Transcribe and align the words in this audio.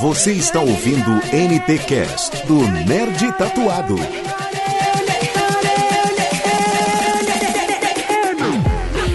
Você 0.00 0.32
está 0.32 0.60
ouvindo 0.60 1.10
NT 1.10 1.78
Cast 1.86 2.46
do 2.46 2.62
Nerd 2.86 3.30
Tatuado. 3.36 3.96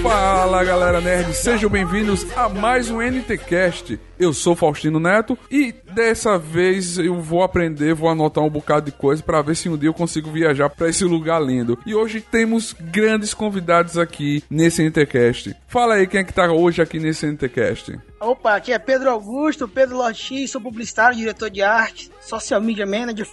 Fala 0.03 0.63
galera 0.63 1.01
nerd, 1.01 1.33
sejam 1.33 1.69
bem-vindos 1.69 2.25
a 2.37 2.47
mais 2.47 2.91
um 2.91 3.01
NTcast. 3.01 3.99
Eu 4.19 4.33
sou 4.33 4.55
Faustino 4.55 4.99
Neto 4.99 5.37
e 5.49 5.73
dessa 5.99 6.37
vez 6.37 6.97
eu 6.97 7.19
vou 7.19 7.43
aprender, 7.43 7.93
vou 7.93 8.09
anotar 8.09 8.41
um 8.41 8.49
bocado 8.49 8.85
de 8.85 8.91
coisa 8.93 9.21
para 9.21 9.41
ver 9.41 9.53
se 9.53 9.67
um 9.67 9.75
dia 9.75 9.89
eu 9.89 9.93
consigo 9.93 10.31
viajar 10.31 10.69
para 10.69 10.87
esse 10.87 11.03
lugar 11.03 11.41
lindo. 11.41 11.77
E 11.85 11.93
hoje 11.93 12.21
temos 12.21 12.73
grandes 12.79 13.33
convidados 13.33 13.97
aqui 13.97 14.41
nesse 14.49 14.81
NTcast. 14.81 15.53
Fala 15.67 15.95
aí 15.95 16.07
quem 16.07 16.21
é 16.21 16.23
que 16.23 16.33
tá 16.33 16.49
hoje 16.49 16.81
aqui 16.81 17.01
nesse 17.01 17.27
NTcast. 17.27 17.99
Opa, 18.19 18.55
aqui 18.55 18.73
é 18.73 18.79
Pedro 18.79 19.09
Augusto, 19.09 19.65
Pedro 19.65 19.97
Loti, 19.97 20.45
sou 20.45 20.59
publicitário, 20.59 21.17
diretor 21.17 21.49
de 21.49 21.61
arte, 21.61 22.11
social 22.19 22.59
media 22.59 22.85
manager, 22.85 23.25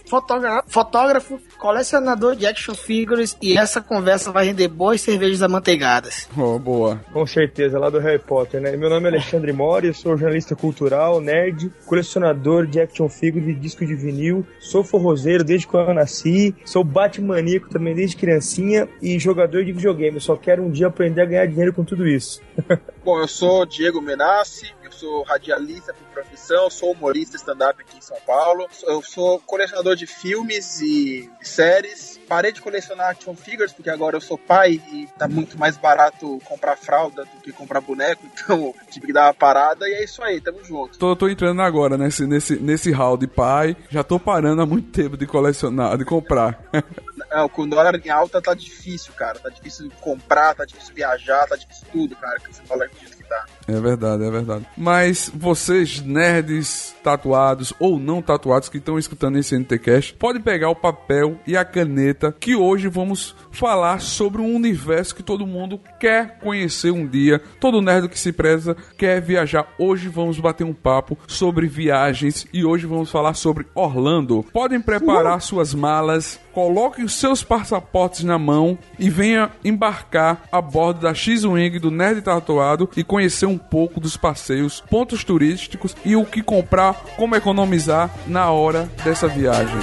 fotógrafo, 0.69 1.41
colecionador 1.59 2.37
de 2.37 2.47
action 2.47 2.75
figures 2.75 3.37
e 3.43 3.59
essa 3.59 3.81
conversa 3.81 4.31
vai 4.31 4.47
render 4.47 4.69
boas 4.69 5.01
cervejas 5.01 5.43
amanteigadas. 5.43 6.29
Oh, 6.37 6.57
boa. 6.59 7.01
Com 7.13 7.27
certeza, 7.27 7.81
lá 7.81 7.91
do 7.91 7.99
Harry 7.99 8.21
Potter, 8.21 8.61
né? 8.61 8.77
Meu 8.77 8.89
nome 8.89 9.07
é 9.07 9.09
Alexandre 9.09 9.53
Mori, 9.53 9.93
sou 9.93 10.17
jornalista 10.17 10.55
cultural, 10.55 11.21
nerd, 11.21 11.73
colecionador 11.85 12.56
de 12.65 12.81
action 12.81 13.09
figures 13.09 13.49
e 13.49 13.55
disco 13.55 13.85
de 13.85 13.95
vinil, 13.97 14.47
sou 14.61 14.85
forrozeiro 14.85 15.43
desde 15.43 15.67
quando 15.67 15.89
eu 15.89 15.95
nasci, 15.95 16.55
sou 16.65 16.85
batmaníaco 16.85 17.69
também 17.69 17.95
desde 17.95 18.17
criancinha 18.17 18.89
e 19.03 19.19
jogador 19.19 19.65
de 19.65 19.73
videogame. 19.73 20.21
só 20.21 20.37
quero 20.37 20.63
um 20.65 20.71
dia 20.71 20.87
aprender 20.87 21.21
a 21.21 21.27
ganhar 21.27 21.47
dinheiro 21.47 21.73
com 21.73 21.85
tudo 21.85 22.07
isso. 22.07 22.41
Bom, 23.05 23.21
eu 23.21 23.29
sou 23.29 23.67
Diego 23.67 24.01
Menassi, 24.01 24.73
sou 24.97 25.23
radialista 25.23 25.93
por 25.93 26.07
profissão, 26.09 26.71
sou 26.71 26.93
humorista 26.93 27.37
stand-up 27.37 27.81
aqui 27.81 27.99
em 27.99 28.01
São 28.01 28.17
Paulo, 28.27 28.67
eu 28.85 29.03
sou 29.03 29.39
colecionador 29.41 29.95
de 29.95 30.07
filmes 30.07 30.81
e 30.81 31.31
séries. 31.43 32.19
Parei 32.29 32.51
de 32.51 32.61
colecionar 32.61 33.11
action 33.11 33.35
figures 33.35 33.73
porque 33.73 33.91
agora 33.91 34.17
eu 34.17 34.21
sou 34.21 34.37
pai 34.37 34.81
e 34.93 35.09
tá 35.19 35.29
muito 35.29 35.59
mais 35.59 35.77
barato 35.77 36.41
comprar 36.45 36.77
fralda 36.77 37.25
do 37.25 37.41
que 37.43 37.53
comprar 37.53 37.81
boneco, 37.81 38.23
então 38.33 38.75
tive 38.91 39.07
que 39.07 39.13
dar 39.13 39.27
uma 39.27 39.35
parada 39.35 39.89
e 39.89 39.93
é 39.93 40.05
isso 40.05 40.23
aí, 40.23 40.41
tamo 40.41 40.65
junto. 40.65 40.99
Tô, 40.99 41.15
tô 41.15 41.29
entrando 41.29 41.63
agora 41.63 41.97
nesse, 41.97 42.27
nesse, 42.27 42.57
nesse 42.57 42.91
hall 42.91 43.17
de 43.17 43.27
pai, 43.27 43.77
já 43.91 44.03
tô 44.03 44.19
parando 44.19 44.63
há 44.63 44.67
muito 44.67 44.91
tempo 44.91 45.17
de 45.17 45.27
colecionar, 45.27 45.97
de 45.97 46.05
comprar. 46.05 46.59
Não, 47.31 47.49
com 47.49 47.69
dólar 47.69 48.01
em 48.03 48.09
alta 48.09 48.41
tá 48.41 48.55
difícil, 48.55 49.13
cara. 49.15 49.39
Tá 49.39 49.49
difícil 49.49 49.91
comprar, 50.01 50.55
tá 50.55 50.65
difícil 50.65 50.95
viajar, 50.95 51.47
tá 51.47 51.57
difícil 51.57 51.87
tudo, 51.93 52.15
cara. 52.17 52.39
Que 52.39 52.55
você 52.55 52.63
fala 52.63 52.87
que 52.89 53.25
tá. 53.25 53.47
É 53.69 53.81
verdade, 53.81 54.25
é 54.25 54.31
verdade. 54.31 54.67
Mas 54.77 55.31
vocês, 55.35 56.01
nerds 56.01 56.95
tatuados 57.03 57.73
ou 57.79 57.99
não 57.99 58.23
tatuados 58.23 58.69
que 58.69 58.79
estão 58.79 58.99
escutando 58.99 59.39
esse 59.39 59.57
NTCast, 59.57 60.15
pode 60.15 60.41
pegar 60.41 60.71
o 60.71 60.77
papel 60.77 61.39
e 61.47 61.57
a 61.57 61.65
caneta 61.65 62.35
que 62.39 62.55
hoje 62.55 62.89
vamos 62.89 63.35
falar 63.51 64.01
sobre 64.01 64.41
um 64.41 64.55
universo 64.55 65.15
que 65.15 65.23
todo 65.23 65.47
mundo 65.47 65.81
quer 65.99 66.39
conhecer 66.39 66.91
um 66.91 67.07
dia. 67.07 67.41
Todo 67.61 67.83
nerd 67.83 68.09
que 68.09 68.19
se 68.19 68.33
preza 68.33 68.77
quer 68.97 69.21
viajar. 69.21 69.67
Hoje 69.79 70.09
vamos 70.09 70.39
bater 70.39 70.65
um 70.65 70.75
papo 70.75 71.19
sobre 71.27 71.67
viagens 71.67 72.47
e 72.53 72.65
hoje 72.65 72.87
vamos 72.87 73.11
falar 73.11 73.35
sobre 73.35 73.67
Orlando. 73.75 74.45
Podem 74.53 74.81
preparar 74.81 75.41
suas 75.41 75.75
malas, 75.75 76.39
coloquem 76.53 77.05
os 77.05 77.15
seus 77.15 77.43
passaportes 77.43 78.25
na 78.25 78.39
mão 78.39 78.79
e 78.99 79.11
venha 79.11 79.51
embarcar 79.65 80.43
a 80.53 80.61
bordo 80.61 81.01
da 81.01 81.15
X-Wing 81.15 81.79
do 81.79 81.91
Nerd 81.91 82.23
Tatuado 82.23 82.89
e 82.97 83.03
conhecer 83.03 83.47
um 83.47 83.56
pouco 83.57 84.01
dos 84.01 84.17
passeios, 84.17 84.83
pontos 84.91 85.25
turísticos 85.25 85.97
e 86.05 86.17
o 86.17 86.25
que 86.25 86.43
comprar, 86.43 86.95
como 87.17 87.37
economizar 87.37 88.11
na 88.27 88.51
hora 88.51 88.91
dessa 89.05 89.29
viagem. 89.29 89.77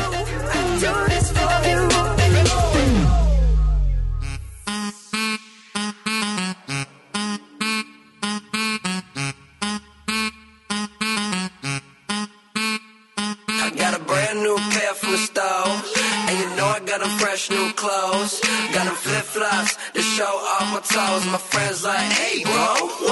toes. 20.94 21.26
My 21.26 21.38
friends 21.38 21.84
like, 21.84 22.12
hey 22.14 22.44
bro, 22.44 23.03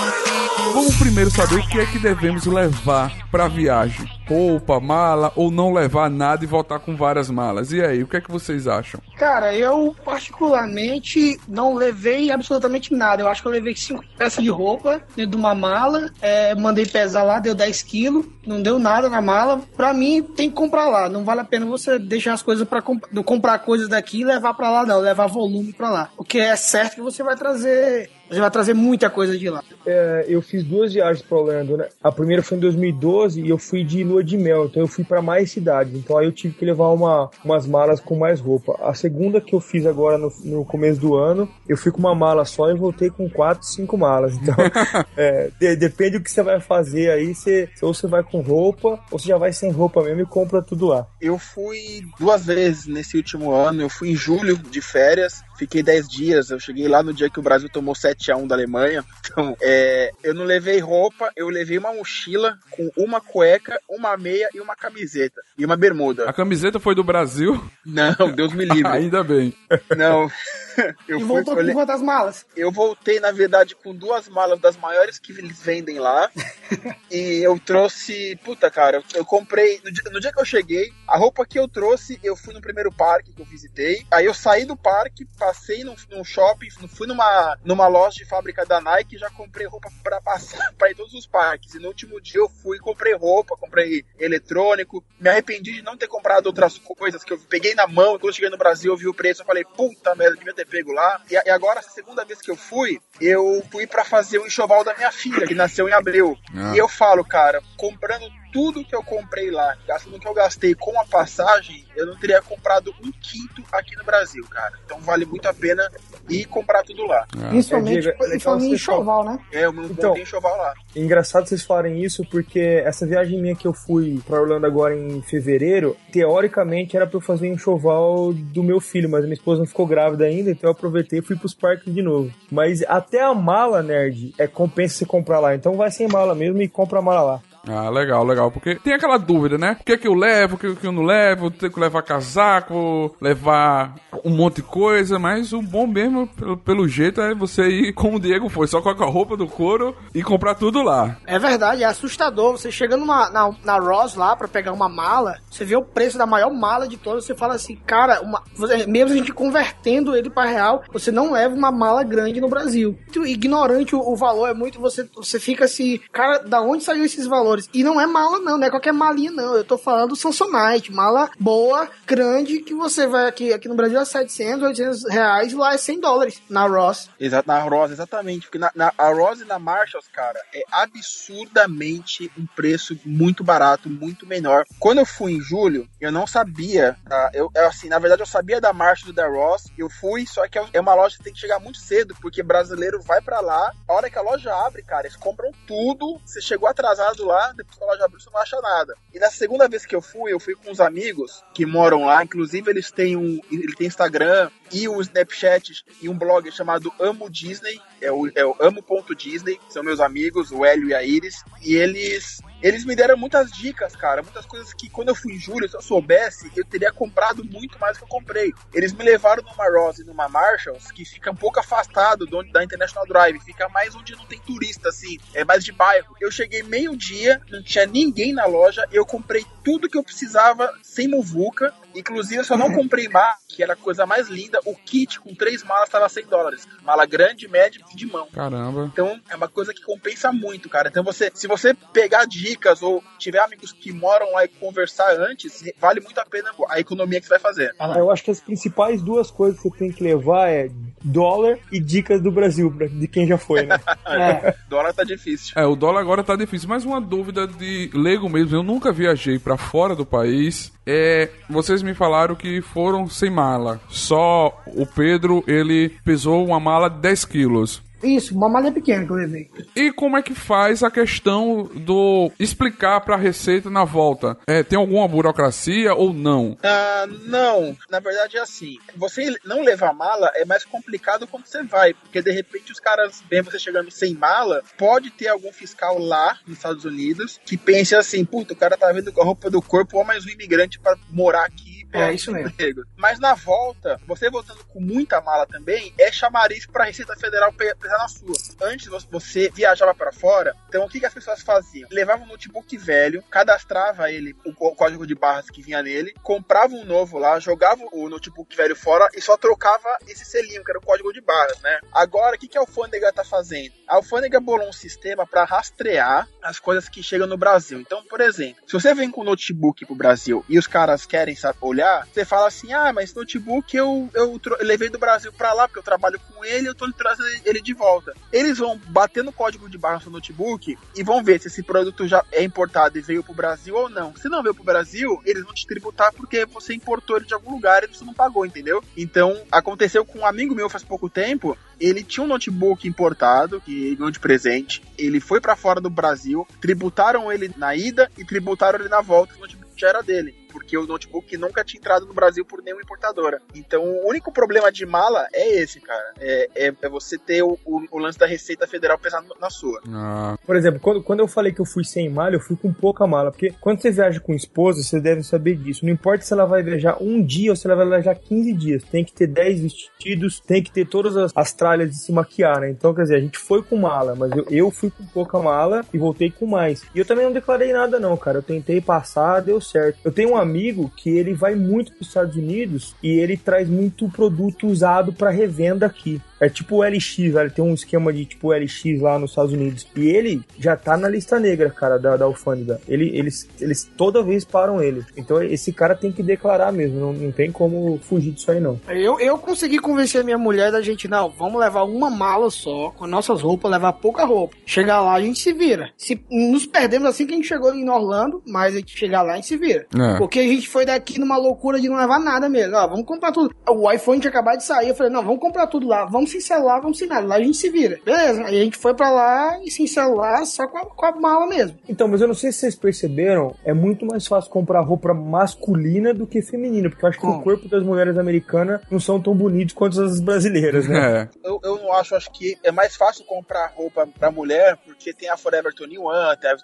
primeiro 1.01 1.31
saber 1.31 1.55
o 1.55 1.67
que 1.67 1.79
é 1.79 1.85
que 1.87 1.97
devemos 1.97 2.45
levar 2.45 3.11
para 3.31 3.47
viagem. 3.47 4.07
Roupa, 4.27 4.79
mala 4.79 5.31
ou 5.35 5.49
não 5.49 5.73
levar 5.73 6.11
nada 6.11 6.43
e 6.43 6.47
voltar 6.47 6.77
com 6.77 6.95
várias 6.95 7.27
malas. 7.27 7.71
E 7.71 7.81
aí, 7.81 8.03
o 8.03 8.07
que 8.07 8.17
é 8.17 8.21
que 8.21 8.31
vocês 8.31 8.67
acham? 8.67 9.01
Cara, 9.17 9.53
eu 9.55 9.95
particularmente 10.05 11.39
não 11.47 11.73
levei 11.73 12.29
absolutamente 12.31 12.93
nada. 12.93 13.23
Eu 13.23 13.27
acho 13.27 13.41
que 13.41 13.47
eu 13.47 13.51
levei 13.51 13.75
cinco 13.75 14.05
peças 14.15 14.43
de 14.43 14.49
roupa 14.51 15.01
dentro 15.15 15.31
de 15.31 15.37
uma 15.37 15.55
mala. 15.55 16.11
É, 16.21 16.53
mandei 16.53 16.85
pesar 16.85 17.23
lá, 17.23 17.39
deu 17.39 17.55
10 17.55 17.81
quilos. 17.81 18.25
Não 18.45 18.61
deu 18.61 18.77
nada 18.77 19.09
na 19.09 19.21
mala. 19.21 19.59
Pra 19.75 19.95
mim, 19.95 20.21
tem 20.21 20.51
que 20.51 20.55
comprar 20.55 20.87
lá. 20.87 21.09
Não 21.09 21.23
vale 21.23 21.41
a 21.41 21.45
pena 21.45 21.65
você 21.65 21.97
deixar 21.97 22.33
as 22.33 22.43
coisas 22.43 22.67
para 22.67 22.81
comp 22.81 23.03
comprar 23.25 23.57
coisas 23.59 23.89
daqui 23.89 24.21
e 24.21 24.25
levar 24.25 24.53
para 24.53 24.69
lá, 24.69 24.85
não. 24.85 24.99
Levar 24.99 25.25
volume 25.25 25.73
para 25.73 25.89
lá. 25.89 26.09
O 26.15 26.23
que 26.23 26.39
é 26.39 26.55
certo 26.55 26.95
que 26.95 27.01
você 27.01 27.23
vai 27.23 27.35
trazer 27.35 28.20
você 28.31 28.39
vai 28.39 28.49
trazer 28.51 28.73
muita 28.73 29.09
coisa 29.09 29.37
de 29.37 29.49
lá. 29.49 29.61
É, 29.85 30.25
eu 30.27 30.41
fiz 30.41 30.63
duas 30.63 30.93
viagens 30.93 31.21
para 31.21 31.37
Orlando, 31.37 31.77
né? 31.77 31.87
A 32.01 32.11
primeira 32.11 32.41
foi 32.41 32.57
em 32.57 32.61
2012 32.61 33.41
e 33.41 33.49
eu 33.49 33.57
fui 33.57 33.83
de 33.83 34.03
lua 34.03 34.23
de 34.23 34.37
mel, 34.37 34.65
então 34.65 34.81
eu 34.81 34.87
fui 34.87 35.03
para 35.03 35.21
mais 35.21 35.51
cidades. 35.51 35.93
Então 35.93 36.17
aí 36.17 36.25
eu 36.25 36.31
tive 36.31 36.53
que 36.53 36.63
levar 36.63 36.89
uma, 36.89 37.29
umas 37.43 37.67
malas 37.67 37.99
com 37.99 38.17
mais 38.17 38.39
roupa. 38.39 38.77
A 38.81 38.93
segunda 38.93 39.41
que 39.41 39.53
eu 39.53 39.59
fiz 39.59 39.85
agora 39.85 40.17
no, 40.17 40.31
no 40.45 40.63
começo 40.63 41.01
do 41.01 41.15
ano, 41.15 41.49
eu 41.67 41.75
fui 41.75 41.91
com 41.91 41.99
uma 41.99 42.15
mala 42.15 42.45
só 42.45 42.71
e 42.71 42.75
voltei 42.75 43.09
com 43.09 43.29
quatro, 43.29 43.65
cinco 43.65 43.97
malas. 43.97 44.35
Então, 44.35 44.55
é, 45.17 45.49
de, 45.59 45.75
depende 45.75 46.17
do 46.17 46.23
que 46.23 46.31
você 46.31 46.41
vai 46.41 46.61
fazer 46.61 47.11
aí. 47.11 47.35
Você, 47.35 47.69
ou 47.81 47.93
você 47.93 48.07
vai 48.07 48.23
com 48.23 48.39
roupa, 48.39 48.99
ou 49.11 49.19
você 49.19 49.27
já 49.27 49.37
vai 49.37 49.51
sem 49.51 49.71
roupa 49.71 50.01
mesmo 50.03 50.21
e 50.21 50.25
compra 50.25 50.61
tudo 50.61 50.87
lá. 50.87 51.05
Eu 51.19 51.37
fui 51.37 52.01
duas 52.17 52.45
vezes 52.45 52.87
nesse 52.87 53.17
último 53.17 53.51
ano. 53.51 53.81
Eu 53.81 53.89
fui 53.89 54.11
em 54.11 54.15
julho 54.15 54.57
de 54.57 54.81
férias 54.81 55.41
Fiquei 55.61 55.83
10 55.83 56.07
dias, 56.07 56.49
eu 56.49 56.59
cheguei 56.59 56.87
lá 56.87 57.03
no 57.03 57.13
dia 57.13 57.29
que 57.29 57.39
o 57.39 57.43
Brasil 57.43 57.69
tomou 57.69 57.93
7 57.93 58.31
a 58.31 58.35
1 58.35 58.47
da 58.47 58.55
Alemanha. 58.55 59.05
Então, 59.19 59.55
é, 59.61 60.09
eu 60.23 60.33
não 60.33 60.43
levei 60.43 60.79
roupa, 60.79 61.31
eu 61.35 61.49
levei 61.49 61.77
uma 61.77 61.93
mochila 61.93 62.57
com 62.71 62.89
uma 62.97 63.21
cueca, 63.21 63.79
uma 63.87 64.17
meia 64.17 64.49
e 64.55 64.59
uma 64.59 64.75
camiseta. 64.75 65.39
E 65.55 65.63
uma 65.63 65.77
bermuda. 65.77 66.27
A 66.27 66.33
camiseta 66.33 66.79
foi 66.79 66.95
do 66.95 67.03
Brasil? 67.03 67.63
Não, 67.85 68.31
Deus 68.35 68.53
me 68.53 68.65
livre. 68.65 68.87
Ainda 68.89 69.23
bem. 69.23 69.53
Não. 69.95 70.31
Eu 71.07 71.19
e 71.19 71.23
voltou 71.23 71.55
com 71.55 71.73
quantas 71.73 72.01
malas? 72.01 72.45
Eu 72.55 72.71
voltei, 72.71 73.19
na 73.19 73.31
verdade, 73.31 73.75
com 73.75 73.95
duas 73.95 74.27
malas 74.27 74.59
das 74.59 74.77
maiores 74.77 75.19
que 75.19 75.31
eles 75.31 75.61
vendem 75.61 75.99
lá. 75.99 76.29
e 77.09 77.43
eu 77.43 77.59
trouxe. 77.59 78.35
Puta, 78.43 78.69
cara, 78.69 78.97
eu, 78.97 79.03
eu 79.15 79.25
comprei. 79.25 79.81
No 79.83 79.91
dia, 79.91 80.03
no 80.11 80.19
dia, 80.19 80.31
que 80.31 80.39
eu 80.39 80.45
cheguei, 80.45 80.93
a 81.07 81.17
roupa 81.17 81.45
que 81.45 81.59
eu 81.59 81.67
trouxe, 81.67 82.19
eu 82.23 82.35
fui 82.35 82.53
no 82.53 82.61
primeiro 82.61 82.91
parque 82.91 83.33
que 83.33 83.41
eu 83.41 83.45
visitei. 83.45 84.05
Aí 84.11 84.25
eu 84.25 84.33
saí 84.33 84.65
do 84.65 84.75
parque, 84.75 85.25
passei 85.37 85.83
num, 85.83 85.95
num 86.09 86.23
shopping, 86.23 86.69
fui 86.87 87.07
numa, 87.07 87.57
numa 87.63 87.87
loja 87.87 88.17
de 88.17 88.25
fábrica 88.25 88.65
da 88.65 88.79
Nike 88.79 89.15
e 89.15 89.19
já 89.19 89.29
comprei 89.29 89.67
roupa 89.67 89.89
pra 90.03 90.21
passar 90.21 90.73
pra 90.77 90.89
ir 90.89 90.95
todos 90.95 91.13
os 91.13 91.27
parques. 91.27 91.73
E 91.75 91.79
no 91.79 91.87
último 91.87 92.19
dia 92.21 92.39
eu 92.39 92.49
fui 92.49 92.77
e 92.77 92.79
comprei 92.79 93.13
roupa, 93.13 93.57
comprei 93.57 94.05
eletrônico. 94.19 95.03
Me 95.19 95.29
arrependi 95.29 95.73
de 95.73 95.81
não 95.81 95.97
ter 95.97 96.07
comprado 96.07 96.47
outras 96.47 96.77
coisas 96.77 97.23
que 97.23 97.33
eu 97.33 97.39
peguei 97.39 97.75
na 97.75 97.87
mão. 97.87 98.15
E 98.15 98.19
quando 98.19 98.29
eu 98.29 98.33
cheguei 98.33 98.49
no 98.49 98.57
Brasil, 98.57 98.91
eu 98.91 98.97
vi 98.97 99.07
o 99.07 99.13
preço, 99.13 99.41
eu 99.41 99.45
falei, 99.45 99.63
puta 99.63 100.15
merda, 100.15 100.37
devia 100.37 100.53
ter 100.53 100.60
ter 100.65 100.65
pego 100.65 100.91
lá. 100.91 101.21
E, 101.29 101.49
agora, 101.49 101.79
a 101.79 101.83
segunda 101.83 102.23
vez 102.23 102.41
que 102.41 102.51
eu 102.51 102.55
fui, 102.55 102.99
eu 103.19 103.63
fui 103.71 103.87
para 103.87 104.03
fazer 104.03 104.39
o 104.39 104.45
enxoval 104.45 104.83
da 104.83 104.93
minha 104.95 105.11
filha, 105.11 105.47
que 105.47 105.55
nasceu 105.55 105.87
em 105.87 105.93
abril. 105.93 106.37
Ah. 106.55 106.73
E 106.73 106.77
eu 106.77 106.87
falo, 106.87 107.23
cara, 107.23 107.61
comprando 107.77 108.29
tudo 108.51 108.83
que 108.83 108.95
eu 108.95 109.03
comprei 109.03 109.49
lá, 109.49 109.75
gastando 109.87 110.15
o 110.15 110.19
que 110.19 110.27
eu 110.27 110.33
gastei 110.33 110.75
com 110.75 110.99
a 110.99 111.05
passagem, 111.05 111.85
eu 111.95 112.05
não 112.05 112.15
teria 112.17 112.41
comprado 112.41 112.93
um 113.03 113.11
quinto 113.11 113.63
aqui 113.71 113.95
no 113.95 114.03
Brasil, 114.03 114.45
cara. 114.49 114.73
Então 114.85 114.99
vale 114.99 115.25
muito 115.25 115.47
a 115.47 115.53
pena 115.53 115.89
ir 116.29 116.45
comprar 116.45 116.83
tudo 116.83 117.05
lá. 117.05 117.25
Ah. 117.37 117.49
Principalmente 117.49 118.09
é, 118.09 118.39
falando 118.39 118.65
em 118.65 118.73
enxoval, 118.73 119.23
né? 119.23 119.39
É, 119.51 119.65
eu 119.65 119.71
não 119.71 119.85
então, 119.85 120.17
enxoval 120.17 120.57
lá. 120.57 120.73
Engraçado 120.95 121.47
vocês 121.47 121.63
falarem 121.63 122.03
isso, 122.03 122.25
porque 122.29 122.59
essa 122.59 123.05
viagem 123.05 123.41
minha 123.41 123.55
que 123.55 123.67
eu 123.67 123.73
fui 123.73 124.21
pra 124.25 124.41
Orlando 124.41 124.65
agora 124.65 124.95
em 124.95 125.21
fevereiro, 125.21 125.95
teoricamente 126.11 126.95
era 126.95 127.07
pra 127.07 127.17
eu 127.17 127.21
fazer 127.21 127.49
um 127.49 127.53
enxoval 127.53 128.33
do 128.33 128.63
meu 128.63 128.79
filho, 128.79 129.09
mas 129.09 129.23
minha 129.23 129.33
esposa 129.33 129.59
não 129.59 129.67
ficou 129.67 129.85
grávida 129.85 130.25
ainda, 130.25 130.51
então 130.51 130.69
eu 130.69 130.73
aproveitei 130.73 131.19
e 131.19 131.21
fui 131.21 131.35
pros 131.35 131.53
parques 131.53 131.93
de 131.93 132.01
novo. 132.01 132.31
Mas 132.51 132.83
até 132.83 133.21
a 133.21 133.33
mala, 133.33 133.81
nerd, 133.81 134.33
é 134.37 134.47
compensa 134.47 134.95
você 134.95 135.05
comprar 135.05 135.39
lá. 135.39 135.55
Então 135.55 135.75
vai 135.75 135.91
sem 135.91 136.07
mala 136.07 136.35
mesmo 136.35 136.61
e 136.61 136.67
compra 136.67 136.99
a 136.99 137.01
mala 137.01 137.21
lá. 137.21 137.41
Ah, 137.67 137.89
legal, 137.89 138.25
legal. 138.25 138.51
Porque 138.51 138.75
tem 138.75 138.93
aquela 138.93 139.17
dúvida, 139.17 139.57
né? 139.57 139.77
O 139.79 139.83
que 139.83 139.93
é 139.93 139.97
que 139.97 140.07
eu 140.07 140.13
levo, 140.13 140.55
o 140.55 140.57
que, 140.57 140.67
é 140.67 140.75
que 140.75 140.87
eu 140.87 140.91
não 140.91 141.03
levo? 141.03 141.51
Tenho 141.51 141.71
que 141.71 141.79
levar 141.79 142.01
casaco, 142.01 143.15
levar 143.21 143.95
um 144.25 144.31
monte 144.31 144.57
de 144.57 144.63
coisa, 144.63 145.19
mas 145.19 145.53
o 145.53 145.61
bom 145.61 145.85
mesmo, 145.85 146.27
pelo, 146.27 146.57
pelo 146.57 146.87
jeito, 146.87 147.21
é 147.21 147.33
você 147.35 147.67
ir 147.67 147.93
como 147.93 148.17
o 148.17 148.19
Diego 148.19 148.49
foi, 148.49 148.67
só 148.67 148.81
com 148.81 148.89
a 148.89 149.05
roupa 149.05 149.37
do 149.37 149.47
couro 149.47 149.95
e 150.13 150.23
comprar 150.23 150.55
tudo 150.55 150.81
lá. 150.81 151.17
É 151.25 151.37
verdade, 151.37 151.83
é 151.83 151.85
assustador. 151.85 152.53
Você 152.53 152.71
chega 152.71 152.97
numa, 152.97 153.29
na, 153.29 153.51
na 153.63 153.77
Ross 153.77 154.15
lá 154.15 154.35
pra 154.35 154.47
pegar 154.47 154.71
uma 154.73 154.89
mala, 154.89 155.37
você 155.49 155.63
vê 155.63 155.75
o 155.75 155.83
preço 155.83 156.17
da 156.17 156.25
maior 156.25 156.51
mala 156.51 156.87
de 156.87 156.97
todas, 156.97 157.25
você 157.25 157.35
fala 157.35 157.55
assim, 157.55 157.75
cara, 157.75 158.21
uma, 158.21 158.41
mesmo 158.87 159.13
a 159.13 159.17
gente 159.17 159.31
convertendo 159.31 160.15
ele 160.15 160.29
para 160.29 160.49
real, 160.49 160.83
você 160.91 161.11
não 161.11 161.31
leva 161.31 161.55
uma 161.55 161.71
mala 161.71 162.03
grande 162.03 162.41
no 162.41 162.49
Brasil. 162.49 162.97
Ignorante 163.25 163.95
o, 163.95 163.99
o 163.99 164.15
valor 164.15 164.49
é 164.49 164.53
muito, 164.53 164.79
você, 164.79 165.07
você 165.15 165.39
fica 165.39 165.65
assim, 165.65 165.99
cara, 166.11 166.39
da 166.39 166.61
onde 166.61 166.83
saiu 166.83 167.03
esses 167.03 167.27
valores? 167.27 167.50
E 167.73 167.83
não 167.83 167.99
é 167.99 168.05
mala 168.05 168.39
não, 168.39 168.57
não 168.57 168.67
é 168.67 168.69
qualquer 168.69 168.93
malinha 168.93 169.31
não, 169.31 169.55
eu 169.55 169.63
tô 169.63 169.77
falando 169.77 170.15
Samsonite, 170.15 170.91
mala 170.91 171.29
boa, 171.39 171.89
grande, 172.05 172.59
que 172.59 172.73
você 172.73 173.07
vai 173.07 173.27
aqui, 173.27 173.53
aqui 173.53 173.67
no 173.67 173.75
Brasil 173.75 173.99
é 173.99 174.05
700, 174.05 174.67
800 174.67 175.09
reais, 175.09 175.53
lá 175.53 175.73
é 175.73 175.77
100 175.77 175.99
dólares 175.99 176.41
na 176.49 176.67
Ross. 176.67 177.09
Exato, 177.19 177.47
na 177.47 177.59
Ross, 177.59 177.91
exatamente, 177.91 178.45
porque 178.45 178.59
na, 178.59 178.71
na, 178.75 178.93
a 178.97 179.09
Ross 179.09 179.41
e 179.41 179.45
na 179.45 179.59
Marshalls, 179.59 180.09
cara, 180.11 180.39
é 180.53 180.63
absurdamente 180.71 182.31
um 182.37 182.45
preço 182.45 182.97
muito 183.05 183.43
barato, 183.43 183.89
muito 183.89 184.25
menor. 184.25 184.65
Quando 184.79 184.99
eu 184.99 185.05
fui 185.05 185.33
em 185.33 185.41
julho, 185.41 185.87
eu 185.99 186.11
não 186.11 186.27
sabia, 186.27 186.97
tá? 187.07 187.31
eu, 187.33 187.51
assim, 187.67 187.89
na 187.89 187.99
verdade 187.99 188.21
eu 188.21 188.27
sabia 188.27 188.61
da 188.61 188.73
Marshalls 188.73 189.11
e 189.11 189.15
da 189.15 189.27
Ross, 189.27 189.71
eu 189.77 189.89
fui, 189.89 190.25
só 190.25 190.47
que 190.47 190.59
é, 190.59 190.65
é 190.73 190.81
uma 190.81 190.93
loja 190.93 191.17
que 191.17 191.23
tem 191.23 191.33
que 191.33 191.39
chegar 191.39 191.59
muito 191.59 191.79
cedo, 191.79 192.15
porque 192.21 192.43
brasileiro 192.43 193.01
vai 193.01 193.21
para 193.21 193.39
lá, 193.39 193.71
a 193.87 193.93
hora 193.93 194.09
que 194.09 194.17
a 194.17 194.21
loja 194.21 194.53
abre, 194.65 194.83
cara, 194.83 195.07
eles 195.07 195.17
compram 195.17 195.51
tudo, 195.65 196.19
você 196.25 196.41
chegou 196.41 196.67
atrasado 196.67 197.25
lá, 197.25 197.40
depois 197.55 197.77
que 197.77 197.83
a 197.83 197.87
loja 197.87 198.05
abriu, 198.05 198.19
você 198.19 198.29
não 198.29 198.39
acha 198.39 198.59
nada. 198.61 198.93
E 199.13 199.19
na 199.19 199.29
segunda 199.29 199.67
vez 199.67 199.85
que 199.85 199.95
eu 199.95 200.01
fui, 200.01 200.33
eu 200.33 200.39
fui 200.39 200.55
com 200.55 200.71
uns 200.71 200.79
amigos 200.79 201.43
que 201.53 201.65
moram 201.65 202.05
lá, 202.05 202.23
inclusive 202.23 202.69
eles 202.69 202.91
têm 202.91 203.15
um, 203.15 203.39
ele 203.51 203.75
tem 203.75 203.87
Instagram 203.87 204.49
e 204.71 204.87
um 204.87 205.01
Snapchat 205.01 205.83
e 206.01 206.09
um 206.09 206.17
blog 206.17 206.49
chamado 206.51 206.91
Amo 206.99 207.29
Disney, 207.29 207.79
é 207.99 208.11
o, 208.11 208.27
é 208.35 208.45
o 208.45 208.55
amo.disney, 208.59 209.59
são 209.69 209.83
meus 209.83 209.99
amigos, 209.99 210.51
o 210.51 210.65
Hélio 210.65 210.89
e 210.89 210.93
a 210.93 211.03
Iris, 211.03 211.43
e 211.61 211.75
eles 211.75 212.41
eles 212.61 212.85
me 212.85 212.95
deram 212.95 213.17
muitas 213.17 213.51
dicas, 213.51 213.95
cara. 213.95 214.21
Muitas 214.21 214.45
coisas 214.45 214.73
que 214.73 214.89
quando 214.89 215.09
eu 215.09 215.15
fui 215.15 215.33
em 215.33 215.39
julho, 215.39 215.67
se 215.67 215.75
eu 215.75 215.81
soubesse, 215.81 216.51
eu 216.55 216.65
teria 216.65 216.91
comprado 216.91 217.43
muito 217.43 217.79
mais 217.79 217.93
do 217.93 217.99
que 217.99 218.03
eu 218.05 218.09
comprei. 218.09 218.53
Eles 218.73 218.93
me 218.93 219.03
levaram 219.03 219.43
numa 219.43 219.69
Rose 219.69 220.01
e 220.01 220.05
numa 220.05 220.27
Marshalls, 220.27 220.91
que 220.93 221.03
fica 221.05 221.31
um 221.31 221.35
pouco 221.35 221.59
afastado 221.59 222.25
do, 222.25 222.43
da 222.51 222.63
International 222.63 223.05
Drive. 223.07 223.39
Fica 223.39 223.67
mais 223.69 223.95
onde 223.95 224.15
não 224.15 224.25
tem 224.25 224.39
turista, 224.39 224.89
assim. 224.89 225.17
É 225.33 225.43
mais 225.43 225.63
de 225.63 225.71
bairro. 225.71 226.15
Eu 226.19 226.31
cheguei 226.31 226.63
meio-dia, 226.63 227.41
não 227.49 227.63
tinha 227.63 227.85
ninguém 227.85 228.33
na 228.33 228.45
loja. 228.45 228.87
Eu 228.91 229.05
comprei 229.05 229.45
tudo 229.63 229.89
que 229.89 229.97
eu 229.97 230.03
precisava 230.03 230.71
sem 230.83 231.07
muvuca. 231.07 231.73
Inclusive, 231.95 232.37
eu 232.37 232.43
só 232.43 232.57
não 232.57 232.71
comprei 232.73 233.07
mala, 233.07 233.35
que 233.47 233.63
era 233.63 233.73
a 233.73 233.75
coisa 233.75 234.05
mais 234.05 234.27
linda. 234.29 234.59
O 234.65 234.75
kit 234.75 235.19
com 235.19 235.33
três 235.33 235.63
malas 235.63 235.85
estava 235.85 236.07
100 236.07 236.25
dólares. 236.25 236.67
Mala 236.83 237.05
grande, 237.05 237.47
média 237.47 237.81
e 237.91 237.95
de 237.95 238.05
mão. 238.05 238.27
Caramba. 238.33 238.89
Então, 238.91 239.19
é 239.29 239.35
uma 239.35 239.47
coisa 239.47 239.73
que 239.73 239.83
compensa 239.83 240.31
muito, 240.31 240.69
cara. 240.69 240.89
Então, 240.89 241.03
você, 241.03 241.31
se 241.33 241.47
você 241.47 241.73
pegar 241.93 242.25
dicas 242.25 242.81
ou 242.81 243.03
tiver 243.17 243.39
amigos 243.39 243.71
que 243.71 243.91
moram 243.91 244.31
lá 244.33 244.45
e 244.45 244.47
conversar 244.47 245.13
antes, 245.19 245.63
vale 245.79 245.99
muito 246.01 246.19
a 246.19 246.25
pena 246.25 246.51
a 246.69 246.79
economia 246.79 247.19
que 247.19 247.27
você 247.27 247.33
vai 247.33 247.39
fazer. 247.39 247.73
Ah, 247.79 247.97
eu 247.97 248.09
acho 248.09 248.23
que 248.23 248.31
as 248.31 248.39
principais 248.39 249.01
duas 249.01 249.29
coisas 249.29 249.59
que 249.59 249.69
você 249.69 249.77
tem 249.77 249.91
que 249.91 250.03
levar 250.03 250.49
é 250.49 250.69
dólar 251.03 251.57
e 251.71 251.79
dicas 251.79 252.21
do 252.21 252.31
Brasil, 252.31 252.69
de 252.69 253.07
quem 253.07 253.27
já 253.27 253.37
foi, 253.37 253.63
né? 253.65 253.79
é. 254.07 254.55
Dólar 254.69 254.93
tá 254.93 255.03
difícil. 255.03 255.53
É, 255.55 255.65
o 255.65 255.75
dólar 255.75 256.01
agora 256.01 256.23
tá 256.23 256.35
difícil. 256.35 256.69
Mas 256.69 256.85
uma 256.85 257.01
dúvida 257.01 257.47
de 257.47 257.89
leigo 257.93 258.29
mesmo, 258.29 258.55
eu 258.55 258.63
nunca 258.63 258.91
viajei 258.91 259.39
para 259.39 259.57
fora 259.57 259.95
do 259.95 260.05
país. 260.05 260.71
É, 260.93 261.29
vocês 261.49 261.81
me 261.81 261.93
falaram 261.93 262.35
que 262.35 262.59
foram 262.61 263.07
sem 263.07 263.29
mala. 263.29 263.79
Só 263.87 264.61
o 264.67 264.85
Pedro, 264.85 265.41
ele 265.47 265.95
pesou 266.03 266.45
uma 266.45 266.59
mala 266.59 266.89
de 266.89 266.99
10 266.99 267.23
quilos. 267.23 267.81
Isso, 268.03 268.35
uma 268.35 268.49
malha 268.49 268.71
pequena 268.71 269.05
que 269.05 269.11
eu 269.11 269.15
levei. 269.15 269.49
E 269.75 269.91
como 269.91 270.17
é 270.17 270.21
que 270.21 270.33
faz 270.33 270.83
a 270.83 270.91
questão 270.91 271.63
do 271.63 272.31
explicar 272.39 273.01
para 273.01 273.15
a 273.15 273.17
Receita 273.17 273.69
na 273.69 273.83
volta? 273.83 274.37
É, 274.47 274.63
tem 274.63 274.77
alguma 274.77 275.07
burocracia 275.07 275.93
ou 275.93 276.13
não? 276.13 276.57
Ah, 276.63 277.07
não. 277.25 277.75
Na 277.89 277.99
verdade 277.99 278.37
é 278.37 278.41
assim. 278.41 278.77
Você 278.95 279.35
não 279.45 279.63
levar 279.63 279.93
mala 279.93 280.31
é 280.35 280.45
mais 280.45 280.65
complicado 280.65 281.27
quando 281.27 281.45
você 281.45 281.63
vai, 281.63 281.93
porque 281.93 282.21
de 282.21 282.31
repente 282.31 282.71
os 282.71 282.79
caras 282.79 283.23
veem 283.29 283.41
você 283.41 283.59
chegando 283.59 283.91
sem 283.91 284.13
mala, 284.13 284.63
pode 284.77 285.11
ter 285.11 285.27
algum 285.27 285.51
fiscal 285.51 285.97
lá 285.99 286.37
nos 286.47 286.57
Estados 286.57 286.85
Unidos 286.85 287.39
que 287.45 287.57
pense 287.57 287.95
assim, 287.95 288.25
puta, 288.25 288.53
o 288.53 288.57
cara 288.57 288.77
tá 288.77 288.91
vendo 288.91 289.11
com 289.11 289.21
a 289.21 289.25
roupa 289.25 289.49
do 289.49 289.61
corpo 289.61 289.97
ou 289.97 290.03
mais 290.03 290.25
um 290.25 290.29
imigrante 290.29 290.79
para 290.79 290.97
morar 291.09 291.45
aqui 291.45 291.70
é, 291.93 292.13
isso 292.13 292.31
mesmo. 292.31 292.51
Mas 292.95 293.19
na 293.19 293.33
volta, 293.33 293.99
você 294.07 294.29
voltando 294.29 294.63
com 294.65 294.79
muita 294.79 295.21
mala 295.21 295.45
também, 295.45 295.93
é 295.99 296.11
chamariz 296.11 296.65
pra 296.65 296.85
Receita 296.85 297.15
Federal 297.15 297.51
pesar 297.53 297.97
na 297.97 298.07
sua. 298.07 298.35
Antes 298.61 298.87
você 299.09 299.49
viajava 299.49 299.93
para 299.93 300.11
fora, 300.11 300.55
então 300.69 300.85
o 300.85 300.89
que, 300.89 300.99
que 300.99 301.05
as 301.05 301.13
pessoas 301.13 301.41
faziam? 301.41 301.87
Levavam 301.91 302.25
um 302.25 302.29
notebook 302.29 302.77
velho, 302.77 303.23
cadastrava 303.29 304.11
ele, 304.11 304.35
o 304.45 304.53
código 304.53 305.05
de 305.05 305.15
barras 305.15 305.49
que 305.49 305.61
vinha 305.61 305.81
nele, 305.81 306.13
comprava 306.23 306.73
um 306.73 306.85
novo 306.85 307.17
lá, 307.17 307.39
jogava 307.39 307.83
o 307.91 308.09
notebook 308.09 308.55
velho 308.55 308.75
fora 308.75 309.09
e 309.15 309.21
só 309.21 309.37
trocava 309.37 309.97
esse 310.07 310.25
selinho, 310.25 310.63
que 310.63 310.71
era 310.71 310.79
o 310.79 310.85
código 310.85 311.11
de 311.11 311.21
barras, 311.21 311.59
né? 311.61 311.79
Agora, 311.91 312.35
o 312.35 312.39
que, 312.39 312.47
que 312.47 312.57
a 312.57 312.61
Alfândega 312.61 313.11
tá 313.11 313.23
fazendo? 313.23 313.73
A 313.87 313.95
Alfândega 313.95 314.39
bolou 314.39 314.67
um 314.67 314.73
sistema 314.73 315.25
para 315.25 315.43
rastrear 315.43 316.27
as 316.41 316.59
coisas 316.59 316.87
que 316.87 317.03
chegam 317.03 317.27
no 317.27 317.37
Brasil. 317.37 317.79
Então, 317.79 318.03
por 318.03 318.21
exemplo, 318.21 318.63
se 318.65 318.73
você 318.73 318.93
vem 318.93 319.11
com 319.11 319.21
o 319.21 319.25
notebook 319.25 319.85
pro 319.85 319.95
Brasil 319.95 320.45
e 320.47 320.57
os 320.57 320.67
caras 320.67 321.05
querem 321.05 321.35
saber, 321.35 321.57
olhar 321.61 321.80
olhar, 321.81 322.07
você 322.11 322.23
fala 322.23 322.47
assim: 322.47 322.71
ah, 322.71 322.93
mas 322.93 323.13
notebook 323.13 323.75
eu, 323.75 324.09
eu, 324.13 324.39
eu 324.43 324.57
levei 324.61 324.89
do 324.89 324.99
Brasil 324.99 325.33
para 325.33 325.53
lá, 325.53 325.67
porque 325.67 325.79
eu 325.79 325.83
trabalho 325.83 326.19
com 326.19 326.45
ele, 326.45 326.69
eu 326.69 326.75
tô 326.75 326.89
trazendo 326.91 327.27
ele 327.43 327.61
de 327.61 327.73
volta. 327.73 328.13
Eles 328.31 328.59
vão 328.59 328.79
bater 328.87 329.23
no 329.23 329.31
código 329.31 329.69
de 329.69 329.77
barra 329.77 329.99
do 330.03 330.11
notebook 330.11 330.77
e 330.95 331.03
vão 331.03 331.23
ver 331.23 331.41
se 331.41 331.47
esse 331.47 331.63
produto 331.63 332.07
já 332.07 332.23
é 332.31 332.43
importado 332.43 332.97
e 332.97 333.01
veio 333.01 333.23
pro 333.23 333.33
Brasil 333.33 333.75
ou 333.75 333.89
não. 333.89 334.15
Se 334.15 334.29
não 334.29 334.43
veio 334.43 334.53
pro 334.53 334.63
Brasil, 334.63 335.21
eles 335.25 335.43
vão 335.43 335.53
te 335.53 335.65
tributar 335.65 336.13
porque 336.13 336.45
você 336.45 336.73
importou 336.73 337.17
ele 337.17 337.25
de 337.25 337.33
algum 337.33 337.51
lugar 337.51 337.83
e 337.83 337.87
você 337.87 338.05
não 338.05 338.13
pagou, 338.13 338.45
entendeu? 338.45 338.83
Então, 338.95 339.41
aconteceu 339.51 340.05
com 340.05 340.19
um 340.19 340.25
amigo 340.25 340.55
meu 340.55 340.69
faz 340.69 340.83
pouco 340.83 341.09
tempo, 341.09 341.57
ele 341.79 342.03
tinha 342.03 342.23
um 342.23 342.27
notebook 342.27 342.87
importado 342.87 343.59
que 343.61 343.95
ganhou 343.95 344.11
de 344.11 344.19
presente. 344.19 344.83
Ele 344.97 345.19
foi 345.19 345.41
para 345.41 345.55
fora 345.55 345.81
do 345.81 345.89
Brasil, 345.89 346.47
tributaram 346.59 347.31
ele 347.31 347.51
na 347.57 347.75
ida 347.75 348.09
e 348.17 348.23
tributaram 348.23 348.79
ele 348.79 348.89
na 348.89 349.01
volta. 349.01 349.33
O 349.35 349.39
notebook 349.39 349.71
já 349.75 349.89
era 349.89 350.03
dele 350.03 350.40
porque 350.51 350.77
o 350.77 350.85
notebook 350.85 351.37
nunca 351.37 351.63
tinha 351.63 351.79
entrado 351.79 352.05
no 352.05 352.13
Brasil 352.13 352.45
por 352.45 352.61
nenhuma 352.61 352.81
importadora. 352.81 353.41
Então, 353.55 353.83
o 353.83 354.09
único 354.09 354.31
problema 354.31 354.71
de 354.71 354.85
mala 354.85 355.27
é 355.33 355.61
esse, 355.61 355.79
cara. 355.79 356.13
É, 356.19 356.49
é, 356.55 356.73
é 356.81 356.89
você 356.89 357.17
ter 357.17 357.41
o, 357.43 357.57
o, 357.65 357.85
o, 357.91 357.99
lance 357.99 358.17
da 358.17 358.25
Receita 358.25 358.67
Federal 358.67 358.97
pesado 358.97 359.27
na 359.39 359.49
sua. 359.49 359.81
Ah. 359.87 360.37
Por 360.45 360.55
exemplo, 360.55 360.79
quando, 360.79 361.03
quando 361.03 361.19
eu 361.19 361.27
falei 361.27 361.51
que 361.53 361.61
eu 361.61 361.65
fui 361.65 361.83
sem 361.83 362.09
mala, 362.09 362.35
eu 362.35 362.39
fui 362.39 362.55
com 362.55 362.73
pouca 362.73 363.07
mala. 363.07 363.31
Porque 363.31 363.53
quando 363.59 363.81
você 363.81 363.91
viaja 363.91 364.19
com 364.19 364.33
esposa, 364.33 364.83
você 364.83 364.99
deve 364.99 365.23
saber 365.23 365.55
disso. 365.55 365.85
Não 365.85 365.93
importa 365.93 366.23
se 366.23 366.33
ela 366.33 366.45
vai 366.45 366.61
viajar 366.61 366.97
um 367.01 367.23
dia 367.23 367.51
ou 367.51 367.55
se 367.55 367.65
ela 367.65 367.75
vai 367.75 367.87
viajar 367.87 368.15
15 368.15 368.53
dias. 368.53 368.83
Tem 368.83 369.03
que 369.03 369.13
ter 369.13 369.27
10 369.27 369.61
vestidos, 369.61 370.39
tem 370.39 370.61
que 370.61 370.71
ter 370.71 370.87
todas 370.87 371.15
as, 371.15 371.31
as 371.35 371.53
tralhas 371.53 371.89
de 371.89 371.97
se 371.97 372.11
maquiar, 372.11 372.61
né? 372.61 372.69
Então, 372.69 372.93
quer 372.93 373.03
dizer, 373.03 373.15
a 373.15 373.21
gente 373.21 373.37
foi 373.37 373.63
com 373.63 373.77
mala, 373.77 374.15
mas 374.15 374.31
eu, 374.31 374.45
eu 374.49 374.71
fui 374.71 374.89
com 374.89 375.05
pouca 375.05 375.39
mala 375.39 375.85
e 375.93 375.97
voltei 375.97 376.31
com 376.31 376.45
mais. 376.45 376.83
E 376.93 376.99
eu 376.99 377.05
também 377.05 377.25
não 377.25 377.33
declarei 377.33 377.71
nada, 377.71 377.99
não, 377.99 378.15
cara. 378.17 378.39
Eu 378.39 378.43
tentei 378.43 378.81
passar, 378.81 379.41
deu 379.41 379.61
certo. 379.61 379.99
Eu 380.03 380.11
tenho 380.11 380.31
um 380.31 380.37
amigo 380.41 380.91
que 380.95 381.09
ele 381.09 381.33
vai 381.33 381.55
muito 381.55 381.91
para 381.93 382.01
os 382.01 382.07
Estados 382.07 382.35
Unidos 382.35 382.95
e 383.01 383.09
ele 383.09 383.37
traz 383.37 383.69
muito 383.69 384.09
produto 384.09 384.67
usado 384.67 385.13
para 385.13 385.29
revenda 385.29 385.85
aqui. 385.85 386.21
É 386.41 386.49
tipo 386.49 386.77
o 386.77 386.83
LX, 386.83 387.17
velho. 387.17 387.51
Tem 387.51 387.63
um 387.63 387.75
esquema 387.75 388.11
de 388.11 388.25
tipo 388.25 388.51
LX 388.51 388.99
lá 388.99 389.19
nos 389.19 389.29
Estados 389.29 389.53
Unidos. 389.53 389.87
E 389.95 390.09
ele 390.09 390.41
já 390.57 390.75
tá 390.75 390.97
na 390.97 391.07
lista 391.07 391.39
negra, 391.39 391.69
cara, 391.69 391.99
da, 391.99 392.17
da 392.17 392.25
alfândega. 392.25 392.81
Ele, 392.87 393.15
eles, 393.15 393.47
eles 393.61 393.89
toda 393.95 394.23
vez 394.23 394.43
param 394.43 394.81
ele. 394.81 395.05
Então 395.15 395.41
esse 395.43 395.71
cara 395.71 395.95
tem 395.95 396.11
que 396.11 396.23
declarar 396.23 396.71
mesmo. 396.71 396.99
Não, 396.99 397.13
não 397.13 397.31
tem 397.31 397.51
como 397.51 397.99
fugir 397.99 398.31
disso 398.31 398.51
aí, 398.51 398.59
não. 398.59 398.79
Eu, 398.89 399.19
eu 399.19 399.37
consegui 399.37 399.77
convencer 399.77 400.21
a 400.21 400.23
minha 400.23 400.37
mulher 400.37 400.71
da 400.71 400.81
gente, 400.81 401.07
não, 401.07 401.29
vamos 401.29 401.59
levar 401.59 401.83
uma 401.83 402.09
mala 402.09 402.49
só, 402.49 402.89
com 402.91 403.05
nossas 403.05 403.41
roupas, 403.41 403.71
levar 403.71 403.93
pouca 403.93 404.25
roupa. 404.25 404.55
Chegar 404.65 404.99
lá, 405.01 405.13
a 405.13 405.21
gente 405.21 405.39
se 405.39 405.53
vira. 405.53 405.91
Se 405.95 406.19
nos 406.29 406.65
perdemos 406.65 407.07
assim 407.07 407.27
que 407.27 407.33
a 407.33 407.35
gente 407.35 407.47
chegou 407.47 407.73
em 407.73 407.87
Orlando, 407.87 408.41
mas 408.47 408.73
a 408.73 408.77
gente 408.77 408.97
chegar 408.97 409.21
lá, 409.21 409.33
a 409.33 409.35
gente 409.35 409.47
se 409.47 409.57
vira. 409.57 409.85
É. 409.95 410.17
Porque 410.17 410.39
a 410.39 410.43
gente 410.43 410.67
foi 410.67 410.85
daqui 410.85 411.19
numa 411.19 411.37
loucura 411.37 411.79
de 411.79 411.87
não 411.87 411.97
levar 411.97 412.19
nada 412.19 412.49
mesmo. 412.49 412.75
Ó, 412.75 412.87
vamos 412.87 413.05
comprar 413.05 413.31
tudo. 413.31 413.53
O 413.69 413.91
iPhone 413.91 414.19
tinha 414.19 414.31
acabado 414.31 414.57
de 414.57 414.63
sair. 414.63 414.89
Eu 414.89 414.95
falei, 414.95 415.11
não, 415.11 415.21
vamos 415.21 415.39
comprar 415.39 415.67
tudo 415.67 415.87
lá. 415.87 416.05
Vamos 416.05 416.30
sem 416.31 416.41
celular, 416.41 416.79
vamos 416.79 416.97
sem 416.97 417.07
nada. 417.07 417.27
Lá 417.27 417.35
a 417.35 417.41
gente 417.41 417.57
se 417.57 417.69
vira. 417.69 417.99
Beleza. 418.03 418.43
Aí 418.45 418.61
a 418.61 418.63
gente 418.63 418.77
foi 418.77 418.93
pra 418.93 419.09
lá 419.09 419.59
e 419.63 419.69
sem 419.69 419.87
celular, 419.87 420.45
só 420.45 420.67
com 420.67 420.77
a, 420.77 420.85
com 420.85 421.05
a 421.05 421.11
mala 421.11 421.47
mesmo. 421.47 421.77
Então, 421.87 422.07
mas 422.07 422.21
eu 422.21 422.27
não 422.27 422.35
sei 422.35 422.51
se 422.51 422.59
vocês 422.59 422.75
perceberam, 422.75 423.55
é 423.63 423.73
muito 423.73 424.05
mais 424.05 424.25
fácil 424.27 424.49
comprar 424.49 424.81
roupa 424.81 425.13
masculina 425.13 426.13
do 426.13 426.25
que 426.25 426.41
feminina, 426.41 426.89
porque 426.89 427.03
eu 427.03 427.09
acho 427.09 427.19
que 427.19 427.25
o 427.25 427.41
corpo 427.41 427.67
das 427.67 427.83
mulheres 427.83 428.17
americanas 428.17 428.81
não 428.89 428.99
são 428.99 429.21
tão 429.21 429.35
bonitos 429.35 429.73
quanto 429.73 430.01
as 430.01 430.19
brasileiras, 430.19 430.87
né? 430.87 431.01
É. 431.11 431.27
Eu, 431.43 431.59
eu 431.63 431.77
não 431.77 431.91
acho, 431.93 432.15
acho 432.15 432.31
que 432.31 432.57
é 432.63 432.71
mais 432.71 432.95
fácil 432.95 433.25
comprar 433.25 433.73
roupa 433.75 434.07
pra 434.07 434.31
mulher, 434.31 434.77
porque 434.85 435.13
tem 435.13 435.29
a 435.29 435.35
Forever 435.35 435.73
21, 435.77 436.03
tem 436.39 436.51
a 436.51 436.55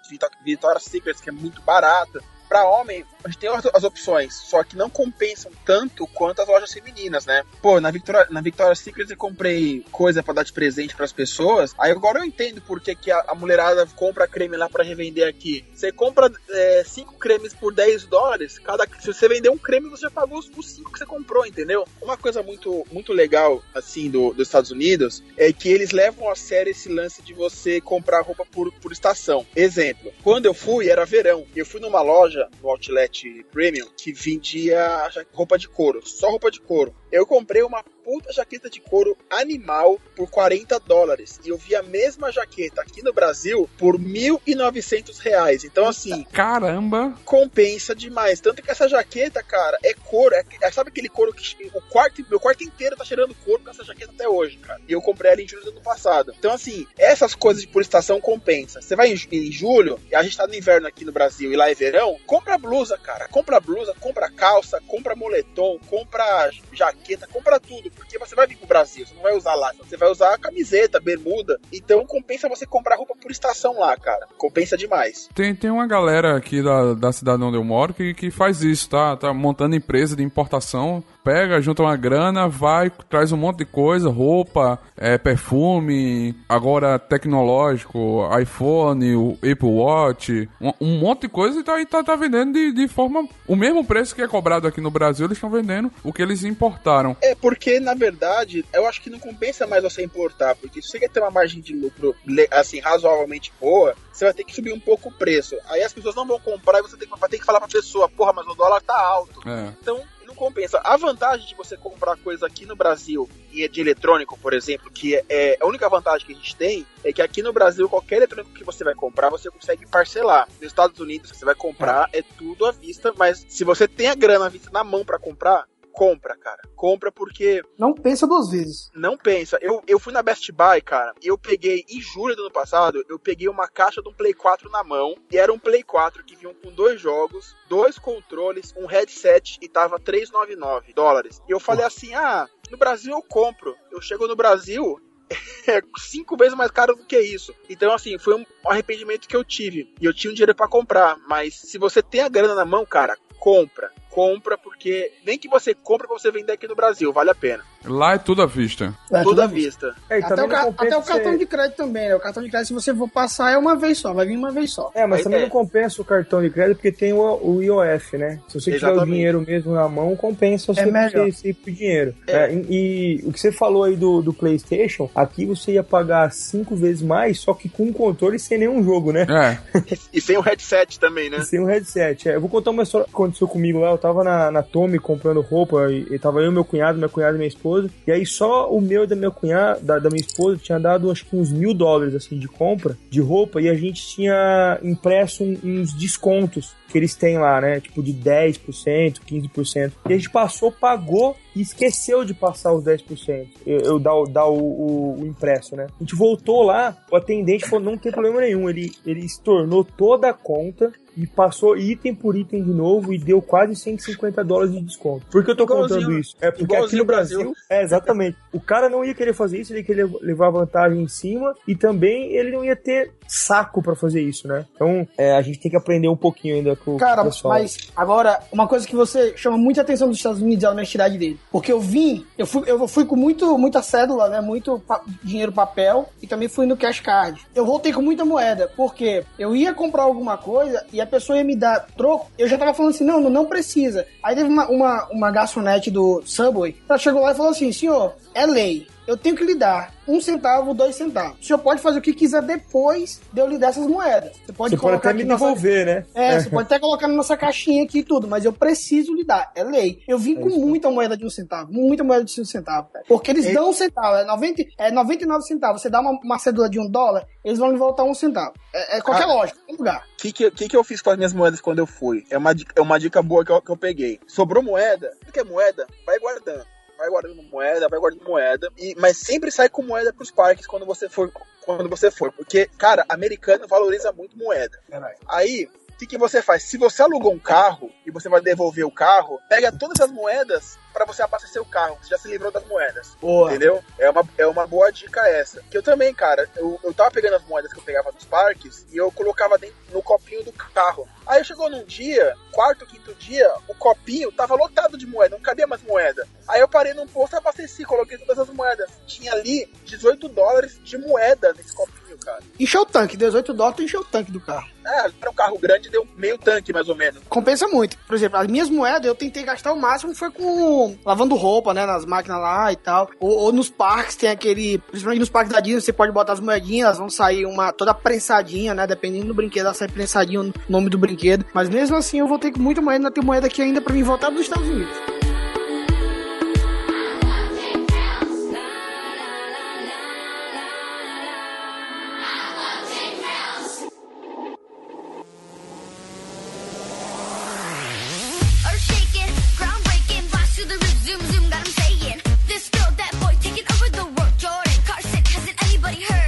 Victoria's 0.44 0.84
Secret, 0.84 1.16
que 1.20 1.28
é 1.28 1.32
muito 1.32 1.60
barata 1.62 2.20
para 2.48 2.64
homem, 2.64 3.04
a 3.24 3.28
gente 3.28 3.38
tem 3.38 3.50
as 3.50 3.84
opções, 3.84 4.34
só 4.34 4.62
que 4.64 4.76
não 4.76 4.88
compensam 4.88 5.50
tanto 5.64 6.06
quanto 6.06 6.40
as 6.40 6.48
lojas 6.48 6.72
femininas, 6.72 7.26
né? 7.26 7.44
Pô, 7.60 7.80
na 7.80 7.90
Victoria, 7.90 8.26
na 8.30 8.40
Victoria's 8.40 8.78
Secret 8.78 9.10
eu 9.10 9.16
comprei 9.16 9.84
coisa 9.90 10.22
para 10.22 10.34
dar 10.34 10.44
de 10.44 10.52
presente 10.52 10.94
para 10.94 11.04
as 11.04 11.12
pessoas. 11.12 11.74
Aí 11.78 11.90
agora 11.90 12.20
eu 12.20 12.24
entendo 12.24 12.60
por 12.60 12.80
que, 12.80 12.94
que 12.94 13.10
a, 13.10 13.24
a 13.28 13.34
mulherada 13.34 13.86
compra 13.94 14.26
creme 14.26 14.56
lá 14.56 14.68
para 14.68 14.84
revender 14.84 15.28
aqui. 15.28 15.64
Você 15.74 15.92
compra 15.92 16.30
é, 16.48 16.84
cinco 16.84 17.18
cremes 17.18 17.52
por 17.52 17.74
10 17.74 18.06
dólares, 18.06 18.58
cada 18.58 18.86
se 18.98 19.06
você 19.06 19.28
vender 19.28 19.50
um 19.50 19.58
creme, 19.58 19.90
você 19.90 20.02
já 20.02 20.10
pagou 20.10 20.38
os, 20.38 20.50
os 20.56 20.70
cinco 20.70 20.92
que 20.92 20.98
você 20.98 21.06
comprou, 21.06 21.46
entendeu? 21.46 21.84
Uma 22.00 22.16
coisa 22.16 22.42
muito, 22.42 22.86
muito 22.90 23.12
legal, 23.12 23.62
assim, 23.74 24.10
do, 24.10 24.32
dos 24.32 24.48
Estados 24.48 24.70
Unidos 24.70 25.22
é 25.36 25.52
que 25.52 25.68
eles 25.68 25.90
levam 25.90 26.30
a 26.30 26.36
sério 26.36 26.70
esse 26.70 26.88
lance 26.88 27.22
de 27.22 27.34
você 27.34 27.80
comprar 27.80 28.22
roupa 28.22 28.46
por, 28.46 28.72
por 28.74 28.92
estação. 28.92 29.46
Exemplo, 29.54 30.12
quando 30.22 30.46
eu 30.46 30.54
fui, 30.54 30.88
era 30.88 31.04
verão, 31.04 31.46
eu 31.54 31.66
fui 31.66 31.80
numa 31.80 32.00
loja 32.00 32.37
loja 32.38 32.50
no 32.62 32.68
Outlet 32.68 33.44
Premium 33.50 33.88
que 33.96 34.12
vendia 34.12 35.10
roupa 35.32 35.58
de 35.58 35.68
couro, 35.68 36.06
só 36.06 36.30
roupa 36.30 36.50
de 36.50 36.60
couro. 36.60 36.94
Eu 37.10 37.26
comprei 37.26 37.62
uma 37.62 37.82
puta 38.08 38.32
jaqueta 38.32 38.70
de 38.70 38.80
couro 38.80 39.14
animal 39.28 40.00
por 40.16 40.30
40 40.30 40.80
dólares. 40.80 41.38
E 41.44 41.50
eu 41.50 41.58
vi 41.58 41.76
a 41.76 41.82
mesma 41.82 42.32
jaqueta 42.32 42.80
aqui 42.80 43.04
no 43.04 43.12
Brasil 43.12 43.68
por 43.76 44.00
1.900 44.00 45.18
reais. 45.18 45.62
Então, 45.62 45.86
assim. 45.86 46.24
Caramba! 46.32 47.14
Compensa 47.22 47.94
demais. 47.94 48.40
Tanto 48.40 48.62
que 48.62 48.70
essa 48.70 48.88
jaqueta, 48.88 49.42
cara, 49.42 49.76
é 49.84 49.92
couro. 49.92 50.34
É, 50.34 50.42
é, 50.62 50.70
sabe 50.70 50.88
aquele 50.88 51.10
couro 51.10 51.34
que. 51.34 51.70
O 51.74 51.82
quarto, 51.82 52.24
meu 52.30 52.40
quarto 52.40 52.64
inteiro 52.64 52.96
tá 52.96 53.04
cheirando 53.04 53.34
couro 53.44 53.62
com 53.62 53.68
essa 53.68 53.84
jaqueta 53.84 54.12
até 54.12 54.26
hoje, 54.26 54.56
cara. 54.56 54.80
E 54.88 54.92
eu 54.92 55.02
comprei 55.02 55.32
ela 55.32 55.42
em 55.42 55.48
julho 55.48 55.64
do 55.64 55.70
ano 55.72 55.82
passado. 55.82 56.34
Então, 56.38 56.54
assim, 56.54 56.86
essas 56.96 57.34
coisas 57.34 57.60
de 57.62 57.68
por 57.68 57.82
estação 57.82 58.22
compensa. 58.22 58.80
Você 58.80 58.96
vai 58.96 59.12
em, 59.12 59.18
em 59.32 59.52
julho, 59.52 60.00
e 60.10 60.14
a 60.14 60.22
gente 60.22 60.34
tá 60.34 60.46
no 60.46 60.54
inverno 60.54 60.86
aqui 60.86 61.04
no 61.04 61.12
Brasil 61.12 61.52
e 61.52 61.56
lá 61.56 61.70
é 61.70 61.74
verão, 61.74 62.16
compra 62.26 62.56
blusa, 62.56 62.96
cara. 62.96 63.28
Compra 63.28 63.60
blusa, 63.60 63.94
compra 64.00 64.30
calça, 64.30 64.80
compra 64.86 65.14
moletom, 65.14 65.78
compra 65.90 66.50
jaqueta, 66.72 67.26
compra 67.26 67.60
tudo 67.60 67.97
porque 67.98 68.18
você 68.18 68.34
vai 68.34 68.46
vir 68.46 68.56
pro 68.56 68.66
Brasil, 68.66 69.06
você 69.06 69.14
não 69.14 69.22
vai 69.22 69.36
usar 69.36 69.54
lá, 69.54 69.72
você 69.78 69.96
vai 69.96 70.10
usar 70.10 70.38
camiseta, 70.38 71.00
bermuda. 71.00 71.60
Então 71.72 72.06
compensa 72.06 72.48
você 72.48 72.64
comprar 72.64 72.96
roupa 72.96 73.14
por 73.20 73.30
estação 73.30 73.78
lá, 73.78 73.96
cara. 73.96 74.26
Compensa 74.38 74.76
demais. 74.76 75.28
Tem, 75.34 75.54
tem 75.54 75.70
uma 75.70 75.86
galera 75.86 76.36
aqui 76.36 76.62
da, 76.62 76.94
da 76.94 77.12
cidade 77.12 77.42
onde 77.42 77.56
eu 77.56 77.64
moro 77.64 77.92
que, 77.92 78.14
que 78.14 78.30
faz 78.30 78.62
isso, 78.62 78.88
tá? 78.88 79.16
Tá 79.16 79.34
montando 79.34 79.74
empresa 79.74 80.16
de 80.16 80.22
importação 80.22 81.02
pega, 81.24 81.60
junta 81.60 81.82
uma 81.82 81.96
grana, 81.96 82.48
vai, 82.48 82.90
traz 82.90 83.32
um 83.32 83.36
monte 83.36 83.58
de 83.58 83.64
coisa, 83.64 84.08
roupa, 84.08 84.78
é, 84.96 85.18
perfume, 85.18 86.34
agora 86.48 86.98
tecnológico, 86.98 88.28
iPhone, 88.40 89.14
o 89.14 89.32
Apple 89.34 89.68
Watch, 89.68 90.48
um, 90.60 90.72
um 90.80 90.98
monte 90.98 91.22
de 91.22 91.28
coisa 91.28 91.60
e 91.60 91.62
tá, 91.62 91.84
tá, 91.84 92.02
tá 92.02 92.16
vendendo 92.16 92.52
de, 92.52 92.72
de 92.72 92.88
forma. 92.88 93.28
O 93.46 93.56
mesmo 93.56 93.84
preço 93.84 94.14
que 94.14 94.22
é 94.22 94.28
cobrado 94.28 94.66
aqui 94.66 94.80
no 94.80 94.90
Brasil, 94.90 95.26
eles 95.26 95.36
estão 95.36 95.50
vendendo 95.50 95.92
o 96.02 96.12
que 96.12 96.22
eles 96.22 96.44
importaram. 96.44 97.16
É, 97.22 97.34
porque 97.34 97.78
na 97.80 97.94
verdade, 97.94 98.64
eu 98.72 98.86
acho 98.86 99.00
que 99.00 99.10
não 99.10 99.18
compensa 99.18 99.66
mais 99.66 99.82
você 99.82 100.02
importar, 100.02 100.54
porque 100.56 100.80
se 100.80 100.88
você 100.88 100.98
quer 100.98 101.10
ter 101.10 101.20
uma 101.20 101.30
margem 101.30 101.60
de 101.60 101.74
lucro 101.74 102.14
assim, 102.50 102.80
razoavelmente 102.80 103.52
boa, 103.60 103.94
você 104.12 104.24
vai 104.24 104.34
ter 104.34 104.44
que 104.44 104.54
subir 104.54 104.72
um 104.72 104.80
pouco 104.80 105.08
o 105.08 105.12
preço. 105.12 105.56
Aí 105.66 105.82
as 105.82 105.92
pessoas 105.92 106.14
não 106.14 106.26
vão 106.26 106.40
comprar 106.40 106.80
e 106.80 106.82
você 106.82 106.96
tem 106.96 107.08
que, 107.08 107.18
vai 107.18 107.28
ter 107.28 107.38
que 107.38 107.44
falar 107.44 107.60
pra 107.60 107.68
pessoa, 107.68 108.08
porra, 108.08 108.32
mas 108.32 108.46
o 108.46 108.54
dólar 108.54 108.80
tá 108.82 108.98
alto. 108.98 109.40
É. 109.48 109.72
Então 109.80 110.02
compensa. 110.38 110.80
A 110.84 110.96
vantagem 110.96 111.46
de 111.46 111.54
você 111.54 111.76
comprar 111.76 112.16
coisa 112.16 112.46
aqui 112.46 112.64
no 112.64 112.76
Brasil 112.76 113.28
e 113.52 113.64
é 113.64 113.68
de 113.68 113.80
eletrônico, 113.80 114.38
por 114.38 114.54
exemplo, 114.54 114.90
que 114.90 115.16
é, 115.16 115.24
é 115.28 115.58
a 115.60 115.66
única 115.66 115.88
vantagem 115.88 116.26
que 116.26 116.32
a 116.32 116.36
gente 116.36 116.56
tem 116.56 116.86
é 117.04 117.12
que 117.12 117.20
aqui 117.20 117.42
no 117.42 117.52
Brasil 117.52 117.88
qualquer 117.88 118.16
eletrônico 118.16 118.54
que 118.54 118.64
você 118.64 118.84
vai 118.84 118.94
comprar 118.94 119.30
você 119.30 119.50
consegue 119.50 119.86
parcelar. 119.86 120.48
Nos 120.54 120.62
Estados 120.62 120.98
Unidos 121.00 121.30
você 121.30 121.44
vai 121.44 121.54
comprar 121.54 122.08
é, 122.12 122.20
é 122.20 122.22
tudo 122.22 122.64
à 122.64 122.70
vista, 122.70 123.12
mas 123.16 123.44
se 123.48 123.64
você 123.64 123.88
tem 123.88 124.08
a 124.08 124.14
grana 124.14 124.46
à 124.46 124.48
vista 124.48 124.70
na 124.70 124.84
mão 124.84 125.04
para 125.04 125.18
comprar 125.18 125.66
compra, 125.92 126.36
cara. 126.36 126.62
Compra 126.76 127.10
porque. 127.10 127.62
Não 127.78 127.92
pensa 127.92 128.26
duas 128.26 128.50
vezes. 128.50 128.90
Não 128.94 129.16
pensa. 129.16 129.58
Eu, 129.60 129.82
eu 129.86 129.98
fui 129.98 130.12
na 130.12 130.22
Best 130.22 130.50
Buy, 130.52 130.80
cara, 130.80 131.12
e 131.22 131.26
eu 131.26 131.36
peguei, 131.36 131.84
em 131.88 132.00
julho 132.00 132.36
do 132.36 132.42
ano 132.42 132.50
passado, 132.50 133.04
eu 133.08 133.18
peguei 133.18 133.48
uma 133.48 133.68
caixa 133.68 134.02
de 134.02 134.08
um 134.08 134.12
Play 134.12 134.32
4 134.32 134.70
na 134.70 134.84
mão, 134.84 135.14
e 135.30 135.38
era 135.38 135.52
um 135.52 135.58
Play 135.58 135.82
4 135.82 136.24
que 136.24 136.36
vinha 136.36 136.54
com 136.54 136.72
dois 136.72 137.00
jogos, 137.00 137.56
dois 137.68 137.98
controles, 137.98 138.74
um 138.76 138.86
headset, 138.86 139.58
e 139.60 139.68
tava 139.68 139.98
399 139.98 140.92
dólares. 140.92 141.42
E 141.48 141.52
eu 141.52 141.60
falei 141.60 141.84
assim: 141.84 142.14
ah, 142.14 142.48
no 142.70 142.76
Brasil 142.76 143.12
eu 143.12 143.22
compro. 143.22 143.76
Eu 143.90 144.00
chego 144.00 144.26
no 144.26 144.36
Brasil, 144.36 145.00
é 145.66 145.82
cinco 145.98 146.36
vezes 146.36 146.54
mais 146.54 146.70
caro 146.70 146.94
do 146.94 147.04
que 147.04 147.18
isso. 147.18 147.54
Então, 147.68 147.92
assim, 147.92 148.18
foi 148.18 148.34
um 148.34 148.44
arrependimento 148.66 149.28
que 149.28 149.36
eu 149.36 149.44
tive. 149.44 149.92
E 150.00 150.04
eu 150.04 150.14
tinha 150.14 150.30
um 150.30 150.34
dinheiro 150.34 150.54
para 150.54 150.68
comprar. 150.68 151.18
Mas 151.26 151.54
se 151.54 151.78
você 151.78 152.02
tem 152.02 152.20
a 152.20 152.28
grana 152.28 152.54
na 152.54 152.64
mão, 152.64 152.84
cara, 152.84 153.16
compra 153.38 153.92
compra, 154.10 154.56
porque 154.56 155.12
nem 155.24 155.38
que 155.38 155.48
você 155.48 155.74
compre 155.74 156.06
pra 156.06 156.18
você 156.18 156.30
vender 156.30 156.52
aqui 156.52 156.66
no 156.66 156.74
Brasil, 156.74 157.12
vale 157.12 157.30
a 157.30 157.34
pena. 157.34 157.62
Lá 157.84 158.14
é 158.14 158.18
tudo 158.18 158.42
à 158.42 158.46
vista. 158.46 158.94
É, 159.12 159.22
tudo 159.22 159.40
à 159.40 159.46
vista. 159.46 159.94
É, 160.10 160.18
até, 160.18 160.42
o, 160.42 160.74
até 160.76 160.96
o 160.96 161.02
cartão 161.02 161.36
de 161.36 161.46
crédito 161.46 161.76
também, 161.76 162.08
né? 162.08 162.16
O 162.16 162.20
cartão 162.20 162.42
de 162.42 162.50
crédito, 162.50 162.68
se 162.68 162.74
você 162.74 162.94
for 162.94 163.08
passar, 163.08 163.52
é 163.52 163.56
uma 163.56 163.76
vez 163.76 163.98
só, 163.98 164.12
vai 164.12 164.26
vir 164.26 164.36
uma 164.36 164.50
vez 164.50 164.72
só. 164.72 164.90
É, 164.94 165.06
mas 165.06 165.22
também 165.22 165.42
não 165.42 165.48
compensa 165.48 166.02
o 166.02 166.04
cartão 166.04 166.42
de 166.42 166.50
crédito 166.50 166.76
porque 166.76 166.90
tem 166.90 167.12
o, 167.12 167.20
o 167.20 167.62
IOF, 167.62 168.18
né? 168.18 168.40
Se 168.48 168.60
você 168.60 168.74
Exatamente. 168.74 168.78
tiver 168.78 169.02
o 169.02 169.06
dinheiro 169.06 169.40
mesmo 169.40 169.74
na 169.74 169.88
mão, 169.88 170.16
compensa 170.16 170.74
você, 170.74 170.80
é 170.80 171.08
você, 171.08 171.32
você 171.32 171.48
ir 171.50 171.54
pro 171.54 171.72
dinheiro. 171.72 172.14
É. 172.26 172.38
É, 172.38 172.52
e, 172.52 173.20
e, 173.20 173.28
o 173.28 173.32
que 173.32 173.40
você 173.40 173.52
falou 173.52 173.84
aí 173.84 173.96
do, 173.96 174.22
do 174.22 174.32
PlayStation, 174.32 175.10
aqui 175.14 175.44
você 175.44 175.72
ia 175.72 175.82
pagar 175.82 176.32
cinco 176.32 176.76
vezes 176.76 177.02
mais, 177.02 177.40
só 177.40 177.54
que 177.54 177.68
com 177.68 177.84
um 177.84 177.92
controle 177.92 178.38
sem 178.38 178.58
nenhum 178.58 178.82
jogo, 178.82 179.12
né? 179.12 179.26
É. 179.28 179.78
e 180.12 180.20
sem 180.20 180.36
o 180.36 180.40
headset 180.40 180.98
também, 180.98 181.30
né? 181.30 181.38
E 181.38 181.44
sem 181.44 181.60
o 181.60 181.66
headset. 181.66 182.28
É, 182.28 182.36
eu 182.36 182.40
vou 182.40 182.50
contar 182.50 182.70
uma 182.70 182.82
história 182.82 183.06
que 183.06 183.12
aconteceu 183.12 183.46
comigo 183.46 183.78
lá, 183.78 183.90
eu 183.98 184.00
tava 184.00 184.24
na, 184.24 184.50
na 184.50 184.62
Tommy 184.62 184.98
comprando 184.98 185.40
roupa, 185.40 185.90
e, 185.90 186.06
e 186.14 186.18
tava 186.18 186.40
eu, 186.40 186.52
meu 186.52 186.64
cunhado, 186.64 186.98
minha 186.98 187.08
cunhada 187.08 187.34
e 187.34 187.38
minha 187.38 187.48
esposa, 187.48 187.90
e 188.06 188.12
aí 188.12 188.24
só 188.24 188.70
o 188.70 188.80
meu 188.80 189.04
e 189.04 189.06
da 189.06 189.16
minha 189.16 189.30
cunhada, 189.30 189.80
da, 189.80 189.98
da 189.98 190.08
minha 190.08 190.24
esposa, 190.24 190.58
tinha 190.62 190.78
dado 190.78 191.10
acho 191.10 191.26
que 191.26 191.36
uns 191.36 191.50
mil 191.50 191.74
dólares 191.74 192.14
assim 192.14 192.38
de 192.38 192.48
compra 192.48 192.96
de 193.10 193.20
roupa, 193.20 193.60
e 193.60 193.68
a 193.68 193.74
gente 193.74 194.06
tinha 194.06 194.78
impresso 194.82 195.44
uns 195.44 195.92
descontos 195.92 196.76
que 196.88 196.96
eles 196.96 197.14
têm 197.14 197.38
lá, 197.38 197.60
né? 197.60 197.80
Tipo 197.80 198.02
de 198.02 198.12
10%, 198.14 199.20
15%. 199.26 199.92
E 200.08 200.12
a 200.12 200.16
gente 200.16 200.30
passou, 200.30 200.72
pagou 200.72 201.36
e 201.54 201.60
esqueceu 201.60 202.24
de 202.24 202.32
passar 202.32 202.72
os 202.72 202.82
10%. 202.82 203.46
Eu, 203.66 203.80
eu 203.80 203.98
dar, 203.98 204.14
dar 204.30 204.46
o, 204.46 204.58
o, 204.58 205.20
o, 205.20 205.26
impresso, 205.26 205.76
né? 205.76 205.86
A 205.96 206.02
gente 206.02 206.14
voltou 206.14 206.62
lá, 206.62 206.96
o 207.10 207.16
atendente 207.16 207.66
falou: 207.66 207.84
não 207.84 207.98
tem 207.98 208.10
problema 208.10 208.40
nenhum. 208.40 208.68
Ele, 208.68 208.90
ele 209.04 209.24
estornou 209.24 209.84
toda 209.84 210.30
a 210.30 210.32
conta 210.32 210.92
e 211.18 211.26
passou 211.26 211.76
item 211.76 212.14
por 212.14 212.36
item 212.36 212.62
de 212.62 212.70
novo 212.70 213.12
e 213.12 213.18
deu 213.18 213.42
quase 213.42 213.74
150 213.74 214.44
dólares 214.44 214.72
de 214.72 214.80
desconto. 214.80 215.26
Por 215.26 215.44
que 215.44 215.50
eu 215.50 215.56
tô 215.56 215.64
igualzinho, 215.64 216.00
contando 216.00 216.18
isso? 216.18 216.36
É 216.40 216.50
porque 216.52 216.76
aqui 216.76 216.96
no 216.96 217.04
Brasil, 217.04 217.38
Brasil, 217.38 217.56
é 217.68 217.82
exatamente. 217.82 218.38
O 218.52 218.60
cara 218.60 218.88
não 218.88 219.04
ia 219.04 219.14
querer 219.14 219.34
fazer 219.34 219.58
isso, 219.58 219.72
ele 219.72 219.80
ia 219.80 219.84
querer 219.84 220.08
levar 220.22 220.50
vantagem 220.50 221.02
em 221.02 221.08
cima 221.08 221.54
e 221.66 221.74
também 221.74 222.32
ele 222.32 222.52
não 222.52 222.64
ia 222.64 222.76
ter 222.76 223.12
saco 223.26 223.82
para 223.82 223.96
fazer 223.96 224.22
isso, 224.22 224.46
né? 224.46 224.64
Então, 224.74 225.06
é, 225.18 225.36
a 225.36 225.42
gente 225.42 225.58
tem 225.58 225.70
que 225.70 225.76
aprender 225.76 226.08
um 226.08 226.16
pouquinho 226.16 226.54
ainda 226.54 226.76
com 226.76 226.96
Cara, 226.96 227.22
o 227.22 227.24
pessoal. 227.26 227.54
mas 227.54 227.76
agora, 227.96 228.40
uma 228.52 228.68
coisa 228.68 228.86
que 228.86 228.94
você 228.96 229.36
chama 229.36 229.58
muita 229.58 229.82
atenção 229.82 230.08
dos 230.08 230.16
Estados 230.16 230.40
Unidos 230.40 230.64
é 230.64 230.68
a 230.68 230.70
honestidade 230.70 231.18
dele. 231.18 231.38
Porque 231.50 231.72
eu 231.72 231.80
vim, 231.80 232.24
eu 232.38 232.46
fui, 232.46 232.62
eu 232.66 232.86
fui 232.86 233.04
com 233.04 233.16
muito, 233.16 233.58
muita 233.58 233.82
cédula, 233.82 234.28
né? 234.28 234.40
Muito 234.40 234.78
pa 234.78 235.02
dinheiro 235.22 235.52
papel 235.52 236.08
e 236.22 236.26
também 236.26 236.48
fui 236.48 236.64
no 236.64 236.76
cash 236.76 237.00
card. 237.00 237.40
Eu 237.54 237.66
voltei 237.66 237.92
com 237.92 238.00
muita 238.00 238.24
moeda, 238.24 238.70
porque 238.76 239.24
eu 239.38 239.54
ia 239.54 239.74
comprar 239.74 240.04
alguma 240.04 240.38
coisa 240.38 240.86
e 240.92 241.00
a 241.00 241.06
pessoa 241.08 241.38
ia 241.38 241.44
me 241.44 241.56
dar 241.56 241.86
troco, 241.96 242.30
eu 242.38 242.48
já 242.48 242.56
tava 242.56 242.74
falando 242.74 242.94
assim, 242.94 243.04
não, 243.04 243.28
não 243.28 243.46
precisa. 243.46 244.06
Aí 244.22 244.34
teve 244.34 244.48
uma, 244.48 244.68
uma, 244.68 245.08
uma 245.10 245.30
garçonete 245.30 245.90
do 245.90 246.22
Subway, 246.24 246.76
ela 246.88 246.98
chegou 246.98 247.22
lá 247.22 247.32
e 247.32 247.36
falou 247.36 247.50
assim, 247.50 247.72
senhor, 247.72 248.14
é 248.34 248.46
lei, 248.46 248.86
eu 249.08 249.16
tenho 249.16 249.34
que 249.34 249.42
lhe 249.42 249.54
dar 249.54 249.94
um 250.06 250.20
centavo, 250.20 250.74
dois 250.74 250.94
centavos. 250.94 251.40
O 251.40 251.42
senhor 251.42 251.58
pode 251.60 251.80
fazer 251.80 251.98
o 251.98 252.02
que 252.02 252.12
quiser 252.12 252.42
depois 252.42 253.22
de 253.32 253.40
eu 253.40 253.46
lhe 253.46 253.56
dar 253.56 253.68
essas 253.68 253.86
moedas. 253.86 254.36
Você 254.44 254.52
pode, 254.52 254.76
você 254.76 254.82
pode 254.82 254.96
até 254.96 255.14
me 255.14 255.24
devolver, 255.24 255.86
nossa... 255.86 256.00
né? 256.00 256.06
É, 256.14 256.36
você 256.40 256.50
pode 256.50 256.66
até 256.66 256.78
colocar 256.78 257.08
na 257.08 257.14
nossa 257.14 257.34
caixinha 257.34 257.84
aqui 257.84 258.00
e 258.00 258.04
tudo, 258.04 258.28
mas 258.28 258.44
eu 258.44 258.52
preciso 258.52 259.14
lhe 259.14 259.24
dar. 259.24 259.50
É 259.54 259.64
lei. 259.64 260.02
Eu 260.06 260.18
vim 260.18 260.36
é 260.36 260.40
com 260.40 260.50
muita 260.50 260.90
moeda 260.90 261.16
de 261.16 261.24
um 261.24 261.30
centavo, 261.30 261.72
muita 261.72 262.04
moeda 262.04 262.22
de 262.22 262.32
cinco 262.32 262.46
centavos, 262.46 262.92
cara. 262.92 263.02
Porque 263.08 263.30
eles 263.30 263.46
é... 263.46 263.54
dão 263.54 263.70
um 263.70 263.72
centavo, 263.72 264.14
é, 264.14 264.26
90, 264.26 264.62
é 264.76 264.90
99 264.90 265.42
centavos. 265.46 265.80
Você 265.80 265.88
dá 265.88 266.00
uma, 266.00 266.10
uma 266.22 266.38
cédula 266.38 266.68
de 266.68 266.78
um 266.78 266.86
dólar, 266.86 267.26
eles 267.42 267.58
vão 267.58 267.72
lhe 267.72 267.78
voltar 267.78 268.04
um 268.04 268.12
centavo. 268.12 268.52
É, 268.74 268.98
é 268.98 269.00
qualquer 269.00 269.24
ah, 269.24 269.32
lógica, 269.32 269.58
qualquer 269.60 269.78
lugar. 269.78 270.04
O 270.12 270.16
que, 270.18 270.32
que, 270.32 270.50
que, 270.50 270.68
que 270.68 270.76
eu 270.76 270.84
fiz 270.84 271.00
com 271.00 271.08
as 271.08 271.16
minhas 271.16 271.32
moedas 271.32 271.62
quando 271.62 271.78
eu 271.78 271.86
fui? 271.86 272.26
É 272.28 272.36
uma, 272.36 272.52
é 272.76 272.80
uma 272.82 273.00
dica 273.00 273.22
boa 273.22 273.42
que 273.42 273.52
eu, 273.52 273.62
que 273.62 273.70
eu 273.70 273.76
peguei. 273.76 274.20
Sobrou 274.26 274.62
moeda, 274.62 275.14
o 275.26 275.32
que 275.32 275.40
é 275.40 275.44
moeda? 275.44 275.86
Vai 276.04 276.18
guardando 276.18 276.77
vai 276.98 277.08
guardando 277.08 277.42
moeda, 277.44 277.88
vai 277.88 278.00
guardando 278.00 278.24
moeda, 278.24 278.70
e, 278.76 278.94
mas 278.98 279.16
sempre 279.16 279.50
sai 279.52 279.68
com 279.68 279.82
moeda 279.82 280.12
pros 280.12 280.32
parques 280.32 280.66
quando 280.66 280.84
você 280.84 281.08
for. 281.08 281.32
Quando 281.64 281.88
você 281.88 282.10
for. 282.10 282.32
Porque, 282.32 282.68
cara, 282.78 283.04
americano 283.08 283.68
valoriza 283.68 284.10
muito 284.10 284.36
moeda. 284.36 284.80
Aí, 285.28 285.68
o 285.90 285.96
que, 285.98 286.06
que 286.06 286.18
você 286.18 286.42
faz? 286.42 286.62
Se 286.62 286.76
você 286.78 287.02
alugou 287.02 287.32
um 287.32 287.38
carro 287.38 287.90
e 288.06 288.10
você 288.10 288.28
vai 288.28 288.40
devolver 288.40 288.84
o 288.84 288.90
carro, 288.90 289.38
pega 289.48 289.70
todas 289.70 290.00
as 290.00 290.10
moedas 290.10 290.78
pra 291.04 291.14
você 291.14 291.22
abastecer 291.22 291.60
o 291.60 291.66
carro. 291.66 291.98
Você 292.00 292.10
já 292.10 292.18
se 292.18 292.28
livrou 292.28 292.50
das 292.50 292.66
moedas. 292.66 293.16
Boa. 293.20 293.50
Entendeu? 293.50 293.82
É 293.98 294.10
uma, 294.10 294.28
é 294.36 294.46
uma 294.46 294.66
boa 294.66 294.90
dica 294.90 295.26
essa. 295.28 295.62
Que 295.70 295.78
eu 295.78 295.82
também, 295.82 296.12
cara, 296.14 296.48
eu, 296.56 296.78
eu 296.82 296.94
tava 296.94 297.10
pegando 297.10 297.36
as 297.36 297.44
moedas 297.44 297.72
que 297.72 297.78
eu 297.78 297.84
pegava 297.84 298.12
nos 298.12 298.24
parques 298.24 298.86
e 298.92 298.96
eu 298.96 299.10
colocava 299.12 299.58
dentro, 299.58 299.76
no 299.90 300.02
copinho 300.02 300.44
do 300.44 300.52
carro. 300.52 301.08
Aí 301.26 301.44
chegou 301.44 301.70
num 301.70 301.84
dia, 301.84 302.34
quarto, 302.50 302.86
quinto 302.86 303.14
dia, 303.14 303.52
o 303.68 303.74
copinho 303.74 304.32
tava 304.32 304.54
lotado 304.54 304.96
de 304.96 305.06
moeda, 305.06 305.36
não 305.36 305.42
cabia 305.42 305.66
mais 305.66 305.82
moeda. 305.82 306.26
Aí 306.48 306.60
eu 306.60 306.68
parei 306.68 306.94
num 306.94 307.06
posto, 307.06 307.36
abasteci, 307.36 307.84
coloquei 307.84 308.16
todas 308.18 308.38
as 308.38 308.54
moedas. 308.54 308.90
Tinha 309.06 309.32
ali 309.32 309.70
18 309.84 310.28
dólares 310.28 310.80
de 310.82 310.96
moeda 310.96 311.52
nesse 311.52 311.74
copinho, 311.74 312.07
cara. 312.16 312.40
Encheu 312.58 312.82
o 312.82 312.86
tanque, 312.86 313.16
18 313.16 313.52
dólares, 313.52 313.80
encheu 313.80 314.00
o 314.00 314.04
tanque 314.04 314.32
do 314.32 314.40
carro. 314.40 314.68
É, 314.86 315.10
era 315.20 315.30
um 315.30 315.34
carro 315.34 315.58
grande, 315.58 315.90
deu 315.90 316.06
meio 316.16 316.38
tanque 316.38 316.72
mais 316.72 316.88
ou 316.88 316.96
menos. 316.96 317.20
Compensa 317.28 317.68
muito. 317.68 317.98
Por 318.06 318.14
exemplo, 318.14 318.38
as 318.38 318.46
minhas 318.46 318.70
moedas 318.70 319.04
eu 319.04 319.14
tentei 319.14 319.42
gastar 319.42 319.72
o 319.72 319.78
máximo 319.78 320.14
foi 320.14 320.30
com 320.30 320.96
lavando 321.04 321.34
roupa, 321.34 321.74
né? 321.74 321.84
Nas 321.84 322.06
máquinas 322.06 322.40
lá 322.40 322.72
e 322.72 322.76
tal. 322.76 323.10
Ou, 323.20 323.30
ou 323.30 323.52
nos 323.52 323.68
parques 323.68 324.16
tem 324.16 324.30
aquele. 324.30 324.78
Principalmente 324.78 325.20
nos 325.20 325.28
parques 325.28 325.52
da 325.52 325.60
Disney, 325.60 325.80
você 325.80 325.92
pode 325.92 326.12
botar 326.12 326.32
as 326.32 326.40
moedinhas, 326.40 326.86
elas 326.86 326.98
vão 326.98 327.10
sair 327.10 327.44
uma 327.44 327.72
toda 327.72 327.92
prensadinha, 327.92 328.74
né? 328.74 328.86
Dependendo 328.86 329.26
do 329.26 329.34
brinquedo, 329.34 329.66
ela 329.66 329.74
sai 329.74 329.88
prensadinho 329.88 330.52
o 330.68 330.72
nome 330.72 330.88
do 330.88 330.96
brinquedo. 330.96 331.44
Mas 331.52 331.68
mesmo 331.68 331.96
assim 331.96 332.20
eu 332.20 332.26
vou 332.26 332.38
ter 332.38 332.56
muita 332.56 332.80
moeda, 332.80 332.98
ainda 332.98 333.10
tem 333.10 333.22
moeda 333.22 333.46
aqui 333.46 333.60
ainda 333.60 333.80
pra 333.80 333.92
mim 333.92 334.02
voltar 334.02 334.30
dos 334.30 334.40
Estados 334.40 334.66
Unidos. 334.66 335.17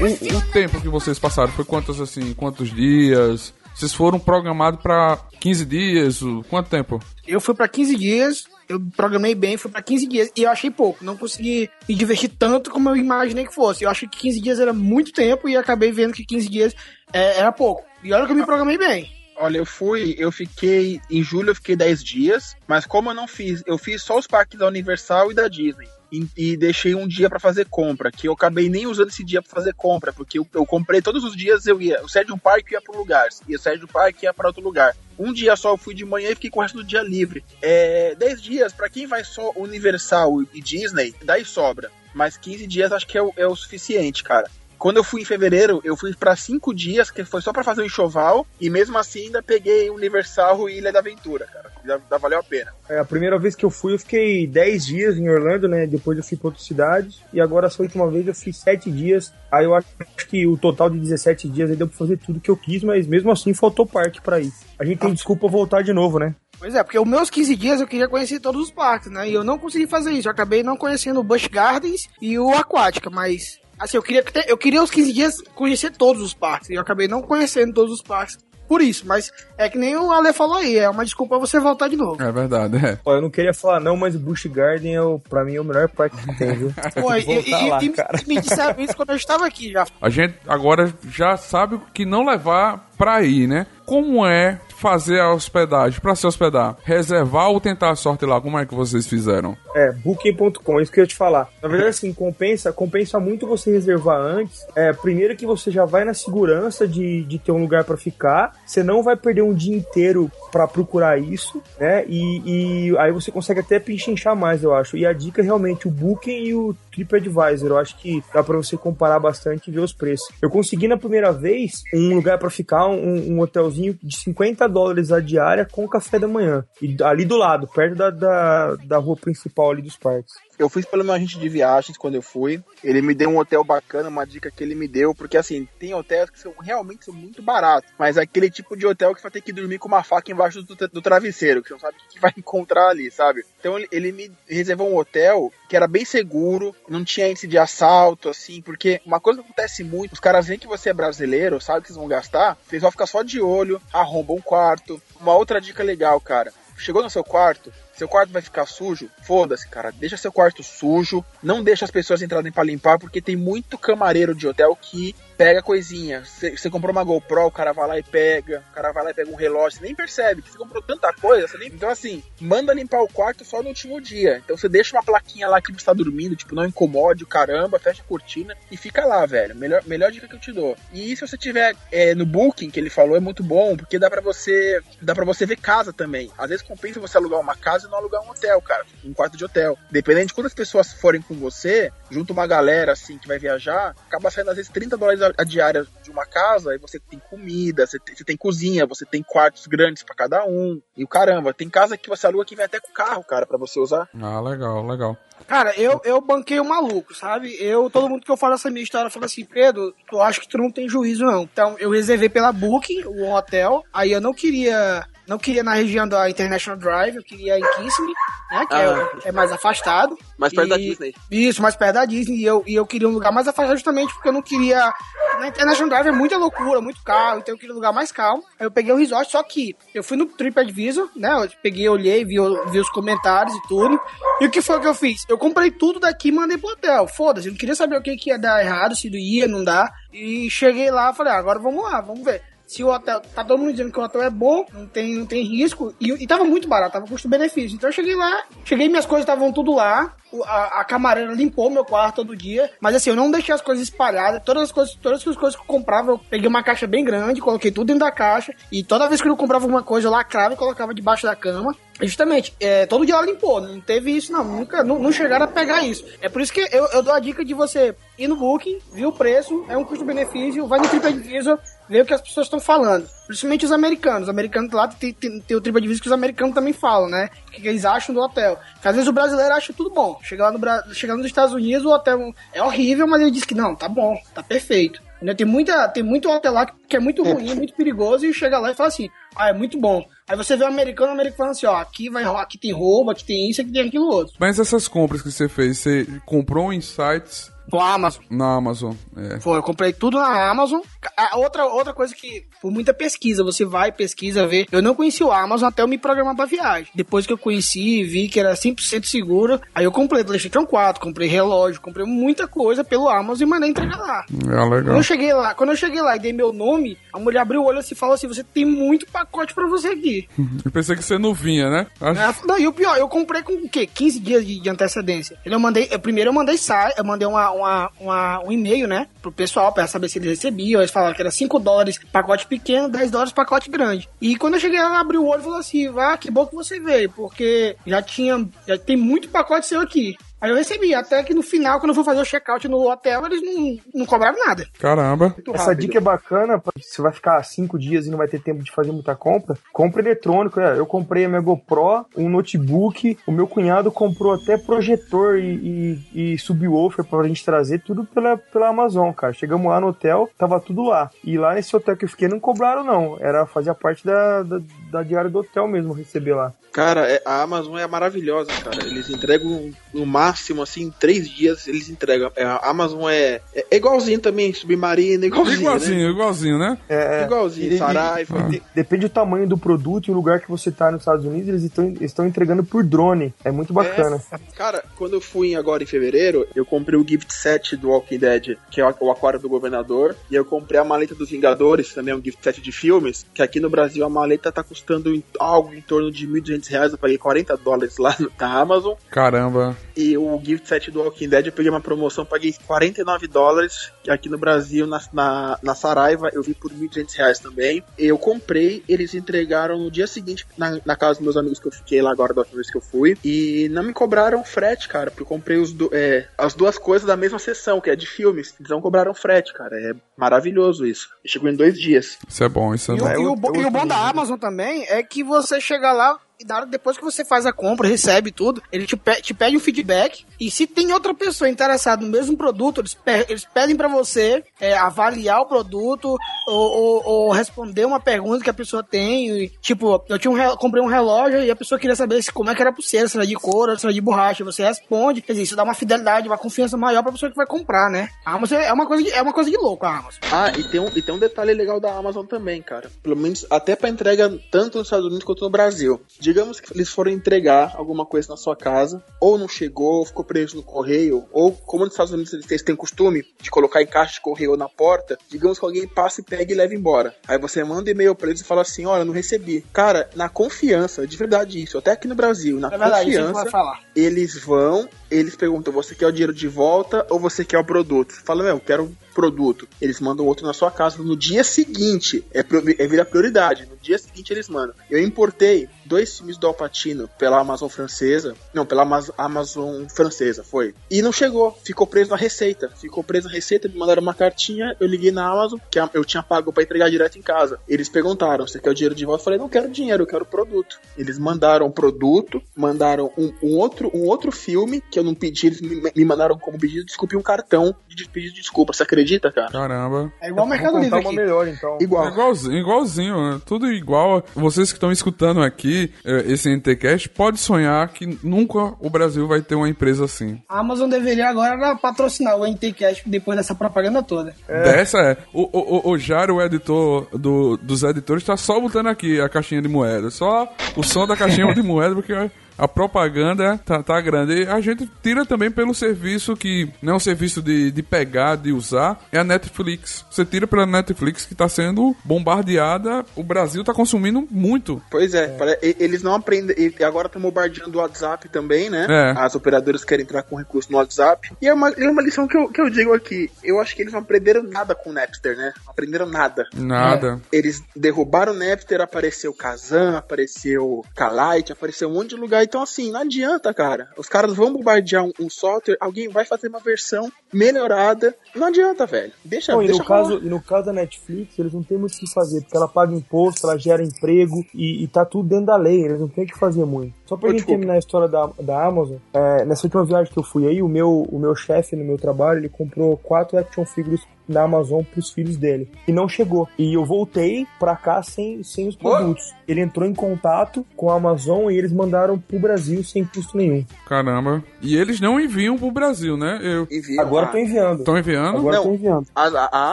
O, 0.00 0.36
o 0.36 0.52
tempo 0.52 0.80
que 0.80 0.88
vocês 0.88 1.18
passaram 1.18 1.52
foi 1.52 1.64
quantos 1.64 2.00
assim, 2.00 2.32
quantos 2.32 2.72
dias? 2.74 3.52
Vocês 3.74 3.92
foram 3.92 4.18
programados 4.18 4.80
pra 4.80 5.18
15 5.38 5.64
dias? 5.66 6.20
Quanto 6.48 6.70
tempo? 6.70 7.00
Eu 7.26 7.38
fui 7.38 7.54
pra 7.54 7.68
15 7.68 7.96
dias, 7.96 8.44
eu 8.66 8.80
programei 8.96 9.34
bem, 9.34 9.58
fui 9.58 9.70
pra 9.70 9.82
15 9.82 10.06
dias 10.06 10.32
e 10.34 10.42
eu 10.42 10.50
achei 10.50 10.70
pouco. 10.70 11.04
Não 11.04 11.18
consegui 11.18 11.68
me 11.86 11.94
divertir 11.94 12.30
tanto 12.30 12.70
como 12.70 12.88
eu 12.88 12.96
imaginei 12.96 13.46
que 13.46 13.54
fosse. 13.54 13.84
Eu 13.84 13.90
achei 13.90 14.08
que 14.08 14.18
15 14.18 14.40
dias 14.40 14.58
era 14.58 14.72
muito 14.72 15.12
tempo 15.12 15.48
e 15.48 15.56
acabei 15.56 15.92
vendo 15.92 16.14
que 16.14 16.24
15 16.24 16.48
dias 16.48 16.74
é, 17.12 17.38
era 17.38 17.52
pouco. 17.52 17.84
E 18.02 18.10
olha 18.12 18.24
que 18.24 18.32
eu 18.32 18.36
me 18.36 18.46
programei 18.46 18.78
bem. 18.78 19.10
Olha, 19.36 19.58
eu 19.58 19.66
fui, 19.66 20.14
eu 20.18 20.32
fiquei, 20.32 21.00
em 21.10 21.22
julho 21.22 21.50
eu 21.50 21.54
fiquei 21.54 21.76
10 21.76 22.04
dias, 22.04 22.56
mas 22.66 22.86
como 22.86 23.10
eu 23.10 23.14
não 23.14 23.28
fiz, 23.28 23.62
eu 23.66 23.76
fiz 23.76 24.02
só 24.02 24.18
os 24.18 24.26
parques 24.26 24.58
da 24.58 24.66
Universal 24.66 25.30
e 25.30 25.34
da 25.34 25.46
Disney. 25.48 25.88
E, 26.12 26.26
e 26.36 26.56
deixei 26.56 26.94
um 26.94 27.06
dia 27.06 27.28
pra 27.28 27.38
fazer 27.38 27.66
compra, 27.66 28.10
que 28.10 28.26
eu 28.26 28.32
acabei 28.32 28.68
nem 28.68 28.86
usando 28.86 29.08
esse 29.08 29.24
dia 29.24 29.40
pra 29.40 29.50
fazer 29.50 29.74
compra, 29.74 30.12
porque 30.12 30.38
eu, 30.38 30.46
eu 30.52 30.66
comprei 30.66 31.00
todos 31.00 31.22
os 31.24 31.36
dias, 31.36 31.66
eu 31.66 31.80
ia, 31.80 32.00
de 32.26 32.32
um 32.32 32.38
parque 32.38 32.74
ia 32.74 32.80
pra 32.80 32.94
um 32.94 32.98
lugar, 32.98 33.28
e 33.48 33.56
de 33.56 33.84
um 33.84 33.88
parque 33.88 34.24
ia 34.26 34.34
pra 34.34 34.48
outro 34.48 34.62
lugar. 34.62 34.96
Um 35.18 35.32
dia 35.32 35.54
só 35.54 35.70
eu 35.70 35.76
fui 35.76 35.94
de 35.94 36.04
manhã 36.04 36.30
e 36.30 36.34
fiquei 36.34 36.50
com 36.50 36.60
o 36.60 36.62
resto 36.62 36.78
do 36.78 36.84
dia 36.84 37.02
livre. 37.02 37.44
É, 37.60 38.14
10 38.14 38.42
dias, 38.42 38.72
pra 38.72 38.88
quem 38.88 39.06
vai 39.06 39.22
só 39.22 39.52
Universal 39.54 40.42
e 40.54 40.60
Disney, 40.60 41.14
daí 41.22 41.44
sobra. 41.44 41.90
Mas 42.14 42.36
15 42.36 42.66
dias 42.66 42.90
acho 42.90 43.06
que 43.06 43.16
é 43.16 43.22
o, 43.22 43.32
é 43.36 43.46
o 43.46 43.54
suficiente, 43.54 44.24
cara. 44.24 44.50
Quando 44.80 44.96
eu 44.96 45.04
fui 45.04 45.20
em 45.20 45.26
fevereiro, 45.26 45.82
eu 45.84 45.94
fui 45.94 46.14
pra 46.14 46.34
cinco 46.34 46.74
dias, 46.74 47.10
que 47.10 47.22
foi 47.22 47.42
só 47.42 47.52
pra 47.52 47.62
fazer 47.62 47.82
o 47.82 47.84
enxoval, 47.84 48.46
e 48.58 48.70
mesmo 48.70 48.96
assim 48.96 49.26
ainda 49.26 49.42
peguei 49.42 49.90
Universal 49.90 50.70
e 50.70 50.78
Ilha 50.78 50.90
da 50.90 51.00
Aventura, 51.00 51.44
cara. 51.44 51.70
Já, 51.84 52.00
já 52.10 52.16
valeu 52.16 52.38
a 52.38 52.42
pena. 52.42 52.72
É, 52.88 52.98
a 52.98 53.04
primeira 53.04 53.38
vez 53.38 53.54
que 53.54 53.62
eu 53.62 53.68
fui, 53.68 53.92
eu 53.92 53.98
fiquei 53.98 54.46
10 54.46 54.86
dias 54.86 55.18
em 55.18 55.28
Orlando, 55.28 55.68
né? 55.68 55.86
Depois 55.86 56.16
eu 56.16 56.24
fui 56.24 56.38
pra 56.38 56.48
outra 56.48 56.62
cidade. 56.62 57.18
E 57.30 57.42
agora, 57.42 57.66
essa 57.66 57.82
última 57.82 58.10
vez, 58.10 58.26
eu 58.26 58.34
fiz 58.34 58.56
7 58.56 58.90
dias. 58.90 59.30
Aí 59.52 59.66
eu 59.66 59.74
acho 59.74 59.86
que 60.30 60.46
o 60.46 60.56
total 60.56 60.88
de 60.88 60.98
17 60.98 61.46
dias 61.50 61.68
aí 61.68 61.76
deu 61.76 61.86
pra 61.86 61.98
fazer 61.98 62.16
tudo 62.16 62.40
que 62.40 62.50
eu 62.50 62.56
quis, 62.56 62.82
mas 62.82 63.06
mesmo 63.06 63.30
assim 63.30 63.52
faltou 63.52 63.84
parque 63.84 64.22
pra 64.22 64.40
ir. 64.40 64.50
A 64.78 64.84
gente 64.86 65.00
tem 65.00 65.12
desculpa 65.12 65.46
voltar 65.46 65.82
de 65.82 65.92
novo, 65.92 66.18
né? 66.18 66.34
Pois 66.58 66.74
é, 66.74 66.82
porque 66.82 66.98
os 66.98 67.06
meus 67.06 67.28
15 67.28 67.56
dias 67.56 67.80
eu 67.80 67.86
queria 67.86 68.08
conhecer 68.08 68.40
todos 68.40 68.62
os 68.62 68.70
parques, 68.70 69.10
né? 69.10 69.28
E 69.28 69.34
eu 69.34 69.44
não 69.44 69.58
consegui 69.58 69.86
fazer 69.86 70.12
isso. 70.12 70.28
Eu 70.28 70.32
acabei 70.32 70.62
não 70.62 70.76
conhecendo 70.76 71.20
o 71.20 71.22
Busch 71.22 71.48
Gardens 71.48 72.08
e 72.20 72.38
o 72.38 72.50
Aquática, 72.50 73.10
mas. 73.10 73.59
Assim, 73.80 73.96
eu 73.96 74.02
queria, 74.02 74.22
ter- 74.22 74.44
eu 74.48 74.58
queria 74.58 74.82
os 74.82 74.90
15 74.90 75.12
dias 75.12 75.34
conhecer 75.54 75.90
todos 75.90 76.22
os 76.22 76.34
parques. 76.34 76.68
E 76.70 76.74
eu 76.74 76.80
acabei 76.82 77.08
não 77.08 77.22
conhecendo 77.22 77.72
todos 77.72 77.94
os 77.94 78.02
parques 78.02 78.38
por 78.68 78.80
isso. 78.82 79.04
Mas 79.06 79.32
é 79.58 79.68
que 79.68 79.76
nem 79.78 79.96
o 79.96 80.12
Ale 80.12 80.32
falou 80.32 80.56
aí, 80.58 80.76
é 80.78 80.88
uma 80.88 81.04
desculpa 81.04 81.38
você 81.40 81.58
voltar 81.58 81.88
de 81.88 81.96
novo. 81.96 82.22
É 82.22 82.30
verdade, 82.30 82.76
é. 82.76 82.98
Ó, 83.04 83.14
eu 83.14 83.20
não 83.22 83.28
queria 83.30 83.52
falar 83.52 83.80
não, 83.80 83.96
mas 83.96 84.14
o 84.14 84.18
Busch 84.20 84.46
Garden, 84.46 84.94
é 84.94 85.02
o, 85.02 85.18
pra 85.18 85.44
mim, 85.44 85.56
é 85.56 85.60
o 85.60 85.64
melhor 85.64 85.88
parque 85.88 86.16
que 86.16 86.36
tem, 86.38 86.54
viu? 86.54 86.72
Pô, 87.00 87.12
e, 87.14 87.20
e- 87.48 87.68
lá, 87.68 87.82
e- 87.82 87.92
e 88.24 88.28
me 88.28 88.40
disseram 88.40 88.80
isso 88.80 88.94
quando 88.94 89.10
eu 89.10 89.16
estava 89.16 89.44
aqui 89.46 89.72
já. 89.72 89.86
A 90.00 90.08
gente 90.08 90.34
agora 90.46 90.92
já 91.08 91.36
sabe 91.36 91.74
o 91.76 91.80
que 91.92 92.04
não 92.04 92.24
levar 92.24 92.88
pra 92.96 93.22
ir, 93.22 93.48
né? 93.48 93.66
Como 93.86 94.24
é 94.24 94.60
fazer 94.80 95.20
a 95.20 95.34
hospedagem, 95.34 96.00
pra 96.00 96.14
se 96.14 96.26
hospedar? 96.26 96.74
Reservar 96.82 97.50
ou 97.50 97.60
tentar 97.60 97.90
a 97.90 97.94
sorte 97.94 98.24
lá? 98.24 98.40
Como 98.40 98.58
é 98.58 98.64
que 98.64 98.74
vocês 98.74 99.06
fizeram? 99.06 99.54
É, 99.76 99.92
booking.com, 99.92 100.80
isso 100.80 100.90
que 100.90 101.00
eu 101.00 101.04
ia 101.04 101.06
te 101.06 101.14
falar. 101.14 101.50
Na 101.62 101.68
verdade, 101.68 101.90
assim, 101.90 102.12
compensa, 102.14 102.72
compensa 102.72 103.20
muito 103.20 103.46
você 103.46 103.70
reservar 103.70 104.18
antes. 104.18 104.66
É, 104.74 104.90
primeiro 104.94 105.36
que 105.36 105.44
você 105.44 105.70
já 105.70 105.84
vai 105.84 106.02
na 106.04 106.14
segurança 106.14 106.88
de, 106.88 107.24
de 107.24 107.38
ter 107.38 107.52
um 107.52 107.60
lugar 107.60 107.84
pra 107.84 107.98
ficar. 107.98 108.54
Você 108.64 108.82
não 108.82 109.02
vai 109.02 109.16
perder 109.16 109.42
um 109.42 109.52
dia 109.52 109.76
inteiro 109.76 110.32
pra 110.50 110.66
procurar 110.66 111.18
isso, 111.18 111.62
né? 111.78 112.06
E, 112.08 112.88
e 112.90 112.98
aí 112.98 113.12
você 113.12 113.30
consegue 113.30 113.60
até 113.60 113.78
pinchinchar 113.78 114.34
mais, 114.34 114.62
eu 114.62 114.74
acho. 114.74 114.96
E 114.96 115.04
a 115.04 115.12
dica 115.12 115.42
é 115.42 115.44
realmente 115.44 115.86
o 115.86 115.90
Booking 115.90 116.44
e 116.44 116.54
o 116.54 116.74
TripAdvisor. 116.90 117.68
Eu 117.68 117.78
acho 117.78 117.98
que 117.98 118.24
dá 118.32 118.42
pra 118.42 118.56
você 118.56 118.78
comparar 118.78 119.20
bastante 119.20 119.68
e 119.68 119.72
ver 119.74 119.80
os 119.80 119.92
preços. 119.92 120.28
Eu 120.40 120.48
consegui 120.48 120.88
na 120.88 120.96
primeira 120.96 121.32
vez 121.32 121.82
um 121.92 122.14
lugar 122.14 122.38
pra 122.38 122.48
ficar, 122.48 122.86
um, 122.88 123.34
um 123.34 123.40
hotelzinho 123.40 123.98
de 124.02 124.16
50 124.16 124.69
dólares 124.70 125.12
a 125.12 125.20
diária 125.20 125.66
com 125.70 125.88
café 125.88 126.18
da 126.18 126.28
manhã. 126.28 126.64
E 126.80 126.96
ali 127.02 127.24
do 127.24 127.36
lado, 127.36 127.66
perto 127.66 127.96
da, 127.96 128.10
da, 128.10 128.76
da 128.76 128.98
rua 128.98 129.16
principal 129.16 129.70
ali 129.70 129.82
dos 129.82 129.96
parques. 129.96 130.34
Eu 130.60 130.68
fiz 130.68 130.84
pelo 130.84 131.02
meu 131.02 131.14
agente 131.14 131.38
de 131.38 131.48
viagens 131.48 131.96
quando 131.96 132.16
eu 132.16 132.20
fui. 132.22 132.62
Ele 132.84 133.00
me 133.00 133.14
deu 133.14 133.30
um 133.30 133.38
hotel 133.38 133.64
bacana, 133.64 134.10
uma 134.10 134.26
dica 134.26 134.50
que 134.50 134.62
ele 134.62 134.74
me 134.74 134.86
deu, 134.86 135.14
porque 135.14 135.38
assim, 135.38 135.66
tem 135.78 135.94
hotéis 135.94 136.28
que 136.28 136.38
são 136.38 136.52
realmente 136.60 137.06
são 137.06 137.14
muito 137.14 137.40
baratos, 137.40 137.90
mas 137.98 138.18
é 138.18 138.20
aquele 138.20 138.50
tipo 138.50 138.76
de 138.76 138.86
hotel 138.86 139.14
que 139.14 139.22
vai 139.22 139.30
ter 139.30 139.40
que 139.40 139.54
dormir 139.54 139.78
com 139.78 139.88
uma 139.88 140.02
faca 140.02 140.30
embaixo 140.30 140.62
do, 140.62 140.76
do 140.76 141.00
travesseiro, 141.00 141.62
que 141.62 141.68
você 141.68 141.72
não 141.72 141.80
sabe 141.80 141.96
o 141.96 142.12
que 142.12 142.20
vai 142.20 142.30
encontrar 142.36 142.90
ali, 142.90 143.10
sabe? 143.10 143.42
Então 143.58 143.78
ele, 143.90 144.12
me 144.12 144.30
reservou 144.46 144.90
um 144.90 144.98
hotel 144.98 145.50
que 145.66 145.74
era 145.74 145.88
bem 145.88 146.04
seguro, 146.04 146.76
não 146.86 147.02
tinha 147.06 147.30
índice 147.30 147.48
de 147.48 147.56
assalto, 147.56 148.28
assim, 148.28 148.60
porque 148.60 149.00
uma 149.06 149.18
coisa 149.18 149.40
que 149.40 149.46
acontece 149.46 149.82
muito, 149.82 150.12
os 150.12 150.20
caras 150.20 150.46
veem 150.46 150.58
que 150.58 150.66
você 150.66 150.90
é 150.90 150.92
brasileiro, 150.92 151.58
sabe 151.58 151.80
que 151.80 151.86
vocês 151.86 151.96
vão 151.96 152.06
gastar, 152.06 152.58
eles 152.70 152.82
vão 152.82 152.90
ficar 152.90 153.06
só 153.06 153.22
de 153.22 153.40
olho, 153.40 153.80
arrombam 153.90 154.36
um 154.36 154.42
quarto. 154.42 155.00
Uma 155.18 155.34
outra 155.34 155.58
dica 155.58 155.82
legal, 155.82 156.20
cara. 156.20 156.52
Chegou 156.76 157.02
no 157.02 157.10
seu 157.10 157.24
quarto, 157.24 157.72
seu 158.00 158.08
quarto 158.08 158.32
vai 158.32 158.40
ficar 158.40 158.64
sujo? 158.64 159.10
Foda-se, 159.22 159.68
cara. 159.68 159.92
Deixa 159.92 160.16
seu 160.16 160.32
quarto 160.32 160.62
sujo. 160.62 161.22
Não 161.42 161.62
deixa 161.62 161.84
as 161.84 161.90
pessoas 161.90 162.22
entrarem 162.22 162.50
pra 162.50 162.64
limpar, 162.64 162.98
porque 162.98 163.20
tem 163.20 163.36
muito 163.36 163.76
camareiro 163.76 164.34
de 164.34 164.48
hotel 164.48 164.74
que 164.74 165.14
pega 165.40 165.62
coisinha. 165.62 166.22
Você 166.22 166.68
comprou 166.68 166.92
uma 166.92 167.02
GoPro, 167.02 167.46
o 167.46 167.50
cara 167.50 167.72
vai 167.72 167.88
lá 167.88 167.98
e 167.98 168.02
pega. 168.02 168.62
O 168.70 168.74
cara 168.74 168.92
vai 168.92 169.04
lá 169.04 169.10
e 169.10 169.14
pega 169.14 169.30
um 169.30 169.36
relógio. 169.36 169.78
Você 169.78 169.86
nem 169.86 169.94
percebe 169.94 170.42
que 170.42 170.50
você 170.50 170.58
comprou 170.58 170.82
tanta 170.82 171.10
coisa. 171.14 171.56
Nem... 171.56 171.68
Então, 171.68 171.88
assim, 171.88 172.22
manda 172.38 172.74
limpar 172.74 173.00
o 173.00 173.08
quarto 173.08 173.42
só 173.42 173.62
no 173.62 173.70
último 173.70 174.02
dia. 174.02 174.42
Então, 174.44 174.54
você 174.54 174.68
deixa 174.68 174.94
uma 174.94 175.02
plaquinha 175.02 175.48
lá 175.48 175.58
que 175.62 175.72
você 175.72 175.86
tá 175.86 175.94
dormindo, 175.94 176.36
tipo, 176.36 176.54
não 176.54 176.66
incomode 176.66 177.24
o 177.24 177.26
caramba, 177.26 177.78
fecha 177.78 178.02
a 178.02 178.04
cortina 178.04 178.54
e 178.70 178.76
fica 178.76 179.06
lá, 179.06 179.24
velho. 179.24 179.56
Melhor, 179.56 179.82
melhor 179.86 180.10
dica 180.10 180.28
que 180.28 180.34
eu 180.34 180.38
te 180.38 180.52
dou. 180.52 180.76
E 180.92 181.16
se 181.16 181.26
você 181.26 181.38
tiver 181.38 181.74
é, 181.90 182.14
no 182.14 182.26
Booking, 182.26 182.68
que 182.68 182.78
ele 182.78 182.90
falou, 182.90 183.16
é 183.16 183.20
muito 183.20 183.42
bom, 183.42 183.78
porque 183.78 183.98
dá 183.98 184.10
pra 184.10 184.20
você 184.20 184.82
dá 185.00 185.14
para 185.14 185.24
você 185.24 185.46
ver 185.46 185.56
casa 185.56 185.90
também. 185.90 186.30
Às 186.36 186.50
vezes 186.50 186.66
compensa 186.66 187.00
você 187.00 187.16
alugar 187.16 187.40
uma 187.40 187.56
casa 187.56 187.86
e 187.86 187.90
não 187.90 187.96
alugar 187.96 188.22
um 188.22 188.30
hotel, 188.30 188.60
cara. 188.60 188.84
Um 189.02 189.14
quarto 189.14 189.38
de 189.38 189.44
hotel. 189.46 189.78
Dependendo 189.90 190.26
de 190.26 190.34
quantas 190.34 190.52
pessoas 190.52 190.92
forem 190.92 191.22
com 191.22 191.34
você, 191.34 191.90
junto 192.10 192.34
uma 192.34 192.46
galera 192.46 192.92
assim 192.92 193.16
que 193.16 193.26
vai 193.26 193.38
viajar, 193.38 193.94
acaba 194.06 194.30
saindo 194.30 194.50
às 194.50 194.56
vezes 194.56 194.70
30 194.70 194.98
dólares 194.98 195.29
a, 195.36 195.42
a 195.42 195.44
diária 195.44 195.86
de 196.02 196.10
uma 196.10 196.26
casa, 196.26 196.74
e 196.74 196.78
você 196.78 196.98
tem 196.98 197.18
comida, 197.18 197.86
você 197.86 197.98
tem, 197.98 198.14
você 198.14 198.24
tem 198.24 198.36
cozinha, 198.36 198.86
você 198.86 199.04
tem 199.04 199.22
quartos 199.22 199.66
grandes 199.66 200.02
pra 200.02 200.14
cada 200.14 200.44
um. 200.44 200.80
E 200.96 201.04
o 201.04 201.08
caramba, 201.08 201.54
tem 201.54 201.68
casa 201.68 201.96
que 201.96 202.08
você 202.08 202.26
aluga 202.26 202.44
que 202.44 202.56
vem 202.56 202.64
até 202.64 202.80
com 202.80 202.92
carro, 202.92 203.24
cara, 203.24 203.46
pra 203.46 203.58
você 203.58 203.78
usar. 203.78 204.08
Ah, 204.20 204.40
legal, 204.40 204.86
legal. 204.86 205.16
Cara, 205.46 205.74
eu, 205.76 206.00
eu 206.04 206.20
banquei 206.20 206.60
o 206.60 206.64
maluco, 206.64 207.14
sabe? 207.14 207.56
Eu, 207.60 207.88
todo 207.88 208.08
mundo 208.08 208.24
que 208.24 208.30
eu 208.30 208.36
falo 208.36 208.54
essa 208.54 208.70
minha 208.70 208.82
história 208.82 209.10
fala 209.10 209.26
assim, 209.26 209.44
Pedro, 209.44 209.94
tu 210.08 210.20
acha 210.20 210.40
que 210.40 210.48
tu 210.48 210.58
não 210.58 210.70
tem 210.70 210.88
juízo, 210.88 211.24
não. 211.24 211.42
Então, 211.42 211.76
eu 211.78 211.90
reservei 211.90 212.28
pela 212.28 212.52
Booking, 212.52 213.04
o 213.04 213.30
hotel, 213.30 213.82
aí 213.92 214.12
eu 214.12 214.20
não 214.20 214.34
queria 214.34 215.06
não 215.26 215.38
queria 215.38 215.62
na 215.62 215.74
região 215.74 216.06
da 216.08 216.28
International 216.28 216.78
Drive, 216.78 217.16
eu 217.16 217.22
queria 217.22 217.58
em 217.58 217.62
Kissimmee, 217.62 218.12
né? 218.50 218.66
Que 218.66 218.74
Ah. 218.74 219.08
é, 219.24 219.28
é 219.28 219.32
mais 219.32 219.52
afastado. 219.52 220.18
Mais 220.38 220.52
perto 220.52 220.68
da 220.68 220.78
E- 220.78 220.88
Disney. 220.88 221.14
Isso, 221.30 221.62
mais 221.62 221.76
perto 221.76 221.94
da 221.94 222.04
Disney. 222.04 222.36
E 222.38 222.44
eu, 222.44 222.62
e 222.66 222.74
eu 222.74 222.86
queria 222.86 223.08
um 223.08 223.12
lugar 223.12 223.32
mais 223.32 223.46
afastado 223.46 223.74
justamente 223.76 224.12
porque 224.14 224.28
eu 224.28 224.32
não 224.32 224.42
queria. 224.42 224.92
Na 225.38 225.48
International 225.48 225.88
Drive 225.88 226.06
é 226.08 226.12
muita 226.12 226.36
loucura, 226.36 226.80
muito 226.82 227.02
carro, 227.02 227.38
então 227.38 227.54
eu 227.54 227.58
queria 227.58 227.72
um 227.72 227.76
lugar 227.76 227.92
mais 227.92 228.12
calmo. 228.12 228.42
Aí 228.58 228.66
eu 228.66 228.70
peguei 228.70 228.92
um 228.92 228.98
resort, 228.98 229.30
só 229.30 229.42
que 229.42 229.74
eu 229.94 230.02
fui 230.04 230.16
no 230.16 230.26
TripAdvisor, 230.26 231.08
né? 231.16 231.32
Eu 231.44 231.48
peguei, 231.62 231.88
olhei, 231.88 232.24
vi, 232.24 232.36
vi 232.70 232.78
os 232.78 232.90
comentários 232.90 233.54
e 233.54 233.62
tudo. 233.68 233.98
E 234.40 234.46
o 234.46 234.50
que 234.50 234.60
foi 234.60 234.78
que 234.80 234.86
eu 234.86 234.94
fiz? 234.94 235.24
Eu 235.28 235.38
comprei 235.38 235.70
tudo 235.70 235.98
daqui 236.00 236.28
e 236.28 236.32
mandei 236.32 236.58
pro 236.58 236.70
hotel. 236.70 237.06
Foda-se, 237.06 237.48
eu 237.48 237.52
não 237.52 237.58
queria 237.58 237.74
saber 237.74 237.96
o 237.96 238.02
que, 238.02 238.16
que 238.16 238.30
ia 238.30 238.38
dar 238.38 238.62
errado, 238.62 238.94
se 238.96 239.08
ia, 239.08 239.46
não 239.48 239.64
dá. 239.64 239.90
E 240.12 240.50
cheguei 240.50 240.90
lá, 240.90 241.14
falei, 241.14 241.32
ah, 241.32 241.38
agora 241.38 241.58
vamos 241.58 241.82
lá, 241.84 242.00
vamos 242.00 242.24
ver. 242.24 242.42
Se 242.70 242.84
o 242.84 242.88
hotel. 242.88 243.20
Tá 243.34 243.42
todo 243.42 243.58
mundo 243.58 243.72
dizendo 243.72 243.90
que 243.90 243.98
o 243.98 244.02
hotel 244.04 244.22
é 244.22 244.30
bom, 244.30 244.64
não 244.72 244.86
tem, 244.86 245.16
não 245.16 245.26
tem 245.26 245.42
risco. 245.42 245.92
E, 246.00 246.12
e 246.12 246.24
tava 246.24 246.44
muito 246.44 246.68
barato, 246.68 246.92
tava 246.92 247.06
custo-benefício. 247.08 247.74
Então 247.74 247.88
eu 247.88 247.92
cheguei 247.92 248.14
lá, 248.14 248.44
cheguei, 248.64 248.88
minhas 248.88 249.06
coisas 249.06 249.24
estavam 249.24 249.52
tudo 249.52 249.74
lá. 249.74 250.14
A, 250.44 250.80
a 250.80 250.84
camareira 250.84 251.32
limpou 251.32 251.70
meu 251.70 251.84
quarto 251.84 252.16
todo 252.16 252.36
dia. 252.36 252.70
Mas 252.80 252.94
assim, 252.94 253.10
eu 253.10 253.16
não 253.16 253.30
deixei 253.30 253.54
as 253.54 253.60
coisas 253.60 253.84
espalhadas. 253.84 254.42
Todas 254.44 254.64
as 254.64 254.72
coisas, 254.72 254.94
todas 254.94 255.26
as 255.26 255.36
coisas 255.36 255.56
que 255.56 255.62
eu 255.62 255.66
comprava, 255.66 256.12
eu 256.12 256.18
peguei 256.18 256.48
uma 256.48 256.62
caixa 256.62 256.86
bem 256.86 257.04
grande, 257.04 257.40
coloquei 257.40 257.70
tudo 257.70 257.88
dentro 257.88 258.00
da 258.00 258.10
caixa. 258.10 258.54
E 258.70 258.82
toda 258.82 259.08
vez 259.08 259.20
que 259.20 259.28
eu 259.28 259.36
comprava 259.36 259.64
alguma 259.64 259.82
coisa, 259.82 260.08
eu 260.08 260.12
lacrava 260.12 260.54
e 260.54 260.56
colocava 260.56 260.94
debaixo 260.94 261.26
da 261.26 261.34
cama. 261.34 261.74
Justamente, 262.02 262.54
é, 262.58 262.86
todo 262.86 263.04
dia 263.04 263.14
ela 263.14 263.26
limpou, 263.26 263.60
não 263.60 263.80
teve 263.80 264.12
isso 264.12 264.32
não, 264.32 264.42
nunca, 264.42 264.82
não, 264.82 264.98
não 264.98 265.12
chegaram 265.12 265.44
a 265.44 265.48
pegar 265.48 265.82
isso. 265.82 266.04
É 266.20 266.28
por 266.28 266.40
isso 266.40 266.52
que 266.52 266.60
eu, 266.72 266.86
eu 266.86 267.02
dou 267.02 267.12
a 267.12 267.20
dica 267.20 267.44
de 267.44 267.52
você 267.52 267.94
ir 268.18 268.26
no 268.26 268.36
Booking, 268.36 268.78
ver 268.92 269.06
o 269.06 269.12
preço, 269.12 269.66
é 269.68 269.76
um 269.76 269.84
custo-benefício, 269.84 270.66
vai 270.66 270.80
no 270.80 270.88
TripAdvisor, 270.88 271.58
ver 271.88 272.02
o 272.02 272.06
que 272.06 272.14
as 272.14 272.20
pessoas 272.20 272.46
estão 272.46 272.60
falando. 272.60 273.06
Principalmente 273.30 273.64
os 273.64 273.70
americanos. 273.70 274.22
Os 274.24 274.28
americanos 274.28 274.72
lá 274.72 274.88
tem, 274.88 275.12
tem, 275.12 275.40
tem 275.40 275.56
o 275.56 275.60
TripAdvisor 275.60 276.00
que 276.02 276.08
os 276.08 276.12
americanos 276.12 276.52
também 276.52 276.72
falam, 276.72 277.08
né? 277.08 277.30
O 277.46 277.50
que, 277.52 277.60
que 277.62 277.68
eles 277.68 277.84
acham 277.84 278.12
do 278.12 278.20
hotel. 278.20 278.58
Porque 278.74 278.88
às 278.88 278.94
vezes 278.96 279.08
o 279.08 279.12
brasileiro 279.12 279.54
acha 279.54 279.72
tudo 279.72 279.88
bom. 279.90 280.18
Chega 280.20 280.42
lá 280.42 280.50
no, 280.50 280.58
Bra- 280.58 280.82
chega 280.92 281.14
nos 281.16 281.24
Estados 281.26 281.54
Unidos, 281.54 281.84
o 281.86 281.90
hotel 281.90 282.34
é 282.52 282.60
horrível, 282.60 283.06
mas 283.06 283.22
ele 283.22 283.30
diz 283.30 283.44
que 283.44 283.54
não, 283.54 283.76
tá 283.76 283.88
bom, 283.88 284.20
tá 284.34 284.42
perfeito. 284.42 285.00
Tem, 285.36 285.46
muita, 285.46 285.86
tem 285.86 286.02
muito 286.02 286.28
hotel 286.28 286.52
lá 286.52 286.66
que, 286.66 286.72
que 286.88 286.96
é 286.96 286.98
muito 286.98 287.22
ruim, 287.22 287.54
muito 287.54 287.74
perigoso, 287.74 288.26
e 288.26 288.34
chega 288.34 288.58
lá 288.58 288.72
e 288.72 288.74
fala 288.74 288.88
assim, 288.88 289.08
ah, 289.36 289.48
é 289.48 289.52
muito 289.52 289.78
bom. 289.78 290.04
Aí 290.28 290.36
você 290.36 290.56
vê 290.56 290.64
o 290.64 290.68
americano, 290.68 291.10
o 291.10 291.14
americano 291.14 291.36
falando 291.36 291.52
assim, 291.52 291.66
ó, 291.66 291.76
aqui, 291.76 292.08
vai, 292.08 292.24
aqui 292.24 292.58
tem 292.58 292.72
roubo, 292.72 293.10
aqui 293.10 293.24
tem 293.24 293.50
isso, 293.50 293.60
aqui 293.60 293.72
tem 293.72 293.88
aquilo 293.88 294.06
outro. 294.06 294.34
Mas 294.38 294.58
essas 294.58 294.86
compras 294.86 295.22
que 295.22 295.30
você 295.30 295.48
fez, 295.48 295.78
você 295.78 296.06
comprou 296.24 296.72
em 296.72 296.80
sites 296.80 297.50
a 297.78 297.94
Amazon. 297.94 298.24
na 298.30 298.54
Amazon? 298.56 298.94
É. 299.16 299.40
Foi, 299.40 299.58
eu 299.58 299.62
comprei 299.62 299.92
tudo 299.92 300.18
na 300.18 300.50
Amazon. 300.50 300.80
A 301.16 301.36
outra, 301.38 301.64
outra 301.66 301.92
coisa 301.92 302.14
que, 302.14 302.44
por 302.60 302.70
muita 302.70 302.92
pesquisa, 302.92 303.44
você 303.44 303.64
vai, 303.64 303.92
pesquisa, 303.92 304.46
vê. 304.46 304.66
Eu 304.72 304.82
não 304.82 304.94
conheci 304.94 305.22
o 305.22 305.30
Amazon 305.30 305.68
até 305.68 305.82
eu 305.82 305.88
me 305.88 305.98
programar 305.98 306.34
pra 306.34 306.46
viagem. 306.46 306.88
Depois 306.94 307.26
que 307.26 307.32
eu 307.32 307.38
conheci, 307.38 308.02
vi 308.04 308.28
que 308.28 308.40
era 308.40 308.54
100% 308.54 309.04
seguro, 309.04 309.60
aí 309.74 309.84
eu 309.84 309.92
comprei 309.92 310.24
PlayStation 310.24 310.66
4, 310.66 311.00
comprei 311.00 311.28
relógio, 311.28 311.80
comprei 311.80 312.06
muita 312.06 312.48
coisa 312.48 312.82
pelo 312.82 313.08
Amazon 313.08 313.46
e 313.46 313.50
mandei 313.50 313.70
entregar 313.70 313.98
lá. 313.98 314.24
É 314.30 314.44
Quando 314.44 314.70
legal. 314.74 314.96
eu 314.96 315.02
cheguei 315.02 315.32
lá, 315.32 315.54
quando 315.54 315.70
eu 315.70 315.76
cheguei 315.76 316.02
lá 316.02 316.16
e 316.16 316.20
dei 316.20 316.32
meu 316.32 316.52
nome, 316.52 316.98
a 317.12 317.18
mulher 317.18 317.40
abriu 317.40 317.62
o 317.62 317.66
olho 317.66 317.78
assim 317.78 317.94
e 317.94 317.98
falou 317.98 318.14
assim: 318.14 318.26
você 318.26 318.42
tem 318.42 318.64
muito 318.64 319.06
pacote 319.20 319.54
pra 319.54 319.66
você 319.66 319.88
aqui. 319.88 320.28
Eu 320.64 320.70
pensei 320.70 320.96
que 320.96 321.02
você 321.02 321.18
não 321.18 321.32
vinha, 321.34 321.68
né? 321.70 321.86
Acho- 322.00 322.20
Ela 322.20 322.32
falou, 322.32 322.48
Não, 322.56 322.58
e 322.58 322.66
o 322.66 322.72
pior, 322.72 322.96
eu 322.98 323.08
comprei 323.08 323.42
com 323.42 323.52
o 323.54 323.68
quê? 323.68 323.86
15 323.86 324.20
dias 324.20 324.46
de, 324.46 324.60
de 324.60 324.68
antecedência. 324.70 325.36
Eu 325.44 325.58
mandei, 325.60 325.88
eu, 325.90 325.98
primeiro 325.98 326.28
eu 326.30 326.34
mandei 326.34 326.56
sai, 326.58 326.92
eu 326.96 327.04
mandei 327.04 327.26
uma, 327.26 327.50
uma, 327.50 327.90
uma- 328.00 328.40
um 328.44 328.52
e-mail, 328.52 328.86
né, 328.86 329.06
pro 329.22 329.30
pessoal 329.32 329.72
pra 329.72 329.86
saber 329.86 330.08
se 330.08 330.18
eles 330.18 330.30
recebiam. 330.30 330.80
Eles 330.80 330.90
falaram 330.90 331.14
que 331.14 331.20
era 331.22 331.30
5 331.30 331.58
dólares 331.58 331.98
pacote 332.12 332.46
pequeno, 332.46 332.88
10 332.88 333.10
dólares 333.10 333.32
pacote 333.32 333.70
grande. 333.70 334.08
E 334.20 334.36
quando 334.36 334.54
eu 334.54 334.60
cheguei 334.60 334.78
lá, 334.78 334.86
ela 334.86 335.00
abriu 335.00 335.22
o 335.22 335.28
olho 335.28 335.40
e 335.40 335.44
falou 335.44 335.58
assim: 335.58 335.86
ah, 335.98 336.16
que 336.16 336.30
bom 336.30 336.46
que 336.46 336.54
você 336.54 336.78
veio, 336.80 337.10
porque 337.10 337.76
já 337.86 338.02
tinha, 338.02 338.48
já 338.66 338.78
tem 338.78 338.96
muito 338.96 339.28
pacote 339.28 339.66
seu 339.66 339.80
aqui. 339.80 340.16
Aí 340.40 340.50
eu 340.50 340.56
recebi, 340.56 340.94
até 340.94 341.22
que 341.22 341.34
no 341.34 341.42
final, 341.42 341.78
quando 341.78 341.90
eu 341.90 341.94
fui 341.94 342.04
fazer 342.04 342.20
o 342.20 342.24
check-out 342.24 342.66
no 342.68 342.88
hotel, 342.90 343.26
eles 343.26 343.42
não, 343.42 343.78
não 343.94 344.06
cobraram 344.06 344.38
nada. 344.38 344.66
Caramba. 344.78 345.34
Essa 345.52 345.74
dica 345.74 345.98
é 345.98 346.00
bacana, 346.00 346.62
você 346.76 347.02
vai 347.02 347.12
ficar 347.12 347.42
cinco 347.44 347.78
dias 347.78 348.06
e 348.06 348.10
não 348.10 348.18
vai 348.18 348.28
ter 348.28 348.40
tempo 348.40 348.62
de 348.62 348.70
fazer 348.72 348.92
muita 348.92 349.14
compra. 349.14 349.56
Compra 349.72 350.00
eletrônico, 350.00 350.58
é. 350.60 350.78
Eu 350.78 350.86
comprei 350.86 351.24
a 351.24 351.28
minha 351.28 351.40
GoPro, 351.40 352.06
um 352.16 352.28
notebook, 352.28 353.18
o 353.26 353.32
meu 353.32 353.46
cunhado 353.46 353.90
comprou 353.90 354.32
até 354.34 354.56
projetor 354.56 355.38
e, 355.38 355.98
e, 356.14 356.32
e 356.34 356.38
subwoofer 356.38 357.04
pra 357.04 357.22
gente 357.24 357.44
trazer, 357.44 357.80
tudo 357.82 358.04
pela, 358.04 358.36
pela 358.36 358.68
Amazon, 358.68 359.12
cara. 359.12 359.32
Chegamos 359.32 359.66
lá 359.70 359.80
no 359.80 359.88
hotel, 359.88 360.28
tava 360.38 360.58
tudo 360.60 360.82
lá. 360.84 361.10
E 361.24 361.36
lá 361.36 361.54
nesse 361.54 361.74
hotel 361.76 361.96
que 361.96 362.04
eu 362.04 362.08
fiquei 362.08 362.28
não 362.28 362.40
cobraram, 362.40 362.82
não. 362.84 363.16
Era 363.20 363.46
fazer 363.46 363.74
parte 363.74 364.04
da, 364.04 364.42
da, 364.42 364.60
da 364.90 365.02
diária 365.02 365.30
do 365.30 365.38
hotel 365.38 365.66
mesmo, 365.68 365.92
receber 365.92 366.34
lá. 366.34 366.52
Cara, 366.72 367.10
é- 367.10 367.22
a 367.26 367.42
Amazon 367.42 367.76
é 367.78 367.86
maravilhosa, 367.86 368.50
cara. 368.62 368.84
Eles 368.86 369.10
entregam 369.10 369.70
no 369.92 370.06
máximo, 370.30 370.62
assim, 370.62 370.82
em 370.84 370.90
três 370.90 371.28
dias 371.28 371.66
eles 371.66 371.88
entregam. 371.88 372.30
É, 372.36 372.44
A 372.44 372.70
Amazon 372.70 373.08
é, 373.10 373.40
é 373.54 373.76
igualzinho 373.76 374.20
também, 374.20 374.52
Submarino, 374.52 375.24
igualzinho. 375.24 375.56
Né? 375.56 375.60
Igualzinho, 375.64 376.10
igualzinho, 376.10 376.58
né? 376.58 376.78
É, 376.88 377.20
é. 377.22 377.24
Igualzinho, 377.24 377.72
E- 377.72 377.78
Saraiva. 377.78 378.38
e 378.48 378.50
de- 378.50 378.62
depende 378.74 379.06
do 379.06 379.12
tamanho 379.12 379.46
do 379.46 379.58
produto 379.58 380.08
e 380.08 380.10
o 380.10 380.14
lugar 380.14 380.40
que 380.40 380.48
você 380.50 380.70
tá 380.70 380.90
nos 380.90 381.00
Estados 381.00 381.24
Unidos, 381.24 381.48
eles 381.48 382.00
estão 382.00 382.26
entregando 382.26 382.62
por 382.64 382.84
drone. 382.84 383.34
É 383.44 383.50
muito 383.50 383.72
bacana. 383.72 384.20
Cara, 384.56 384.84
quando 384.96 385.14
eu 385.14 385.20
fui 385.20 385.54
agora 385.56 385.82
em 385.82 385.86
fevereiro, 385.86 386.46
eu 386.54 386.64
comprei 386.64 386.98
o 386.98 387.06
gift 387.06 387.32
set 387.32 387.76
do 387.76 387.88
Walking 387.90 388.18
Dead, 388.18 388.56
que 388.70 388.80
é 388.80 388.84
o 389.00 389.10
aquário 389.10 389.38
do 389.40 389.48
governador, 389.48 390.14
e 390.30 390.34
eu 390.34 390.44
comprei 390.44 390.78
a 390.80 390.84
maleta 390.84 391.14
dos 391.14 391.30
Vingadores, 391.30 391.92
também 391.94 392.14
um 392.14 392.22
gift 392.22 392.42
set 392.42 392.60
de 392.60 392.72
filmes, 392.72 393.26
que 393.34 393.42
aqui 393.42 393.58
no 393.60 393.70
Brasil 393.70 394.04
a 394.04 394.08
maleta 394.08 394.52
tá 394.52 394.62
custando 394.62 395.14
em- 395.14 395.24
algo 395.38 395.74
em 395.74 395.80
torno 395.80 396.10
de 396.10 396.26
1.200 396.26 396.68
reais, 396.68 396.92
eu 396.92 396.98
paguei 396.98 397.18
40 397.18 397.56
dólares 397.56 397.96
lá 397.98 398.14
no- 398.20 398.30
na 398.38 398.60
Amazon, 398.60 398.94
Caramba. 399.10 399.76
e 399.96 400.16
o 400.20 400.40
gift 400.42 400.68
set 400.68 400.90
do 400.90 401.02
Walking 401.02 401.28
Dead 401.28 401.46
eu 401.46 401.52
peguei 401.52 401.70
uma 401.70 401.80
promoção, 401.80 402.24
paguei 402.24 402.54
49 402.66 403.26
dólares, 403.26 403.92
aqui 404.08 404.28
no 404.28 404.38
Brasil, 404.38 404.86
na, 404.86 405.00
na, 405.12 405.58
na 405.62 405.74
Saraiva, 405.74 406.30
eu 406.32 406.42
vi 406.42 406.54
por 406.54 406.70
1.200 406.72 407.14
reais 407.16 407.38
também. 407.38 407.82
Eu 407.98 408.18
comprei, 408.18 408.82
eles 408.88 409.14
entregaram 409.14 409.78
no 409.78 409.90
dia 409.90 410.06
seguinte 410.06 410.46
na, 410.56 410.78
na 410.84 410.96
casa 410.96 411.14
dos 411.18 411.22
meus 411.24 411.36
amigos 411.36 411.58
que 411.58 411.68
eu 411.68 411.72
fiquei 411.72 412.00
lá 412.02 412.10
agora 412.12 412.32
da 412.34 412.40
última 412.42 412.56
vez 412.56 412.70
que 412.70 412.76
eu 412.76 412.80
fui, 412.82 413.16
e 413.24 413.68
não 413.70 413.82
me 413.82 413.92
cobraram 413.92 414.44
frete, 414.44 414.88
cara, 414.88 415.10
porque 415.10 415.22
eu 415.22 415.26
comprei 415.26 415.58
os 415.58 415.72
do- 415.72 415.90
é, 415.92 416.26
as 416.38 416.54
duas 416.54 416.78
coisas 416.78 417.06
da 417.06 417.16
mesma 417.16 417.38
sessão, 417.38 417.80
que 417.80 417.90
é 417.90 417.96
de 417.96 418.06
filmes, 418.06 418.54
eles 418.58 418.70
não 418.70 418.80
cobraram 418.80 419.14
frete, 419.14 419.52
cara, 419.52 419.76
é 419.76 419.92
maravilhoso 420.16 420.86
isso. 420.86 421.08
Chegou 421.24 421.48
em 421.48 421.54
dois 421.56 421.78
dias. 421.78 422.18
Isso 422.28 422.44
é 422.44 422.48
bom, 422.48 422.74
isso 422.74 422.92
é 422.92 422.96
E 422.96 423.00
o, 423.00 423.34
bom. 423.36 423.52
e 423.54 423.58
o 423.58 423.62
e 423.62 423.64
o 423.66 423.70
bom 423.70 423.86
da. 423.86 424.08
Amazon 424.08 424.38
também 424.38 424.84
é 424.88 425.02
que 425.02 425.22
você 425.22 425.60
chega 425.60 425.92
lá 425.92 426.18
e 426.40 426.44
na 426.46 426.56
hora- 426.56 426.66
depois 426.66 426.96
que 426.96 427.04
você 427.04 427.24
faz 427.24 427.44
a 427.46 427.52
compra, 427.52 427.86
recebe 427.88 428.30
tudo, 428.30 428.62
ele 428.72 428.86
te, 428.86 428.96
pe- 428.96 429.20
te 429.22 429.34
pede 429.34 429.56
um 429.56 429.60
feedback. 429.60 430.24
E 430.38 430.50
se 430.50 430.66
tem 430.66 430.92
outra 430.92 431.12
pessoa 431.14 431.48
interessada 431.48 432.02
no 432.04 432.10
mesmo 432.10 432.36
produto, 432.36 432.80
eles, 432.80 432.94
pe- 432.94 433.26
eles 433.28 433.44
pedem 433.52 433.76
pra 433.76 433.88
você 433.88 434.42
é, 434.60 434.76
avaliar 434.76 435.40
o 435.40 435.46
produto 435.46 436.16
ou, 436.46 436.70
ou- 436.70 437.02
ou 437.04 437.30
responder 437.32 437.84
uma 437.84 438.00
pergunta 438.00 438.42
que 438.42 438.50
a 438.50 438.54
pessoa 438.54 438.82
tem. 438.82 439.28
E, 439.44 439.48
tipo, 439.60 440.02
eu 440.08 440.18
tinha 440.18 440.30
um, 440.30 440.34
re- 440.34 440.56
comprei 440.56 440.82
um 440.82 440.86
relógio 440.88 441.40
e 441.42 441.50
a 441.50 441.56
pessoa 441.56 441.78
queria 441.78 441.96
saber 441.96 442.22
se, 442.22 442.32
como 442.32 442.50
é 442.50 442.54
que 442.54 442.62
era 442.62 442.72
pulseira, 442.72 443.08
se 443.08 443.16
era 443.16 443.26
de 443.26 443.34
couro, 443.34 443.78
se 443.78 443.84
era 443.86 443.92
de 443.92 444.00
borracha. 444.00 444.44
Você 444.44 444.62
responde, 444.64 445.20
quer 445.20 445.32
dizer, 445.32 445.42
isso 445.44 445.56
dá 445.56 445.62
uma 445.62 445.74
fidelidade, 445.74 446.28
uma 446.28 446.38
confiança 446.38 446.76
maior 446.76 447.02
pra 447.02 447.12
pessoa 447.12 447.30
que 447.30 447.36
vai 447.36 447.46
comprar, 447.46 447.90
né? 447.90 448.08
A 448.24 448.34
Amazon 448.34 448.58
é 448.60 448.72
uma 448.72 448.86
coisa 448.86 449.02
de, 449.02 449.10
é 449.10 449.20
uma 449.20 449.32
coisa 449.32 449.50
de 449.50 449.56
louco, 449.56 449.84
a 449.84 449.98
Amazon. 449.98 450.20
Ah, 450.32 450.50
e 450.56 450.64
tem, 450.64 450.80
um, 450.80 450.88
e 450.94 451.02
tem 451.02 451.14
um 451.14 451.18
detalhe 451.18 451.52
legal 451.52 451.78
da 451.80 451.92
Amazon 451.94 452.24
também, 452.24 452.62
cara. 452.62 452.90
Pelo 453.02 453.16
menos 453.16 453.44
até 453.50 453.76
pra 453.76 453.88
entrega 453.88 454.30
tanto 454.50 454.78
nos 454.78 454.86
Estados 454.86 455.06
Unidos 455.06 455.24
quanto 455.24 455.44
no 455.44 455.50
Brasil. 455.50 456.00
Digamos 456.30 456.60
que 456.60 456.72
eles 456.72 456.88
foram 456.88 457.10
entregar 457.10 457.74
alguma 457.74 458.06
coisa 458.06 458.28
na 458.28 458.36
sua 458.36 458.54
casa, 458.54 459.02
ou 459.20 459.36
não 459.36 459.48
chegou, 459.48 459.94
ou 459.94 460.06
ficou 460.06 460.24
preso 460.24 460.54
no 460.54 460.62
correio, 460.62 461.24
ou 461.32 461.50
como 461.50 461.82
nos 461.82 461.92
Estados 461.92 462.12
Unidos 462.12 462.32
eles 462.32 462.62
têm 462.62 462.76
costume 462.76 463.24
de 463.42 463.50
colocar 463.50 463.82
em 463.82 463.86
caixa 463.86 464.14
de 464.14 464.20
correio 464.20 464.56
na 464.56 464.68
porta, 464.68 465.18
digamos 465.28 465.58
que 465.58 465.64
alguém 465.64 465.88
passa 465.88 466.20
e 466.20 466.24
pega 466.24 466.52
e 466.52 466.54
leva 466.54 466.72
embora. 466.72 467.16
Aí 467.26 467.36
você 467.36 467.64
manda 467.64 467.90
e-mail 467.90 468.14
pra 468.14 468.28
eles 468.28 468.42
e 468.42 468.44
fala 468.44 468.62
assim: 468.62 468.86
olha, 468.86 469.04
não 469.04 469.12
recebi. 469.12 469.66
Cara, 469.72 470.08
na 470.14 470.28
confiança, 470.28 471.04
de 471.04 471.16
verdade 471.16 471.60
isso, 471.60 471.76
até 471.76 471.90
aqui 471.90 472.06
no 472.06 472.14
Brasil, 472.14 472.60
na 472.60 472.68
É 472.68 472.78
verdade, 472.78 473.06
confiança 473.06 473.80
eles 473.96 474.38
vão, 474.38 474.88
eles 475.10 475.34
perguntam, 475.34 475.72
você 475.72 475.96
quer 475.96 476.06
o 476.06 476.12
dinheiro 476.12 476.32
de 476.32 476.46
volta 476.46 477.04
ou 477.10 477.18
você 477.18 477.44
quer 477.44 477.58
o 477.58 477.64
produto? 477.64 478.12
Você 478.12 478.20
fala, 478.20 478.44
não, 478.44 478.50
eu 478.50 478.60
quero 478.60 478.84
o 478.84 478.96
produto. 479.14 479.68
Eles 479.80 480.00
mandam 480.00 480.26
outro 480.26 480.46
na 480.46 480.52
sua 480.52 480.70
casa 480.70 481.02
no 481.02 481.16
dia 481.16 481.42
seguinte. 481.42 482.24
É, 482.32 482.40
é 482.40 482.86
vira 482.86 483.04
prioridade. 483.04 483.66
No 483.68 483.76
dia 483.80 483.98
seguinte 483.98 484.32
eles 484.32 484.48
mandam. 484.48 484.74
Eu 484.90 485.02
importei 485.02 485.68
dois 485.84 486.16
filmes 486.18 486.36
do 486.36 486.46
Alpatino 486.46 487.08
pela 487.18 487.38
Amazon 487.40 487.68
francesa. 487.68 488.34
Não, 488.54 488.64
pela 488.66 488.82
Amaz- 488.82 489.10
Amazon 489.16 489.84
francesa, 489.88 490.44
foi. 490.44 490.74
E 490.90 491.02
não 491.02 491.12
chegou. 491.12 491.56
Ficou 491.64 491.86
preso 491.86 492.10
na 492.10 492.16
receita. 492.16 492.70
Ficou 492.76 493.02
preso 493.02 493.26
na 493.28 493.32
receita, 493.34 493.68
me 493.68 493.76
mandaram 493.76 494.02
uma 494.02 494.14
cartinha, 494.14 494.76
eu 494.78 494.86
liguei 494.86 495.10
na 495.10 495.26
Amazon, 495.28 495.58
que 495.70 495.78
eu 495.94 496.04
tinha 496.04 496.22
pago 496.22 496.52
pra 496.52 496.62
entregar 496.62 496.90
direto 496.90 497.18
em 497.18 497.22
casa. 497.22 497.58
Eles 497.68 497.88
perguntaram, 497.88 498.46
você 498.46 498.58
quer 498.60 498.70
o 498.70 498.74
dinheiro 498.74 498.94
de 498.94 499.04
volta? 499.04 499.20
Eu 499.20 499.24
falei, 499.24 499.38
não 499.38 499.48
quero 499.48 499.68
dinheiro, 499.68 500.02
eu 500.02 500.06
quero 500.06 500.22
o 500.24 500.26
produto. 500.26 500.78
Eles 500.96 501.18
mandaram 501.18 501.66
o 501.66 501.70
produto, 501.72 502.42
mandaram 502.56 503.10
um, 503.16 503.32
um 503.42 503.56
outro, 503.56 503.90
um 503.94 504.06
outro 504.06 504.30
filme, 504.30 504.82
que 504.90 504.98
eu 504.98 505.02
não 505.04 505.14
pedi, 505.14 505.46
eles 505.46 505.60
me, 505.60 505.80
me 505.94 506.04
mandaram 506.04 506.38
como 506.38 506.58
pedido 506.58 506.80
de 506.80 506.86
desculpa 506.86 507.14
e 507.14 507.18
um 507.18 507.22
cartão 507.22 507.74
de 507.88 508.08
pedido 508.08 508.34
de 508.34 508.40
desculpa. 508.40 508.72
Você 508.72 508.82
acredita, 508.82 509.32
cara? 509.32 509.50
Caramba. 509.50 510.12
É 510.20 510.28
igual 510.28 510.46
o 510.46 510.48
Mercado 510.48 510.78
Livre 510.78 510.98
aqui. 510.98 511.14
melhor, 511.16 511.48
então. 511.48 511.78
Igual. 511.80 512.06
É 512.06 512.10
igualzinho, 512.10 512.58
igualzinho, 512.58 513.30
né? 513.34 513.40
tudo 513.44 513.69
igual. 513.72 514.24
Vocês 514.34 514.70
que 514.70 514.76
estão 514.76 514.90
escutando 514.92 515.42
aqui 515.42 515.92
eh, 516.04 516.24
esse 516.26 516.48
NTCast, 516.54 517.08
pode 517.10 517.38
sonhar 517.38 517.88
que 517.88 518.18
nunca 518.22 518.74
o 518.80 518.88
Brasil 518.90 519.26
vai 519.26 519.40
ter 519.40 519.54
uma 519.54 519.68
empresa 519.68 520.04
assim. 520.04 520.40
A 520.48 520.60
Amazon 520.60 520.88
deveria 520.88 521.28
agora 521.28 521.76
patrocinar 521.76 522.36
o 522.36 522.46
NTCast 522.46 523.02
depois 523.08 523.36
dessa 523.36 523.54
propaganda 523.54 524.02
toda. 524.02 524.34
Dessa 524.48 524.98
é. 524.98 525.16
O, 525.32 525.42
o, 525.42 525.76
o- 525.88 525.90
o 525.92 525.98
Jário, 525.98 526.36
o 526.36 526.42
editor 526.42 527.06
do, 527.12 527.56
dos 527.56 527.82
editores, 527.82 528.24
tá 528.24 528.36
só 528.36 528.60
botando 528.60 528.86
aqui 528.88 529.20
a 529.20 529.28
caixinha 529.28 529.62
de 529.62 529.68
moeda. 529.68 530.10
Só 530.10 530.48
o 530.76 530.82
som 530.82 531.06
da 531.06 531.16
caixinha 531.16 531.52
de 531.54 531.62
moeda, 531.62 531.94
porque 531.94 532.12
a 532.60 532.68
propaganda 532.68 533.58
tá, 533.64 533.82
tá 533.82 533.98
grande. 534.00 534.42
E 534.42 534.46
a 534.46 534.60
gente 534.60 534.88
tira 535.02 535.24
também 535.24 535.50
pelo 535.50 535.74
serviço 535.74 536.36
que 536.36 536.68
não 536.82 536.92
é 536.92 536.96
um 536.96 537.00
serviço 537.00 537.40
de, 537.40 537.70
de 537.70 537.82
pegar, 537.82 538.36
de 538.36 538.52
usar, 538.52 539.00
é 539.10 539.18
a 539.18 539.24
Netflix. 539.24 540.04
Você 540.10 540.24
tira 540.26 540.46
pela 540.46 540.66
Netflix 540.66 541.24
que 541.24 541.34
tá 541.34 541.48
sendo 541.48 541.96
bombardeada. 542.04 543.04
O 543.16 543.22
Brasil 543.22 543.64
tá 543.64 543.72
consumindo 543.72 544.28
muito. 544.30 544.82
Pois 544.90 545.14
é, 545.14 545.34
e- 545.62 545.76
eles 545.80 546.02
não 546.02 546.14
aprendem. 546.14 546.54
E 546.58 546.84
agora 546.84 547.06
estão 547.06 547.22
bombardeando 547.22 547.78
o 547.78 547.80
WhatsApp 547.80 548.28
também, 548.28 548.68
né? 548.68 548.86
É. 548.88 549.14
As 549.16 549.34
operadoras 549.34 549.82
querem 549.82 550.04
entrar 550.04 550.22
com 550.22 550.36
recurso 550.36 550.70
no 550.70 550.76
WhatsApp. 550.76 551.32
E 551.40 551.48
é 551.48 551.54
uma, 551.54 551.70
é 551.70 551.88
uma 551.88 552.02
lição 552.02 552.28
que 552.28 552.36
eu, 552.36 552.48
que 552.48 552.60
eu 552.60 552.68
digo 552.68 552.92
aqui. 552.92 553.30
Eu 553.42 553.58
acho 553.58 553.74
que 553.74 553.80
eles 553.82 553.92
não 553.92 554.00
aprenderam 554.00 554.42
nada 554.42 554.74
com 554.74 554.90
o 554.90 554.92
Napster, 554.92 555.34
né? 555.34 555.52
Não 555.64 555.70
aprenderam 555.72 556.06
nada. 556.06 556.46
Nada. 556.54 557.20
Eles 557.32 557.62
derrubaram 557.74 558.32
o 558.34 558.36
Napster, 558.36 558.82
apareceu 558.82 559.32
Kazan, 559.32 559.96
apareceu 559.96 560.84
Kalite, 560.94 561.52
apareceu 561.52 561.88
um 561.88 561.94
monte 561.94 562.10
de 562.10 562.16
lugar. 562.16 562.42
Então, 562.50 562.62
assim, 562.62 562.90
não 562.90 563.02
adianta, 563.02 563.54
cara. 563.54 563.90
Os 563.96 564.08
caras 564.08 564.34
vão 564.34 564.52
bombardear 564.52 565.04
um, 565.04 565.12
um 565.20 565.30
software, 565.30 565.76
alguém 565.78 566.08
vai 566.08 566.24
fazer 566.24 566.48
uma 566.48 566.58
versão 566.58 567.08
melhorada. 567.32 568.12
Não 568.34 568.48
adianta, 568.48 568.86
velho. 568.86 569.12
Deixa, 569.24 569.52
Não, 569.52 569.62
e, 569.62 569.68
deixa 569.68 569.80
no 569.80 569.88
caso, 569.88 570.18
e 570.18 570.28
no 570.28 570.42
caso 570.42 570.66
da 570.66 570.72
Netflix, 570.72 571.38
eles 571.38 571.52
não 571.52 571.62
têm 571.62 571.78
muito 571.78 571.94
o 571.94 571.98
que 572.00 572.12
fazer, 572.12 572.40
porque 572.40 572.56
ela 572.56 572.66
paga 572.66 572.92
imposto, 572.92 573.46
ela 573.46 573.56
gera 573.56 573.84
emprego 573.84 574.44
e, 574.52 574.82
e 574.82 574.88
tá 574.88 575.04
tudo 575.04 575.28
dentro 575.28 575.46
da 575.46 575.56
lei, 575.56 575.84
eles 575.84 576.00
não 576.00 576.08
têm 576.08 576.24
o 576.24 576.26
que 576.26 576.36
fazer 576.36 576.64
muito. 576.64 576.92
Só 577.06 577.16
pra 577.16 577.28
Ô, 577.28 577.30
gente 577.30 577.38
desculpa. 577.38 577.56
terminar 577.56 577.74
a 577.74 577.78
história 577.78 578.08
da, 578.08 578.26
da 578.40 578.66
Amazon, 578.66 578.96
é, 579.14 579.44
nessa 579.44 579.68
última 579.68 579.84
viagem 579.84 580.12
que 580.12 580.18
eu 580.18 580.24
fui 580.24 580.48
aí, 580.48 580.60
o 580.60 580.66
meu, 580.66 581.02
o 581.08 581.20
meu 581.20 581.36
chefe 581.36 581.76
no 581.76 581.84
meu 581.84 581.98
trabalho, 581.98 582.40
ele 582.40 582.48
comprou 582.48 582.96
quatro 582.96 583.38
action 583.38 583.64
figures 583.64 584.00
da 584.32 584.42
Amazon 584.44 584.82
pros 584.82 585.10
filhos 585.10 585.36
dele. 585.36 585.70
E 585.86 585.92
não 585.92 586.08
chegou. 586.08 586.48
E 586.58 586.74
eu 586.76 586.84
voltei 586.84 587.46
pra 587.58 587.76
cá 587.76 588.02
sem, 588.02 588.42
sem 588.42 588.68
os 588.68 588.76
produtos. 588.76 589.34
Ele 589.46 589.60
entrou 589.60 589.86
em 589.88 589.94
contato 589.94 590.64
com 590.76 590.90
a 590.90 590.94
Amazon 590.96 591.50
e 591.50 591.56
eles 591.58 591.72
mandaram 591.72 592.18
pro 592.18 592.38
Brasil 592.38 592.82
sem 592.84 593.04
custo 593.04 593.36
nenhum. 593.36 593.64
Caramba. 593.86 594.42
E 594.62 594.76
eles 594.76 595.00
não 595.00 595.18
enviam 595.20 595.58
pro 595.58 595.70
Brasil, 595.70 596.16
né? 596.16 596.38
Eu... 596.42 596.66
Envia 596.70 597.00
Agora 597.00 597.26
lá. 597.26 597.32
tô 597.32 597.38
enviando. 597.38 597.78
Estão 597.80 597.98
enviando? 597.98 598.38
Agora 598.38 598.56
Não. 598.56 598.62
tô 598.64 598.74
enviando. 598.74 599.06
A, 599.14 599.26
a- 599.26 599.72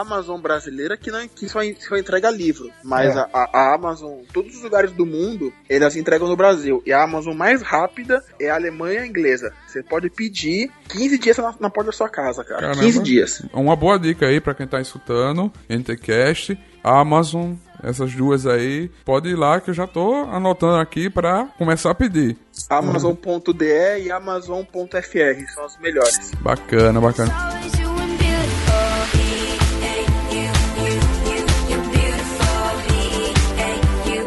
Amazon 0.00 0.40
brasileira 0.40 0.96
que 0.96 1.10
não 1.10 1.26
que 1.28 1.48
só, 1.48 1.60
só 1.78 1.96
entrega 1.96 2.30
livro, 2.30 2.70
mas 2.82 3.14
É. 3.14 3.20
a, 3.20 3.28
a- 3.32 3.74
Amazon, 3.74 4.18
todos 4.32 4.56
os 4.56 4.62
lugares 4.62 4.90
do 4.92 5.04
mundo, 5.06 5.52
elas 5.68 5.96
entregam 5.96 6.26
no 6.28 6.36
Brasil. 6.36 6.82
E 6.86 6.92
a 6.92 7.02
Amazon 7.04 7.34
mais 7.34 7.62
rápida 7.62 8.22
é 8.40 8.50
a 8.50 8.54
Alemanha 8.54 9.00
e 9.00 9.02
a 9.02 9.06
inglesa. 9.06 9.52
Você 9.66 9.82
pode 9.82 10.10
pedir 10.10 10.70
15 10.88 11.18
dias 11.18 11.36
na, 11.38 11.54
na 11.60 11.70
porta 11.70 11.90
da 11.90 11.96
sua 11.96 12.08
casa, 12.08 12.42
cara. 12.44 12.60
Caramba. 12.60 12.80
15 12.82 13.02
dias. 13.02 13.42
Uma 13.52 13.76
boa 13.76 13.98
dica 13.98 14.26
aí 14.26 14.40
pra 14.48 14.54
quem 14.54 14.66
tá 14.66 14.80
escutando, 14.80 15.52
NTCast, 15.68 16.58
Amazon, 16.82 17.52
essas 17.82 18.14
duas 18.14 18.46
aí. 18.46 18.90
Pode 19.04 19.28
ir 19.28 19.36
lá 19.36 19.60
que 19.60 19.68
eu 19.68 19.74
já 19.74 19.86
tô 19.86 20.14
anotando 20.24 20.76
aqui 20.76 21.10
pra 21.10 21.48
começar 21.58 21.90
a 21.90 21.94
pedir. 21.94 22.36
Amazon.de 22.70 23.98
e 24.04 24.10
Amazon.fr 24.10 25.52
são 25.54 25.64
as 25.66 25.78
melhores. 25.78 26.32
Bacana, 26.40 26.98
bacana. 26.98 27.87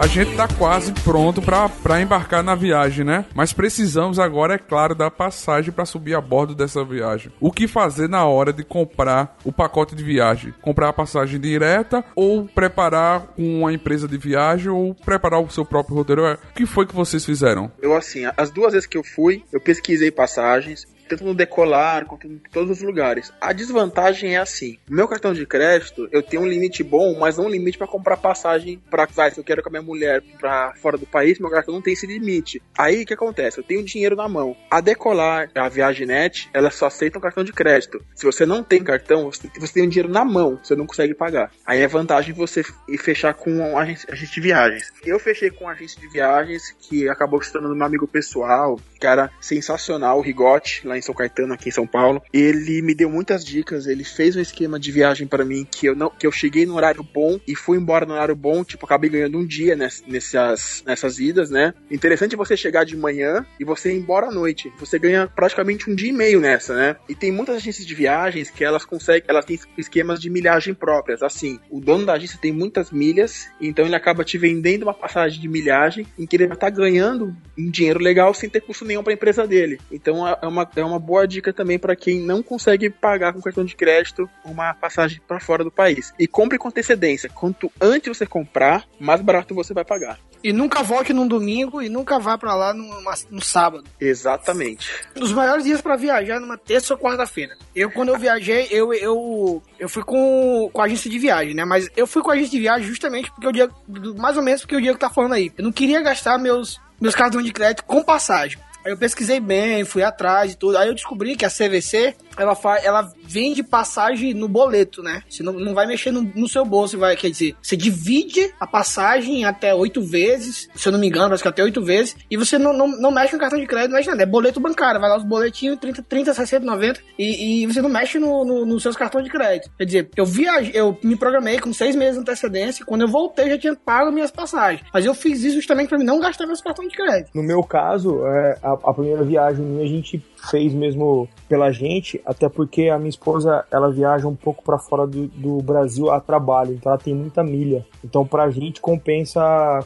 A 0.02 0.08
gente 0.08 0.36
tá 0.36 0.48
quase 0.48 0.92
pronto 1.04 1.44
pra 1.44 2.02
embarcar 2.02 2.42
na 2.42 2.56
viagem, 2.56 3.06
né? 3.06 3.24
Mas 3.36 3.54
precisamos 3.54 4.18
agora, 4.18 4.56
é 4.56 4.58
claro, 4.58 4.96
da 4.96 5.12
passagem 5.12 5.72
pra 5.72 5.86
subir 5.86 6.16
a 6.16 6.20
bordo 6.20 6.56
dessa 6.56 6.84
viagem. 6.84 7.32
O 7.40 7.52
que 7.52 7.68
fazer 7.68 8.10
na 8.10 8.26
hora 8.26 8.52
de 8.52 8.64
comprar 8.64 9.38
o 9.46 9.52
pacote 9.52 9.94
de 9.94 10.04
viagem? 10.04 10.56
Comprar 10.60 10.90
a 10.90 10.94
passagem 10.94 11.40
direta 11.40 12.04
ou 12.16 12.46
preparar 12.46 13.28
com 13.36 13.60
uma 13.60 13.72
empresa 13.72 14.08
de 14.08 14.18
viagem 14.18 14.70
ou 14.70 14.96
preparar 14.96 15.40
o 15.40 15.52
seu 15.52 15.64
próprio 15.64 15.98
roteiro? 15.98 16.26
É, 16.26 16.34
O 16.34 16.54
que 16.56 16.66
foi 16.66 16.88
que 16.88 16.96
vocês 16.96 17.24
fizeram? 17.24 17.72
Eu, 17.80 17.96
assim, 17.96 18.24
as 18.36 18.50
duas 18.50 18.74
vezes 18.74 18.88
que 18.88 18.98
eu 18.98 19.04
fui, 19.04 19.44
eu 19.54 19.62
pesquisei 19.62 20.10
passagens, 20.10 20.88
tanto 21.12 21.26
no 21.26 21.34
Decolar 21.34 22.06
quanto 22.06 22.28
em 22.28 22.38
todos 22.52 22.78
os 22.78 22.82
lugares. 22.82 23.34
A 23.42 23.52
desvantagem 23.52 24.36
é 24.36 24.38
assim: 24.38 24.78
meu 24.90 25.08
cartão 25.08 25.34
de 25.34 25.46
crédito, 25.46 26.08
eu 26.12 26.24
tenho 26.24 26.44
um 26.44 26.48
limite 26.48 26.84
bom, 26.84 27.18
mas 27.20 27.38
não 27.38 27.46
um 27.46 27.50
limite 27.50 27.78
para 27.78 27.88
comprar 27.88 28.18
passagem 28.18 28.82
para 28.90 29.06
vai, 29.12 29.30
se 29.30 29.40
eu 29.40 29.44
quero 29.44 29.62
com 29.62 29.70
a 29.70 29.72
minha 29.72 29.82
mulher 29.82 30.24
para 30.40 30.74
fora 30.76 30.98
do 30.98 31.06
país, 31.06 31.38
meu 31.38 31.50
cartão 31.50 31.74
não 31.74 31.82
tem 31.82 31.94
esse 31.94 32.08
limite. 32.08 32.62
Aí 32.78 33.04
o 33.04 33.06
que 33.06 33.14
acontece? 33.14 33.60
Eu 33.60 33.64
tenho 33.64 33.84
dinheiro 33.84 34.16
na 34.16 34.28
mão. 34.30 34.56
A 34.70 34.80
Decolar, 34.80 35.50
a 35.54 35.68
Viagemnet, 35.68 36.50
elas 36.54 36.76
só 36.76 36.86
aceitam 36.86 37.20
cartão 37.20 37.44
de 37.44 37.52
crédito. 37.52 38.04
Se 38.16 38.26
você 38.26 38.46
não 38.46 38.64
tem 38.64 38.82
cartão, 38.84 39.26
você, 39.26 39.48
tem 39.74 39.84
o 39.84 39.90
dinheiro 39.90 40.10
na 40.10 40.24
mão, 40.24 40.60
você 40.64 40.76
não 40.76 40.86
consegue 40.86 41.14
pagar. 41.14 41.52
Aí 41.66 41.82
é 41.82 41.88
vantagem 41.88 42.34
você 42.34 42.64
fechar 43.00 43.34
com 43.34 43.52
um 43.52 43.78
agente, 43.78 44.08
de 44.08 44.42
viagens. 44.42 44.92
Eu 45.04 45.20
fechei 45.20 45.50
com 45.50 45.66
um 45.66 45.70
agente 45.70 46.00
de 46.00 46.08
viagens 46.08 46.76
que 46.80 47.10
acabou 47.10 47.42
se 47.42 47.52
tornando 47.52 47.76
meu 47.76 47.86
amigo 47.86 48.08
pessoal, 48.08 48.80
cara 49.00 49.30
sensacional, 49.42 50.20
o 50.20 50.22
Rigotti, 50.22 50.88
lá 50.88 50.98
em 50.98 51.01
São 51.02 51.16
Caetano, 51.16 51.54
aqui 51.54 51.70
em 51.70 51.72
São 51.72 51.88
Paulo. 51.88 52.22
Ele 52.34 52.82
me 52.82 52.94
deu 52.94 53.10
muitas 53.10 53.44
dicas, 53.44 53.88
ele 53.88 54.04
fez 54.04 54.36
um 54.36 54.42
esquema 54.42 54.80
de 54.80 54.92
viagem 54.92 55.28
para 55.28 55.46
mim 55.46 55.66
que 55.70 55.86
eu 55.88 55.96
não 55.96 56.10
que 56.10 56.28
eu 56.28 56.32
cheguei 56.32 56.66
no 56.66 56.76
horário 56.76 57.04
bom 57.04 57.40
e 57.48 57.56
fui 57.56 57.78
embora 57.78 58.06
no 58.06 58.14
horário 58.14 58.36
bom, 58.36 58.64
tipo, 58.64 58.86
acabei 58.86 59.10
ganhando 59.10 59.38
um 59.38 59.46
dia 59.46 59.76
ness- 59.76 60.04
nessas, 60.08 60.84
nessas 60.86 61.20
idas, 61.20 61.50
né? 61.50 61.74
Interessante 61.90 62.36
você 62.36 62.56
chegar 62.56 62.84
de 62.86 62.96
manhã 62.96 63.46
e 63.60 63.64
você 63.66 63.92
ir 63.94 63.98
embora 63.98 64.28
à 64.28 64.32
noite. 64.32 64.72
Você 64.80 65.00
ganha 65.00 65.28
praticamente 65.28 65.90
um 65.90 65.96
dia 65.96 66.10
e 66.10 66.14
meio 66.14 66.40
nessa, 66.40 66.76
né? 66.76 66.96
E 67.10 67.16
tem 67.16 67.32
muitas 67.32 67.58
agências 67.58 67.86
de 67.86 67.96
viagens 67.96 68.50
que 68.50 68.64
elas 68.64 68.86
conseguem, 68.86 69.24
elas 69.28 69.46
têm 69.46 69.60
esquemas 69.78 70.20
de 70.20 70.30
milhagem 70.30 70.74
próprias. 70.74 71.24
Assim, 71.24 71.60
o 71.70 71.80
dono 71.80 72.06
da 72.06 72.14
agência 72.14 72.40
tem 72.42 72.52
muitas 72.52 72.92
milhas, 72.92 73.48
então 73.60 73.86
ele 73.86 73.96
acaba 73.96 74.24
te 74.24 74.38
vendendo 74.38 74.84
uma 74.84 74.94
passagem 74.94 75.40
de 75.40 75.48
milhagem 75.48 76.06
em 76.18 76.26
que 76.26 76.36
ele 76.36 76.48
vai 76.48 76.56
estar 76.58 76.70
ganhando 76.70 77.36
um 77.58 77.70
dinheiro 77.70 78.00
legal 78.00 78.34
sem 78.34 78.50
ter 78.50 78.62
custo 78.62 78.86
nenhum 78.86 79.04
para 79.04 79.14
a 79.14 79.16
empresa 79.16 79.48
dele. 79.48 79.80
Então 79.92 80.28
é 80.28 80.48
uma, 80.48 80.70
é 80.76 80.81
uma 80.86 81.00
boa 81.00 81.28
dica 81.28 81.52
também 81.54 81.78
para 81.80 81.96
quem 81.96 82.20
não 82.20 82.42
consegue 82.44 82.90
pagar 82.90 83.34
com 83.34 83.42
cartão 83.42 83.64
de 83.66 83.76
crédito 83.76 84.30
uma 84.46 84.74
passagem 84.74 85.22
para 85.28 85.40
fora 85.40 85.64
do 85.64 85.72
país. 85.72 86.14
E 86.20 86.28
compre 86.28 86.58
com 86.58 86.68
antecedência. 86.68 87.30
Quanto 87.30 87.72
antes 87.80 88.18
você 88.18 88.26
comprar, 88.26 88.86
mais 89.00 89.22
barato 89.22 89.54
você 89.56 89.74
vai 89.74 89.84
pagar. 89.86 90.20
E 90.44 90.52
nunca 90.52 90.82
volte 90.82 91.14
num 91.14 91.28
domingo 91.28 91.84
e 91.84 91.90
nunca 91.90 92.18
vá 92.18 92.36
pra 92.36 92.56
lá 92.56 92.74
numa- 92.74 93.14
no 93.30 93.42
sábado. 93.42 93.84
Exatamente. 94.00 94.90
Um 95.16 95.20
dos 95.20 95.32
melhores 95.34 95.64
dias 95.66 95.82
pra 95.82 95.96
viajar 95.96 96.40
numa 96.40 96.58
terça 96.58 96.94
ou 96.96 97.00
quarta-feira. 97.00 97.56
Eu, 97.76 97.92
quando 97.92 98.10
eu 98.10 98.18
viajei, 98.18 98.68
eu, 98.72 98.92
eu, 98.94 99.62
eu 99.78 99.88
fui 99.88 100.04
com, 100.04 100.70
com 100.74 100.82
a 100.82 100.86
agência 100.86 101.12
de 101.12 101.20
viagem, 101.20 101.54
né? 101.54 101.64
Mas 101.64 101.90
eu 101.96 102.08
fui 102.08 102.24
com 102.24 102.32
a 102.32 102.34
agência 102.34 102.52
de 102.52 102.60
viagem 102.60 102.88
justamente 102.88 103.30
porque 103.32 103.48
o 103.48 103.52
dia, 103.52 103.70
do- 103.88 104.16
mais 104.16 104.36
ou 104.38 104.42
menos 104.42 104.62
porque 104.62 104.76
o 104.76 104.82
Diego 104.82 104.98
tá 104.98 105.10
falando 105.12 105.34
aí. 105.34 105.52
Eu 105.56 105.64
não 105.64 105.72
queria 105.72 106.02
gastar 106.02 106.40
meus, 106.40 106.80
meus 107.00 107.14
cartões 107.14 107.46
de 107.46 107.52
crédito 107.52 107.84
com 107.86 108.04
passagem. 108.04 108.58
Aí 108.86 108.92
eu 108.92 108.98
pesquisei 108.98 109.40
bem, 109.40 109.84
fui 109.86 110.04
atrás 110.04 110.54
e 110.54 110.58
tudo. 110.58 110.78
Aí 110.78 110.88
eu 110.88 110.94
descobri 110.96 111.36
que 111.36 111.46
a 111.46 111.50
CVC, 111.50 112.16
ela, 112.38 112.56
faz, 112.56 112.84
ela 112.84 113.12
vende 113.24 113.62
passagem 113.64 114.34
no 114.34 114.48
boleto, 114.48 115.02
né? 115.04 115.22
Você 115.30 115.44
não, 115.44 115.54
não 115.54 115.74
vai 115.74 115.86
mexer 115.88 116.12
no, 116.12 116.22
no 116.36 116.48
seu 116.50 116.66
bolso, 116.66 116.98
vai, 116.98 117.16
quer 117.16 117.30
dizer, 117.30 117.56
você 117.62 117.76
divide 117.78 118.54
a 118.60 118.66
passagem 118.68 119.46
até 119.46 119.74
oito 119.74 120.02
vezes, 120.02 120.68
se 120.76 120.88
eu 120.88 120.92
não 120.92 121.00
me 121.00 121.08
engano, 121.08 121.34
acho 121.34 121.44
que 121.44 121.50
até 121.50 121.64
oito 121.64 121.82
vezes, 121.84 122.16
e 122.30 122.36
você 122.38 122.58
não, 122.58 122.74
não, 122.74 122.88
não 122.88 123.12
mexe 123.12 123.34
no 123.34 123.40
cartão 123.40 123.60
de 123.60 123.68
crédito, 123.68 123.92
não 123.92 123.98
mexe 123.98 124.10
nada. 124.10 124.24
É 124.24 124.26
boleto 124.26 124.60
bancário, 124.60 125.00
vai 125.00 125.10
lá 125.10 125.18
os 125.18 125.24
boletinhos, 125.24 125.78
30, 125.80 126.04
30 126.04 126.34
60, 126.34 126.66
90, 126.66 127.00
e, 127.18 127.64
e 127.64 127.68
você 127.68 127.82
não 127.82 127.90
mexe 127.90 128.18
no, 128.20 128.44
no- 128.44 128.66
nos 128.66 128.82
seus 128.84 128.96
cartões 128.96 129.26
de 129.26 129.30
crédito. 129.32 129.72
Quer 129.78 129.86
dizer, 129.86 130.10
eu 130.18 130.26
viajei, 130.26 130.72
eu 130.74 130.98
me 131.04 131.16
programei 131.16 131.60
com 131.60 131.72
seis 131.74 131.96
meses 131.96 132.16
de 132.16 132.22
antecedência, 132.22 132.86
quando 132.86 133.02
eu 133.02 133.08
voltei 133.08 133.50
já 133.50 133.58
tinha 133.58 133.76
pago 133.76 134.12
minhas 134.12 134.32
passagens. 134.32 134.84
Mas 134.94 135.06
eu 135.06 135.14
fiz 135.14 135.44
isso 135.44 135.56
justamente 135.56 135.96
mim 135.98 136.04
não 136.04 136.20
gastar 136.20 136.46
meus 136.48 136.62
cartões 136.62 136.90
de 136.90 136.96
crédito. 136.98 137.30
No 137.36 137.44
meu 137.44 137.64
caso, 137.64 138.26
é, 138.26 138.58
a, 138.64 138.71
a 138.74 138.94
primeira 138.94 139.24
viagem 139.24 139.66
minha 139.66 139.84
a 139.84 139.88
gente 139.88 140.22
fez 140.50 140.74
mesmo 140.74 141.28
pela 141.48 141.72
gente. 141.72 142.22
até 142.26 142.48
porque 142.50 142.88
a 142.90 142.98
minha 142.98 143.10
esposa, 143.10 143.66
ela 143.72 143.92
viaja 143.92 144.28
um 144.28 144.36
pouco 144.36 144.64
pra 144.64 144.78
fora 144.80 145.06
do, 145.06 145.28
do 145.28 145.58
Brasil 145.62 146.10
a 146.12 146.20
trabalho, 146.20 146.74
então 146.74 146.92
ela 146.92 147.02
tem 147.02 147.14
muita 147.14 147.44
milha. 147.44 147.86
Então 148.04 148.26
pra 148.26 148.50
gente 148.50 148.80
compensa 148.82 149.42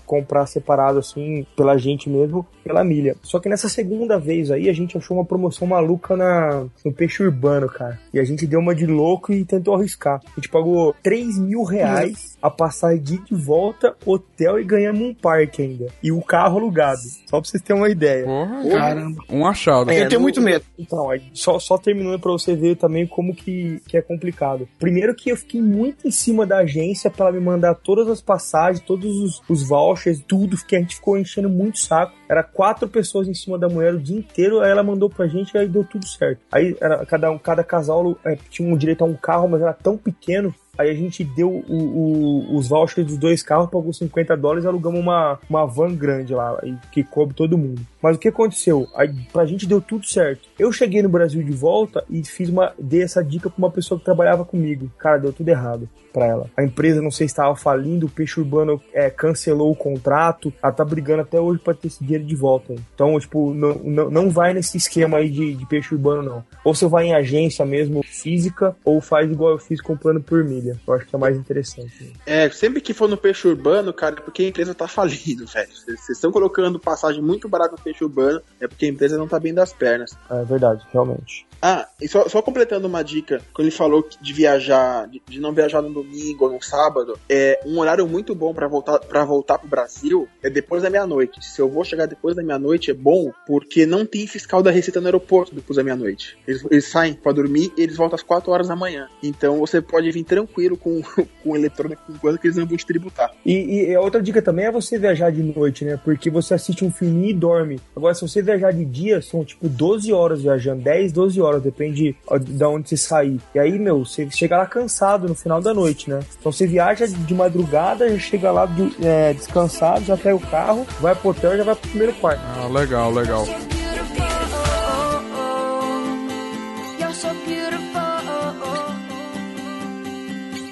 comprar 0.05 0.45
separado 0.45 0.99
assim, 0.99 1.45
pela 1.55 1.77
gente 1.77 2.09
mesmo, 2.09 2.45
pela 2.63 2.83
milha. 2.83 3.15
Só 3.23 3.39
que 3.39 3.49
nessa 3.49 3.67
segunda 3.69 4.17
vez 4.19 4.51
aí, 4.51 4.69
a 4.69 4.73
gente 4.73 4.97
achou 4.97 5.17
uma 5.17 5.25
promoção 5.25 5.67
maluca 5.67 6.15
na, 6.15 6.65
no 6.83 6.91
peixe 6.93 7.23
urbano, 7.23 7.67
cara. 7.67 7.99
E 8.13 8.19
a 8.19 8.23
gente 8.23 8.45
deu 8.47 8.59
uma 8.59 8.73
de 8.75 8.85
louco 8.85 9.33
e 9.33 9.43
tentou 9.43 9.75
arriscar. 9.75 10.21
A 10.25 10.35
gente 10.35 10.49
pagou 10.49 10.95
3 11.03 11.37
mil 11.39 11.63
reais 11.63 12.37
a 12.41 12.49
passagem 12.49 13.01
de 13.03 13.21
volta, 13.35 13.95
hotel 14.05 14.59
e 14.59 14.63
ganhamos 14.63 15.01
um 15.01 15.13
parque 15.13 15.61
ainda. 15.63 15.87
E 16.01 16.11
o 16.11 16.21
carro 16.21 16.57
alugado. 16.59 17.01
Só 17.27 17.39
pra 17.39 17.49
vocês 17.49 17.61
terem 17.63 17.81
uma 17.81 17.89
ideia. 17.89 18.25
Porra, 18.25 18.69
Caramba. 18.69 19.21
um 19.29 19.45
achado. 19.45 19.91
Eu 19.91 20.07
tenho 20.07 20.19
no- 20.19 20.23
muito 20.23 20.41
Então, 20.77 21.07
só, 21.33 21.59
só 21.59 21.77
terminando 21.77 22.19
pra 22.19 22.31
você 22.31 22.55
ver 22.55 22.75
também 22.75 23.05
como 23.05 23.35
que, 23.35 23.81
que 23.87 23.97
é 23.97 24.01
complicado. 24.01 24.67
Primeiro 24.79 25.15
que 25.15 25.29
eu 25.29 25.37
fiquei 25.37 25.61
muito 25.61 26.07
em 26.07 26.11
cima 26.11 26.45
da 26.45 26.59
agência 26.59 27.09
pra 27.09 27.27
ela 27.27 27.35
me 27.35 27.39
mandar 27.39 27.75
todas 27.75 28.07
as 28.07 28.21
passagens, 28.21 28.85
todos 28.85 29.17
os, 29.17 29.41
os 29.49 29.67
vouchers, 29.67 30.21
tudo, 30.27 30.57
que 30.65 30.75
a 30.75 30.79
gente 30.79 30.95
ficou 30.95 31.17
enchendo 31.17 31.49
muito 31.49 31.79
saco. 31.79 32.15
Era 32.29 32.43
quatro 32.43 32.87
pessoas 32.87 33.27
em 33.27 33.33
cima 33.33 33.57
da 33.57 33.67
mulher 33.67 33.93
o 33.93 33.99
dia 33.99 34.17
inteiro, 34.17 34.61
aí 34.61 34.71
ela 34.71 34.83
mandou 34.83 35.09
pra 35.09 35.27
gente 35.27 35.53
e 35.53 35.57
aí 35.57 35.67
deu 35.67 35.83
tudo 35.83 36.07
certo. 36.07 36.39
Aí 36.51 36.75
era, 36.79 37.05
cada, 37.05 37.37
cada 37.39 37.63
casal 37.63 38.17
é, 38.25 38.37
tinha 38.49 38.67
um 38.67 38.77
direito 38.77 39.03
a 39.03 39.07
um 39.07 39.15
carro, 39.15 39.47
mas 39.47 39.61
era 39.61 39.73
tão 39.73 39.97
pequeno 39.97 40.53
Aí 40.77 40.89
a 40.89 40.93
gente 40.93 41.23
deu 41.23 41.49
o- 41.49 41.73
o- 41.75 42.55
os 42.57 42.67
vouchers 42.67 43.07
dos 43.07 43.17
dois 43.17 43.41
carros, 43.43 43.69
pagou 43.69 43.93
50 43.93 44.35
dólares 44.35 44.63
e 44.63 44.67
alugamos 44.67 44.99
uma, 44.99 45.39
uma 45.49 45.65
van 45.65 45.93
grande 45.95 46.33
lá, 46.33 46.59
que 46.91 47.03
coube 47.03 47.33
todo 47.33 47.57
mundo. 47.57 47.81
Mas 48.01 48.15
o 48.17 48.19
que 48.19 48.27
aconteceu? 48.27 48.87
Aí, 48.95 49.11
pra 49.33 49.45
gente 49.45 49.65
deu 49.67 49.81
tudo 49.81 50.05
certo. 50.05 50.47
Eu 50.59 50.71
cheguei 50.71 51.01
no 51.01 51.09
Brasil 51.09 51.41
de 51.43 51.51
volta 51.51 52.03
e 52.09 52.23
fiz 52.23 52.49
uma, 52.49 52.71
dei 52.79 53.01
essa 53.03 53.23
dica 53.23 53.49
pra 53.49 53.57
uma 53.57 53.71
pessoa 53.71 53.97
que 53.99 54.05
trabalhava 54.05 54.45
comigo. 54.45 54.91
Cara, 54.97 55.17
deu 55.17 55.33
tudo 55.33 55.49
errado 55.49 55.89
pra 56.13 56.25
ela. 56.27 56.49
A 56.55 56.63
empresa, 56.63 57.01
não 57.01 57.11
sei 57.11 57.27
se 57.27 57.33
estava 57.33 57.55
falindo, 57.55 58.05
o 58.05 58.09
Peixe 58.09 58.39
Urbano 58.39 58.79
é, 58.93 59.09
cancelou 59.09 59.71
o 59.71 59.75
contrato, 59.75 60.53
ela 60.63 60.71
tá 60.71 60.85
brigando 60.85 61.23
até 61.23 61.39
hoje 61.39 61.59
pra 61.59 61.73
ter 61.73 61.87
esse 61.87 62.03
dinheiro 62.03 62.23
de 62.23 62.35
volta. 62.35 62.73
Então, 62.93 63.19
tipo, 63.19 63.53
não, 63.53 63.73
não, 63.83 64.09
não 64.09 64.29
vai 64.29 64.53
nesse 64.53 64.77
esquema 64.77 65.17
aí 65.17 65.29
de, 65.29 65.55
de 65.55 65.65
Peixe 65.65 65.93
Urbano, 65.95 66.21
não. 66.23 66.43
Ou 66.63 66.73
você 66.75 66.87
vai 66.87 67.07
em 67.07 67.13
agência 67.15 67.65
mesmo, 67.65 68.01
física, 68.03 68.75
ou 68.85 69.01
faz 69.01 69.29
igual 69.29 69.51
eu 69.51 69.59
fiz 69.59 69.81
comprando 69.81 70.21
por 70.21 70.43
milha. 70.43 70.64
Eu 70.69 70.93
acho 70.93 71.05
que 71.05 71.15
é 71.15 71.19
mais 71.19 71.37
interessante. 71.37 72.13
É, 72.25 72.49
sempre 72.49 72.81
que 72.81 72.93
for 72.93 73.07
no 73.09 73.17
peixe 73.17 73.47
urbano, 73.47 73.93
cara, 73.93 74.15
é 74.17 74.21
porque 74.21 74.43
a 74.43 74.47
empresa 74.47 74.73
tá 74.73 74.87
falindo, 74.87 75.45
velho. 75.51 75.69
Vocês 75.73 76.09
estão 76.09 76.31
colocando 76.31 76.79
passagem 76.79 77.21
muito 77.21 77.47
barata 77.47 77.73
no 77.73 77.81
peixe 77.81 78.03
urbano, 78.03 78.41
é 78.59 78.67
porque 78.67 78.85
a 78.85 78.89
empresa 78.89 79.17
não 79.17 79.27
tá 79.27 79.39
bem 79.39 79.53
das 79.53 79.73
pernas. 79.73 80.11
É 80.29 80.43
verdade, 80.43 80.85
realmente. 80.91 81.45
Ah, 81.67 81.87
e 81.99 82.07
só, 82.07 82.29
só 82.29 82.43
completando 82.43 82.87
uma 82.87 83.03
dica, 83.03 83.41
quando 83.51 83.65
ele 83.65 83.75
falou 83.75 84.07
de 84.21 84.33
viajar, 84.33 85.07
de, 85.07 85.19
de 85.27 85.39
não 85.39 85.51
viajar 85.51 85.81
no 85.81 85.89
domingo 85.89 86.45
ou 86.45 86.51
no 86.51 86.61
sábado, 86.61 87.17
é 87.27 87.59
um 87.65 87.79
horário 87.79 88.07
muito 88.07 88.35
bom 88.35 88.53
pra 88.53 88.67
voltar 88.67 88.99
para 88.99 89.25
voltar 89.25 89.57
pro 89.57 89.67
Brasil 89.67 90.27
é 90.43 90.49
depois 90.49 90.83
da 90.83 90.91
meia-noite. 90.91 91.43
Se 91.43 91.59
eu 91.59 91.67
vou 91.67 91.83
chegar 91.83 92.05
depois 92.05 92.35
da 92.35 92.43
meia-noite 92.43 92.91
é 92.91 92.93
bom 92.93 93.31
porque 93.47 93.87
não 93.87 94.05
tem 94.05 94.27
fiscal 94.27 94.61
da 94.61 94.69
Receita 94.69 95.01
no 95.01 95.07
aeroporto 95.07 95.55
depois 95.55 95.77
da 95.77 95.83
meia-noite. 95.83 96.37
Eles, 96.47 96.63
eles 96.69 96.87
saem 96.87 97.15
pra 97.15 97.31
dormir 97.31 97.73
e 97.75 97.81
eles 97.81 97.97
voltam 97.97 98.15
às 98.15 98.21
4 98.21 98.51
horas 98.51 98.67
da 98.67 98.75
manhã. 98.75 99.07
Então 99.23 99.57
você 99.57 99.81
pode 99.81 100.11
vir 100.11 100.23
tranquilo 100.23 100.77
com, 100.77 101.01
com 101.41 101.49
o 101.49 101.55
eletrônico 101.55 102.03
enquanto 102.09 102.39
que 102.39 102.45
eles 102.45 102.57
não 102.57 102.67
vão 102.67 102.77
te 102.77 102.85
tributar. 102.85 103.31
E, 103.43 103.89
e 103.89 103.97
outra 103.97 104.21
dica 104.21 104.39
também 104.39 104.65
é 104.65 104.71
você 104.71 104.99
viajar 104.99 105.31
de 105.31 105.41
noite, 105.41 105.83
né? 105.83 105.99
Porque 106.03 106.29
você 106.29 106.53
assiste 106.53 106.85
um 106.85 106.91
filminho 106.91 107.31
e 107.31 107.33
dorme. 107.33 107.81
Agora, 107.95 108.13
se 108.13 108.21
você 108.21 108.39
viajar 108.43 108.71
de 108.71 108.85
dia, 108.85 109.19
são 109.19 109.43
tipo 109.43 109.67
12 109.67 110.13
horas 110.13 110.43
viajando, 110.43 110.83
10, 110.83 111.11
12 111.11 111.41
horas, 111.41 111.54
depende 111.59 112.15
ó, 112.27 112.37
da 112.39 112.69
onde 112.69 112.89
você 112.89 112.97
sair. 112.97 113.39
E 113.53 113.59
aí, 113.59 113.77
meu, 113.79 114.05
você 114.05 114.29
chega 114.31 114.57
lá 114.57 114.65
cansado 114.65 115.27
no 115.27 115.35
final 115.35 115.61
da 115.61 115.73
noite, 115.73 116.09
né? 116.09 116.19
Então 116.39 116.51
você 116.51 116.65
viaja 116.67 117.07
de 117.07 117.33
madrugada, 117.33 118.09
já 118.09 118.19
chega 118.19 118.51
lá 118.51 118.65
do- 118.65 118.91
é, 119.03 119.33
descansado, 119.33 120.03
já 120.05 120.17
pega 120.17 120.35
o 120.35 120.39
carro, 120.39 120.85
vai 120.99 121.15
pro 121.15 121.29
hotel 121.29 121.53
e 121.53 121.57
já 121.57 121.63
vai 121.63 121.75
pro 121.75 121.89
primeiro 121.89 122.13
quarto. 122.13 122.41
Ah, 122.57 122.67
legal, 122.67 123.11
legal. 123.11 123.45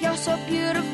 You're 0.02 0.17
so 0.17 0.36
beautiful. 0.46 0.92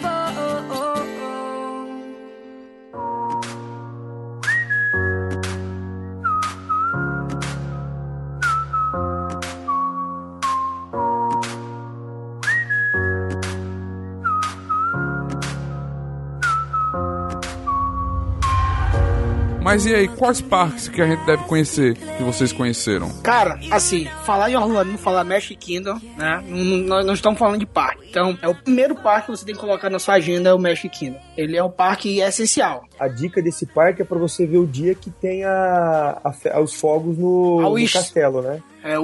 Mas 19.70 19.86
e 19.86 19.94
aí, 19.94 20.08
quais 20.08 20.42
parques 20.42 20.88
que 20.88 21.00
a 21.00 21.06
gente 21.06 21.24
deve 21.28 21.44
conhecer, 21.44 21.94
que 21.94 22.24
vocês 22.24 22.52
conheceram? 22.52 23.08
Cara, 23.22 23.60
assim, 23.70 24.08
falar 24.26 24.50
em 24.50 24.56
Orlando, 24.56 24.90
não 24.90 24.98
falar 24.98 25.24
Magic 25.24 25.56
Kingdom, 25.58 26.02
né? 26.18 26.44
Nós 26.88 27.06
não 27.06 27.14
estamos 27.14 27.38
falando 27.38 27.60
de 27.60 27.68
parque. 27.68 28.08
Então, 28.10 28.36
é 28.42 28.48
o 28.48 28.56
primeiro 28.56 28.96
parque 28.96 29.28
que 29.28 29.38
você 29.38 29.46
tem 29.46 29.54
que 29.54 29.62
colocar 29.62 29.88
na 29.92 30.00
sua 30.00 30.16
agenda 30.16 30.50
é 30.50 30.54
o 30.56 30.58
Magic 30.58 30.90
Kingdom. 30.90 31.20
Ele 31.38 31.56
é 31.56 31.64
um 31.64 31.70
parque 31.70 32.20
essencial. 32.20 32.84
A 33.00 33.08
dica 33.08 33.44
desse 33.44 33.68
parque 33.68 34.02
é 34.02 34.06
pra 34.06 34.18
você 34.18 34.44
ver 34.48 34.58
o 34.58 34.66
dia 34.66 34.96
que 34.96 35.12
tem 35.12 35.44
a, 35.44 36.20
a 36.24 36.60
os 36.60 36.74
fogos 36.74 37.16
no, 37.16 37.62
no 37.62 37.90
castelo, 37.92 38.42
né? 38.42 38.64
É. 38.94 39.00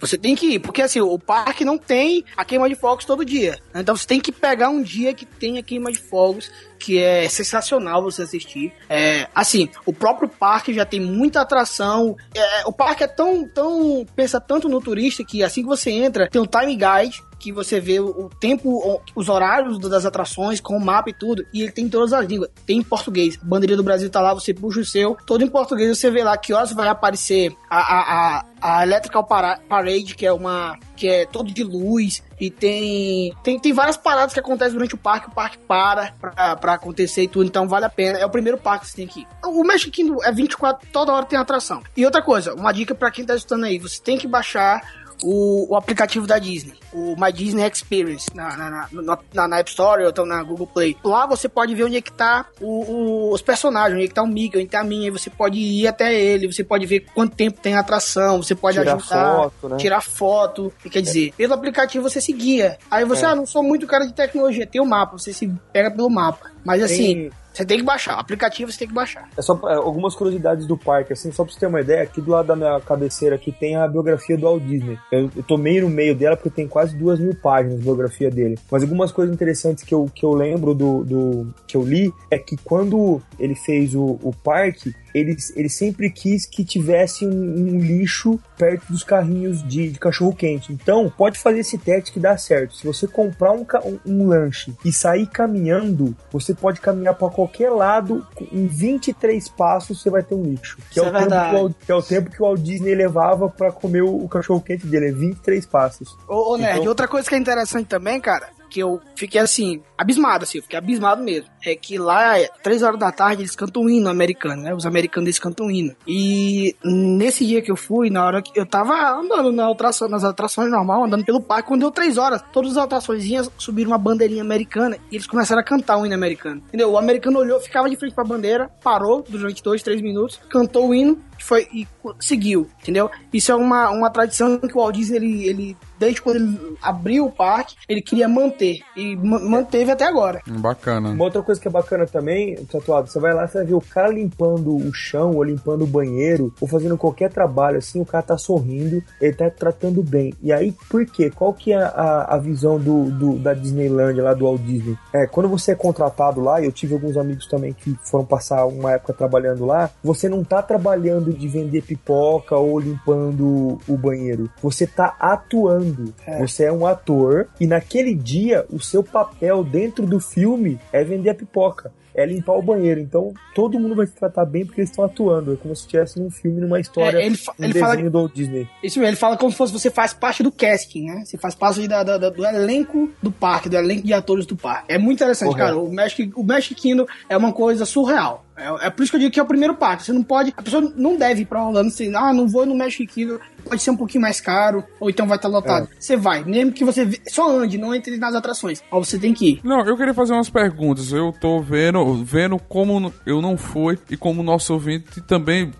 Você 0.00 0.16
tem 0.16 0.36
que 0.36 0.54
ir, 0.54 0.58
porque 0.60 0.80
assim, 0.80 1.00
o 1.00 1.18
parque 1.18 1.64
não 1.64 1.76
tem 1.76 2.24
a 2.36 2.44
queima 2.44 2.68
de 2.68 2.74
fogos 2.74 3.04
todo 3.04 3.24
dia. 3.24 3.58
Então 3.74 3.96
você 3.96 4.06
tem 4.06 4.20
que 4.20 4.30
pegar 4.30 4.68
um 4.68 4.80
dia 4.80 5.12
que 5.12 5.26
tem 5.26 5.58
a 5.58 5.62
queima 5.62 5.90
de 5.90 5.98
fogos, 5.98 6.50
que 6.78 6.98
é 6.98 7.28
sensacional 7.28 8.02
você 8.02 8.22
assistir. 8.22 8.72
É, 8.88 9.28
assim, 9.34 9.68
o 9.84 9.92
próprio 9.92 10.28
parque 10.28 10.72
já 10.72 10.84
tem 10.84 11.00
muita 11.00 11.40
atração. 11.40 12.16
É, 12.34 12.66
o 12.66 12.72
parque 12.72 13.02
é 13.02 13.08
tão, 13.08 13.46
tão. 13.48 14.06
pensa 14.14 14.40
tanto 14.40 14.68
no 14.68 14.80
turista 14.80 15.24
que 15.24 15.42
assim 15.42 15.62
que 15.62 15.68
você 15.68 15.90
entra, 15.90 16.28
tem 16.28 16.40
um 16.40 16.46
time 16.46 16.76
guide 16.76 17.22
que 17.38 17.52
você 17.52 17.80
vê 17.80 18.00
o 18.00 18.28
tempo, 18.40 19.00
os 19.14 19.28
horários 19.28 19.78
das 19.78 20.04
atrações, 20.04 20.60
com 20.60 20.76
o 20.76 20.80
mapa 20.84 21.10
e 21.10 21.12
tudo, 21.12 21.44
e 21.52 21.62
ele 21.62 21.72
tem 21.72 21.84
em 21.84 21.88
todas 21.88 22.12
as 22.12 22.26
línguas. 22.26 22.50
Tem 22.66 22.78
em 22.78 22.82
português. 22.82 23.38
A 23.40 23.44
bandeirinha 23.44 23.76
do 23.76 23.82
Brasil 23.84 24.10
tá 24.10 24.20
lá, 24.20 24.34
você 24.34 24.52
puxa 24.52 24.80
o 24.80 24.84
seu, 24.84 25.16
todo 25.26 25.44
em 25.44 25.48
português, 25.48 25.96
você 25.98 26.10
vê 26.10 26.22
lá 26.24 26.36
que 26.36 26.52
horas 26.52 26.72
vai 26.72 26.88
aparecer 26.88 27.54
a, 27.70 27.78
a, 27.78 28.38
a, 28.60 28.78
a 28.80 28.82
Electrical 28.82 29.24
Para- 29.24 29.60
Parade, 29.68 30.14
que 30.14 30.26
é 30.26 30.32
uma. 30.32 30.76
que 30.96 31.06
é 31.08 31.26
todo 31.26 31.52
de 31.52 31.62
luz, 31.62 32.22
e 32.40 32.50
tem, 32.50 33.32
tem. 33.42 33.58
Tem 33.58 33.72
várias 33.72 33.96
paradas 33.96 34.32
que 34.32 34.40
acontecem 34.40 34.74
durante 34.74 34.94
o 34.94 34.98
parque, 34.98 35.28
o 35.28 35.32
parque 35.32 35.58
para 35.58 36.12
pra, 36.20 36.56
pra 36.56 36.72
acontecer 36.74 37.22
e 37.24 37.28
tudo, 37.28 37.46
então 37.46 37.68
vale 37.68 37.84
a 37.84 37.90
pena. 37.90 38.18
É 38.18 38.26
o 38.26 38.30
primeiro 38.30 38.58
parque 38.58 38.84
que 38.84 38.90
você 38.90 38.96
tem 38.96 39.06
que 39.06 39.20
ir. 39.20 39.26
O 39.44 39.64
Magic 39.64 39.90
Kingdom 39.90 40.22
é 40.24 40.32
24, 40.32 40.88
toda 40.92 41.12
hora 41.12 41.24
tem 41.26 41.38
atração. 41.38 41.82
E 41.96 42.04
outra 42.04 42.22
coisa, 42.22 42.54
uma 42.54 42.72
dica 42.72 42.94
pra 42.94 43.10
quem 43.10 43.24
tá 43.24 43.34
escutando 43.34 43.64
aí, 43.64 43.78
você 43.78 44.00
tem 44.02 44.16
que 44.18 44.26
baixar 44.26 44.82
o, 45.22 45.72
o 45.72 45.76
aplicativo 45.76 46.26
da 46.26 46.38
Disney, 46.38 46.74
o 46.92 47.14
My 47.20 47.32
Disney 47.32 47.66
Experience, 47.66 48.26
na, 48.34 48.56
na, 48.56 48.88
na, 48.92 49.18
na- 49.48 49.58
App 49.58 49.70
Store 49.70 50.02
ou 50.04 50.10
então 50.10 50.24
na 50.26 50.42
Google 50.42 50.66
Play. 50.66 50.96
Lá 51.04 51.26
você 51.26 51.48
pode 51.48 51.74
ver 51.74 51.84
onde 51.84 51.96
é 51.96 52.00
que 52.00 52.12
tá 52.12 52.46
o- 52.60 52.84
o- 52.84 53.32
os 53.32 53.42
personagens, 53.42 53.94
onde 53.94 54.04
é 54.04 54.08
que 54.08 54.14
tá 54.14 54.22
o 54.22 54.26
Mickey, 54.26 54.58
onde 54.58 54.68
tá 54.68 54.80
a 54.80 54.84
Minnie, 54.84 55.10
você 55.10 55.28
pode 55.30 55.58
ir 55.58 55.86
até 55.86 56.14
ele, 56.14 56.46
você 56.52 56.62
pode 56.62 56.86
ver 56.86 57.00
quanto 57.14 57.34
tempo 57.36 57.60
tem 57.60 57.74
a 57.74 57.80
atração, 57.80 58.42
você 58.42 58.54
pode 58.54 58.78
Tirar 58.78 58.94
ajudar, 58.96 59.34
foto, 59.36 59.68
né? 59.68 59.76
tirar 59.76 60.00
foto, 60.00 60.72
quer 60.90 61.02
dizer, 61.02 61.32
pelo 61.36 61.54
aplicativo 61.54 62.08
você 62.08 62.20
se 62.20 62.32
guia. 62.32 62.78
Aí 62.90 63.04
você, 63.04 63.24
ah, 63.24 63.34
não 63.34 63.46
sou 63.46 63.62
muito 63.62 63.86
cara 63.86 64.06
de 64.06 64.12
tecnologia, 64.12 64.66
tem 64.66 64.80
o 64.80 64.86
mapa, 64.86 65.18
você 65.18 65.32
se 65.32 65.46
pega 65.72 65.90
pelo 65.90 66.08
mapa. 66.10 66.50
Mas 66.64 66.82
assim, 66.82 67.14
Tem- 67.14 67.30
você 67.58 67.66
tem 67.66 67.78
que 67.78 67.84
baixar, 67.84 68.16
o 68.16 68.20
aplicativo 68.20 68.70
você 68.70 68.78
tem 68.78 68.88
que 68.88 68.94
baixar. 68.94 69.28
É 69.36 69.42
só 69.42 69.60
é, 69.68 69.74
algumas 69.74 70.14
curiosidades 70.14 70.64
do 70.64 70.76
parque, 70.76 71.12
assim, 71.12 71.32
só 71.32 71.44
pra 71.44 71.52
você 71.52 71.58
ter 71.58 71.66
uma 71.66 71.80
ideia, 71.80 72.04
aqui 72.04 72.20
do 72.20 72.30
lado 72.30 72.46
da 72.46 72.54
minha 72.54 72.80
cabeceira 72.80 73.34
aqui 73.34 73.50
tem 73.50 73.74
a 73.74 73.88
biografia 73.88 74.36
do 74.36 74.44
Walt 74.44 74.62
Disney. 74.62 74.96
Eu, 75.10 75.28
eu 75.34 75.42
tô 75.42 75.56
meio 75.56 75.82
no 75.82 75.90
meio 75.90 76.14
dela 76.14 76.36
porque 76.36 76.50
tem 76.50 76.68
quase 76.68 76.96
duas 76.96 77.18
mil 77.18 77.34
páginas 77.34 77.78
de 77.78 77.82
biografia 77.82 78.30
dele. 78.30 78.56
Mas 78.70 78.82
algumas 78.82 79.10
coisas 79.10 79.34
interessantes 79.34 79.82
que 79.82 79.92
eu, 79.92 80.08
que 80.14 80.24
eu 80.24 80.32
lembro 80.32 80.72
do, 80.72 81.04
do 81.04 81.54
que 81.66 81.76
eu 81.76 81.82
li 81.82 82.12
é 82.30 82.38
que 82.38 82.56
quando 82.56 83.20
ele 83.40 83.56
fez 83.56 83.94
o, 83.94 84.18
o 84.22 84.32
parque, 84.44 84.94
ele, 85.14 85.36
ele 85.56 85.68
sempre 85.68 86.10
quis 86.10 86.46
que 86.46 86.64
tivesse 86.64 87.26
um, 87.26 87.30
um 87.30 87.78
lixo 87.80 88.38
perto 88.56 88.84
dos 88.90 89.02
carrinhos 89.04 89.62
de, 89.66 89.90
de 89.90 89.98
cachorro 89.98 90.34
quente. 90.34 90.72
Então, 90.72 91.12
pode 91.16 91.38
fazer 91.38 91.60
esse 91.60 91.78
teste 91.78 92.12
que 92.12 92.20
dá 92.20 92.36
certo. 92.36 92.74
Se 92.76 92.86
você 92.86 93.06
comprar 93.06 93.52
um, 93.52 93.64
um, 93.84 93.98
um 94.06 94.26
lanche 94.28 94.74
e 94.84 94.92
sair 94.92 95.26
caminhando, 95.26 96.16
você 96.30 96.54
pode 96.54 96.80
caminhar 96.80 97.14
para 97.14 97.28
qualquer 97.30 97.70
lado. 97.70 98.26
Em 98.52 98.66
23 98.66 99.48
passos 99.50 100.00
você 100.02 100.10
vai 100.10 100.22
ter 100.22 100.34
um 100.34 100.42
lixo. 100.42 100.76
Que, 100.90 100.98
Isso 100.98 101.00
é, 101.00 101.04
é 101.04 101.08
o 101.08 101.12
tempo 101.12 101.20
verdade. 101.20 101.50
que, 101.50 101.54
o, 101.56 101.58
Walt- 101.60 101.74
que 101.86 101.92
é 101.92 101.94
o 101.94 102.02
tempo 102.02 102.30
que 102.30 102.42
o 102.42 102.46
Walt 102.46 102.60
Disney 102.60 102.94
levava 102.94 103.48
para 103.48 103.72
comer 103.72 104.02
o, 104.02 104.24
o 104.24 104.28
cachorro 104.28 104.60
quente 104.60 104.86
dele. 104.86 105.08
É 105.08 105.12
23 105.12 105.66
passos. 105.66 106.16
Ô, 106.28 106.54
ô 106.54 106.56
Nerd, 106.58 106.78
Então- 106.78 106.88
outra 106.88 107.06
coisa 107.08 107.28
que 107.28 107.34
é 107.34 107.38
interessante 107.38 107.86
também, 107.86 108.20
cara, 108.20 108.48
que 108.68 108.80
eu 108.80 109.00
fiquei 109.14 109.40
assim, 109.40 109.82
abismado, 109.96 110.44
assim, 110.44 110.58
eu 110.58 110.62
fiquei 110.62 110.78
abismado 110.78 111.22
mesmo. 111.22 111.48
É 111.64 111.74
que 111.74 111.98
lá, 111.98 112.34
três 112.62 112.82
horas 112.82 112.98
da 112.98 113.10
tarde, 113.10 113.42
eles 113.42 113.56
cantam 113.56 113.82
um 113.82 113.88
hino 113.88 114.08
americano, 114.08 114.62
né? 114.62 114.74
Os 114.74 114.86
americanos 114.86 115.26
eles 115.26 115.38
cantam 115.38 115.66
um 115.66 115.70
hino. 115.70 115.94
E 116.06 116.74
nesse 116.84 117.44
dia 117.44 117.60
que 117.60 117.70
eu 117.70 117.76
fui, 117.76 118.10
na 118.10 118.24
hora 118.24 118.42
que 118.42 118.58
eu 118.58 118.66
tava 118.66 118.94
andando 119.12 119.50
na 119.52 119.70
atração, 119.70 120.08
nas 120.08 120.24
atrações 120.24 120.70
normal, 120.70 121.04
andando 121.04 121.24
pelo 121.24 121.40
parque, 121.40 121.68
quando 121.68 121.80
deu 121.80 121.90
três 121.90 122.16
horas, 122.18 122.42
todas 122.52 122.72
as 122.72 122.84
atrações 122.84 123.24
subiram 123.58 123.90
uma 123.90 123.98
bandeirinha 123.98 124.42
americana 124.42 124.96
e 125.10 125.16
eles 125.16 125.26
começaram 125.26 125.60
a 125.60 125.64
cantar 125.64 125.96
o 125.98 126.06
hino 126.06 126.14
americano. 126.14 126.62
Entendeu? 126.68 126.90
O 126.90 126.98
americano 126.98 127.38
olhou, 127.38 127.60
ficava 127.60 127.88
de 127.90 127.96
frente 127.96 128.14
pra 128.14 128.24
bandeira, 128.24 128.70
parou 128.82 129.24
durante 129.28 129.62
dois, 129.62 129.82
três 129.82 130.00
minutos, 130.00 130.40
cantou 130.48 130.88
o 130.88 130.94
hino 130.94 131.18
foi 131.44 131.66
e 131.72 131.86
seguiu, 132.20 132.68
entendeu? 132.82 133.10
Isso 133.32 133.50
é 133.52 133.54
uma, 133.54 133.90
uma 133.90 134.10
tradição 134.10 134.58
que 134.58 134.76
o 134.76 134.80
Walt 134.80 134.94
Disney, 134.94 135.16
ele, 135.16 135.48
ele 135.48 135.76
desde 135.98 136.22
quando 136.22 136.36
ele 136.36 136.76
abriu 136.80 137.26
o 137.26 137.30
parque, 137.32 137.74
ele 137.88 138.00
queria 138.00 138.28
manter. 138.28 138.80
E 138.96 139.16
ma- 139.16 139.40
manteve 139.40 139.90
até 139.90 140.04
agora. 140.06 140.40
Bacana. 140.46 141.10
Uma 141.10 141.24
outra 141.24 141.42
coisa 141.42 141.60
que 141.60 141.66
é 141.66 141.70
bacana 141.70 142.06
também, 142.06 142.54
tatuado, 142.66 143.08
você 143.08 143.18
vai 143.18 143.34
lá, 143.34 143.46
você 143.48 143.58
vai 143.58 143.66
ver 143.66 143.74
o 143.74 143.80
cara 143.80 144.08
limpando 144.08 144.76
o 144.76 144.92
chão, 144.94 145.34
ou 145.34 145.42
limpando 145.42 145.82
o 145.82 145.86
banheiro, 145.86 146.54
ou 146.60 146.68
fazendo 146.68 146.96
qualquer 146.96 147.30
trabalho 147.32 147.78
assim, 147.78 148.00
o 148.00 148.06
cara 148.06 148.22
tá 148.22 148.38
sorrindo, 148.38 149.02
ele 149.20 149.32
tá 149.34 149.50
tratando 149.50 150.02
bem. 150.02 150.32
E 150.42 150.52
aí, 150.52 150.72
por 150.88 151.04
quê? 151.04 151.30
Qual 151.34 151.52
que 151.52 151.72
é 151.72 151.76
a, 151.82 152.26
a 152.30 152.38
visão 152.38 152.78
do, 152.78 153.10
do- 153.10 153.38
da 153.38 153.52
Disneyland 153.54 154.20
lá 154.20 154.34
do 154.34 154.44
Walt 154.44 154.60
Disney? 154.62 154.96
É, 155.12 155.26
quando 155.26 155.48
você 155.48 155.72
é 155.72 155.74
contratado 155.74 156.40
lá, 156.40 156.62
eu 156.62 156.70
tive 156.70 156.94
alguns 156.94 157.16
amigos 157.16 157.46
também 157.46 157.72
que 157.72 157.96
foram 158.04 158.24
passar 158.24 158.64
uma 158.66 158.92
época 158.92 159.12
trabalhando 159.12 159.64
lá, 159.66 159.90
você 160.02 160.28
não 160.28 160.44
tá 160.44 160.62
trabalhando 160.62 161.27
de 161.32 161.48
vender 161.48 161.82
pipoca 161.82 162.56
ou 162.56 162.78
limpando 162.78 163.78
o 163.88 163.96
banheiro. 163.96 164.50
Você 164.62 164.86
tá 164.86 165.16
atuando. 165.18 166.14
Você 166.40 166.64
é 166.64 166.72
um 166.72 166.86
ator 166.86 167.48
e 167.60 167.66
naquele 167.66 168.14
dia 168.14 168.64
o 168.70 168.80
seu 168.80 169.02
papel 169.02 169.64
dentro 169.64 170.06
do 170.06 170.20
filme 170.20 170.78
é 170.92 171.02
vender 171.04 171.30
a 171.30 171.34
pipoca. 171.34 171.92
É 172.14 172.26
limpar 172.26 172.54
o 172.54 172.62
banheiro. 172.62 172.98
Então 172.98 173.32
todo 173.54 173.78
mundo 173.78 173.94
vai 173.94 174.04
se 174.04 174.12
tratar 174.12 174.44
bem 174.44 174.66
porque 174.66 174.80
eles 174.80 174.90
estão 174.90 175.04
atuando. 175.04 175.52
É 175.52 175.56
como 175.56 175.74
se 175.76 175.82
estivesse 175.82 176.18
num 176.20 176.28
filme, 176.30 176.60
numa 176.60 176.80
história, 176.80 177.18
É, 177.18 177.26
ele 177.26 177.36
um 177.36 177.64
ele 177.64 177.72
desenho 177.72 177.86
fala- 177.86 178.10
do 178.10 178.18
Walt 178.18 178.32
Disney. 178.34 178.68
Isso 178.82 178.98
mesmo, 178.98 179.10
ele 179.10 179.16
fala 179.16 179.36
como 179.36 179.52
se 179.52 179.56
fosse 179.58 179.72
você 179.72 179.88
faz 179.88 180.12
parte 180.12 180.42
do 180.42 180.50
casting, 180.50 181.06
né? 181.06 181.22
Você 181.24 181.38
faz 181.38 181.54
parte 181.54 181.86
da, 181.86 182.02
da- 182.02 182.18
da- 182.18 182.30
do 182.30 182.44
elenco 182.44 183.08
do 183.22 183.30
parque, 183.30 183.68
do 183.68 183.76
elenco 183.76 184.04
de 184.04 184.12
atores 184.12 184.46
do 184.46 184.56
parque. 184.56 184.92
É 184.92 184.98
muito 184.98 185.18
interessante, 185.18 185.50
Correto. 185.50 185.68
cara. 185.74 185.78
O 185.78 185.94
Magic, 185.94 186.32
o 186.34 186.42
Magic 186.42 186.74
Kingdom 186.74 187.06
é 187.28 187.36
uma 187.36 187.52
coisa 187.52 187.84
surreal. 187.84 188.44
É, 188.58 188.86
é 188.86 188.90
por 188.90 189.02
isso 189.02 189.12
que 189.12 189.16
eu 189.16 189.20
digo 189.20 189.32
que 189.32 189.40
é 189.40 189.42
o 189.42 189.46
primeiro 189.46 189.74
parque. 189.74 190.04
Você 190.04 190.12
não 190.12 190.22
pode. 190.22 190.52
A 190.56 190.62
pessoa 190.62 190.92
não 190.96 191.16
deve 191.16 191.42
ir 191.42 191.46
pra 191.46 191.64
Orlando 191.64 191.88
assim, 191.88 192.14
ah, 192.14 192.32
não 192.32 192.48
vou 192.48 192.66
no 192.66 192.74
Magic 192.74 193.06
Kingdom, 193.06 193.38
pode 193.64 193.82
ser 193.82 193.90
um 193.90 193.96
pouquinho 193.96 194.22
mais 194.22 194.40
caro, 194.40 194.84
ou 194.98 195.08
então 195.08 195.26
vai 195.26 195.36
estar 195.36 195.48
lotado. 195.48 195.88
Você 195.98 196.16
vai, 196.16 196.44
mesmo 196.44 196.72
que 196.72 196.84
você 196.84 197.20
só 197.28 197.50
ande, 197.50 197.78
não 197.78 197.94
entre 197.94 198.16
nas 198.16 198.34
atrações. 198.34 198.82
Mas 198.90 199.08
você 199.08 199.18
tem 199.18 199.32
que 199.32 199.50
ir. 199.52 199.60
Não, 199.62 199.84
eu 199.86 199.96
queria 199.96 200.14
fazer 200.14 200.32
umas 200.32 200.50
perguntas. 200.50 201.12
Eu 201.12 201.32
tô 201.32 201.60
vendo, 201.60 202.24
vendo 202.24 202.58
como 202.58 203.12
eu 203.24 203.40
não 203.40 203.56
fui 203.56 203.98
e 204.10 204.16
como 204.16 204.40
o 204.40 204.44
nosso 204.44 204.72
ouvinte 204.72 205.20
também 205.22 205.70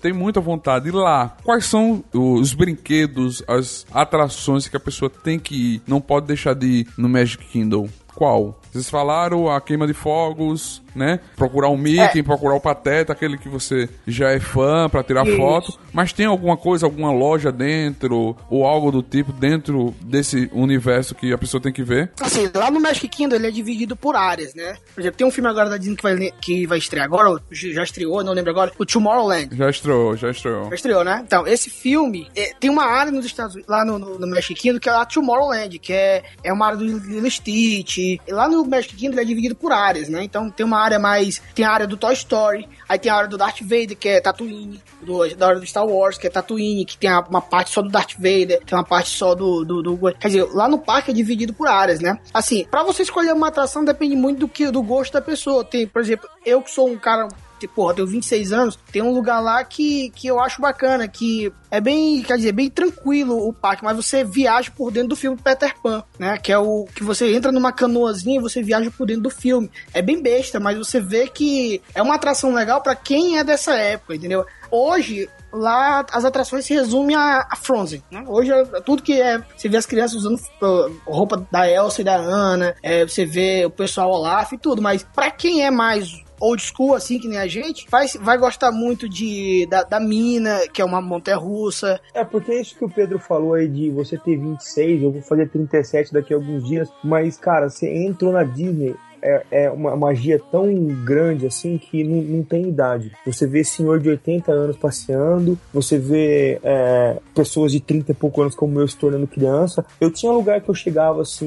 tem 0.00 0.12
muita 0.12 0.40
vontade. 0.40 0.88
E 0.88 0.92
lá, 0.92 1.36
quais 1.42 1.64
são 1.64 2.04
os 2.12 2.54
brinquedos, 2.54 3.42
as 3.48 3.86
atrações 3.92 4.68
que 4.68 4.76
a 4.76 4.80
pessoa 4.80 5.10
tem 5.10 5.38
que 5.38 5.74
ir, 5.74 5.82
não 5.86 6.00
pode 6.00 6.26
deixar 6.26 6.54
de 6.54 6.66
ir 6.66 6.88
no 6.96 7.08
Magic 7.08 7.44
Kingdom? 7.46 7.88
Qual? 8.18 8.60
Vocês 8.72 8.90
falaram 8.90 9.48
a 9.48 9.60
queima 9.60 9.86
de 9.86 9.94
fogos, 9.94 10.82
né? 10.92 11.20
Procurar 11.36 11.68
o 11.68 11.76
Mickey, 11.76 12.20
procurar 12.20 12.56
o 12.56 12.60
Pateta, 12.60 13.12
aquele 13.12 13.38
que 13.38 13.48
você 13.48 13.88
já 14.08 14.30
é 14.30 14.40
fã 14.40 14.88
pra 14.88 15.04
tirar 15.04 15.24
Isso. 15.24 15.36
foto. 15.36 15.78
Mas 15.92 16.12
tem 16.12 16.26
alguma 16.26 16.56
coisa, 16.56 16.84
alguma 16.84 17.12
loja 17.12 17.52
dentro 17.52 18.36
ou 18.50 18.66
algo 18.66 18.90
do 18.90 19.04
tipo 19.04 19.32
dentro 19.32 19.94
desse 20.02 20.50
universo 20.52 21.14
que 21.14 21.32
a 21.32 21.38
pessoa 21.38 21.62
tem 21.62 21.72
que 21.72 21.84
ver? 21.84 22.10
Assim, 22.20 22.50
lá 22.52 22.72
no 22.72 22.80
Magic 22.80 23.06
Kingdom 23.08 23.36
ele 23.36 23.46
é 23.46 23.50
dividido 23.52 23.94
por 23.94 24.16
áreas, 24.16 24.52
né? 24.52 24.76
Por 24.92 25.00
exemplo, 25.00 25.16
tem 25.16 25.26
um 25.26 25.30
filme 25.30 25.48
agora 25.48 25.70
da 25.70 25.76
Disney 25.76 25.94
que 25.94 26.02
vai, 26.02 26.32
que 26.40 26.66
vai 26.66 26.78
estrear 26.78 27.06
agora, 27.06 27.30
ou 27.30 27.40
já 27.52 27.84
estreou, 27.84 28.24
não 28.24 28.32
lembro 28.32 28.50
agora, 28.50 28.72
o 28.76 28.84
Tomorrowland. 28.84 29.56
Já 29.56 29.70
estreou, 29.70 30.16
já 30.16 30.30
estreou. 30.32 30.68
Já 30.70 30.74
estreou, 30.74 31.04
né? 31.04 31.22
Então, 31.24 31.46
esse 31.46 31.70
filme 31.70 32.28
é, 32.34 32.52
tem 32.58 32.68
uma 32.68 32.84
área 32.84 33.12
nos 33.12 33.24
Estados 33.24 33.54
Unidos, 33.54 33.70
lá 33.70 33.84
no, 33.84 33.96
no, 33.96 34.18
no 34.18 34.26
Magic 34.26 34.54
Kingdom, 34.54 34.80
que 34.80 34.88
é 34.88 34.92
a 34.92 35.06
Tomorrowland, 35.06 35.78
que 35.78 35.92
é, 35.92 36.24
é 36.42 36.52
uma 36.52 36.66
área 36.66 36.78
do 36.78 36.84
Lilo 36.84 37.30
Stitch. 37.30 38.07
Lá 38.28 38.48
no 38.48 38.64
Magic 38.64 38.94
Kingdom 38.96 39.14
ele 39.14 39.20
é 39.22 39.24
dividido 39.24 39.54
por 39.54 39.72
áreas, 39.72 40.08
né? 40.08 40.22
Então 40.24 40.50
tem 40.50 40.64
uma 40.64 40.78
área 40.78 40.98
mais. 40.98 41.40
Tem 41.54 41.64
a 41.64 41.70
área 41.70 41.86
do 41.86 41.96
Toy 41.96 42.12
Story, 42.14 42.68
aí 42.88 42.98
tem 42.98 43.10
a 43.10 43.16
área 43.16 43.28
do 43.28 43.36
Darth 43.38 43.60
Vader, 43.62 43.96
que 43.96 44.08
é 44.08 44.20
Tatooine, 44.20 44.80
do, 45.02 45.34
da 45.36 45.48
área 45.48 45.60
do 45.60 45.66
Star 45.66 45.86
Wars, 45.86 46.16
que 46.18 46.26
é 46.26 46.30
Tatooine, 46.30 46.84
que 46.84 46.96
tem 46.96 47.10
uma 47.28 47.40
parte 47.40 47.70
só 47.70 47.82
do 47.82 47.88
Darth 47.88 48.14
Vader, 48.16 48.60
tem 48.64 48.76
uma 48.78 48.84
parte 48.84 49.10
só 49.10 49.34
do, 49.34 49.64
do, 49.64 49.82
do- 49.82 49.98
Quer 50.18 50.28
dizer, 50.28 50.44
lá 50.54 50.68
no 50.68 50.78
parque 50.78 51.10
é 51.10 51.14
dividido 51.14 51.52
por 51.52 51.66
áreas, 51.68 52.00
né? 52.00 52.18
Assim, 52.32 52.64
pra 52.70 52.82
você 52.82 53.02
escolher 53.02 53.32
uma 53.32 53.48
atração 53.48 53.84
depende 53.84 54.16
muito 54.16 54.38
do 54.40 54.48
que 54.48 54.70
do 54.70 54.82
gosto 54.82 55.12
da 55.12 55.20
pessoa. 55.22 55.64
Tem, 55.64 55.86
por 55.86 56.00
exemplo, 56.00 56.28
eu 56.46 56.62
que 56.62 56.70
sou 56.70 56.88
um 56.88 56.96
cara 56.98 57.28
porra, 57.66 57.94
tenho 57.94 58.06
26 58.06 58.52
anos, 58.52 58.78
tem 58.92 59.02
um 59.02 59.12
lugar 59.12 59.40
lá 59.40 59.64
que, 59.64 60.10
que 60.10 60.28
eu 60.28 60.38
acho 60.38 60.60
bacana, 60.60 61.08
que 61.08 61.52
é 61.70 61.80
bem, 61.80 62.22
quer 62.22 62.36
dizer, 62.36 62.52
bem 62.52 62.70
tranquilo 62.70 63.48
o 63.48 63.52
parque, 63.52 63.84
mas 63.84 63.96
você 63.96 64.24
viaja 64.24 64.70
por 64.70 64.90
dentro 64.90 65.10
do 65.10 65.16
filme 65.16 65.36
Peter 65.36 65.74
Pan, 65.82 66.02
né? 66.18 66.38
Que 66.38 66.52
é 66.52 66.58
o 66.58 66.86
que 66.94 67.02
você 67.02 67.34
entra 67.34 67.52
numa 67.52 67.72
canoazinha 67.72 68.38
e 68.38 68.42
você 68.42 68.62
viaja 68.62 68.90
por 68.90 69.06
dentro 69.06 69.24
do 69.24 69.30
filme. 69.30 69.70
É 69.92 70.00
bem 70.00 70.22
besta, 70.22 70.60
mas 70.60 70.78
você 70.78 71.00
vê 71.00 71.28
que 71.28 71.82
é 71.94 72.02
uma 72.02 72.14
atração 72.14 72.52
legal 72.52 72.80
pra 72.82 72.94
quem 72.94 73.38
é 73.38 73.44
dessa 73.44 73.74
época, 73.74 74.14
entendeu? 74.14 74.46
Hoje, 74.70 75.28
lá 75.52 76.04
as 76.12 76.24
atrações 76.24 76.64
se 76.64 76.74
resumem 76.74 77.16
a, 77.16 77.46
a 77.50 77.56
Frozen, 77.56 78.02
né? 78.10 78.24
Hoje, 78.26 78.50
é 78.52 78.80
tudo 78.80 79.02
que 79.02 79.20
é... 79.20 79.42
Você 79.56 79.68
vê 79.68 79.76
as 79.76 79.86
crianças 79.86 80.18
usando 80.18 80.36
uh, 80.36 80.92
roupa 81.06 81.46
da 81.50 81.68
Elsa 81.70 82.00
e 82.00 82.04
da 82.04 82.16
Anna, 82.16 82.74
é, 82.82 83.06
você 83.06 83.24
vê 83.24 83.64
o 83.64 83.70
pessoal 83.70 84.10
Olaf 84.10 84.52
e 84.52 84.58
tudo, 84.58 84.82
mas 84.82 85.02
pra 85.02 85.30
quem 85.30 85.64
é 85.64 85.70
mais 85.70 86.22
old 86.40 86.62
school, 86.62 86.94
assim, 86.94 87.18
que 87.18 87.28
nem 87.28 87.38
a 87.38 87.46
gente, 87.46 87.86
vai, 87.90 88.06
vai 88.20 88.38
gostar 88.38 88.70
muito 88.72 89.08
de 89.08 89.66
da, 89.66 89.82
da 89.82 90.00
Mina, 90.00 90.60
que 90.72 90.80
é 90.80 90.84
uma 90.84 91.00
montanha-russa. 91.00 92.00
É, 92.14 92.24
porque 92.24 92.54
isso 92.54 92.76
que 92.76 92.84
o 92.84 92.90
Pedro 92.90 93.18
falou 93.18 93.54
aí 93.54 93.68
de 93.68 93.90
você 93.90 94.16
ter 94.16 94.36
26, 94.36 95.02
eu 95.02 95.12
vou 95.12 95.22
fazer 95.22 95.48
37 95.48 96.12
daqui 96.12 96.32
a 96.32 96.36
alguns 96.36 96.66
dias, 96.66 96.88
mas, 97.02 97.36
cara, 97.36 97.68
você 97.68 97.88
entrou 97.88 98.32
na 98.32 98.44
Disney, 98.44 98.94
é, 99.22 99.42
é 99.50 99.70
uma 99.70 99.96
magia 99.96 100.40
tão 100.50 100.72
grande 101.04 101.46
assim 101.46 101.78
que 101.78 102.02
não, 102.04 102.22
não 102.22 102.42
tem 102.42 102.68
idade. 102.68 103.12
Você 103.26 103.46
vê 103.46 103.62
senhor 103.64 103.98
de 104.00 104.08
80 104.10 104.50
anos 104.52 104.76
passeando, 104.76 105.58
você 105.72 105.98
vê 105.98 106.58
é, 106.62 107.16
pessoas 107.34 107.72
de 107.72 107.80
30 107.80 108.12
e 108.12 108.14
pouco 108.14 108.40
anos 108.42 108.54
como 108.54 108.78
eu 108.80 108.88
se 108.88 108.96
tornando 108.96 109.26
criança. 109.26 109.84
Eu 110.00 110.10
tinha 110.10 110.30
um 110.32 110.34
lugar 110.36 110.60
que 110.60 110.68
eu 110.68 110.74
chegava 110.74 111.22
assim 111.22 111.46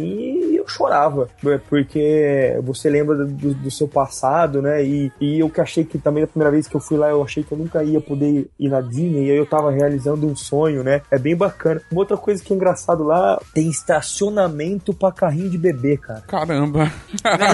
e 0.52 0.56
eu 0.58 0.68
chorava, 0.68 1.28
né, 1.44 1.60
porque 1.70 2.58
você 2.64 2.90
lembra 2.90 3.16
do, 3.18 3.26
do- 3.28 3.54
do 3.56 3.72
seu 3.72 3.88
passado, 3.88 4.62
né? 4.62 4.84
E, 4.84 5.12
e 5.20 5.40
eu 5.40 5.50
que 5.50 5.60
achei 5.62 5.84
que 5.84 5.98
também 5.98 6.24
a 6.24 6.28
primeira 6.28 6.52
vez 6.52 6.68
que 6.68 6.76
eu 6.76 6.80
fui 6.80 6.98
lá, 6.98 7.10
eu 7.10 7.24
achei 7.24 7.44
que 7.44 7.52
eu 7.52 7.58
nunca 7.58 7.84
ia 7.84 8.00
poder 8.00 8.48
ir 8.60 8.70
na 8.70 8.82
Disney, 8.82 9.26
e 9.28 9.32
aí 9.32 9.38
eu 9.38 9.46
tava 9.46 9.72
realizando 9.72 10.28
um 10.28 10.36
sonho, 10.36 10.84
né? 10.84 11.02
É 11.12 11.18
bem 11.18 11.36
bacana. 11.36 11.82
Uma 11.92 12.02
outra 12.02 12.18
coisa 12.18 12.44
que 12.44 12.54
é 12.54 12.56
engraçado 12.56 13.04
lá, 13.04 13.40
tem 13.54 13.70
estacionamento 13.70 14.94
pra 14.94 15.12
carrinho 15.12 15.50
de 15.50 15.58
bebê, 15.58 15.98
cara. 15.98 16.22
Caramba. 16.28 16.92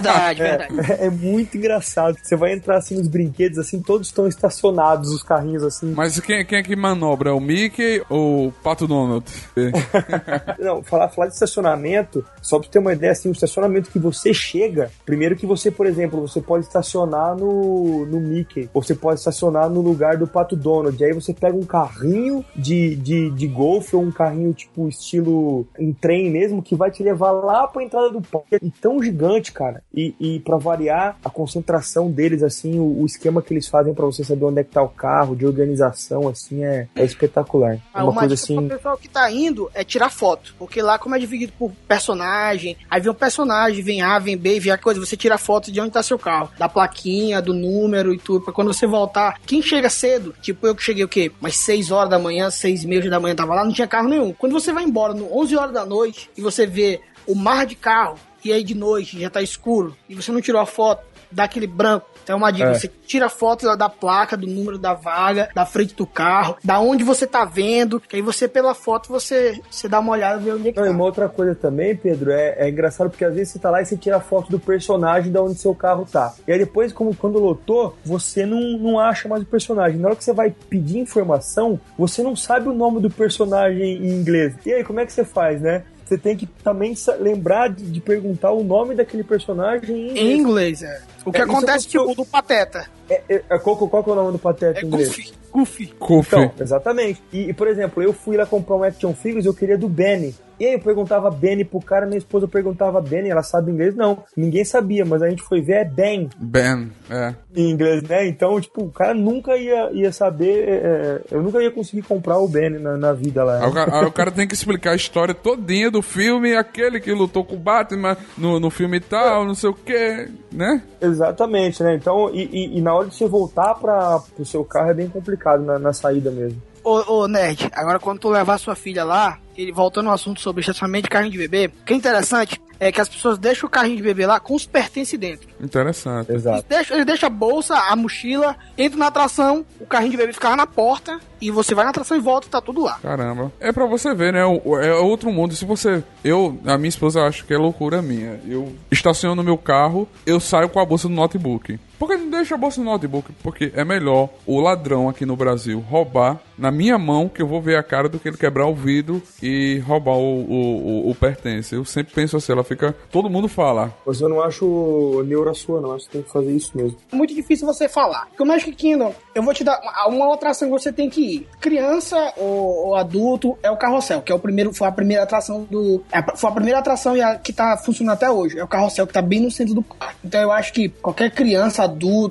Verdade, 0.07 0.41
verdade. 0.41 0.91
É, 0.91 1.05
é 1.05 1.09
muito 1.09 1.57
engraçado. 1.57 2.17
Você 2.21 2.35
vai 2.35 2.53
entrar 2.53 2.77
assim 2.77 2.97
nos 2.97 3.07
brinquedos, 3.07 3.57
assim, 3.57 3.81
todos 3.81 4.07
estão 4.07 4.27
estacionados, 4.27 5.11
os 5.11 5.23
carrinhos 5.23 5.63
assim. 5.63 5.93
Mas 5.93 6.19
quem, 6.19 6.45
quem 6.45 6.59
é 6.59 6.63
que 6.63 6.75
manobra? 6.75 7.33
O 7.33 7.39
Mickey 7.39 8.03
ou 8.09 8.47
o 8.47 8.51
Pato 8.51 8.87
Donald? 8.87 9.25
Não, 10.59 10.83
falar, 10.83 11.09
falar 11.09 11.27
de 11.27 11.33
estacionamento, 11.33 12.25
só 12.41 12.59
pra 12.59 12.69
ter 12.69 12.79
uma 12.79 12.93
ideia, 12.93 13.11
assim, 13.11 13.29
o 13.29 13.31
estacionamento 13.31 13.91
que 13.91 13.99
você 13.99 14.33
chega, 14.33 14.91
primeiro 15.05 15.35
que 15.35 15.45
você, 15.45 15.69
por 15.71 15.85
exemplo, 15.85 16.27
você 16.27 16.41
pode 16.41 16.65
estacionar 16.65 17.35
no, 17.35 18.05
no 18.05 18.19
Mickey, 18.19 18.69
ou 18.73 18.81
você 18.81 18.95
pode 18.95 19.19
estacionar 19.19 19.69
no 19.69 19.81
lugar 19.81 20.17
do 20.17 20.27
Pato 20.27 20.55
Donald, 20.55 21.03
aí 21.03 21.13
você 21.13 21.33
pega 21.33 21.55
um 21.55 21.65
carrinho 21.65 22.43
de, 22.55 22.95
de, 22.95 23.29
de 23.31 23.47
golfe 23.47 23.95
ou 23.95 24.03
um 24.03 24.11
carrinho 24.11 24.53
tipo 24.53 24.87
estilo 24.87 25.67
em 25.77 25.93
trem 25.93 26.29
mesmo, 26.29 26.61
que 26.61 26.75
vai 26.75 26.91
te 26.91 27.03
levar 27.03 27.31
lá 27.31 27.67
pra 27.67 27.83
entrada 27.83 28.09
do 28.09 28.21
parque, 28.21 28.57
e 28.61 28.71
tão 28.71 29.01
gigante, 29.01 29.51
cara, 29.51 29.83
e, 29.97 30.13
e 30.19 30.39
pra 30.41 30.57
variar 30.57 31.17
a 31.25 31.29
concentração 31.29 32.11
deles, 32.11 32.43
assim, 32.43 32.77
o, 32.77 33.01
o 33.01 33.05
esquema 33.07 33.41
que 33.41 33.51
eles 33.51 33.67
fazem 33.67 33.95
pra 33.95 34.05
você 34.05 34.23
saber 34.23 34.45
onde 34.45 34.61
é 34.61 34.63
que 34.63 34.69
tá 34.69 34.83
o 34.83 34.87
carro, 34.89 35.35
de 35.35 35.43
organização, 35.43 36.27
assim, 36.27 36.63
é, 36.63 36.87
é 36.95 37.03
espetacular. 37.03 37.73
É 37.73 37.79
Ah, 37.91 38.03
uma 38.03 38.11
uma 38.11 38.19
coisa 38.19 38.35
assim... 38.35 38.55
pro 38.67 38.77
pessoal 38.77 38.97
que 38.97 39.09
tá 39.09 39.31
indo 39.31 39.71
é 39.73 39.83
tirar 39.83 40.11
foto. 40.11 40.53
Porque 40.59 40.83
lá, 40.83 40.99
como 40.99 41.15
é 41.15 41.19
dividido 41.19 41.51
por 41.57 41.71
personagem, 41.87 42.77
aí 42.89 43.01
vem 43.01 43.11
um 43.11 43.15
personagem, 43.15 43.83
vem 43.83 44.01
A, 44.03 44.19
vem 44.19 44.37
B, 44.37 44.59
vem 44.59 44.71
a 44.71 44.77
coisa, 44.77 44.99
você 44.99 45.17
tira 45.17 45.37
foto 45.37 45.71
de 45.71 45.81
onde 45.81 45.91
tá 45.91 46.03
seu 46.03 46.19
carro. 46.19 46.51
Da 46.59 46.69
plaquinha, 46.69 47.41
do 47.41 47.53
número 47.53 48.13
e 48.13 48.19
tudo. 48.19 48.45
Pra 48.45 48.53
quando 48.53 48.71
você 48.71 48.85
voltar. 48.85 49.39
Quem 49.47 49.63
chega 49.63 49.89
cedo, 49.89 50.33
tipo 50.41 50.67
eu 50.67 50.75
que 50.75 50.83
cheguei 50.83 51.03
o 51.03 51.07
quê? 51.09 51.31
Umas 51.41 51.55
6 51.55 51.89
horas 51.89 52.09
da 52.09 52.19
manhã, 52.19 52.51
6 52.51 52.83
e 52.83 52.87
meia 52.87 53.09
da 53.09 53.19
manhã 53.19 53.35
tava 53.35 53.55
lá, 53.55 53.65
não 53.65 53.73
tinha 53.73 53.87
carro 53.87 54.07
nenhum. 54.09 54.31
Quando 54.33 54.53
você 54.53 54.71
vai 54.71 54.83
embora, 54.83 55.13
no 55.13 55.35
11 55.35 55.55
horas 55.57 55.73
da 55.73 55.85
noite, 55.85 56.29
e 56.37 56.41
você 56.41 56.67
vê 56.67 57.01
o 57.25 57.33
mar 57.35 57.65
de 57.65 57.75
carro, 57.75 58.17
e 58.47 58.53
aí 58.53 58.63
de 58.63 58.75
noite 58.75 59.19
já 59.19 59.29
tá 59.29 59.41
escuro, 59.41 59.95
e 60.09 60.15
você 60.15 60.31
não 60.31 60.41
tirou 60.41 60.61
a 60.61 60.65
foto, 60.65 61.03
dá 61.31 61.43
aquele 61.43 61.67
branco. 61.67 62.07
Então 62.23 62.33
é 62.35 62.37
uma 62.37 62.51
dica, 62.51 62.69
É. 62.69 62.73
você 62.73 62.87
tira 63.05 63.29
foto 63.29 63.65
da- 63.65 63.75
da 63.75 63.89
placa, 63.89 64.35
do 64.35 64.45
número 64.47 64.77
da 64.77 64.93
vaga, 64.93 65.49
da 65.55 65.65
frente 65.65 65.95
do 65.95 66.05
carro, 66.05 66.57
da 66.63 66.79
onde 66.79 67.03
você 67.03 67.25
tá 67.25 67.45
vendo, 67.45 67.99
que 68.01 68.15
aí 68.17 68.21
você, 68.21 68.47
pela 68.49 68.73
foto, 68.73 69.07
você, 69.09 69.59
você 69.69 69.87
dá 69.87 69.99
uma 69.99 70.11
olhada 70.11 70.41
e 70.41 70.43
vê 70.45 70.51
onde 70.51 70.69
é 70.69 70.71
que 70.73 70.79
Não, 70.79 70.85
e 70.85 70.89
tá. 70.89 70.95
uma 70.95 71.05
outra 71.05 71.29
coisa 71.29 71.55
também, 71.55 71.95
Pedro, 71.95 72.31
é, 72.31 72.55
é 72.57 72.69
engraçado 72.69 73.09
porque 73.09 73.23
às 73.23 73.33
vezes 73.33 73.53
você 73.53 73.59
tá 73.59 73.69
lá 73.69 73.81
e 73.81 73.85
você 73.85 73.95
tira 73.97 74.17
a 74.17 74.19
foto 74.21 74.49
do 74.51 74.59
personagem 74.59 75.31
de 75.31 75.37
onde 75.37 75.55
seu 75.55 75.73
carro 75.73 76.05
tá. 76.11 76.33
E 76.47 76.51
aí 76.51 76.59
depois, 76.59 76.91
como 76.91 77.15
quando 77.15 77.39
lotou, 77.39 77.97
você 78.03 78.45
não, 78.45 78.59
não 78.77 78.99
acha 78.99 79.29
mais 79.29 79.41
o 79.43 79.45
personagem. 79.45 79.99
Na 79.99 80.09
hora 80.09 80.17
que 80.17 80.23
você 80.23 80.33
vai 80.33 80.53
pedir 80.69 80.99
informação, 80.99 81.79
você 81.97 82.21
não 82.21 82.35
sabe 82.35 82.67
o 82.67 82.73
nome 82.73 82.99
do 82.99 83.09
personagem 83.09 83.95
em 84.05 84.09
inglês. 84.11 84.53
E 84.65 84.73
aí, 84.73 84.83
como 84.83 84.99
é 84.99 85.05
que 85.05 85.13
você 85.13 85.23
faz, 85.23 85.61
né? 85.61 85.83
Você 86.07 86.17
tem 86.17 86.37
que 86.37 86.45
também 86.63 86.93
lembrar 87.19 87.67
de, 87.67 87.83
de 87.83 87.99
perguntar 87.99 88.51
o 88.51 88.63
nome 88.63 88.95
daquele 88.95 89.23
personagem 89.23 89.93
em 89.95 90.09
inglês. 90.09 90.17
Em 90.17 90.37
inglês, 90.37 90.81
é. 90.83 91.01
O 91.25 91.31
que 91.31 91.39
É, 91.39 91.43
acontece 91.43 91.85
eu 91.93 92.05
que 92.05 92.11
o 92.11 92.15
do 92.15 92.25
Pateta 92.25 92.85
É, 93.09 93.21
é, 93.29 93.43
é, 93.49 93.59
qual, 93.59 93.75
qual 93.77 94.03
que 94.03 94.09
é 94.09 94.13
o 94.13 94.15
nome 94.15 94.31
do 94.33 94.39
pateta 94.39 94.79
é 94.79 94.83
em 94.83 94.87
inglês? 94.87 95.33
Goofy. 95.51 95.93
Goofy. 95.99 96.27
Então, 96.27 96.51
exatamente. 96.59 97.21
E, 97.31 97.49
e, 97.49 97.53
por 97.53 97.67
exemplo, 97.67 98.03
eu 98.03 98.13
fui 98.13 98.37
lá 98.37 98.45
comprar 98.45 98.75
um 98.75 98.83
action 98.83 99.13
figures 99.13 99.45
e 99.45 99.47
eu 99.47 99.53
queria 99.53 99.77
do 99.77 99.87
Benny. 99.87 100.35
E 100.59 100.65
aí 100.65 100.73
eu 100.73 100.79
perguntava 100.79 101.29
Benny 101.29 101.63
pro 101.63 101.79
cara, 101.79 102.07
minha 102.07 102.17
esposa 102.17 102.47
perguntava 102.47 102.99
Benny, 102.99 103.29
ela 103.29 103.43
sabe 103.43 103.71
inglês? 103.71 103.95
Não, 103.95 104.23
ninguém 104.35 104.65
sabia, 104.65 105.05
mas 105.05 105.21
a 105.21 105.29
gente 105.29 105.43
foi 105.43 105.61
ver 105.61 105.73
é 105.73 105.85
Ben 105.85 106.29
Ben, 106.35 106.91
é. 107.11 107.35
em 107.55 107.69
inglês, 107.69 108.01
né? 108.01 108.27
Então, 108.27 108.59
tipo, 108.59 108.83
o 108.85 108.91
cara 108.91 109.13
nunca 109.13 109.55
ia, 109.55 109.91
ia 109.91 110.11
saber, 110.11 110.67
é, 110.67 111.21
eu 111.29 111.43
nunca 111.43 111.61
ia 111.61 111.69
conseguir 111.69 112.01
comprar 112.01 112.39
o 112.39 112.47
Benny 112.47 112.79
na, 112.79 112.97
na 112.97 113.13
vida 113.13 113.43
lá. 113.43 113.63
Aí 113.63 113.69
o, 113.69 113.73
cara, 113.73 113.99
aí 113.99 114.05
o 114.05 114.11
cara 114.11 114.31
tem 114.31 114.47
que 114.47 114.55
explicar 114.55 114.91
a 114.93 114.95
história 114.95 115.35
todinha 115.35 115.91
do 115.91 116.01
filme, 116.01 116.55
aquele 116.55 116.99
que 116.99 117.11
lutou 117.11 117.45
com 117.45 117.53
o 117.55 117.59
Batman 117.59 118.17
no, 118.35 118.59
no 118.59 118.71
filme 118.71 118.99
tal, 118.99 119.45
não 119.45 119.53
sei 119.53 119.69
o 119.69 119.75
que, 119.75 120.27
né? 120.51 120.81
Exatamente, 120.99 121.83
né? 121.83 121.93
Então, 121.95 122.31
e, 122.33 122.49
e- 122.51 122.77
e 122.79 122.81
na 122.81 122.95
hora 122.97 123.07
de 123.07 123.15
você 123.15 123.27
voltar 123.27 123.75
para 123.75 124.19
pro 124.35 124.45
seu 124.45 124.63
carro 124.63 124.89
é 124.89 124.93
bem 124.93 125.07
complicado 125.09 125.63
na, 125.63 125.77
na 125.79 125.93
saída 125.93 126.31
mesmo. 126.31 126.61
Ô, 126.83 127.21
ô, 127.23 127.27
Nerd, 127.27 127.69
agora 127.73 127.99
quando 127.99 128.19
tu 128.19 128.29
levar 128.29 128.57
sua 128.57 128.75
filha 128.75 129.03
lá, 129.03 129.39
ele 129.57 129.71
voltando 129.73 130.07
ao 130.07 130.15
assunto 130.15 130.39
sobre 130.39 130.61
estacionamento 130.61 131.03
de 131.03 131.09
carrinho 131.09 131.31
de 131.31 131.37
bebê, 131.37 131.65
o 131.81 131.85
que 131.85 131.93
é 131.93 131.95
interessante 131.97 132.61
é 132.79 132.91
que 132.91 133.01
as 133.01 133.09
pessoas 133.09 133.39
deixam 133.39 133.67
o 133.67 133.71
carrinho 133.71 133.97
de 133.97 134.03
bebê 134.03 134.25
lá 134.27 134.39
com 134.39 134.53
os 134.53 134.65
pertences 134.67 135.19
dentro. 135.19 135.49
Interessante. 135.59 136.29
Eles 136.29 136.43
Exato. 136.43 136.63
deixam, 136.69 136.95
eles 136.95 137.05
deixam 137.07 137.27
a 137.27 137.29
bolsa, 137.29 137.75
a 137.75 137.95
mochila, 137.95 138.55
entra 138.77 138.97
na 138.99 139.07
atração, 139.07 139.65
o 139.81 139.85
carrinho 139.85 140.11
de 140.11 140.17
bebê 140.17 140.31
fica 140.31 140.47
lá 140.49 140.55
na 140.55 140.67
porta, 140.67 141.19
e 141.41 141.49
você 141.51 141.73
vai 141.75 141.83
na 141.83 141.89
atração 141.89 142.15
e 142.15 142.19
volta, 142.21 142.47
tá 142.47 142.61
tudo 142.61 142.83
lá. 142.83 142.99
Caramba. 143.01 143.51
É 143.59 143.71
pra 143.71 143.85
você 143.87 144.13
ver, 144.13 144.31
né? 144.31 144.45
O- 144.45 144.79
É 144.79 144.93
outro 144.93 145.31
mundo. 145.31 145.55
Se 145.55 145.65
você. 145.65 146.03
Eu, 146.23 146.57
a 146.65 146.77
minha 146.77 146.89
esposa 146.89 147.23
acha 147.23 147.43
que 147.43 147.53
é 147.53 147.57
loucura 147.57 148.01
minha. 148.01 148.39
Eu 148.47 148.71
estaciono 148.91 149.43
meu 149.43 149.57
carro, 149.57 150.07
eu 150.25 150.39
saio 150.39 150.69
com 150.69 150.79
a 150.79 150.85
bolsa 150.85 151.07
do 151.07 151.13
notebook. 151.15 151.79
Por 151.99 152.07
que 152.07 152.15
não 152.17 152.26
deixa 152.37 152.55
a 152.55 152.57
bolsa 152.57 152.81
no 152.81 152.91
notebook? 152.91 153.31
Porque 153.43 153.71
é 153.75 153.83
melhor 153.83 154.29
o 154.45 154.59
ladrão 154.59 155.09
aqui 155.09 155.25
no 155.25 155.35
Brasil 155.35 155.79
roubar 155.79 156.39
na 156.57 156.71
minha 156.71 156.97
mão, 156.97 157.29
que 157.29 157.41
eu 157.41 157.47
vou 157.47 157.61
ver 157.61 157.77
a 157.77 157.83
cara, 157.83 158.09
do 158.09 158.19
que 158.19 158.27
ele 158.27 158.37
quebrar 158.37 158.65
o 158.65 158.73
vidro 158.73 159.21
e 159.41 159.77
roubar 159.85 160.15
o, 160.15 160.41
o, 160.41 161.07
o, 161.07 161.11
o 161.11 161.15
pertence. 161.15 161.75
Eu 161.75 161.85
sempre 161.85 162.13
penso 162.13 162.35
assim, 162.37 162.51
ela 162.51 162.63
fica. 162.63 162.95
Todo 163.11 163.29
mundo 163.29 163.47
fala. 163.47 163.93
Mas 164.05 164.19
eu 164.19 164.27
não 164.27 164.41
acho 164.41 165.23
neura 165.25 165.53
sua, 165.53 165.79
não. 165.79 165.93
Acho 165.93 166.05
que 166.05 166.13
tem 166.13 166.21
que 166.23 166.31
fazer 166.31 166.51
isso 166.51 166.75
mesmo. 166.75 166.97
É 167.11 167.15
muito 167.15 167.35
difícil 167.35 167.67
você 167.67 167.87
falar. 167.87 168.25
Porque 168.27 168.41
o 168.41 168.45
Magic 168.45 168.71
Kingdom, 168.71 169.13
eu 169.35 169.43
vou 169.43 169.53
te 169.53 169.63
dar 169.63 169.79
uma, 169.79 170.07
uma 170.07 170.27
outra 170.29 170.47
atração 170.47 170.67
que 170.67 170.73
você 170.73 170.91
tem 170.91 171.09
que 171.09 171.21
ir. 171.21 171.47
Criança 171.59 172.33
ou, 172.37 172.87
ou 172.87 172.95
adulto 172.95 173.57
é 173.61 173.69
o 173.69 173.77
carrossel, 173.77 174.21
que 174.21 174.31
é 174.31 174.35
o 174.35 174.39
primeiro, 174.39 174.73
foi 174.73 174.87
a 174.87 174.91
primeira 174.91 175.23
atração 175.23 175.67
do. 175.69 176.03
é 176.11 176.23
foi 176.35 176.49
a 176.49 176.53
primeira 176.53 176.79
atração 176.79 177.15
e 177.15 177.21
a 177.21 177.35
que 177.35 177.53
tá 177.53 177.77
funcionando 177.77 178.13
até 178.13 178.29
hoje. 178.29 178.57
É 178.57 178.63
o 178.63 178.67
carrossel 178.67 179.05
que 179.05 179.13
tá 179.13 179.21
bem 179.21 179.41
no 179.41 179.51
centro 179.51 179.73
do 179.73 179.83
parque. 179.83 180.17
Então 180.23 180.41
eu 180.41 180.51
acho 180.51 180.73
que 180.73 180.89
qualquer 180.89 181.31
criança, 181.31 181.83
adulto, 181.83 182.26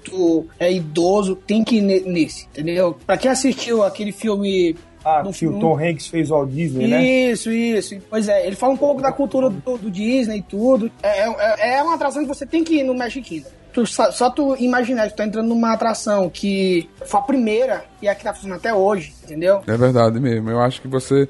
é, 0.58 0.72
idoso, 0.72 1.36
tem 1.36 1.62
que 1.64 1.76
ir 1.76 1.80
ne- 1.82 2.00
nesse, 2.00 2.46
entendeu? 2.46 2.96
Pra 3.06 3.16
quem 3.16 3.30
assistiu 3.30 3.82
aquele 3.84 4.12
filme. 4.12 4.76
Ah, 5.04 5.18
no 5.18 5.24
que 5.24 5.30
o 5.30 5.32
filme- 5.32 5.60
Tom 5.60 5.78
Hanks 5.78 6.08
fez 6.08 6.30
o 6.30 6.34
Walt 6.34 6.50
Disney, 6.50 6.88
né? 6.88 7.04
Isso, 7.04 7.50
isso. 7.50 7.96
Pois 8.10 8.28
é, 8.28 8.44
ele 8.44 8.56
fala 8.56 8.72
um 8.72 8.76
pouco 8.76 9.00
da 9.00 9.12
cultura 9.12 9.48
do, 9.48 9.78
do 9.78 9.88
Disney 9.90 10.38
e 10.38 10.42
tudo. 10.42 10.90
É, 11.02 11.28
é, 11.28 11.76
é 11.76 11.82
uma 11.82 11.94
atração 11.94 12.22
que 12.22 12.28
você 12.28 12.44
tem 12.44 12.64
que 12.64 12.78
ir 12.80 12.82
no 12.82 12.92
Magic 12.94 13.22
Kingdom. 13.28 13.48
Tu, 13.72 13.86
só, 13.86 14.10
só 14.10 14.30
tu 14.30 14.56
imaginar 14.56 15.04
que 15.06 15.12
tu 15.12 15.16
tá 15.18 15.24
entrando 15.26 15.48
numa 15.48 15.72
atração 15.74 16.28
que 16.30 16.88
foi 17.04 17.20
a 17.20 17.22
primeira 17.22 17.84
e 18.02 18.08
é 18.08 18.10
a 18.10 18.14
que 18.14 18.24
tá 18.24 18.32
funcionando 18.32 18.58
até 18.58 18.72
hoje, 18.74 19.12
entendeu? 19.22 19.60
É 19.66 19.76
verdade 19.76 20.18
mesmo. 20.18 20.50
Eu 20.50 20.60
acho 20.60 20.80
que 20.80 20.88
você. 20.88 21.28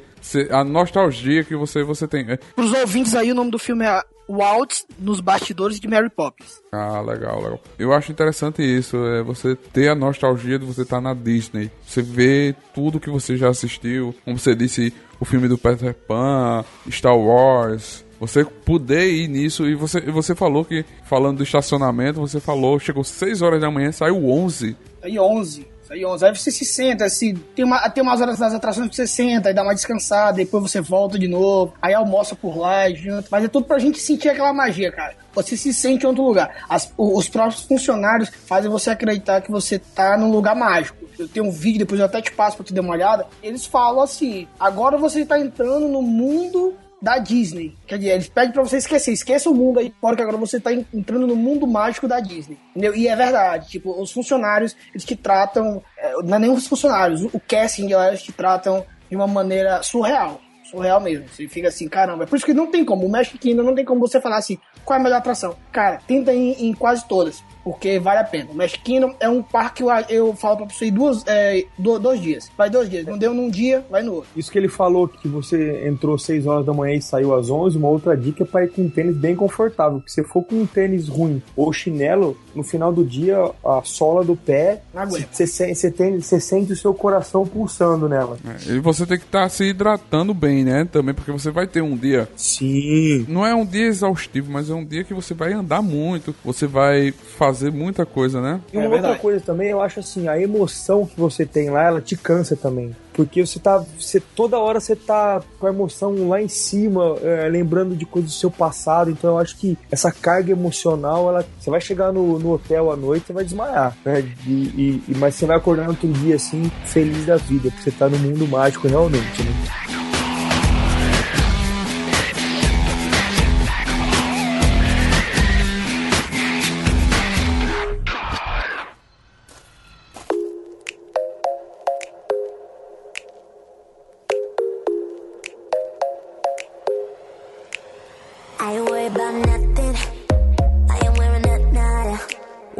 A 0.50 0.64
nostalgia 0.64 1.44
que 1.44 1.54
você, 1.56 1.82
você 1.82 2.06
tem. 2.08 2.30
é- 2.30 2.36
Pros 2.54 2.72
ouvintes 2.72 3.14
aí, 3.14 3.30
o 3.30 3.34
nome 3.34 3.50
do 3.50 3.58
filme 3.58 3.84
é 3.84 4.02
Walt 4.28 4.80
nos 4.98 5.20
bastidores 5.20 5.78
de 5.78 5.86
Mary 5.86 6.10
Poppins. 6.10 6.60
Ah, 6.72 7.00
legal, 7.00 7.36
legal. 7.40 7.60
Eu 7.78 7.92
acho 7.92 8.10
interessante 8.10 8.60
isso, 8.62 8.96
é 9.06 9.22
você 9.22 9.54
ter 9.54 9.88
a 9.88 9.94
nostalgia 9.94 10.58
de 10.58 10.64
você 10.64 10.82
estar 10.82 11.00
na 11.00 11.14
Disney. 11.14 11.70
Você 11.86 12.02
vê 12.02 12.54
tudo 12.74 12.98
que 12.98 13.08
você 13.10 13.36
já 13.36 13.48
assistiu, 13.48 14.14
como 14.24 14.38
você 14.38 14.54
disse, 14.54 14.92
o 15.20 15.24
filme 15.24 15.46
do 15.48 15.56
Peter 15.56 15.94
Pan, 15.94 16.64
Star 16.90 17.16
Wars. 17.16 18.04
Você 18.18 18.44
poder 18.44 19.10
ir 19.10 19.28
nisso 19.28 19.66
e 19.68 19.74
você, 19.74 20.00
você 20.00 20.34
falou 20.34 20.64
que, 20.64 20.84
falando 21.04 21.36
do 21.38 21.42
estacionamento, 21.42 22.18
você 22.18 22.40
falou, 22.40 22.78
chegou 22.80 23.04
6 23.04 23.42
horas 23.42 23.60
da 23.60 23.70
manhã, 23.70 23.92
saiu 23.92 24.26
11. 24.28 24.74
Aí 25.02 25.18
11. 25.18 25.68
Aí 25.90 26.04
11. 26.04 26.24
Aí 26.26 26.34
você 26.36 26.50
se 26.50 26.64
senta, 26.64 27.08
se 27.08 27.32
tem, 27.54 27.64
uma, 27.64 27.88
tem 27.90 28.02
umas 28.02 28.20
horas 28.20 28.38
das 28.38 28.52
atrações 28.52 28.88
que 28.90 28.96
você 28.96 29.06
senta 29.06 29.50
e 29.50 29.54
dá 29.54 29.62
uma 29.62 29.74
descansada, 29.74 30.36
depois 30.38 30.62
você 30.62 30.80
volta 30.80 31.18
de 31.18 31.28
novo, 31.28 31.74
aí 31.80 31.94
almoça 31.94 32.34
por 32.34 32.56
lá, 32.58 32.90
janta. 32.90 33.28
Mas 33.30 33.44
é 33.44 33.48
tudo 33.48 33.66
pra 33.66 33.78
gente 33.78 33.98
sentir 34.00 34.28
aquela 34.28 34.52
magia, 34.52 34.90
cara. 34.90 35.14
Você 35.34 35.56
se 35.56 35.72
sente 35.72 36.04
em 36.04 36.08
outro 36.08 36.24
lugar. 36.24 36.64
As- 36.68 36.92
os 36.96 37.28
próprios 37.28 37.62
funcionários 37.62 38.30
fazem 38.46 38.70
você 38.70 38.90
acreditar 38.90 39.40
que 39.42 39.50
você 39.50 39.78
tá 39.78 40.16
num 40.16 40.30
lugar 40.30 40.56
mágico. 40.56 41.06
Eu 41.18 41.28
tenho 41.28 41.46
um 41.46 41.50
vídeo, 41.50 41.78
depois 41.80 41.98
eu 42.00 42.06
até 42.06 42.20
te 42.20 42.32
passo 42.32 42.56
pra 42.56 42.66
tu 42.66 42.74
dar 42.74 42.80
uma 42.82 42.92
olhada. 42.92 43.26
Eles 43.42 43.64
falam 43.64 44.02
assim: 44.02 44.46
agora 44.58 44.96
você 44.98 45.24
tá 45.24 45.38
entrando 45.38 45.88
no 45.88 46.02
mundo 46.02 46.74
da 47.02 47.18
Disney. 47.18 47.76
Quer 47.86 47.98
dizer, 47.98 48.10
eles 48.10 48.28
pedem 48.28 48.52
pra 48.52 48.62
você 48.62 48.78
esquecer. 48.78 49.12
Esqueça 49.12 49.50
o 49.50 49.54
mundo 49.54 49.78
aí 49.80 49.92
fora, 50.00 50.16
que 50.16 50.22
agora 50.22 50.36
você 50.36 50.58
tá 50.58 50.72
en- 50.72 50.86
entrando 50.94 51.26
no 51.26 51.36
mundo 51.36 51.66
mágico 51.66 52.08
da 52.08 52.20
Disney. 52.20 52.58
Entendeu? 52.70 52.94
E 52.94 53.06
é 53.08 53.14
verdade. 53.14 53.68
Tipo, 53.68 54.00
os 54.00 54.10
funcionários, 54.12 54.74
eles 54.90 55.04
te 55.04 55.14
tratam. 55.16 55.82
é, 55.98 56.12
não 56.22 56.36
é 56.36 56.38
nem 56.40 56.50
os 56.50 56.66
funcionários, 56.66 57.22
o 57.22 57.40
casting, 57.40 57.92
eles 57.92 58.22
te 58.22 58.32
tratam 58.32 58.84
de 59.08 59.14
uma 59.16 59.26
maneira 59.26 59.82
surreal. 59.82 60.40
Surreal 60.70 61.00
mesmo. 61.00 61.28
Você 61.28 61.46
fica 61.46 61.68
assim, 61.68 61.88
caramba. 61.88 62.24
É 62.24 62.26
por 62.26 62.36
isso 62.36 62.44
que 62.46 62.52
não 62.54 62.66
tem 62.68 62.84
como. 62.84 63.06
O 63.06 63.08
Magic 63.08 63.38
Kingdom 63.38 63.62
não 63.62 63.74
tem 63.74 63.84
como 63.84 64.00
você 64.00 64.20
falar 64.20 64.38
assim, 64.38 64.58
qual 64.84 64.96
é 64.98 65.00
a 65.00 65.02
melhor 65.04 65.18
atração? 65.18 65.54
Cara, 65.70 66.00
tenta 66.08 66.32
ir 66.32 66.56
em 66.64 66.72
quase 66.72 67.06
todas. 67.06 67.42
Porque 67.66 67.98
vale 67.98 68.20
a 68.20 68.24
pena. 68.24 68.48
O 68.52 68.54
Magic 68.54 68.78
Kingdom 68.80 69.12
é 69.18 69.28
um 69.28 69.42
parque 69.42 69.78
que 69.78 69.82
eu, 69.82 69.90
eu 70.08 70.32
falo 70.34 70.58
pra 70.58 70.66
você 70.66 70.86
ir 70.86 70.92
duas, 70.92 71.24
é, 71.26 71.64
do- 71.76 71.98
dois 71.98 72.20
dias. 72.20 72.48
Vai 72.56 72.70
dois 72.70 72.88
dias. 72.88 73.04
Não 73.04 73.18
deu 73.18 73.34
num 73.34 73.50
dia, 73.50 73.84
vai 73.90 74.04
no 74.04 74.14
outro. 74.14 74.30
Isso 74.36 74.52
que 74.52 74.56
ele 74.56 74.68
falou 74.68 75.08
que 75.08 75.26
você 75.26 75.84
entrou 75.84 76.16
6 76.16 76.46
horas 76.46 76.64
da 76.64 76.72
manhã 76.72 76.94
e 76.96 77.02
saiu 77.02 77.34
às 77.34 77.50
11, 77.50 77.76
uma 77.76 77.88
outra 77.88 78.16
dica 78.16 78.44
é 78.44 78.46
para 78.46 78.64
ir 78.64 78.68
com 78.68 78.82
um 78.82 78.88
tênis 78.88 79.16
bem 79.16 79.34
confortável. 79.34 79.98
Porque 79.98 80.12
se 80.12 80.22
for 80.22 80.44
com 80.44 80.60
um 80.60 80.66
tênis 80.66 81.08
ruim 81.08 81.42
ou 81.56 81.72
chinelo, 81.72 82.38
no 82.54 82.62
final 82.62 82.92
do 82.92 83.04
dia 83.04 83.36
a 83.64 83.80
sola 83.82 84.24
do 84.24 84.36
pé, 84.36 84.80
você 85.26 85.44
se- 85.44 85.74
você 85.74 85.90
tem- 85.90 86.20
você 86.20 86.38
sente 86.38 86.72
o 86.72 86.76
seu 86.76 86.94
coração 86.94 87.44
pulsando 87.44 88.08
nela. 88.08 88.38
É, 88.68 88.74
E 88.74 88.78
você 88.78 89.04
tem 89.04 89.18
que 89.18 89.24
estar 89.24 89.48
se 89.48 89.64
hidratando 89.64 90.32
bem, 90.32 90.62
né? 90.64 90.84
Também, 90.90 91.12
porque 91.14 91.32
você 91.32 91.50
vai 91.50 91.66
ter 91.66 91.82
um 91.82 91.96
dia 91.96 92.28
Sim. 92.36 93.24
Não 93.28 93.44
é 93.44 93.52
um 93.54 93.66
dia 93.66 93.86
exaustivo, 93.86 94.52
mas 94.52 94.70
é 94.70 94.74
um 94.74 94.84
dia 94.84 95.02
que 95.02 95.12
você 95.12 95.34
vai 95.34 95.52
andar 95.52 95.82
muito, 95.82 96.32
você 96.44 96.64
vai 96.66 97.10
fazer 97.12 97.55
muita 97.70 98.04
coisa, 98.06 98.40
né? 98.40 98.60
E 98.72 98.76
uma 98.76 98.86
É 98.86 98.88
outra 98.88 99.14
coisa 99.16 99.40
também, 99.44 99.68
eu 99.70 99.80
acho 99.80 100.00
assim, 100.00 100.28
a 100.28 100.40
emoção 100.40 101.06
que 101.06 101.18
você 101.18 101.44
tem 101.46 101.70
lá, 101.70 101.84
ela 101.84 102.00
te 102.00 102.16
cansa 102.16 102.56
também. 102.56 102.94
Porque 103.12 103.44
você 103.44 103.58
tá. 103.58 103.82
Você, 103.98 104.20
toda 104.20 104.58
hora 104.58 104.78
você 104.78 104.94
tá 104.94 105.40
com 105.58 105.66
a 105.66 105.70
emoção 105.70 106.28
lá 106.28 106.42
em 106.42 106.48
cima, 106.48 107.16
é, 107.22 107.48
lembrando 107.48 107.96
de 107.96 108.04
coisas 108.04 108.30
do 108.30 108.36
seu 108.36 108.50
passado. 108.50 109.10
Então 109.10 109.30
eu 109.30 109.38
acho 109.38 109.56
que 109.56 109.78
essa 109.90 110.12
carga 110.12 110.52
emocional, 110.52 111.28
ela, 111.30 111.44
você 111.58 111.70
vai 111.70 111.80
chegar 111.80 112.12
no, 112.12 112.38
no 112.38 112.52
hotel 112.52 112.90
à 112.92 112.96
noite 112.96 113.30
e 113.30 113.32
vai 113.32 113.42
desmaiar. 113.42 113.96
Né? 114.04 114.22
E, 114.46 114.50
e- 114.50 115.02
e- 115.08 115.16
mas 115.16 115.34
você 115.34 115.46
vai 115.46 115.56
acordar 115.56 115.84
no 115.84 115.90
outro 115.90 116.08
dia 116.12 116.36
assim, 116.36 116.70
feliz 116.84 117.24
da 117.24 117.36
vida, 117.36 117.70
porque 117.70 117.90
você 117.90 117.90
tá 117.90 118.06
no 118.06 118.18
mundo 118.18 118.46
mágico 118.46 118.86
realmente, 118.86 119.42
né? 119.42 120.05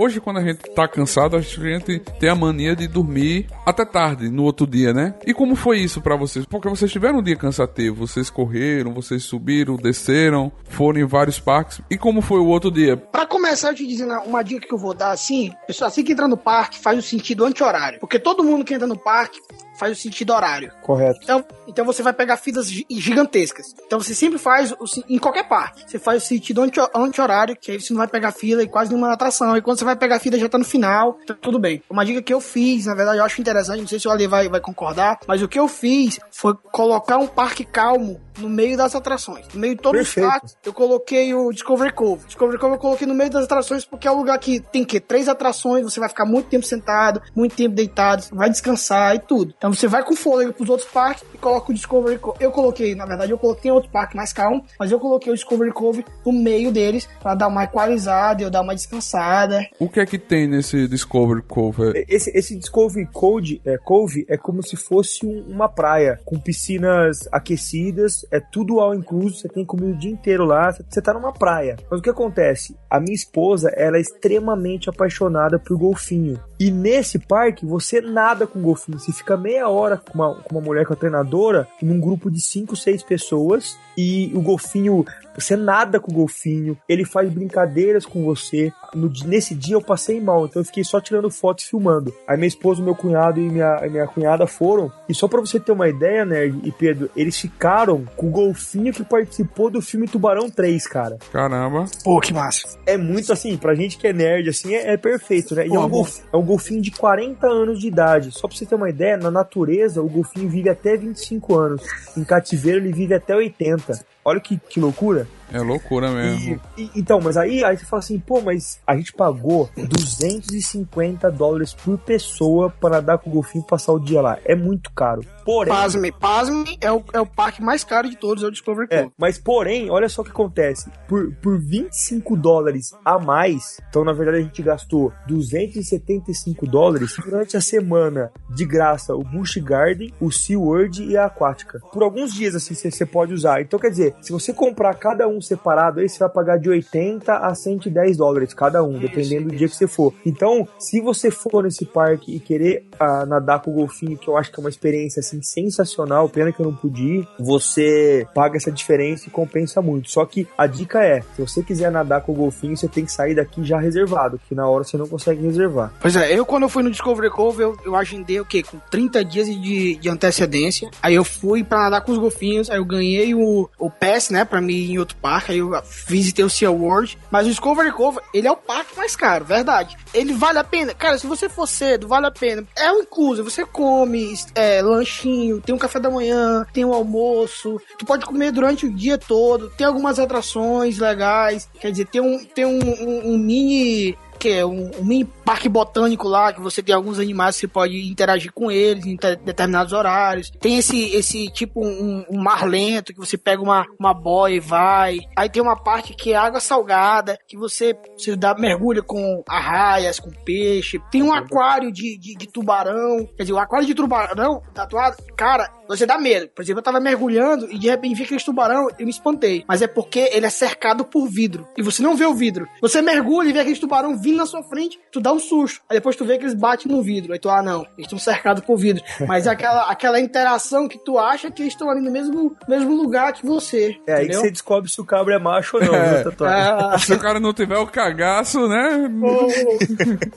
Hoje, 0.07 0.21
quando 0.21 0.37
a 0.37 0.43
gente 0.45 0.59
tá 0.71 0.87
cansado, 0.87 1.35
a 1.35 1.41
gente 1.41 1.99
tem 2.21 2.29
a 2.29 2.35
mania 2.37 2.77
de 2.77 2.87
dormir 2.87 3.49
até 3.67 3.85
tarde, 3.85 4.31
no 4.31 4.45
outro 4.45 4.65
dia, 4.65 4.93
né? 4.93 5.17
E 5.27 5.35
como 5.35 5.57
foi 5.57 5.81
isso 5.81 6.01
pra 6.01 6.15
vocês? 6.15 6.47
Porque 6.47 6.69
vocês 6.69 6.93
tiveram 6.93 7.19
um 7.19 7.23
dia 7.25 7.35
cansativo, 7.35 8.07
vocês 8.07 8.31
correram, 8.31 8.95
vocês 8.95 9.25
subiram, 9.25 9.75
desceram, 9.75 10.53
foram 10.69 11.01
em 11.01 11.05
vários 11.05 11.41
parques. 11.41 11.81
E 11.91 11.99
como 11.99 12.23
foi 12.23 12.39
o 12.39 12.47
outro 12.47 12.71
dia? 12.71 12.97
Pra 12.97 13.27
começar, 13.27 13.71
eu 13.71 13.75
te 13.75 13.85
dizendo 13.85 14.13
uma 14.21 14.45
dica 14.45 14.65
que 14.65 14.73
eu 14.73 14.79
vou 14.79 14.95
dar 14.95 15.11
assim, 15.11 15.53
pessoal, 15.67 15.89
assim 15.89 16.05
que 16.05 16.13
entra 16.13 16.29
no 16.29 16.37
parque, 16.37 16.79
faz 16.79 16.97
o 16.97 17.03
sentido 17.03 17.45
anti-horário. 17.45 17.99
Porque 17.99 18.21
todo 18.21 18.45
mundo 18.45 18.65
que 18.65 18.75
entra 18.75 18.87
no 18.87 18.97
parque 18.97 19.41
faz 19.79 19.97
o 19.99 20.01
sentido 20.01 20.33
horário. 20.33 20.72
Correto. 20.83 21.20
Então, 21.22 21.45
então 21.66 21.85
você 21.85 22.03
vai 22.03 22.12
pegar 22.12 22.37
filas 22.37 22.70
gi- 22.70 22.87
gigantescas. 22.91 23.74
Então 23.87 24.01
você 24.01 24.14
sempre 24.14 24.39
faz, 24.39 24.72
o, 24.72 24.85
em 25.09 25.18
qualquer 25.18 25.49
parque, 25.49 25.85
você 25.87 25.99
faz 25.99 26.22
o 26.22 26.27
sentido 26.27 26.62
anti- 26.62 26.81
anti-horário, 26.95 27.57
que 27.57 27.72
aí 27.72 27.81
você 27.81 27.93
não 27.93 27.99
vai 27.99 28.09
pegar 28.09 28.33
fila 28.33 28.62
e 28.62 28.68
quase 28.68 28.91
nenhuma 28.91 29.12
atração. 29.12 29.57
E 29.57 29.62
quando 29.62 29.79
você 29.79 29.85
vai 29.85 29.97
pegar 29.97 30.18
fila 30.18 30.39
já 30.39 30.49
tá 30.49 30.59
no 30.59 30.64
final, 30.64 31.14
tá 31.27 31.35
tudo 31.35 31.59
bem. 31.59 31.83
Uma 31.89 32.05
dica 32.05 32.22
que 32.22 32.33
eu 32.33 32.41
fiz, 32.41 32.87
na 32.87 32.95
verdade 32.95 33.18
eu 33.18 33.24
acho 33.24 33.41
interessante, 33.41 33.81
não 33.81 33.89
sei 33.89 33.99
se 33.99 34.09
o 34.09 34.11
Ale 34.11 34.27
vai, 34.27 34.49
vai 34.49 34.61
concordar, 34.61 35.18
mas 35.27 35.43
o 35.43 35.49
que 35.49 35.59
eu 35.59 35.68
fiz 35.68 36.18
foi 36.31 36.55
colocar 36.72 37.16
um 37.18 37.27
parque 37.27 37.64
calmo 37.64 38.20
no 38.39 38.49
meio 38.49 38.76
das 38.76 38.95
atrações. 38.95 39.47
No 39.55 39.61
meio 39.61 39.74
de 39.76 39.82
todos 39.82 39.99
Perfeito. 40.01 40.26
os 40.26 40.32
parques, 40.32 40.57
eu 40.64 40.72
coloquei 40.72 41.34
o 41.34 41.51
Discovery 41.53 41.93
Cove. 41.93 42.24
Discovery 42.26 42.59
Cove 42.59 42.74
eu 42.74 42.78
coloquei 42.78 43.07
no 43.07 43.14
meio 43.14 43.30
das 43.30 43.45
atrações 43.45 43.84
porque 43.84 44.07
é 44.07 44.11
um 44.11 44.16
lugar 44.16 44.39
que 44.39 44.61
tem 44.61 44.84
que 44.84 45.01
três 45.01 45.28
atrações, 45.28 45.84
você 45.84 46.01
vai 46.01 46.09
ficar 46.09 46.24
muito 46.24 46.49
tempo 46.49 46.64
sentado, 46.66 47.20
muito 47.34 47.55
tempo 47.57 47.74
deitado, 47.74 48.24
vai 48.32 48.51
descansar 48.51 49.14
e 49.14 49.18
tudo. 49.20 49.55
Então 49.57 49.72
você 49.72 49.87
vai 49.89 50.03
com 50.05 50.14
fôlego 50.16 50.53
pros 50.53 50.68
outros 50.68 50.89
parques 50.89 51.24
e 51.34 51.39
coloca 51.39 51.70
o 51.70 51.74
Discovery 51.74 52.18
Cove. 52.18 52.39
Eu 52.41 52.51
coloquei, 52.51 52.95
na 52.95 53.07
verdade, 53.07 53.32
eu 53.32 53.39
coloquei 53.39 53.70
outro 53.70 53.91
parque 53.91 54.16
mais 54.16 54.32
calmo, 54.32 54.64
mas 54.78 54.91
eu 54.93 54.99
coloquei 55.01 55.32
o 55.32 55.34
Discovery 55.34 55.72
Cove 55.72 56.05
no 56.24 56.32
meio 56.32 56.70
deles 56.72 57.09
pra 57.20 57.34
dar 57.34 57.49
uma 57.49 57.64
equalizada, 57.64 58.43
eu 58.43 58.51
dar 58.51 58.62
uma 58.62 58.74
descansada. 58.74 59.66
O 59.78 59.89
que 59.89 60.01
é 60.01 60.07
que 60.07 60.18
tem 60.18 60.47
nesse 60.47 60.87
Discovery 60.89 61.43
Cove? 61.43 62.05
Esse, 62.09 62.30
esse 62.37 62.57
Discovery 62.57 63.07
Code, 63.12 63.61
é, 63.64 63.76
Cove 63.78 64.24
é 64.28 64.37
como 64.37 64.62
se 64.62 64.76
fosse 64.76 65.24
um- 65.24 65.45
uma 65.49 65.68
praia 65.68 66.20
com 66.24 66.39
piscinas 66.39 67.28
aquecidas, 67.32 68.26
é 68.31 68.41
tudo 68.41 68.81
all 68.81 68.95
incluso, 68.95 69.37
você 69.37 69.49
tem 69.49 69.64
comida 69.64 69.89
o 69.95 69.99
dia 69.99 70.11
inteiro 70.11 70.45
lá, 70.45 70.72
você- 70.72 70.85
você 70.89 71.03
tá 71.03 71.12
numa 71.12 71.33
praia. 71.33 71.77
Mas 71.91 72.01
o 72.01 72.03
que 72.03 72.11
acontece? 72.11 72.77
A 72.91 72.99
minha 73.01 73.14
esposa, 73.14 73.70
ela 73.77 73.97
é 73.97 74.01
extremamente 74.01 74.89
apaixonada 74.89 75.59
por 75.59 75.77
golfinho. 75.79 76.39
E 76.59 76.70
nesse 76.70 77.18
parque, 77.18 77.66
você 77.66 78.01
nada 78.01 78.47
com 78.47 78.61
golfinho. 78.61 78.99
Você 78.99 79.12
fica 79.12 79.37
meia 79.37 79.68
hora 79.68 79.97
com 79.99 80.14
uma, 80.14 80.35
com 80.35 80.55
uma 80.57 80.61
mulher, 80.64 80.87
com 80.87 80.93
a 80.93 80.97
treinadora, 80.97 81.68
num 81.83 82.01
grupo 82.01 82.31
de 82.31 82.41
5, 82.41 82.74
6 82.77 83.03
pessoas, 83.03 83.77
e 83.97 84.31
o 84.35 84.41
golfinho 84.41 85.05
você 85.41 85.57
nada 85.57 85.99
com 86.01 86.11
o 86.11 86.14
golfinho, 86.14 86.76
ele 86.89 87.05
faz 87.05 87.28
brincadeiras 87.30 88.05
com 88.07 88.24
você. 88.24 88.72
No 88.95 89.11
nesse 89.26 89.55
dia 89.55 89.74
eu 89.74 89.82
passei 89.82 90.20
mal, 90.20 90.47
então 90.47 90.61
eu 90.61 90.66
fiquei 90.66 90.84
só 90.84 91.01
tirando 91.01 91.30
fotos 91.30 91.64
e 91.64 91.68
filmando. 91.70 92.14
Aí 92.26 92.37
minha 92.37 92.49
esposa, 92.49 92.82
meu 92.82 92.95
cunhado 92.95 93.41
e 93.41 93.49
minha, 93.49 93.80
minha 93.91 94.07
cunhada 94.07 94.47
foram. 94.47 94.91
E 95.09 95.14
só 95.14 95.28
pra 95.28 95.41
você 95.41 95.59
ter 95.61 95.72
uma 95.72 95.89
ideia, 95.89 96.24
Nerd 96.24 96.61
e 96.64 96.72
Pedro, 96.72 97.11
eles 97.16 97.39
ficaram 97.39 98.05
com 98.16 98.26
o 98.28 98.30
golfinho 98.30 98.93
que 98.93 99.05
participou 99.05 99.70
do 99.70 99.80
filme 99.82 100.07
Tubarão 100.09 100.49
3, 100.51 100.87
cara. 100.87 101.18
Caramba. 101.32 101.84
Pô, 102.05 102.20
que 102.20 102.32
massa. 102.32 102.78
É 102.87 102.97
muito 102.97 103.32
assim, 103.32 103.57
pra 103.57 103.74
gente 103.74 103.99
que 103.99 104.07
é 104.07 104.12
nerd, 104.12 104.49
assim, 104.49 104.74
é, 104.74 104.93
é 104.93 104.97
perfeito, 104.97 105.55
né? 105.55 105.66
E 105.66 105.74
é 105.74 105.78
um, 105.78 105.82
Pô, 105.82 105.89
golf- 105.89 106.20
é 106.32 106.37
um 106.37 106.45
golfinho 106.45 106.80
de 106.82 106.91
40 106.91 107.47
anos 107.47 107.80
de 107.80 107.89
idade. 107.89 108.30
Só 108.32 108.47
pra 108.49 108.57
você 108.57 108.64
ter 108.66 108.74
uma 108.74 108.89
ideia, 108.91 109.16
na 109.16 109.30
natureza, 109.30 110.03
o 110.03 110.09
golfinho 110.09 110.49
vive 110.49 110.68
até 110.68 110.97
25 110.97 111.55
anos. 111.55 111.82
Em 112.16 112.24
cativeiro, 112.24 112.78
ele 112.80 112.93
vive 112.93 113.14
até 113.14 113.34
80. 113.34 114.05
Olha 114.27 114.41
que, 114.41 114.59
que 114.59 114.81
loucura. 114.81 115.29
É 115.53 115.61
loucura 115.61 116.11
mesmo. 116.11 116.61
E- 116.77 116.83
e- 116.85 116.91
então, 116.97 117.21
mas 117.21 117.37
aí, 117.37 117.63
aí 117.65 117.77
você 117.77 117.85
fala 117.85 118.01
assim, 118.01 118.19
pô, 118.19 118.41
mas 118.41 118.81
a 118.87 118.97
gente 118.97 119.13
pagou 119.13 119.71
250 119.77 121.31
dólares 121.31 121.73
por 121.75 121.99
pessoa 121.99 122.71
para 122.71 122.97
nadar 122.97 123.19
com 123.19 123.31
o 123.31 123.33
golfinho 123.35 123.63
e 123.65 123.69
passar 123.69 123.93
o 123.93 123.99
dia 123.99 124.21
lá. 124.21 124.39
É 124.45 124.55
muito 124.55 124.91
caro. 124.93 125.23
Porém, 125.45 125.73
Pasme, 125.73 126.11
pasme 126.13 126.77
é 126.81 126.91
o, 126.91 127.03
é 127.13 127.21
o 127.21 127.27
parque 127.27 127.63
mais 127.63 127.85
caro 127.85 128.09
de 128.11 128.17
todos, 128.17 128.43
é 128.43 128.47
o 128.47 128.51
Discovery 128.51 128.89
é, 128.91 129.03
Cove. 129.05 129.13
mas 129.17 129.39
porém, 129.39 129.89
olha 129.91 130.09
só 130.09 130.23
o 130.23 130.25
que 130.25 130.31
acontece. 130.33 130.91
Por, 131.09 131.33
por 131.37 131.59
25 131.61 132.37
dólares 132.37 132.91
a 133.05 133.17
mais, 133.19 133.81
então 133.89 134.05
na 134.05 134.13
verdade 134.13 134.39
a 134.39 134.43
gente 134.43 134.61
gastou 134.63 135.13
275 135.29 136.67
dólares 136.67 137.15
durante 137.25 137.57
a 137.57 137.61
semana 137.61 138.33
de 138.51 138.65
graça 138.65 139.15
o 139.15 139.23
Busch 139.23 139.57
Garden, 139.59 140.13
o 140.21 140.31
SeaWorld 140.33 141.05
e 141.05 141.17
a 141.17 141.27
Aquática. 141.27 141.79
Por 141.93 142.03
alguns 142.03 142.33
dias 142.35 142.55
assim 142.55 142.75
você 142.75 142.91
você 142.91 143.07
pode 143.07 143.33
usar. 143.33 143.61
Então 143.61 143.79
quer 143.79 143.91
dizer, 143.91 144.15
se 144.21 144.33
você 144.33 144.53
comprar 144.53 144.95
cada 144.95 145.29
um 145.29 145.36
separado, 145.41 146.01
aí 146.01 146.09
você 146.09 146.18
vai 146.18 146.28
pagar 146.28 146.59
de 146.59 146.68
80 146.68 147.32
a 147.32 147.55
110 147.55 148.16
dólares 148.16 148.55
cada 148.55 148.82
um, 148.82 148.99
dependendo 148.99 149.49
do 149.49 149.57
dia 149.57 149.68
que 149.68 149.76
você 149.76 149.87
for. 149.87 150.12
Então, 150.24 150.66
se 150.78 151.01
você 151.01 151.30
for 151.30 151.64
nesse 151.64 151.84
parque 151.84 152.34
e 152.34 152.41
querer 152.41 152.84
ah, 152.99 153.26
nadar 153.26 153.61
com 153.61 153.70
o 153.70 153.74
golfinho, 153.74 154.16
que 154.16 154.28
eu 154.28 154.37
acho 154.37 154.51
que 154.51 154.59
é 154.59 154.62
uma 154.62 154.70
experiência 154.70 155.20
assim 155.20 155.43
sensacional, 155.43 156.28
pena 156.28 156.53
que 156.53 156.61
eu 156.61 156.66
não 156.66 156.74
pude 156.74 157.03
ir, 157.03 157.28
você 157.39 158.26
paga 158.34 158.57
essa 158.57 158.70
diferença 158.70 159.28
e 159.28 159.30
compensa 159.30 159.80
muito. 159.80 160.11
Só 160.11 160.24
que 160.24 160.47
a 160.57 160.66
dica 160.66 161.05
é, 161.05 161.22
se 161.34 161.41
você 161.41 161.62
quiser 161.62 161.91
nadar 161.91 162.22
com 162.22 162.32
o 162.32 162.34
golfinho, 162.34 162.76
você 162.76 162.89
tem 162.89 163.05
que 163.05 163.12
sair 163.12 163.34
daqui 163.34 163.64
já 163.64 163.78
reservado, 163.78 164.41
que 164.49 164.55
na 164.55 164.68
hora 164.68 164.84
você 164.84 164.97
não 164.97 165.07
consegue 165.07 165.43
reservar. 165.43 165.93
Pois 166.01 166.16
é, 166.16 166.37
eu 166.37 166.47
quando 166.47 166.64
eu 166.64 166.68
fui 166.68 166.82
no 166.82 166.91
Discovery 166.91 167.30
Cove, 167.30 167.62
eu, 167.62 167.76
eu 167.84 167.97
agendei 167.97 168.41
o 168.41 168.45
quê? 168.45 168.62
Com 168.62 168.78
30 168.91 169.24
dias 169.24 169.47
de, 169.47 169.97
de 169.97 170.09
antecedência. 170.09 170.91
Aí 171.03 171.14
eu 171.14 171.24
fui 171.24 171.62
pra 171.62 171.82
nadar 171.82 172.03
com 172.03 172.12
os 172.12 172.18
golfinhos, 172.18 172.70
aí 172.70 172.78
eu 172.78 172.84
ganhei 172.84 173.34
o, 173.34 173.68
o 173.78 173.91
pass, 173.91 174.30
né, 174.30 174.45
pra 174.45 174.61
mim 174.61 174.74
ir 174.74 174.93
em 174.93 174.99
outro 174.99 175.16
parque, 175.16 175.26
aí 175.53 175.59
eu 175.59 175.70
visitei 176.07 176.45
o 176.45 176.51
Sea 176.51 176.70
World. 176.70 177.18
Mas 177.31 177.47
o 177.47 177.51
Discovery 177.51 177.93
Cove, 177.93 178.18
ele 178.33 178.47
é 178.49 178.53
o 178.53 178.57
parque 178.57 178.97
mais 178.97 179.14
caro, 179.16 179.45
verdade. 179.45 179.97
Ele 180.14 180.33
vale 180.33 180.59
a 180.59 180.64
pena. 180.64 180.95
Cara, 180.95 181.18
se 181.18 181.27
você 181.27 181.49
for 181.49 181.66
cedo, 181.66 182.09
vale 182.09 182.27
a 182.27 182.31
pena. 182.31 182.64
É 182.77 182.91
um 182.93 183.01
incluso, 183.03 183.45
você 183.45 183.64
come 183.64 184.35
é, 184.55 184.83
lanchinho, 184.83 185.61
tem 185.61 185.74
um 185.74 185.79
café 185.79 185.99
da 186.01 186.11
manhã, 186.11 186.66
tem 186.72 186.85
um 186.85 186.93
almoço, 186.93 187.81
tu 187.99 188.05
pode 188.05 188.24
comer 188.27 188.51
durante 188.53 188.87
o 188.87 188.93
dia 188.93 189.16
todo, 189.18 189.70
tem 189.70 189.87
algumas 189.87 190.18
atrações 190.18 190.99
legais, 190.99 191.68
quer 191.81 191.91
dizer, 191.91 192.07
tem 192.07 192.20
um, 192.20 192.45
tem 192.45 192.64
um, 192.64 192.79
um- 192.79 193.35
um 193.35 193.39
mini 193.39 194.16
que 194.47 194.53
é 194.53 194.65
um, 194.65 194.91
um 195.01 195.25
parque 195.45 195.69
botânico 195.69 196.29
lá, 196.29 196.53
que 196.53 196.61
você 196.61 196.81
tem 196.81 196.95
alguns 196.95 197.19
animais 197.19 197.57
que 197.57 197.63
você 197.63 197.69
pode 197.69 198.09
interagir 198.09 198.53
com 198.53 198.71
eles 198.71 199.05
em 199.05 199.17
te- 199.17 199.35
determinados 199.37 199.93
horários. 199.93 200.53
Tem 200.61 200.79
esse, 200.79 201.15
esse 201.17 201.51
tipo, 201.51 201.85
um, 201.85 202.25
um 202.31 202.41
mar 202.41 202.65
lento, 202.65 203.13
que 203.13 203.19
você 203.19 203.37
pega 203.37 203.61
uma, 203.61 203.85
uma 203.99 204.15
boia 204.15 204.55
e 204.55 204.61
vai. 204.61 205.19
Aí 205.37 205.49
tem 205.49 205.61
uma 205.61 205.77
parte 205.77 206.15
que 206.15 206.33
é 206.33 206.37
água 206.37 206.61
salgada, 206.61 207.37
que 207.49 207.57
você, 207.57 207.97
você 208.17 208.37
dá, 208.37 208.55
mergulha 208.55 209.03
com 209.03 209.43
arraias, 209.49 210.21
com 210.21 210.31
peixe. 210.31 211.01
Tem 211.11 211.23
um 211.25 211.33
aquário 211.33 211.91
de, 211.91 212.17
de, 212.19 212.37
de 212.37 212.47
tubarão. 212.47 213.27
Quer 213.37 213.43
dizer, 213.43 213.53
o 213.53 213.59
aquário 213.59 213.87
de 213.87 213.95
tubarão 213.95 214.63
tatuado, 214.73 215.17
cara, 215.37 215.69
você 215.89 216.07
dá 216.07 216.19
medo. 216.19 216.49
Por 216.55 216.63
exemplo, 216.63 216.79
eu 216.81 216.85
tava 216.85 217.01
mergulhando 217.01 217.69
e 217.71 217.79
de 217.79 217.89
repente 217.89 218.15
vi 218.15 218.23
aquele 218.23 218.41
tubarão, 218.41 218.87
eu 218.97 219.05
me 219.05 219.11
espantei. 219.11 219.65
Mas 219.67 219.83
é 219.83 219.89
porque 219.89 220.31
ele 220.33 220.47
é 220.47 220.51
cercado 220.51 221.05
por 221.05 221.27
vidro. 221.29 221.67
E 221.77 221.83
você 221.83 222.01
não 222.03 222.15
vê 222.15 222.27
o 222.27 222.35
vidro. 222.35 222.69
Você 222.81 223.03
mergulha 223.03 223.49
e 223.49 223.53
vê 223.53 223.61
aquele 223.61 223.79
tubarão 223.79 224.17
vindo 224.17 224.36
na 224.37 224.47
sua 224.47 224.62
frente, 224.62 224.99
tu 225.11 225.20
dá 225.20 225.32
um 225.32 225.39
susto. 225.39 225.80
Aí 225.89 225.97
depois 225.97 226.16
tu 226.16 226.24
vê 226.24 226.39
que 226.39 226.45
eles 226.45 226.55
batem 226.55 226.91
no 226.91 227.03
vidro. 227.03 227.32
Aí 227.32 227.39
tu, 227.39 227.49
ah, 227.49 227.62
não, 227.62 227.82
eles 227.97 228.07
estão 228.07 228.18
cercados 228.18 228.64
por 228.64 228.76
vidro. 228.76 229.03
Mas 229.26 229.47
é 229.47 229.51
aquela, 229.51 229.91
aquela 229.91 230.20
interação 230.20 230.89
que 230.89 230.99
tu 230.99 231.18
acha 231.18 231.51
que 231.51 231.62
eles 231.62 231.72
estão 231.72 231.91
ali 231.91 232.01
no 232.01 232.11
mesmo, 232.11 232.57
mesmo 232.68 232.95
lugar 232.95 233.32
que 233.32 233.45
você. 233.45 233.97
É 234.07 234.12
aí 234.12 234.18
que 234.18 234.22
entendeu? 234.24 234.41
você 234.43 234.51
descobre 234.51 234.91
se 234.91 235.01
o 235.01 235.05
cabra 235.05 235.34
é 235.34 235.39
macho 235.39 235.76
ou 235.78 235.84
não, 235.84 235.95
É. 235.97 236.24
Ah, 236.47 236.97
Se 237.07 237.12
o 237.12 237.18
cara 237.18 237.39
não 237.41 237.53
tiver 237.53 237.78
o 237.78 237.87
cagaço, 237.87 238.66
né? 238.68 239.09
Ô, 239.22 239.47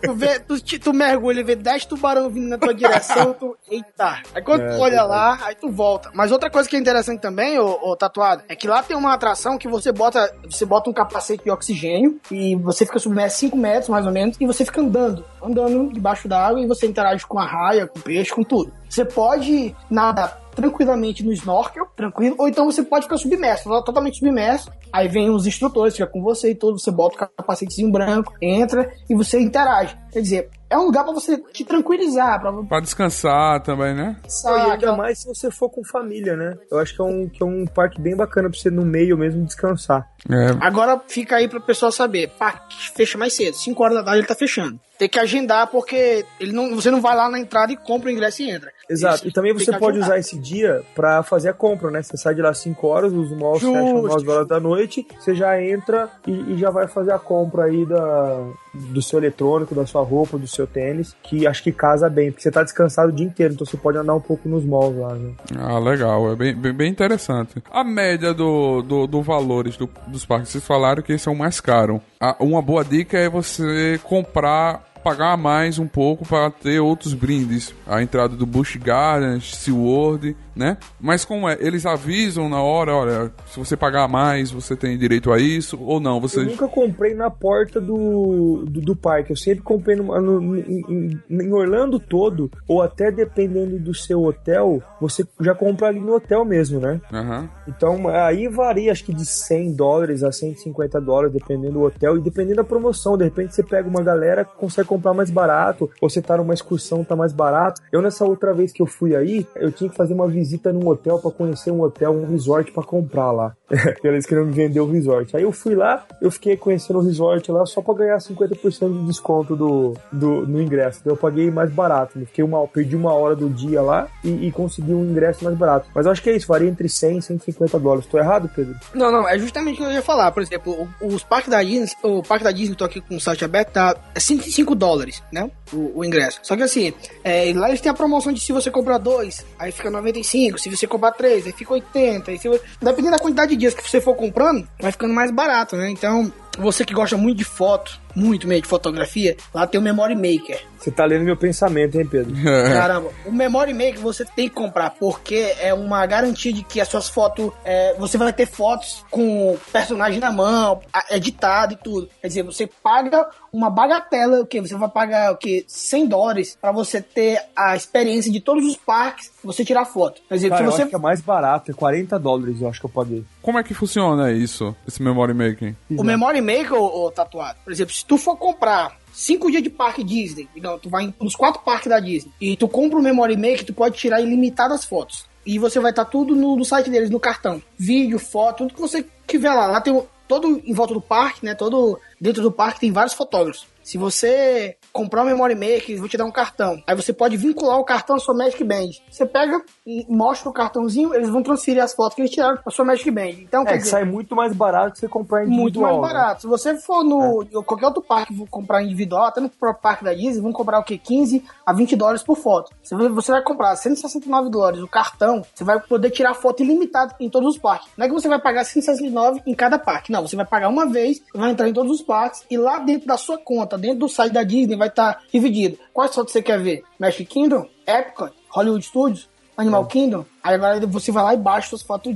tu, 0.01 0.13
vê, 0.13 0.39
tu, 0.39 0.79
tu 0.79 0.93
mergulha 0.93 1.41
e 1.41 1.43
vê 1.43 1.55
10 1.55 1.85
tubarão 1.85 2.29
vindo 2.29 2.47
na 2.47 2.57
tua 2.57 2.73
direção, 2.73 3.33
tu. 3.33 3.57
Eita! 3.69 4.21
Aí 4.33 4.41
quando 4.41 4.61
É, 4.61 4.75
tu 4.75 4.81
olha 4.81 5.03
lá, 5.03 5.39
aí 5.43 5.55
tu 5.55 5.69
volta. 5.69 6.09
Mas 6.13 6.31
outra 6.31 6.49
coisa 6.49 6.69
que 6.69 6.75
é 6.75 6.79
interessante 6.79 7.21
também, 7.21 7.59
ô, 7.59 7.79
ô, 7.81 7.95
tatuado, 7.95 8.43
é 8.47 8.55
que 8.55 8.67
lá 8.67 8.81
tem 8.83 8.95
uma 8.95 9.13
atração 9.13 9.57
que 9.57 9.67
você 9.67 9.91
bota. 9.91 10.31
Você 10.49 10.65
bota 10.65 10.89
um 10.89 10.93
capacete 10.93 11.43
de 11.43 11.51
oxigênio 11.51 12.19
e 12.31 12.55
você 12.55 12.85
fica 12.85 12.99
submerso 12.99 13.37
5 13.39 13.57
metros, 13.57 13.78
mais 13.88 14.05
ou 14.05 14.11
menos, 14.11 14.36
e 14.39 14.45
você 14.45 14.65
fica 14.65 14.82
andando. 14.82 15.23
Andando 15.41 15.93
debaixo 15.93 16.27
da 16.27 16.47
água 16.47 16.61
e 16.61 16.67
você 16.67 16.88
interage 16.88 17.25
com 17.25 17.39
a 17.39 17.45
raia, 17.45 17.88
com 17.88 17.99
o 17.99 18.01
peixe, 18.01 18.34
com 18.34 18.43
tudo. 18.43 18.73
Você 18.89 19.05
pode 19.05 19.75
nadar 19.89 20.39
tranquilamente 20.55 21.23
no 21.23 21.32
snorkel, 21.32 21.88
tranquilo, 21.95 22.36
ou 22.38 22.47
então 22.47 22.65
você 22.65 22.84
pode 22.84 23.05
ficar 23.05 23.17
submerso, 23.17 23.69
lá 23.69 23.82
totalmente 23.82 24.17
submerso. 24.17 24.69
Aí 24.91 25.07
vem 25.07 25.30
os 25.30 25.47
instrutores, 25.47 25.95
fica 25.95 26.07
com 26.07 26.21
você 26.21 26.51
e 26.51 26.55
tudo, 26.55 26.80
você 26.80 26.91
bota 26.91 27.15
o 27.15 27.30
capacetezinho 27.30 27.91
branco, 27.91 28.34
entra 28.41 28.91
e 29.09 29.15
você 29.15 29.39
interage. 29.39 29.95
Quer 30.11 30.21
dizer, 30.21 30.49
é 30.70 30.78
um 30.78 30.84
lugar 30.86 31.03
pra 31.03 31.13
você 31.13 31.38
te 31.51 31.63
tranquilizar, 31.65 32.39
pra 32.39 32.51
Pra 32.63 32.80
descansar 32.80 33.61
também, 33.63 33.93
né? 33.93 34.15
Não, 34.43 34.57
e 34.57 34.72
ainda 34.72 34.95
mais 34.95 35.20
se 35.20 35.28
você 35.28 35.49
for 35.49 35.70
com 35.70 35.84
família, 35.84 36.36
né? 36.36 36.55
Eu 36.72 36.80
acho 36.80 36.95
que 36.95 37.01
é 37.01 37.05
um, 37.05 37.28
que 37.28 37.41
é 37.41 37.45
um 37.45 37.65
parque 37.65 37.99
bem 38.01 38.15
bacana 38.15 38.49
pra 38.49 38.57
você 38.59 38.70
no 38.70 38.86
meio 38.86 39.17
mesmo 39.17 39.45
descansar. 39.45 40.07
É. 40.30 40.57
Agora 40.59 41.01
fica 41.07 41.38
aí 41.38 41.47
pro 41.47 41.61
pessoal 41.61 41.91
saber. 41.91 42.30
Parque 42.38 42.76
fecha 42.93 43.17
mais 43.17 43.34
cedo. 43.34 43.55
5 43.55 43.82
horas 43.84 43.97
da 43.97 44.03
tarde 44.03 44.20
ele 44.20 44.28
tá 44.28 44.36
fechando. 44.36 44.80
Tem 44.97 45.07
que 45.07 45.17
agendar 45.17 45.67
porque 45.67 46.26
ele 46.41 46.51
não, 46.51 46.76
você 46.76 46.91
não 46.91 46.99
vai 46.99 47.15
lá 47.15 47.30
na 47.30 47.39
entrada 47.39 47.72
e 47.72 47.78
compra 47.78 48.09
o 48.09 48.11
ingresso 48.11 48.41
e 48.41 48.49
entra. 48.51 48.70
Exato. 48.89 49.15
Isso, 49.15 49.28
E 49.30 49.32
também 49.32 49.53
você 49.53 49.72
pode 49.78 49.97
agendar. 49.97 50.09
usar 50.09 50.20
esse 50.20 50.38
dia 50.38 50.82
pra 50.93 51.24
fazer 51.24 51.47
a 51.49 51.53
compra, 51.53 51.89
né? 51.89 52.01
Você 52.01 52.17
sai 52.17 52.36
de 52.36 52.41
lá 52.41 52.49
às 52.49 52.57
5 52.57 52.86
horas, 52.86 53.13
os 53.13 53.32
malls 53.32 53.61
Justo. 53.61 53.78
fecham 53.78 54.01
9 54.01 54.30
horas 54.30 54.47
da 54.47 54.59
noite, 54.59 55.07
você 55.17 55.34
já 55.34 55.61
entra 55.63 56.09
e, 56.28 56.53
e 56.53 56.57
já 56.57 56.70
vai 56.70 56.86
fazer 56.89 57.13
a 57.13 57.20
compra 57.20 57.63
aí 57.65 57.86
da, 57.86 58.45
do 58.74 59.01
seu 59.01 59.20
eletrônico, 59.20 59.74
da 59.74 59.86
sua 59.86 60.01
roupa, 60.03 60.38
do 60.38 60.47
seu 60.47 60.59
tênis, 60.68 61.16
que 61.24 61.45
acho 61.47 61.64
que 61.64 61.72
casa 61.72 62.10
bem, 62.10 62.32
porque 62.32 62.41
você 62.43 62.51
tá 62.51 62.64
descansado 62.64 63.10
o 63.10 63.12
dia 63.12 63.26
inteiro, 63.26 63.53
então 63.53 63.66
você 63.66 63.78
pode 63.78 63.97
andar 63.97 64.16
um 64.16 64.22
pouco 64.22 64.47
nos 64.49 64.64
malls 64.66 64.97
lá, 64.97 65.14
né? 65.16 65.32
Ah, 65.57 65.80
legal. 65.80 66.32
É 66.32 66.36
bem, 66.36 66.55
bem, 66.55 66.74
bem 66.74 66.91
interessante. 66.91 67.62
A 67.72 67.84
média 67.84 68.34
do, 68.34 68.82
do, 68.82 69.07
do 69.07 69.22
valores 69.22 69.78
do- 69.78 69.89
dos 70.07 70.26
parques, 70.26 70.49
vocês 70.49 70.66
falaram 70.66 71.01
que 71.01 71.14
esse 71.14 71.28
é 71.28 71.32
o 71.32 71.36
mais 71.36 71.60
caro. 71.60 72.01
Uma 72.39 72.62
boa 72.62 72.84
dica 72.84 73.18
é 73.18 73.30
você 73.30 73.99
comprar 74.03 74.88
pagar 75.01 75.38
mais 75.38 75.80
um 75.80 75.88
pouco 75.88 76.26
para 76.28 76.51
ter 76.51 76.82
outros 76.82 77.14
brindes. 77.14 77.74
A 77.88 78.01
entrada 78.03 78.36
do 78.36 78.45
Busch 78.45 78.76
Gardens, 78.76 79.55
SeaWorld, 79.55 80.36
né? 80.55 80.77
Mas 80.99 81.23
como 81.25 81.47
é? 81.47 81.57
Eles 81.59 81.85
avisam 81.85 82.49
na 82.49 82.61
hora, 82.61 82.93
olha, 82.95 83.31
se 83.47 83.57
você 83.59 83.75
pagar 83.77 84.07
mais, 84.07 84.51
você 84.51 84.75
tem 84.75 84.97
direito 84.97 85.31
a 85.31 85.39
isso 85.39 85.79
ou 85.81 85.99
não? 85.99 86.19
Você 86.19 86.39
Eu 86.41 86.45
nunca 86.45 86.67
comprei 86.67 87.13
na 87.13 87.29
porta 87.29 87.79
do, 87.79 88.63
do, 88.67 88.81
do 88.81 88.95
parque. 88.95 89.31
Eu 89.31 89.37
sempre 89.37 89.63
comprei 89.63 89.95
no, 89.95 90.19
no- 90.21 90.57
em, 90.57 91.19
em 91.29 91.53
Orlando 91.53 91.99
todo, 91.99 92.51
ou 92.67 92.81
até 92.81 93.11
dependendo 93.11 93.77
do 93.79 93.93
seu 93.93 94.23
hotel, 94.23 94.81
você 94.99 95.25
já 95.41 95.53
compra 95.55 95.87
ali 95.87 95.99
no 95.99 96.13
hotel 96.15 96.43
mesmo, 96.45 96.79
né? 96.79 96.99
Aham. 97.11 97.49
Então 97.67 98.07
aí 98.07 98.47
varia, 98.47 98.91
acho 98.91 99.03
que 99.03 99.13
de 99.13 99.25
100 99.25 99.73
dólares 99.73 100.23
a 100.23 100.31
150 100.31 100.99
dólares, 100.99 101.33
dependendo 101.33 101.73
do 101.73 101.81
hotel 101.83 102.17
e 102.17 102.21
dependendo 102.21 102.57
da 102.57 102.63
promoção. 102.63 103.17
De 103.17 103.23
repente 103.23 103.53
você 103.55 103.63
pega 103.63 103.87
uma 103.87 104.01
galera 104.01 104.43
que 104.45 104.55
consegue 104.57 104.87
comprar 104.87 105.13
mais 105.13 105.29
barato, 105.29 105.89
ou 106.01 106.09
você 106.09 106.21
tá 106.21 106.37
numa 106.37 106.53
excursão, 106.53 107.03
tá 107.03 107.15
mais 107.15 107.31
barato. 107.33 107.81
Eu, 107.91 108.01
nessa 108.01 108.25
outra 108.25 108.53
vez 108.53 108.71
que 108.71 108.81
eu 108.81 108.85
fui 108.87 109.15
aí, 109.15 109.45
eu 109.55 109.71
tinha 109.71 109.89
que 109.89 109.95
fazer 109.95 110.13
uma 110.13 110.27
visita 110.27 110.48
num 110.73 110.87
hotel 110.87 111.19
pra 111.19 111.31
conhecer 111.31 111.71
um 111.71 111.81
hotel, 111.81 112.11
um 112.11 112.29
resort 112.29 112.71
pra 112.71 112.83
comprar 112.83 113.31
lá. 113.31 113.55
Eles 114.03 114.25
queriam 114.25 114.45
me 114.45 114.51
vender 114.51 114.79
o 114.79 114.89
resort. 114.89 115.35
Aí 115.35 115.43
eu 115.43 115.51
fui 115.51 115.75
lá, 115.75 116.05
eu 116.21 116.31
fiquei 116.31 116.57
conhecendo 116.57 116.99
o 116.99 117.01
resort 117.01 117.51
lá 117.51 117.65
só 117.65 117.81
pra 117.81 117.93
ganhar 117.93 118.17
50% 118.17 119.01
de 119.01 119.05
desconto 119.05 119.55
do, 119.55 119.93
do, 120.11 120.47
no 120.47 120.61
ingresso. 120.61 120.99
Então 121.01 121.13
eu 121.13 121.17
paguei 121.17 121.51
mais 121.51 121.71
barato. 121.71 122.19
Eu 122.19 122.25
Fiquei 122.25 122.43
uma, 122.43 122.67
perdi 122.67 122.95
uma 122.95 123.13
hora 123.13 123.35
do 123.35 123.49
dia 123.49 123.81
lá 123.81 124.07
e, 124.23 124.47
e 124.47 124.51
consegui 124.51 124.93
um 124.93 125.03
ingresso 125.03 125.43
mais 125.43 125.57
barato. 125.57 125.89
Mas 125.93 126.05
eu 126.05 126.11
acho 126.11 126.21
que 126.21 126.29
é 126.29 126.35
isso, 126.35 126.47
varia 126.47 126.69
entre 126.69 126.89
100 126.89 127.17
e 127.17 127.21
150 127.21 127.79
dólares. 127.79 128.05
Tô 128.05 128.17
errado, 128.17 128.49
Pedro? 128.55 128.75
Não, 128.93 129.11
não, 129.11 129.27
é 129.27 129.37
justamente 129.37 129.75
o 129.75 129.77
que 129.77 129.83
eu 129.83 129.91
ia 129.91 130.01
falar. 130.01 130.31
Por 130.31 130.41
exemplo, 130.41 130.87
os 131.01 131.23
parques 131.23 131.49
da 131.49 131.61
Disney, 131.61 131.89
o 132.03 132.23
parque 132.23 132.43
da 132.43 132.51
Disney, 132.51 132.75
tô 132.75 132.85
aqui 132.85 133.01
com 133.01 133.15
o 133.15 133.19
site 133.19 133.45
aberto, 133.45 133.71
tá 133.71 133.95
é 134.15 134.19
105 134.19 134.75
dólares, 134.75 135.21
né? 135.31 135.49
O, 135.71 135.99
o 135.99 136.05
ingresso. 136.05 136.39
Só 136.43 136.55
que 136.55 136.63
assim, 136.63 136.93
é, 137.23 137.51
lá 137.55 137.69
eles 137.69 137.81
têm 137.81 137.91
a 137.91 137.95
promoção 137.95 138.31
de 138.31 138.39
se 138.39 138.51
você 138.51 138.71
comprar 138.71 138.97
dois, 138.97 139.45
aí 139.57 139.71
fica 139.71 139.89
95. 139.89 140.28
Se 140.57 140.69
você 140.69 140.88
comprar 140.88 141.11
três, 141.11 141.45
aí 141.45 141.51
fica 141.51 141.73
80. 141.73 142.32
Aí 142.32 142.38
se, 142.38 142.49
dependendo 142.82 143.11
da 143.11 143.19
quantidade 143.19 143.51
de 143.51 143.57
dias 143.57 143.73
que 143.73 143.88
você 143.88 143.99
for 143.99 144.15
comprando, 144.15 144.67
vai 144.80 144.91
ficando 144.91 145.13
mais 145.13 145.32
barato, 145.32 145.75
né? 145.75 145.89
Então, 145.89 146.32
você 146.60 146.86
que 146.86 146.93
gosta 146.93 147.18
muito 147.18 147.38
de 147.38 147.43
foto, 147.43 147.99
muito 148.16 148.47
mesmo 148.47 148.64
de 148.64 148.68
fotografia, 148.68 149.38
lá 149.53 149.66
tem 149.66 149.80
o 149.80 149.84
Memory 149.84 150.16
Maker. 150.16 150.62
Você 150.78 150.91
tá 150.91 151.05
lendo 151.05 151.24
meu 151.24 151.36
pensamento, 151.36 151.99
hein, 151.99 152.05
Pedro? 152.05 152.34
Caramba, 152.43 153.10
o 153.26 153.32
Memory 153.32 153.74
Maker 153.74 153.99
você 153.99 154.26
tem 154.26 154.47
que 154.47 154.55
comprar, 154.55 154.91
porque 154.91 155.53
é 155.60 155.74
uma 155.74 156.05
garantia 156.05 156.53
de 156.53 156.64
que 156.64 156.80
as 156.80 156.88
suas 156.88 157.10
fotos, 157.10 157.51
é, 157.66 157.95
você 157.97 158.18
vai 158.18 158.32
ter 158.32 158.45
fotos 158.45 159.03
com 159.12 159.57
personagem 159.72 160.20
na 160.20 160.32
mão, 160.32 160.82
editado 161.10 161.74
e 161.74 161.78
tudo. 161.78 162.10
Quer 162.22 162.28
dizer, 162.28 162.43
você 162.43 162.68
paga 162.68 163.30
uma 163.51 163.70
bagatela, 163.70 164.41
o 164.41 164.45
que? 164.45 164.62
Você 164.62 164.76
vai 164.76 164.89
pagar 164.89 165.34
o 165.34 165.38
que? 165.38 165.66
100 165.68 166.07
dólares 166.07 166.57
pra 166.60 166.72
você 166.72 167.01
ter 167.01 167.41
a 167.55 167.76
experiência 167.76 168.32
de 168.32 168.39
todos 168.39 168.66
os 168.66 168.78
parques, 168.78 169.32
você 169.43 169.66
tirar 169.66 169.86
foto. 169.86 170.22
Quer 170.28 170.36
dizer, 170.36 170.49
Cara, 170.49 170.62
se 170.62 170.64
eu 170.64 170.72
você 170.72 170.82
acho 170.84 170.89
que 170.89 170.95
é 170.95 170.99
mais 170.99 171.22
barato, 171.22 171.72
é 171.72 171.74
40 171.74 172.18
dólares, 172.20 172.62
eu 172.62 172.70
acho 172.70 172.80
que 172.80 172.86
eu 172.86 172.89
paguei. 172.89 173.24
Como 173.41 173.57
é 173.57 173.63
que 173.63 173.73
funciona 173.73 174.31
isso, 174.31 174.75
esse 174.87 175.01
memory 175.01 175.33
making? 175.33 175.75
O 175.97 176.03
Memory 176.03 176.41
Maker, 176.41 176.73
ô, 176.73 177.05
ô, 177.05 177.11
tatuado, 177.11 177.57
por 177.63 177.71
exemplo, 177.71 177.93
se 177.93 178.05
tu 178.05 178.17
for 178.17 178.35
comprar 178.35 178.97
cinco 179.13 179.49
dias 179.49 179.63
de 179.63 179.69
parque 179.69 180.03
Disney, 180.03 180.47
então 180.55 180.77
tu 180.77 180.89
vai 180.89 181.13
nos 181.19 181.35
quatro 181.35 181.61
parques 181.61 181.87
da 181.87 181.99
Disney, 181.99 182.31
e 182.39 182.57
tu 182.57 182.67
compra 182.67 182.99
o 182.99 183.01
Memory 183.01 183.37
Maker, 183.37 183.65
tu 183.65 183.73
pode 183.73 183.97
tirar 183.97 184.21
ilimitadas 184.21 184.83
fotos. 184.83 185.25
E 185.45 185.57
você 185.57 185.79
vai 185.79 185.91
estar 185.91 186.05
tudo 186.05 186.35
no, 186.35 186.55
no 186.55 186.65
site 186.65 186.89
deles, 186.89 187.09
no 187.09 187.19
cartão. 187.19 187.61
Vídeo, 187.77 188.19
foto, 188.19 188.57
tudo 188.57 188.73
que 188.73 188.81
você 188.81 189.05
tiver 189.25 189.53
lá. 189.53 189.67
Lá 189.67 189.81
tem 189.81 189.99
todo 190.27 190.61
em 190.63 190.73
volta 190.73 190.93
do 190.93 191.01
parque, 191.01 191.43
né? 191.43 191.55
Todo 191.55 191.99
dentro 192.21 192.43
do 192.43 192.51
parque 192.51 192.81
tem 192.81 192.91
vários 192.91 193.15
fotógrafos. 193.15 193.65
Se 193.89 193.97
você 193.97 194.77
comprar 194.93 195.23
o 195.23 195.25
Memory 195.25 195.55
Maker, 195.55 195.85
eles 195.89 195.99
vão 195.99 196.07
te 196.07 196.15
dar 196.15 196.25
um 196.25 196.31
cartão. 196.31 196.79
Aí 196.85 196.95
você 196.95 197.11
pode 197.11 197.35
vincular 197.35 197.79
o 197.79 197.83
cartão 197.83 198.17
à 198.17 198.19
sua 198.19 198.35
Magic 198.35 198.63
Band. 198.63 198.91
Você 199.09 199.25
pega 199.25 199.59
e 199.83 200.05
mostra 200.07 200.47
o 200.47 200.53
cartãozinho, 200.53 201.11
eles 201.15 201.27
vão 201.27 201.41
transferir 201.41 201.83
as 201.83 201.91
fotos 201.91 202.13
que 202.13 202.21
eles 202.21 202.29
tiraram 202.29 202.57
pra 202.57 202.71
sua 202.71 202.85
Magic 202.85 203.09
Band. 203.09 203.29
Então, 203.29 203.63
É, 203.63 203.71
que 203.71 203.77
dizer, 203.79 203.89
sai 203.89 204.03
muito 204.03 204.35
mais 204.35 204.53
barato 204.53 204.93
que 204.93 204.99
você 204.99 205.07
comprar 205.07 205.43
muito 205.47 205.79
individual. 205.79 206.01
mais 206.01 206.13
né? 206.13 206.19
barato. 206.19 206.41
Se 206.41 206.47
você 206.47 206.77
for 206.77 207.03
no 207.03 207.41
em 207.41 207.63
qualquer 207.63 207.87
outro 207.87 208.03
parque 208.03 208.31
for 208.37 208.47
comprar 208.47 208.83
individual, 208.83 209.23
até 209.23 209.41
no 209.41 209.49
próprio 209.49 209.81
parque 209.81 210.03
da 210.03 210.13
Disney, 210.13 210.39
vão 210.39 210.53
cobrar 210.53 210.77
o 210.77 210.83
quê? 210.83 210.95
15 210.95 211.43
a 211.65 211.73
20 211.73 211.95
dólares 211.95 212.21
por 212.21 212.37
foto. 212.37 212.71
Você 212.83 213.31
vai 213.31 213.41
comprar 213.41 213.75
169 213.75 214.51
dólares 214.51 214.81
o 214.83 214.87
cartão, 214.87 215.43
você 215.51 215.63
vai 215.63 215.79
poder 215.79 216.11
tirar 216.11 216.35
foto 216.35 216.61
ilimitada 216.61 217.15
em 217.19 217.27
todos 217.27 217.55
os 217.55 217.57
parques. 217.57 217.89
Não 217.97 218.05
é 218.05 218.07
que 218.07 218.13
você 218.13 218.27
vai 218.27 218.39
pagar 218.39 218.65
169 218.65 219.41
em 219.47 219.55
cada 219.55 219.79
parque. 219.79 220.11
Não, 220.11 220.21
você 220.21 220.35
vai 220.35 220.45
pagar 220.45 220.69
uma 220.69 220.85
vez, 220.85 221.19
vai 221.33 221.49
entrar 221.49 221.67
em 221.67 221.73
todos 221.73 221.91
os 221.91 222.03
parques 222.03 222.45
e 222.51 222.55
lá 222.55 222.77
dentro 222.77 223.07
da 223.07 223.17
sua 223.17 223.39
conta, 223.39 223.78
dentro 223.80 223.99
do 223.99 224.09
site 224.09 224.34
da 224.34 224.43
Disney, 224.43 224.75
vai 224.75 224.88
estar 224.89 225.21
dividido. 225.32 225.77
Quais 225.93 226.13
fotos 226.13 226.34
você 226.34 226.41
quer 226.41 226.59
ver? 226.59 226.84
Magic 226.99 227.25
Kingdom? 227.25 227.65
Epcot? 227.88 228.32
Hollywood 228.49 228.86
Studios? 228.86 229.30
Animal 229.57 229.86
Kingdom? 229.88 230.25
Aí 230.43 230.55
agora 230.55 230.80
você 230.88 231.11
vai 231.11 231.23
lá 231.23 231.34
e 231.34 231.38
baixa 231.38 231.69
suas 231.69 231.82
fotos 231.82 232.13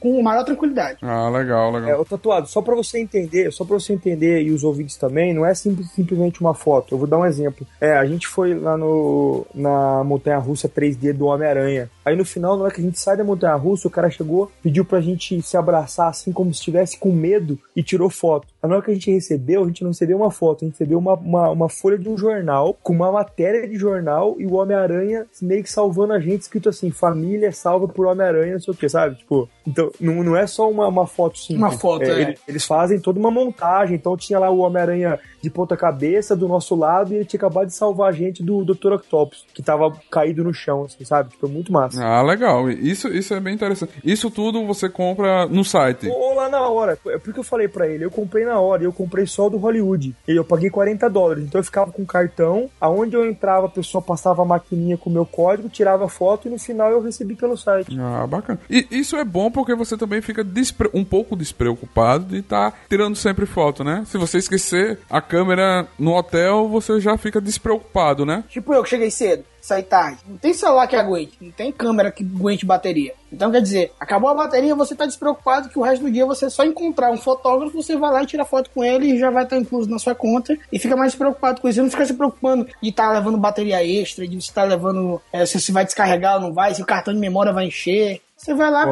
com 0.00 0.20
maior 0.20 0.42
tranquilidade. 0.42 0.98
Ah, 1.00 1.28
legal, 1.28 1.68
É, 1.76 1.78
legal. 1.78 2.00
o 2.00 2.04
tatuado, 2.04 2.48
só 2.48 2.60
pra 2.60 2.74
você 2.74 2.98
entender, 2.98 3.52
só 3.52 3.64
pra 3.64 3.78
você 3.78 3.92
entender 3.92 4.42
e 4.42 4.50
os 4.50 4.64
ouvintes 4.64 4.96
também, 4.96 5.32
não 5.32 5.46
é 5.46 5.54
simples- 5.54 5.92
simplesmente 5.92 6.40
uma 6.40 6.54
foto. 6.54 6.92
Eu 6.92 6.98
vou 6.98 7.06
dar 7.06 7.18
um 7.18 7.24
exemplo. 7.24 7.64
É, 7.80 7.92
a 7.96 8.04
gente 8.04 8.26
foi 8.26 8.52
lá 8.52 8.76
no 8.76 9.46
na 9.54 10.02
montanha 10.02 10.38
russa 10.38 10.68
3D 10.68 11.12
do 11.12 11.26
Homem-Aranha. 11.26 11.88
Aí 12.04 12.16
no 12.16 12.24
final, 12.24 12.56
na 12.56 12.64
hora 12.64 12.74
que 12.74 12.80
a 12.80 12.84
gente 12.84 12.98
sai 12.98 13.16
da 13.16 13.22
montanha 13.22 13.54
russa, 13.54 13.86
o 13.86 13.90
cara 13.92 14.10
chegou, 14.10 14.50
pediu 14.60 14.84
pra 14.84 15.00
gente 15.00 15.40
se 15.40 15.56
abraçar 15.56 16.08
assim 16.08 16.32
como 16.32 16.52
se 16.52 16.58
estivesse 16.58 16.98
com 16.98 17.12
medo 17.12 17.56
e 17.76 17.80
tirou 17.80 18.10
foto. 18.10 18.48
Na 18.62 18.76
hora 18.76 18.82
que 18.84 18.90
a 18.90 18.94
gente 18.94 19.10
recebeu, 19.10 19.64
a 19.64 19.66
gente 19.66 19.82
não 19.82 19.90
recebeu 19.90 20.16
uma 20.16 20.30
foto, 20.30 20.64
a 20.64 20.68
gente 20.68 20.74
recebeu 20.74 20.98
uma, 20.98 21.14
uma, 21.14 21.50
uma 21.50 21.68
folha 21.68 21.98
de 21.98 22.08
um 22.08 22.16
jornal 22.16 22.76
com 22.82 22.92
uma 22.92 23.10
matéria 23.10 23.66
de 23.68 23.76
jornal 23.76 24.36
e 24.38 24.46
o 24.46 24.54
Homem-Aranha 24.54 25.26
meio 25.40 25.62
que 25.62 25.70
salvando 25.70 26.12
a 26.12 26.20
gente, 26.20 26.42
escrito 26.42 26.68
assim: 26.68 26.90
família 26.90 27.50
salva 27.52 27.88
por 27.88 28.06
Homem-Aranha, 28.06 28.52
não 28.54 28.60
sei 28.60 28.72
o 28.72 28.76
que, 28.76 28.88
sabe? 28.88 29.16
Tipo, 29.16 29.48
então 29.66 29.90
não, 30.00 30.22
não 30.22 30.36
é 30.36 30.46
só 30.46 30.70
uma, 30.70 30.86
uma 30.86 31.06
foto 31.06 31.38
simples. 31.38 31.58
Uma 31.58 31.70
foto, 31.72 32.04
é. 32.04 32.20
ele- 32.20 32.38
eles 32.46 32.64
fazem 32.64 33.00
toda 33.00 33.18
uma 33.18 33.30
montagem, 33.30 33.96
então 33.96 34.16
tinha 34.16 34.38
lá 34.38 34.48
o 34.50 34.58
Homem-Aranha 34.58 35.18
de 35.42 35.50
ponta 35.50 35.76
cabeça 35.76 36.36
do 36.36 36.46
nosso 36.46 36.76
lado 36.76 37.12
e 37.12 37.16
ele 37.16 37.24
tinha 37.24 37.38
acabado 37.38 37.66
de 37.66 37.74
salvar 37.74 38.10
a 38.10 38.12
gente 38.12 38.44
do 38.44 38.64
Dr. 38.64 38.92
Octopus, 38.92 39.44
que 39.52 39.60
tava 39.62 39.92
caído 40.08 40.44
no 40.44 40.54
chão, 40.54 40.84
assim, 40.84 41.04
sabe? 41.04 41.30
Tipo, 41.30 41.48
muito 41.48 41.72
massa. 41.72 42.00
Ah, 42.04 42.22
legal. 42.22 42.70
Isso, 42.70 43.08
isso 43.08 43.34
é 43.34 43.40
bem 43.40 43.54
interessante. 43.54 43.92
Isso 44.04 44.30
tudo 44.30 44.64
você 44.64 44.88
compra 44.88 45.46
no 45.46 45.64
site. 45.64 46.06
Ou 46.08 46.34
lá 46.36 46.48
na 46.48 46.68
hora, 46.68 46.96
é 47.08 47.18
porque 47.18 47.40
eu 47.40 47.44
falei 47.44 47.66
pra 47.66 47.88
ele, 47.88 48.04
eu 48.04 48.10
comprei 48.10 48.44
na 48.44 48.51
hora, 48.60 48.82
e 48.82 48.86
eu 48.86 48.92
comprei 48.92 49.26
só 49.26 49.46
o 49.46 49.50
do 49.50 49.56
Hollywood. 49.58 50.14
E 50.28 50.32
eu 50.36 50.44
paguei 50.44 50.70
40 50.70 51.08
dólares, 51.08 51.44
então 51.44 51.58
eu 51.58 51.64
ficava 51.64 51.90
com 51.92 52.04
cartão, 52.04 52.68
aonde 52.80 53.14
eu 53.16 53.24
entrava, 53.28 53.66
a 53.66 53.70
pessoa 53.70 54.00
passava 54.02 54.42
a 54.42 54.44
maquininha 54.44 54.96
com 54.96 55.10
o 55.10 55.12
meu 55.12 55.26
código, 55.26 55.68
tirava 55.68 56.04
a 56.04 56.08
foto 56.08 56.48
e 56.48 56.50
no 56.50 56.58
final 56.58 56.90
eu 56.90 57.02
recebi 57.02 57.34
pelo 57.34 57.56
site. 57.56 57.96
Ah, 57.98 58.26
bacana. 58.26 58.58
E 58.70 58.86
isso 58.90 59.16
é 59.16 59.24
bom 59.24 59.50
porque 59.50 59.74
você 59.74 59.96
também 59.96 60.20
fica 60.20 60.42
despre- 60.44 60.90
um 60.94 61.04
pouco 61.04 61.36
despreocupado 61.36 62.24
de 62.26 62.38
estar 62.38 62.72
tirando 62.88 63.16
sempre 63.16 63.46
foto, 63.46 63.82
né? 63.84 64.04
Se 64.06 64.18
você 64.18 64.38
esquecer 64.38 64.98
a 65.08 65.20
câmera 65.20 65.86
no 65.98 66.14
hotel, 66.14 66.68
você 66.68 67.00
já 67.00 67.16
fica 67.16 67.40
despreocupado, 67.40 68.24
né? 68.26 68.44
Tipo 68.48 68.72
eu 68.74 68.82
que 68.82 68.90
cheguei 68.90 69.10
cedo, 69.10 69.44
saí 69.62 69.82
tarde. 69.82 70.18
Não 70.26 70.36
tem 70.36 70.52
celular 70.52 70.86
que 70.88 70.96
aguente, 70.96 71.38
não 71.40 71.52
tem 71.52 71.70
câmera 71.72 72.10
que 72.10 72.24
aguente 72.24 72.66
bateria. 72.66 73.14
Então 73.32 73.50
quer 73.50 73.62
dizer, 73.62 73.92
acabou 73.98 74.28
a 74.28 74.34
bateria, 74.34 74.74
você 74.74 74.94
tá 74.94 75.06
despreocupado 75.06 75.68
que 75.68 75.78
o 75.78 75.82
resto 75.82 76.02
do 76.02 76.10
dia 76.10 76.26
você 76.26 76.50
só 76.50 76.64
encontrar 76.64 77.10
um 77.10 77.16
fotógrafo, 77.16 77.80
você 77.80 77.96
vai 77.96 78.12
lá 78.12 78.22
e 78.22 78.26
tira 78.26 78.44
foto 78.44 78.68
com 78.70 78.84
ele 78.84 79.12
e 79.12 79.18
já 79.18 79.30
vai 79.30 79.44
estar 79.44 79.56
incluso 79.56 79.88
na 79.88 79.98
sua 79.98 80.14
conta 80.14 80.58
e 80.70 80.78
fica 80.78 80.96
mais 80.96 81.12
despreocupado 81.12 81.60
com 81.60 81.68
isso. 81.68 81.76
Você 81.76 81.82
não 81.82 81.90
fica 81.90 82.04
se 82.04 82.14
preocupando 82.14 82.66
de 82.82 82.88
estar 82.88 83.10
levando 83.12 83.38
bateria 83.38 83.82
extra, 83.86 84.26
de 84.26 84.36
estar 84.36 84.64
levando 84.64 85.22
é, 85.32 85.46
se 85.46 85.58
você 85.60 85.70
vai 85.70 85.84
descarregar 85.84 86.34
ou 86.34 86.40
não 86.40 86.52
vai, 86.52 86.74
se 86.74 86.82
o 86.82 86.86
cartão 86.86 87.14
de 87.14 87.20
memória 87.20 87.52
vai 87.52 87.66
encher. 87.66 88.20
Você 88.36 88.52
vai 88.54 88.70
lá 88.70 88.84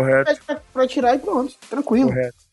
pra, 0.47 0.61
pra 0.73 0.87
tirar 0.87 1.17
e 1.17 1.19
pronto, 1.19 1.53
tranquilo. 1.69 2.11
Correto. 2.11 2.50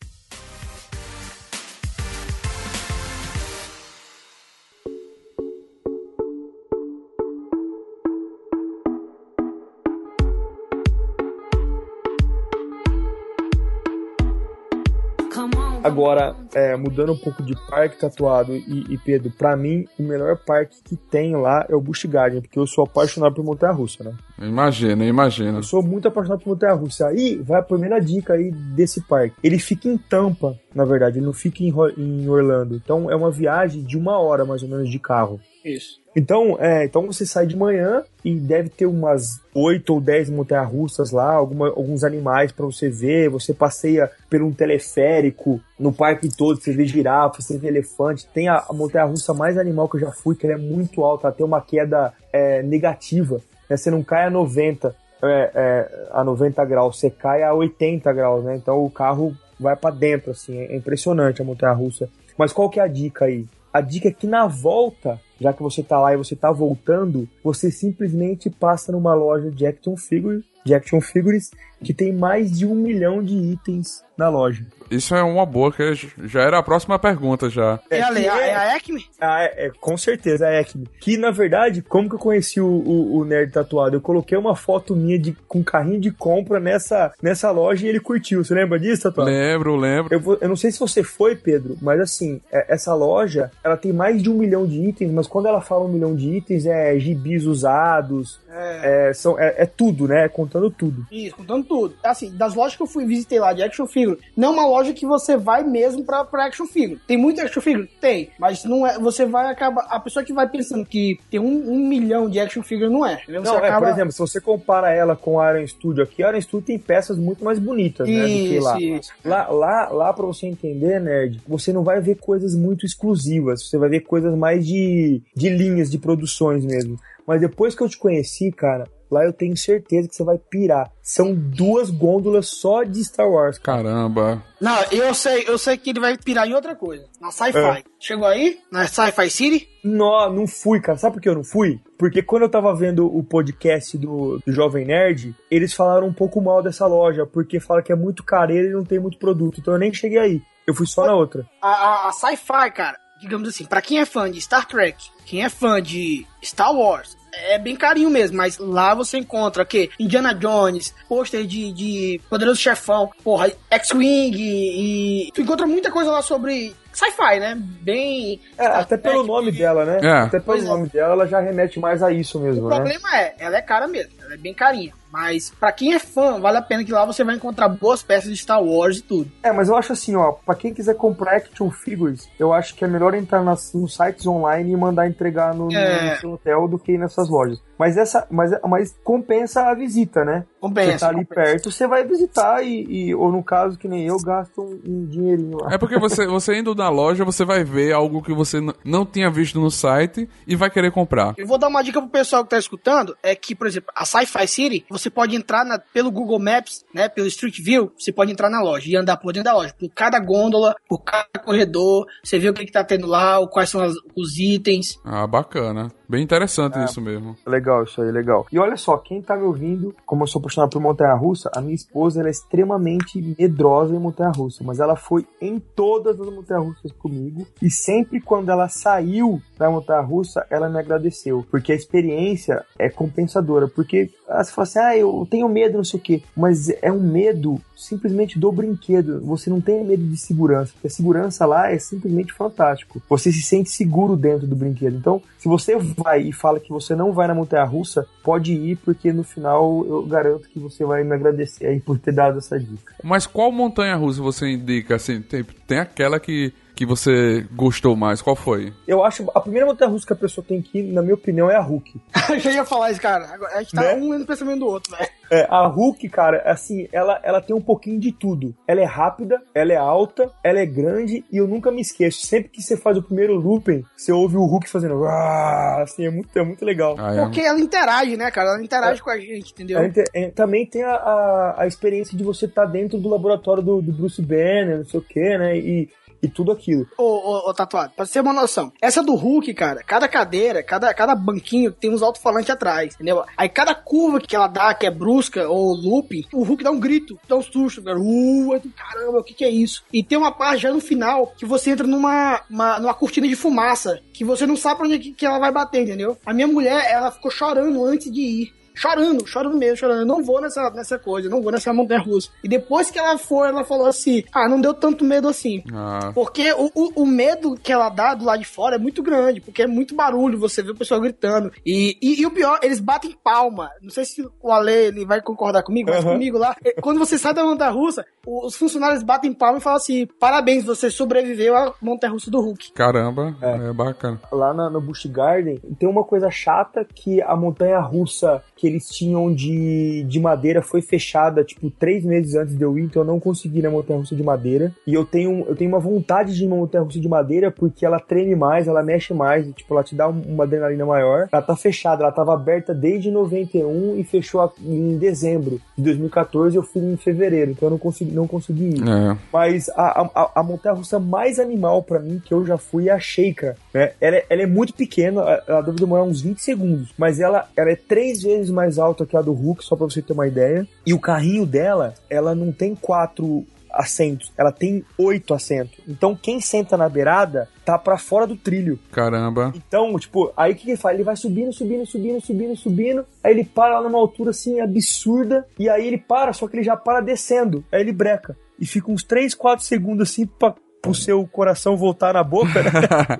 Agora, 15.82 16.34
é, 16.54 16.76
mudando 16.76 17.12
um 17.12 17.16
pouco 17.16 17.42
de 17.42 17.54
parque 17.68 17.98
tatuado 17.98 18.54
e, 18.54 18.86
e, 18.90 18.98
Pedro, 18.98 19.30
pra 19.30 19.56
mim, 19.56 19.86
o 19.98 20.02
melhor 20.02 20.36
parque 20.36 20.76
que 20.82 20.96
tem 20.96 21.36
lá 21.36 21.64
é 21.68 21.74
o 21.74 21.80
Busch 21.80 22.04
Garden, 22.04 22.40
porque 22.40 22.58
eu 22.58 22.66
sou 22.66 22.84
apaixonado 22.84 23.34
por 23.34 23.44
montanha 23.44 23.72
russa, 23.72 24.04
né? 24.04 24.12
Imagina, 24.40 25.04
imagina. 25.04 25.58
Eu 25.58 25.62
sou 25.62 25.82
muito 25.82 26.08
apaixonado 26.08 26.40
por 26.40 26.50
montanha 26.50 26.74
russa. 26.74 27.08
Aí 27.08 27.36
vai 27.36 27.60
a 27.60 27.62
primeira 27.62 28.00
dica 28.00 28.34
aí 28.34 28.50
desse 28.50 29.00
parque. 29.02 29.36
Ele 29.42 29.58
fica 29.58 29.88
em 29.88 29.96
Tampa, 29.96 30.58
na 30.78 30.84
verdade, 30.84 31.18
ele 31.18 31.26
não 31.26 31.32
fica 31.32 31.64
em, 31.64 31.74
em 31.98 32.28
Orlando. 32.28 32.76
Então 32.76 33.10
é 33.10 33.16
uma 33.16 33.32
viagem 33.32 33.82
de 33.82 33.98
uma 33.98 34.16
hora 34.16 34.44
mais 34.44 34.62
ou 34.62 34.68
menos 34.68 34.88
de 34.88 34.98
carro. 35.00 35.40
Isso. 35.64 36.00
Então, 36.14 36.56
é, 36.60 36.84
então 36.84 37.04
você 37.04 37.26
sai 37.26 37.48
de 37.48 37.56
manhã 37.56 38.04
e 38.24 38.36
deve 38.36 38.68
ter 38.68 38.86
umas 38.86 39.40
oito 39.52 39.94
ou 39.94 40.00
dez 40.00 40.30
montanhas 40.30 40.70
russas 40.70 41.10
lá, 41.10 41.32
alguma, 41.32 41.66
alguns 41.66 42.04
animais 42.04 42.52
para 42.52 42.64
você 42.64 42.88
ver. 42.88 43.28
Você 43.28 43.52
passeia 43.52 44.08
por 44.30 44.40
um 44.40 44.52
teleférico 44.52 45.60
no 45.78 45.92
parque 45.92 46.28
todo, 46.28 46.60
você 46.60 46.72
vê 46.72 46.86
girafa, 46.86 47.42
você 47.42 47.58
vê 47.58 47.66
elefante. 47.66 48.28
Tem 48.32 48.48
a, 48.48 48.64
a 48.68 48.72
montanha 48.72 49.04
russa 49.04 49.34
mais 49.34 49.58
animal 49.58 49.88
que 49.88 49.96
eu 49.96 50.00
já 50.02 50.12
fui, 50.12 50.36
que 50.36 50.46
ela 50.46 50.54
é 50.54 50.62
muito 50.62 51.02
alta, 51.02 51.26
ela 51.26 51.34
tem 51.34 51.44
uma 51.44 51.60
queda 51.60 52.14
é, 52.32 52.62
negativa. 52.62 53.40
Né? 53.68 53.76
Você 53.76 53.90
não 53.90 54.04
cai 54.04 54.26
a 54.26 54.30
90, 54.30 54.94
é, 55.24 55.50
é, 55.54 56.08
a 56.12 56.22
90 56.22 56.64
graus, 56.66 57.00
você 57.00 57.10
cai 57.10 57.42
a 57.42 57.52
80 57.52 58.12
graus, 58.12 58.44
né? 58.44 58.54
Então 58.54 58.84
o 58.84 58.88
carro 58.88 59.36
vai 59.58 59.76
para 59.76 59.94
dentro, 59.94 60.30
assim, 60.30 60.56
é 60.58 60.76
impressionante 60.76 61.42
a 61.42 61.44
montanha 61.44 61.72
russa. 61.72 62.08
Mas 62.36 62.52
qual 62.52 62.70
que 62.70 62.78
é 62.78 62.82
a 62.82 62.88
dica 62.88 63.24
aí? 63.24 63.46
A 63.72 63.80
dica 63.80 64.08
é 64.08 64.12
que 64.12 64.26
na 64.26 64.46
volta, 64.46 65.20
já 65.40 65.52
que 65.52 65.62
você 65.62 65.82
tá 65.82 66.00
lá 66.00 66.14
e 66.14 66.16
você 66.16 66.34
tá 66.34 66.50
voltando, 66.50 67.28
você 67.44 67.70
simplesmente 67.70 68.48
passa 68.48 68.92
numa 68.92 69.14
loja 69.14 69.50
de 69.50 69.66
action 69.66 69.96
figures, 69.96 70.44
de 70.64 70.74
action 70.74 71.00
figures 71.00 71.50
que 71.82 71.92
tem 71.92 72.12
mais 72.12 72.58
de 72.58 72.66
um 72.66 72.74
milhão 72.74 73.22
de 73.22 73.34
itens 73.34 74.02
na 74.16 74.28
loja. 74.28 74.66
Isso 74.90 75.14
é 75.14 75.22
uma 75.22 75.44
boa, 75.44 75.72
que 75.72 75.82
já 76.24 76.42
era 76.42 76.58
a 76.58 76.62
próxima 76.62 76.98
pergunta 76.98 77.48
já. 77.50 77.78
É, 77.90 78.02
a, 78.02 78.18
é 78.18 78.54
a 78.54 78.76
Acme? 78.76 79.06
Ah, 79.20 79.42
é, 79.42 79.66
é, 79.66 79.70
com 79.80 79.96
certeza, 79.96 80.46
é 80.46 80.58
a 80.58 80.60
Acme. 80.60 80.88
Que, 81.00 81.16
na 81.16 81.30
verdade, 81.30 81.82
como 81.82 82.08
que 82.08 82.14
eu 82.14 82.18
conheci 82.18 82.60
o, 82.60 82.66
o, 82.66 83.18
o, 83.18 83.24
Nerd 83.24 83.52
Tatuado? 83.52 83.96
Eu 83.96 84.00
coloquei 84.00 84.36
uma 84.36 84.54
foto 84.54 84.94
minha 84.94 85.18
de, 85.18 85.32
com 85.46 85.62
carrinho 85.62 86.00
de 86.00 86.10
compra 86.10 86.60
nessa, 86.60 87.12
nessa 87.22 87.50
loja 87.50 87.86
e 87.86 87.88
ele 87.88 88.00
curtiu. 88.00 88.44
Você 88.44 88.54
lembra 88.54 88.78
disso, 88.78 89.02
Tatuado? 89.02 89.30
Lembro, 89.30 89.76
lembro. 89.76 90.12
Eu, 90.12 90.20
vou, 90.20 90.38
eu 90.40 90.48
não 90.48 90.56
sei 90.56 90.70
se 90.70 90.78
você 90.78 91.02
foi, 91.02 91.36
Pedro, 91.36 91.76
mas 91.80 92.00
assim, 92.00 92.40
é, 92.52 92.74
essa 92.74 92.94
loja, 92.94 93.50
ela 93.62 93.76
tem 93.76 93.92
mais 93.92 94.22
de 94.22 94.30
um 94.30 94.34
milhão 94.34 94.66
de 94.66 94.80
itens, 94.88 95.10
mas 95.10 95.26
quando 95.26 95.48
ela 95.48 95.60
fala 95.60 95.84
um 95.84 95.88
milhão 95.88 96.14
de 96.14 96.28
itens, 96.28 96.66
é 96.66 96.98
gibis 96.98 97.44
usados, 97.44 98.40
é, 98.50 99.08
é 99.08 99.14
são, 99.14 99.38
é, 99.38 99.54
é 99.58 99.66
tudo, 99.66 100.06
né? 100.06 100.28
Contando 100.28 100.70
tudo. 100.70 101.06
Isso, 101.10 101.36
contando 101.36 101.64
tudo. 101.64 101.94
Assim, 102.02 102.34
das 102.34 102.54
lojas 102.54 102.76
que 102.76 102.82
eu 102.82 102.86
fui 102.86 103.04
visitei 103.04 103.40
lá 103.40 103.52
de 103.52 103.62
action 103.62 103.86
figure, 103.86 104.18
não 104.36 104.48
é 104.48 104.52
uma 104.52 104.66
loja 104.66 104.77
que 104.94 105.06
você 105.06 105.36
vai 105.36 105.62
mesmo 105.64 106.04
pra, 106.04 106.24
pra 106.24 106.46
action 106.46 106.66
figure. 106.66 107.00
Tem 107.06 107.16
muito 107.16 107.40
action 107.40 107.60
figure? 107.60 107.88
Tem. 108.00 108.30
Mas 108.38 108.64
não 108.64 108.86
é, 108.86 108.98
você 108.98 109.24
vai 109.26 109.50
acabar. 109.50 109.86
A 109.90 110.00
pessoa 110.00 110.24
que 110.24 110.32
vai 110.32 110.48
pensando 110.48 110.84
que 110.84 111.18
tem 111.30 111.40
um, 111.40 111.72
um 111.72 111.88
milhão 111.88 112.28
de 112.28 112.38
action 112.40 112.62
figure 112.62 112.90
não 112.90 113.06
é. 113.06 113.20
Não, 113.28 113.56
acaba... 113.56 113.66
é, 113.66 113.78
por 113.78 113.88
exemplo, 113.88 114.12
se 114.12 114.18
você 114.18 114.40
compara 114.40 114.92
ela 114.92 115.16
com 115.16 115.40
a 115.40 115.52
Iron 115.52 115.66
Studio 115.66 116.02
aqui, 116.02 116.22
a 116.22 116.30
Iron 116.30 116.40
Studio 116.40 116.66
tem 116.66 116.78
peças 116.78 117.18
muito 117.18 117.44
mais 117.44 117.58
bonitas, 117.58 118.08
isso, 118.08 118.18
né? 118.18 118.26
Do 118.26 118.48
que 118.48 118.60
lá. 118.60 118.80
Isso. 118.80 119.12
Lá, 119.24 119.48
lá, 119.48 119.88
lá, 119.88 120.12
pra 120.12 120.26
você 120.26 120.46
entender, 120.46 121.00
nerd, 121.00 121.40
você 121.46 121.72
não 121.72 121.82
vai 121.82 122.00
ver 122.00 122.16
coisas 122.16 122.54
muito 122.54 122.86
exclusivas. 122.86 123.68
Você 123.68 123.78
vai 123.78 123.88
ver 123.88 124.00
coisas 124.00 124.34
mais 124.34 124.66
de, 124.66 125.22
de 125.34 125.48
linhas 125.48 125.90
de 125.90 125.98
produções 125.98 126.64
mesmo. 126.64 126.96
Mas 127.26 127.40
depois 127.40 127.74
que 127.74 127.82
eu 127.82 127.88
te 127.88 127.98
conheci, 127.98 128.50
cara, 128.50 128.88
Lá 129.10 129.24
eu 129.24 129.32
tenho 129.32 129.56
certeza 129.56 130.08
que 130.08 130.14
você 130.14 130.24
vai 130.24 130.38
pirar. 130.38 130.90
São 131.02 131.34
duas 131.34 131.90
gôndolas 131.90 132.48
só 132.48 132.82
de 132.82 133.02
Star 133.04 133.28
Wars. 133.28 133.58
Caramba. 133.58 134.42
Não, 134.60 134.76
eu 134.90 135.14
sei, 135.14 135.44
eu 135.46 135.56
sei 135.56 135.78
que 135.78 135.90
ele 135.90 136.00
vai 136.00 136.16
pirar 136.18 136.46
em 136.46 136.54
outra 136.54 136.74
coisa. 136.74 137.06
Na 137.20 137.30
Sci-Fi. 137.30 137.58
É. 137.58 137.82
Chegou 137.98 138.26
aí? 138.26 138.58
Na 138.70 138.86
Sci-Fi 138.86 139.30
City? 139.30 139.68
Não, 139.82 140.32
não 140.32 140.46
fui, 140.46 140.80
cara. 140.80 140.98
Sabe 140.98 141.14
por 141.14 141.22
que 141.22 141.28
eu 141.28 141.34
não 141.34 141.44
fui? 141.44 141.80
Porque 141.98 142.22
quando 142.22 142.42
eu 142.42 142.50
tava 142.50 142.74
vendo 142.74 143.06
o 143.06 143.22
podcast 143.24 143.96
do, 143.96 144.38
do 144.44 144.52
Jovem 144.52 144.84
Nerd, 144.84 145.34
eles 145.50 145.72
falaram 145.72 146.06
um 146.06 146.12
pouco 146.12 146.40
mal 146.40 146.62
dessa 146.62 146.86
loja, 146.86 147.24
porque 147.24 147.58
falaram 147.60 147.86
que 147.86 147.92
é 147.92 147.96
muito 147.96 148.22
careira 148.22 148.68
e 148.68 148.72
não 148.72 148.84
tem 148.84 148.98
muito 148.98 149.18
produto. 149.18 149.60
Então 149.60 149.74
eu 149.74 149.80
nem 149.80 149.92
cheguei 149.92 150.18
aí. 150.18 150.42
Eu 150.66 150.74
fui 150.74 150.86
só 150.86 151.06
na 151.06 151.14
outra. 151.14 151.48
A, 151.62 151.68
a, 151.68 152.08
a 152.08 152.12
Sci-Fi, 152.12 152.70
cara, 152.72 152.98
digamos 153.20 153.48
assim, 153.48 153.64
para 153.64 153.82
quem 153.82 153.98
é 153.98 154.04
fã 154.04 154.30
de 154.30 154.40
Star 154.40 154.66
Trek, 154.66 155.10
quem 155.24 155.44
é 155.44 155.48
fã 155.48 155.80
de 155.82 156.26
Star 156.42 156.72
Wars, 156.74 157.16
é 157.44 157.58
bem 157.58 157.76
carinho 157.76 158.10
mesmo, 158.10 158.36
mas 158.36 158.58
lá 158.58 158.94
você 158.94 159.18
encontra 159.18 159.64
que 159.64 159.90
Indiana 159.98 160.34
Jones, 160.34 160.94
pôster 161.08 161.46
de, 161.46 161.72
de 161.72 162.20
Poderoso 162.28 162.60
Chefão, 162.60 163.10
porra, 163.22 163.52
X-Wing 163.70 164.36
e, 164.36 165.28
e, 165.28 165.32
tu 165.32 165.40
encontra 165.40 165.66
muita 165.66 165.90
coisa 165.90 166.10
lá 166.10 166.22
sobre 166.22 166.74
sci-fi, 166.92 167.38
né? 167.40 167.54
Bem. 167.80 168.40
É, 168.56 168.66
até 168.66 168.96
pelo 168.96 169.22
nome 169.22 169.52
dela, 169.52 169.84
né? 169.84 169.98
É. 170.02 170.22
Até 170.22 170.40
pelo 170.40 170.44
pois 170.44 170.64
é. 170.64 170.66
nome 170.66 170.86
é. 170.86 170.90
dela, 170.90 171.12
ela 171.12 171.26
já 171.26 171.40
remete 171.40 171.78
mais 171.78 172.02
a 172.02 172.12
isso 172.12 172.38
mesmo, 172.40 172.66
o 172.66 172.68
né? 172.68 172.76
Problema 172.76 173.16
é, 173.16 173.34
ela 173.38 173.56
é 173.56 173.62
cara 173.62 173.86
mesmo, 173.86 174.12
ela 174.20 174.34
é 174.34 174.36
bem 174.36 174.54
carinha. 174.54 174.92
Mas 175.10 175.50
para 175.50 175.72
quem 175.72 175.94
é 175.94 175.98
fã, 175.98 176.38
vale 176.38 176.58
a 176.58 176.62
pena 176.62 176.84
que 176.84 176.92
lá 176.92 177.04
você 177.06 177.24
vai 177.24 177.34
encontrar 177.34 177.68
boas 177.68 178.02
peças 178.02 178.30
de 178.30 178.36
Star 178.36 178.62
Wars 178.62 178.98
e 178.98 179.02
tudo. 179.02 179.30
É, 179.42 179.50
mas 179.52 179.68
eu 179.68 179.76
acho 179.76 179.92
assim, 179.92 180.14
ó, 180.14 180.32
para 180.32 180.54
quem 180.54 180.74
quiser 180.74 180.94
comprar 180.94 181.36
action 181.36 181.70
figures, 181.70 182.28
eu 182.38 182.52
acho 182.52 182.74
que 182.74 182.84
é 182.84 182.88
melhor 182.88 183.14
entrar 183.14 183.42
nas, 183.42 183.72
nos 183.72 183.96
sites 183.96 184.26
online 184.26 184.72
e 184.72 184.76
mandar 184.76 185.08
entregar 185.08 185.54
no, 185.54 185.72
é. 185.72 186.10
no 186.10 186.20
seu 186.20 186.32
hotel 186.32 186.68
do 186.68 186.78
que 186.78 186.92
ir 186.92 186.98
nessas 186.98 187.28
lojas. 187.28 187.58
Mas 187.78 187.96
essa, 187.96 188.26
mas, 188.30 188.50
mas 188.66 188.98
compensa 189.04 189.62
a 189.62 189.74
visita, 189.74 190.24
né? 190.24 190.44
Compensa. 190.60 190.92
Você 190.92 190.98
tá 190.98 191.08
ali 191.08 191.24
compensa. 191.24 191.34
perto, 191.34 191.70
você 191.70 191.86
vai 191.86 192.04
visitar 192.04 192.62
e, 192.62 192.84
e, 192.88 193.14
ou 193.14 193.30
no 193.30 193.42
caso 193.42 193.78
que 193.78 193.86
nem 193.86 194.06
eu, 194.06 194.16
gasto 194.18 194.60
um, 194.60 194.80
um 194.84 195.06
dinheirinho 195.06 195.58
lá. 195.58 195.72
É 195.72 195.78
porque 195.78 195.98
você, 195.98 196.26
você 196.26 196.58
indo 196.58 196.74
na 196.74 196.88
loja, 196.88 197.24
você 197.24 197.44
vai 197.44 197.62
ver 197.62 197.92
algo 197.92 198.22
que 198.22 198.34
você 198.34 198.58
não 198.84 199.06
tinha 199.06 199.30
visto 199.30 199.60
no 199.60 199.70
site 199.70 200.28
e 200.46 200.56
vai 200.56 200.70
querer 200.70 200.90
comprar. 200.90 201.34
Eu 201.38 201.46
vou 201.46 201.58
dar 201.58 201.68
uma 201.68 201.82
dica 201.82 202.00
pro 202.00 202.10
pessoal 202.10 202.42
que 202.42 202.50
tá 202.50 202.58
escutando, 202.58 203.16
é 203.22 203.34
que, 203.36 203.54
por 203.54 203.66
exemplo, 203.66 203.92
a 203.94 204.04
Sci-Fi 204.04 204.48
City, 204.48 204.86
você 204.90 205.08
pode 205.08 205.36
entrar 205.36 205.64
na, 205.64 205.78
pelo 205.78 206.10
Google 206.10 206.40
Maps, 206.40 206.84
né, 206.92 207.08
pelo 207.08 207.28
Street 207.28 207.60
View, 207.60 207.92
você 207.96 208.12
pode 208.12 208.32
entrar 208.32 208.50
na 208.50 208.60
loja 208.60 208.90
e 208.90 208.96
andar 208.96 209.16
por 209.18 209.32
dentro 209.32 209.50
da 209.50 209.56
loja, 209.56 209.74
por 209.78 209.88
cada 209.90 210.18
gôndola, 210.18 210.74
por 210.88 210.98
cada 211.04 211.44
corredor, 211.44 212.06
você 212.22 212.38
vê 212.38 212.48
o 212.48 212.54
que, 212.54 212.64
que 212.64 212.72
tá 212.72 212.82
tendo 212.82 213.06
lá, 213.06 213.46
quais 213.46 213.70
são 213.70 213.80
as, 213.80 213.94
os 214.16 214.36
itens. 214.38 214.98
Ah, 215.04 215.26
bacana. 215.26 215.90
Bem 216.08 216.22
interessante 216.22 216.78
é, 216.78 216.84
isso 216.84 217.00
mesmo. 217.02 217.36
Legal, 217.46 217.67
isso 217.82 218.00
aí, 218.02 218.10
legal. 218.10 218.46
E 218.52 218.58
olha 218.58 218.76
só, 218.76 218.96
quem 218.96 219.22
tá 219.22 219.36
me 219.36 219.44
ouvindo, 219.44 219.94
como 220.06 220.22
eu 220.22 220.26
sou 220.26 220.40
apaixonado 220.40 220.70
por 220.70 220.80
montanha-russa, 220.80 221.50
a 221.54 221.60
minha 221.60 221.74
esposa 221.74 222.20
ela 222.20 222.28
é 222.28 222.30
extremamente 222.30 223.20
medrosa 223.38 223.94
em 223.94 223.98
montanha-russa, 223.98 224.64
mas 224.64 224.80
ela 224.80 224.96
foi 224.96 225.26
em 225.40 225.58
todas 225.58 226.20
as 226.20 226.26
montanhas-russas 226.26 226.92
comigo 226.92 227.46
e 227.62 227.70
sempre 227.70 228.20
quando 228.20 228.50
ela 228.50 228.68
saiu 228.68 229.40
da 229.58 229.70
montanha-russa, 229.70 230.46
ela 230.50 230.68
me 230.68 230.78
agradeceu, 230.78 231.44
porque 231.50 231.72
a 231.72 231.74
experiência 231.74 232.64
é 232.78 232.88
compensadora, 232.88 233.68
porque 233.68 234.10
você 234.28 234.52
fala 234.52 234.68
assim, 234.68 234.78
ah, 234.78 234.96
eu 234.96 235.26
tenho 235.30 235.48
medo, 235.48 235.78
não 235.78 235.84
sei 235.84 235.98
o 235.98 236.02
quê, 236.02 236.22
mas 236.36 236.68
é 236.82 236.92
um 236.92 237.00
medo 237.00 237.60
simplesmente 237.74 238.38
do 238.38 238.52
brinquedo, 238.52 239.20
você 239.20 239.48
não 239.48 239.60
tem 239.60 239.84
medo 239.84 240.04
de 240.04 240.16
segurança, 240.16 240.72
porque 240.72 240.88
a 240.88 240.90
segurança 240.90 241.46
lá 241.46 241.70
é 241.70 241.78
simplesmente 241.78 242.32
fantástico, 242.32 243.00
você 243.08 243.32
se 243.32 243.40
sente 243.40 243.70
seguro 243.70 244.16
dentro 244.16 244.46
do 244.46 244.56
brinquedo, 244.56 244.96
então 244.96 245.22
se 245.38 245.48
você 245.48 245.76
vai 245.76 246.22
e 246.22 246.32
fala 246.32 246.60
que 246.60 246.70
você 246.70 246.94
não 246.94 247.12
vai 247.12 247.28
na 247.28 247.34
montanha 247.34 247.64
russa, 247.64 248.06
pode 248.22 248.52
ir, 248.52 248.76
porque 248.76 249.12
no 249.12 249.22
final 249.22 249.86
eu 249.86 250.04
garanto 250.04 250.48
que 250.48 250.58
você 250.58 250.84
vai 250.84 251.04
me 251.04 251.14
agradecer 251.14 251.66
aí 251.66 251.80
por 251.80 251.98
ter 251.98 252.12
dado 252.12 252.38
essa 252.38 252.58
dica. 252.58 252.94
Mas 253.02 253.26
qual 253.26 253.52
montanha 253.52 253.94
russa 253.94 254.20
você 254.20 254.48
indica? 254.48 254.96
Assim, 254.96 255.22
tem, 255.22 255.44
tem 255.66 255.78
aquela 255.78 256.18
que 256.18 256.52
que 256.78 256.86
você 256.86 257.44
gostou 257.56 257.96
mais? 257.96 258.22
Qual 258.22 258.36
foi? 258.36 258.72
Eu 258.86 259.02
acho 259.02 259.28
a 259.34 259.40
primeira 259.40 259.66
montanha 259.66 259.90
russa 259.90 260.06
que 260.06 260.12
a 260.12 260.16
pessoa 260.16 260.44
tem 260.46 260.62
que 260.62 260.78
ir, 260.78 260.92
na 260.92 261.02
minha 261.02 261.16
opinião, 261.16 261.50
é 261.50 261.56
a 261.56 261.60
Hulk. 261.60 262.00
Eu 262.30 262.38
já 262.38 262.52
ia 262.52 262.64
falar 262.64 262.92
isso, 262.92 263.00
cara. 263.00 263.36
A 263.52 263.58
gente 263.58 263.74
tá 263.74 263.82
né? 263.82 263.94
um 263.94 264.16
no 264.16 264.24
pensamento 264.24 264.60
do 264.60 264.66
outro, 264.66 264.96
velho. 264.96 265.10
É, 265.28 265.44
a 265.50 265.66
Hulk, 265.66 266.08
cara, 266.08 266.40
assim, 266.46 266.88
ela, 266.92 267.20
ela 267.24 267.42
tem 267.42 267.54
um 267.54 267.60
pouquinho 267.60 267.98
de 267.98 268.12
tudo. 268.12 268.54
Ela 268.66 268.80
é 268.80 268.84
rápida, 268.84 269.42
ela 269.52 269.72
é 269.72 269.76
alta, 269.76 270.30
ela 270.42 270.60
é 270.60 270.64
grande 270.64 271.24
e 271.32 271.36
eu 271.36 271.48
nunca 271.48 271.72
me 271.72 271.80
esqueço. 271.80 272.24
Sempre 272.24 272.50
que 272.50 272.62
você 272.62 272.76
faz 272.76 272.96
o 272.96 273.02
primeiro 273.02 273.34
looping, 273.34 273.84
você 273.96 274.12
ouve 274.12 274.36
o 274.36 274.44
Hulk 274.44 274.70
fazendo 274.70 275.04
assim, 275.04 276.06
é 276.06 276.10
muito, 276.10 276.38
é 276.38 276.44
muito 276.44 276.64
legal. 276.64 276.94
Ah, 276.96 277.12
é. 277.12 277.22
Porque 277.22 277.40
ela 277.40 277.58
interage, 277.58 278.16
né, 278.16 278.30
cara? 278.30 278.50
Ela 278.50 278.62
interage 278.62 279.00
é. 279.00 279.02
com 279.02 279.10
a 279.10 279.18
gente, 279.18 279.50
entendeu? 279.50 279.80
É, 280.14 280.30
também 280.30 280.64
tem 280.64 280.84
a, 280.84 280.94
a, 280.94 281.62
a, 281.62 281.66
experiência 281.66 282.16
de 282.16 282.22
você 282.22 282.46
estar 282.46 282.66
tá 282.66 282.70
dentro 282.70 282.98
do 282.98 283.08
laboratório 283.08 283.64
do, 283.64 283.82
do 283.82 283.92
Bruce 283.92 284.22
Banner, 284.22 284.78
não 284.78 284.84
sei 284.84 285.00
o 285.00 285.02
que, 285.02 285.38
né? 285.38 285.58
E 285.58 285.90
e 286.22 286.28
tudo 286.28 286.52
aquilo. 286.52 286.86
Ô, 286.96 287.02
ô, 287.02 287.50
ô, 287.50 287.54
Tatuado, 287.54 287.92
pra 287.94 288.04
você 288.04 288.14
ter 288.14 288.20
uma 288.20 288.32
noção, 288.32 288.72
essa 288.80 289.02
do 289.02 289.14
Hulk, 289.14 289.52
cara, 289.54 289.82
cada 289.82 290.08
cadeira, 290.08 290.62
cada, 290.62 290.92
cada 290.92 291.14
banquinho 291.14 291.72
tem 291.72 291.92
uns 291.92 292.02
alto-falantes 292.02 292.50
atrás, 292.50 292.94
entendeu? 292.94 293.24
Aí 293.36 293.48
cada 293.48 293.74
curva 293.74 294.20
que 294.20 294.34
ela 294.34 294.46
dá, 294.46 294.74
que 294.74 294.86
é 294.86 294.90
brusca 294.90 295.48
ou 295.48 295.74
looping, 295.74 296.24
o 296.32 296.42
Hulk 296.42 296.64
dá 296.64 296.70
um 296.70 296.80
grito, 296.80 297.18
dá 297.28 297.36
um 297.36 297.42
susto, 297.42 297.82
cara. 297.82 297.98
Uh, 297.98 298.60
caramba, 298.76 299.18
o 299.18 299.24
que 299.24 299.34
que 299.34 299.44
é 299.44 299.50
isso? 299.50 299.84
E 299.92 300.02
tem 300.02 300.18
uma 300.18 300.32
parte 300.32 300.62
já 300.62 300.72
no 300.72 300.80
final 300.80 301.32
que 301.36 301.46
você 301.46 301.70
entra 301.70 301.86
numa, 301.86 302.42
uma, 302.48 302.78
numa 302.78 302.94
cortina 302.94 303.28
de 303.28 303.36
fumaça, 303.36 304.00
que 304.12 304.24
você 304.24 304.46
não 304.46 304.56
sabe 304.56 304.76
pra 304.76 304.86
onde 304.86 304.94
é 304.94 304.98
que, 304.98 305.26
ela 305.26 305.38
vai 305.38 305.52
bater, 305.52 305.82
entendeu? 305.82 306.16
A 306.24 306.32
minha 306.32 306.46
mulher, 306.46 306.90
ela 306.90 307.10
ficou 307.10 307.30
chorando 307.30 307.84
antes 307.84 308.10
de 308.10 308.20
ir 308.20 308.58
chorando, 308.78 309.26
chorando 309.26 309.56
mesmo, 309.56 309.76
chorando. 309.76 310.00
Eu 310.00 310.06
não 310.06 310.22
vou 310.22 310.40
nessa, 310.40 310.70
nessa 310.70 310.98
coisa, 310.98 311.26
eu 311.26 311.30
não 311.30 311.42
vou 311.42 311.52
nessa 311.52 311.72
montanha 311.72 312.00
russa. 312.00 312.30
E 312.42 312.48
depois 312.48 312.90
que 312.90 312.98
ela 312.98 313.18
foi, 313.18 313.48
ela 313.48 313.64
falou 313.64 313.86
assim: 313.86 314.22
ah, 314.32 314.48
não 314.48 314.60
deu 314.60 314.72
tanto 314.74 315.04
medo 315.04 315.28
assim. 315.28 315.62
Ah, 315.74 316.10
Porque 316.14 316.52
o, 316.52 316.70
o, 316.74 317.02
o 317.02 317.06
medo 317.06 317.56
que 317.62 317.72
ela 317.72 317.88
dá 317.88 318.14
do 318.14 318.24
lado 318.24 318.38
de 318.40 318.44
fora 318.46 318.76
é 318.76 318.78
muito 318.78 319.02
grande, 319.02 319.40
porque 319.40 319.62
é 319.62 319.66
muito 319.66 319.94
barulho, 319.94 320.38
você 320.38 320.62
vê 320.62 320.70
o 320.70 320.76
pessoal 320.76 321.00
gritando. 321.00 321.50
E, 321.64 321.96
e, 322.00 322.20
e 322.20 322.26
o 322.26 322.30
pior, 322.30 322.58
eles 322.62 322.80
batem 322.80 323.16
palma. 323.22 323.70
Não 323.82 323.90
sei 323.90 324.04
se 324.04 324.26
o 324.40 324.52
Ale 324.52 324.72
ele 324.72 325.04
vai 325.04 325.20
concordar 325.20 325.62
comigo, 325.62 325.90
mas 325.90 326.04
Aham. 326.04 326.12
comigo 326.14 326.38
lá, 326.38 326.56
eh, 326.64 326.80
quando 326.80 326.98
você 326.98 327.18
sai 327.18 327.34
da 327.34 327.42
montanha 327.44 327.70
russa, 327.70 328.04
os 328.26 328.54
funcionários 328.56 329.02
batem 329.02 329.32
palma 329.32 329.58
e 329.58 329.60
falam 329.60 329.76
assim: 329.78 330.06
parabéns, 330.18 330.64
você 330.64 330.90
sobreviveu 330.90 331.56
à 331.56 331.74
montanha 331.80 332.12
russa 332.12 332.30
do 332.30 332.40
Hulk. 332.40 332.72
caramba, 332.72 333.34
É. 333.42 333.68
é, 333.68 333.72
bacana. 333.72 334.20
lá 334.30 334.52
na, 334.54 334.70
no 334.70 334.80
Busch 334.80 335.06
Garden, 335.06 335.58
tem 335.78 335.88
uma 335.88 336.04
coisa 336.04 336.30
chata 336.30 336.84
que 336.84 337.20
a 337.22 337.34
montanha 337.36 337.80
russa 337.80 338.42
que 338.56 338.67
eles 338.68 338.88
tinham 338.88 339.32
de, 339.32 340.04
de 340.08 340.20
madeira 340.20 340.62
foi 340.62 340.80
fechada, 340.82 341.42
tipo, 341.44 341.70
três 341.70 342.04
meses 342.04 342.34
antes 342.34 342.56
de 342.56 342.62
eu 342.62 342.78
ir, 342.78 342.84
então 342.84 343.02
eu 343.02 343.06
não 343.06 343.18
consegui 343.20 343.62
na 343.62 343.70
montanha 343.70 343.98
russa 343.98 344.14
de 344.14 344.22
madeira. 344.22 344.72
E 344.86 344.94
eu 344.94 345.04
tenho, 345.04 345.44
eu 345.48 345.56
tenho 345.56 345.70
uma 345.70 345.78
vontade 345.80 346.34
de 346.34 346.44
ir 346.44 346.48
numa 346.48 346.60
montanha 346.60 346.84
russa 346.84 347.00
de 347.00 347.08
madeira 347.08 347.50
porque 347.50 347.84
ela 347.84 347.98
treme 348.00 348.34
mais, 348.34 348.66
ela 348.68 348.82
mexe 348.82 349.12
mais, 349.14 349.46
e, 349.48 349.52
tipo, 349.52 349.72
ela 349.74 349.82
te 349.84 349.94
dá 349.94 350.08
um- 350.08 350.22
uma 350.28 350.44
adrenalina 350.44 350.84
maior. 350.86 351.28
Ela 351.32 351.42
tá 351.42 351.56
fechada, 351.56 352.02
ela 352.02 352.12
tava 352.12 352.32
aberta 352.34 352.74
desde 352.74 353.10
91 353.10 353.96
e 353.98 354.04
fechou 354.04 354.40
a- 354.40 354.52
em 354.64 354.96
dezembro 354.98 355.60
de 355.76 355.82
2014 355.84 356.56
eu 356.56 356.62
fui 356.62 356.82
em 356.82 356.96
fevereiro, 356.96 357.50
então 357.52 357.66
eu 357.66 357.70
não 357.70 357.78
consegui, 357.78 358.12
não 358.12 358.26
consegui 358.26 358.64
ir. 358.70 358.82
É, 358.82 359.16
Mas 359.32 359.68
a, 359.70 360.02
a, 360.14 360.30
a 360.36 360.42
montanha 360.42 360.74
russa 360.74 360.98
mais 360.98 361.38
animal 361.38 361.82
pra 361.82 361.98
mim 361.98 362.20
que 362.24 362.32
eu 362.32 362.44
já 362.44 362.58
fui 362.58 362.88
é 362.88 362.92
a 362.92 362.98
Sheikra. 362.98 363.56
Né? 363.72 363.92
Ela, 364.00 364.16
é- 364.16 364.26
ela 364.30 364.42
é 364.42 364.46
muito 364.46 364.74
pequena, 364.74 365.20
ela- 365.20 365.42
ela 365.46 365.60
deve 365.62 365.78
demorar 365.78 366.02
uns 366.04 366.20
20 366.20 366.38
segundos. 366.42 366.92
Mas 366.98 367.20
ela, 367.20 367.48
ela 367.56 367.70
é 367.70 367.76
três 367.76 368.22
vezes 368.22 368.50
mais 368.58 368.78
alta 368.78 369.06
que 369.06 369.16
a 369.16 369.22
do 369.22 369.32
Hulk, 369.32 369.64
só 369.64 369.76
pra 369.76 369.86
você 369.86 370.02
ter 370.02 370.12
uma 370.12 370.26
ideia. 370.26 370.66
E 370.84 370.92
o 370.92 370.98
carrinho 370.98 371.46
dela, 371.46 371.94
ela 372.10 372.34
não 372.34 372.50
tem 372.50 372.74
quatro 372.74 373.46
assentos, 373.72 374.32
ela 374.36 374.50
tem 374.50 374.84
oito 374.98 375.32
assentos. 375.32 375.78
Então 375.86 376.18
quem 376.20 376.40
senta 376.40 376.76
na 376.76 376.88
beirada 376.88 377.48
tá 377.64 377.78
pra 377.78 377.96
fora 377.96 378.26
do 378.26 378.36
trilho. 378.36 378.78
caramba. 378.90 379.52
Então, 379.54 379.96
tipo, 379.98 380.32
aí 380.36 380.52
o 380.52 380.56
que, 380.56 380.64
que 380.64 380.70
ele 380.70 380.76
faz? 380.76 380.94
Ele 380.94 381.04
vai 381.04 381.16
subindo, 381.16 381.52
subindo, 381.52 381.86
subindo, 381.86 382.20
subindo, 382.20 382.56
subindo. 382.56 383.06
Aí 383.22 383.32
ele 383.32 383.44
para 383.44 383.78
lá 383.78 383.88
numa 383.88 383.98
altura 383.98 384.30
assim 384.30 384.60
absurda. 384.60 385.46
E 385.58 385.68
aí 385.68 385.86
ele 385.86 385.98
para, 385.98 386.32
só 386.32 386.48
que 386.48 386.56
ele 386.56 386.64
já 386.64 386.76
para 386.76 387.00
descendo. 387.00 387.64
Aí 387.70 387.80
ele 387.80 387.92
breca. 387.92 388.36
E 388.58 388.66
fica 388.66 388.90
uns 388.90 389.04
3, 389.04 389.34
4 389.34 389.64
segundos 389.64 390.10
assim 390.10 390.26
pra, 390.26 390.54
pro 390.80 390.94
seu 390.94 391.26
coração 391.26 391.76
voltar 391.76 392.14
na 392.14 392.22
boca. 392.22 392.62
né? 392.62 392.70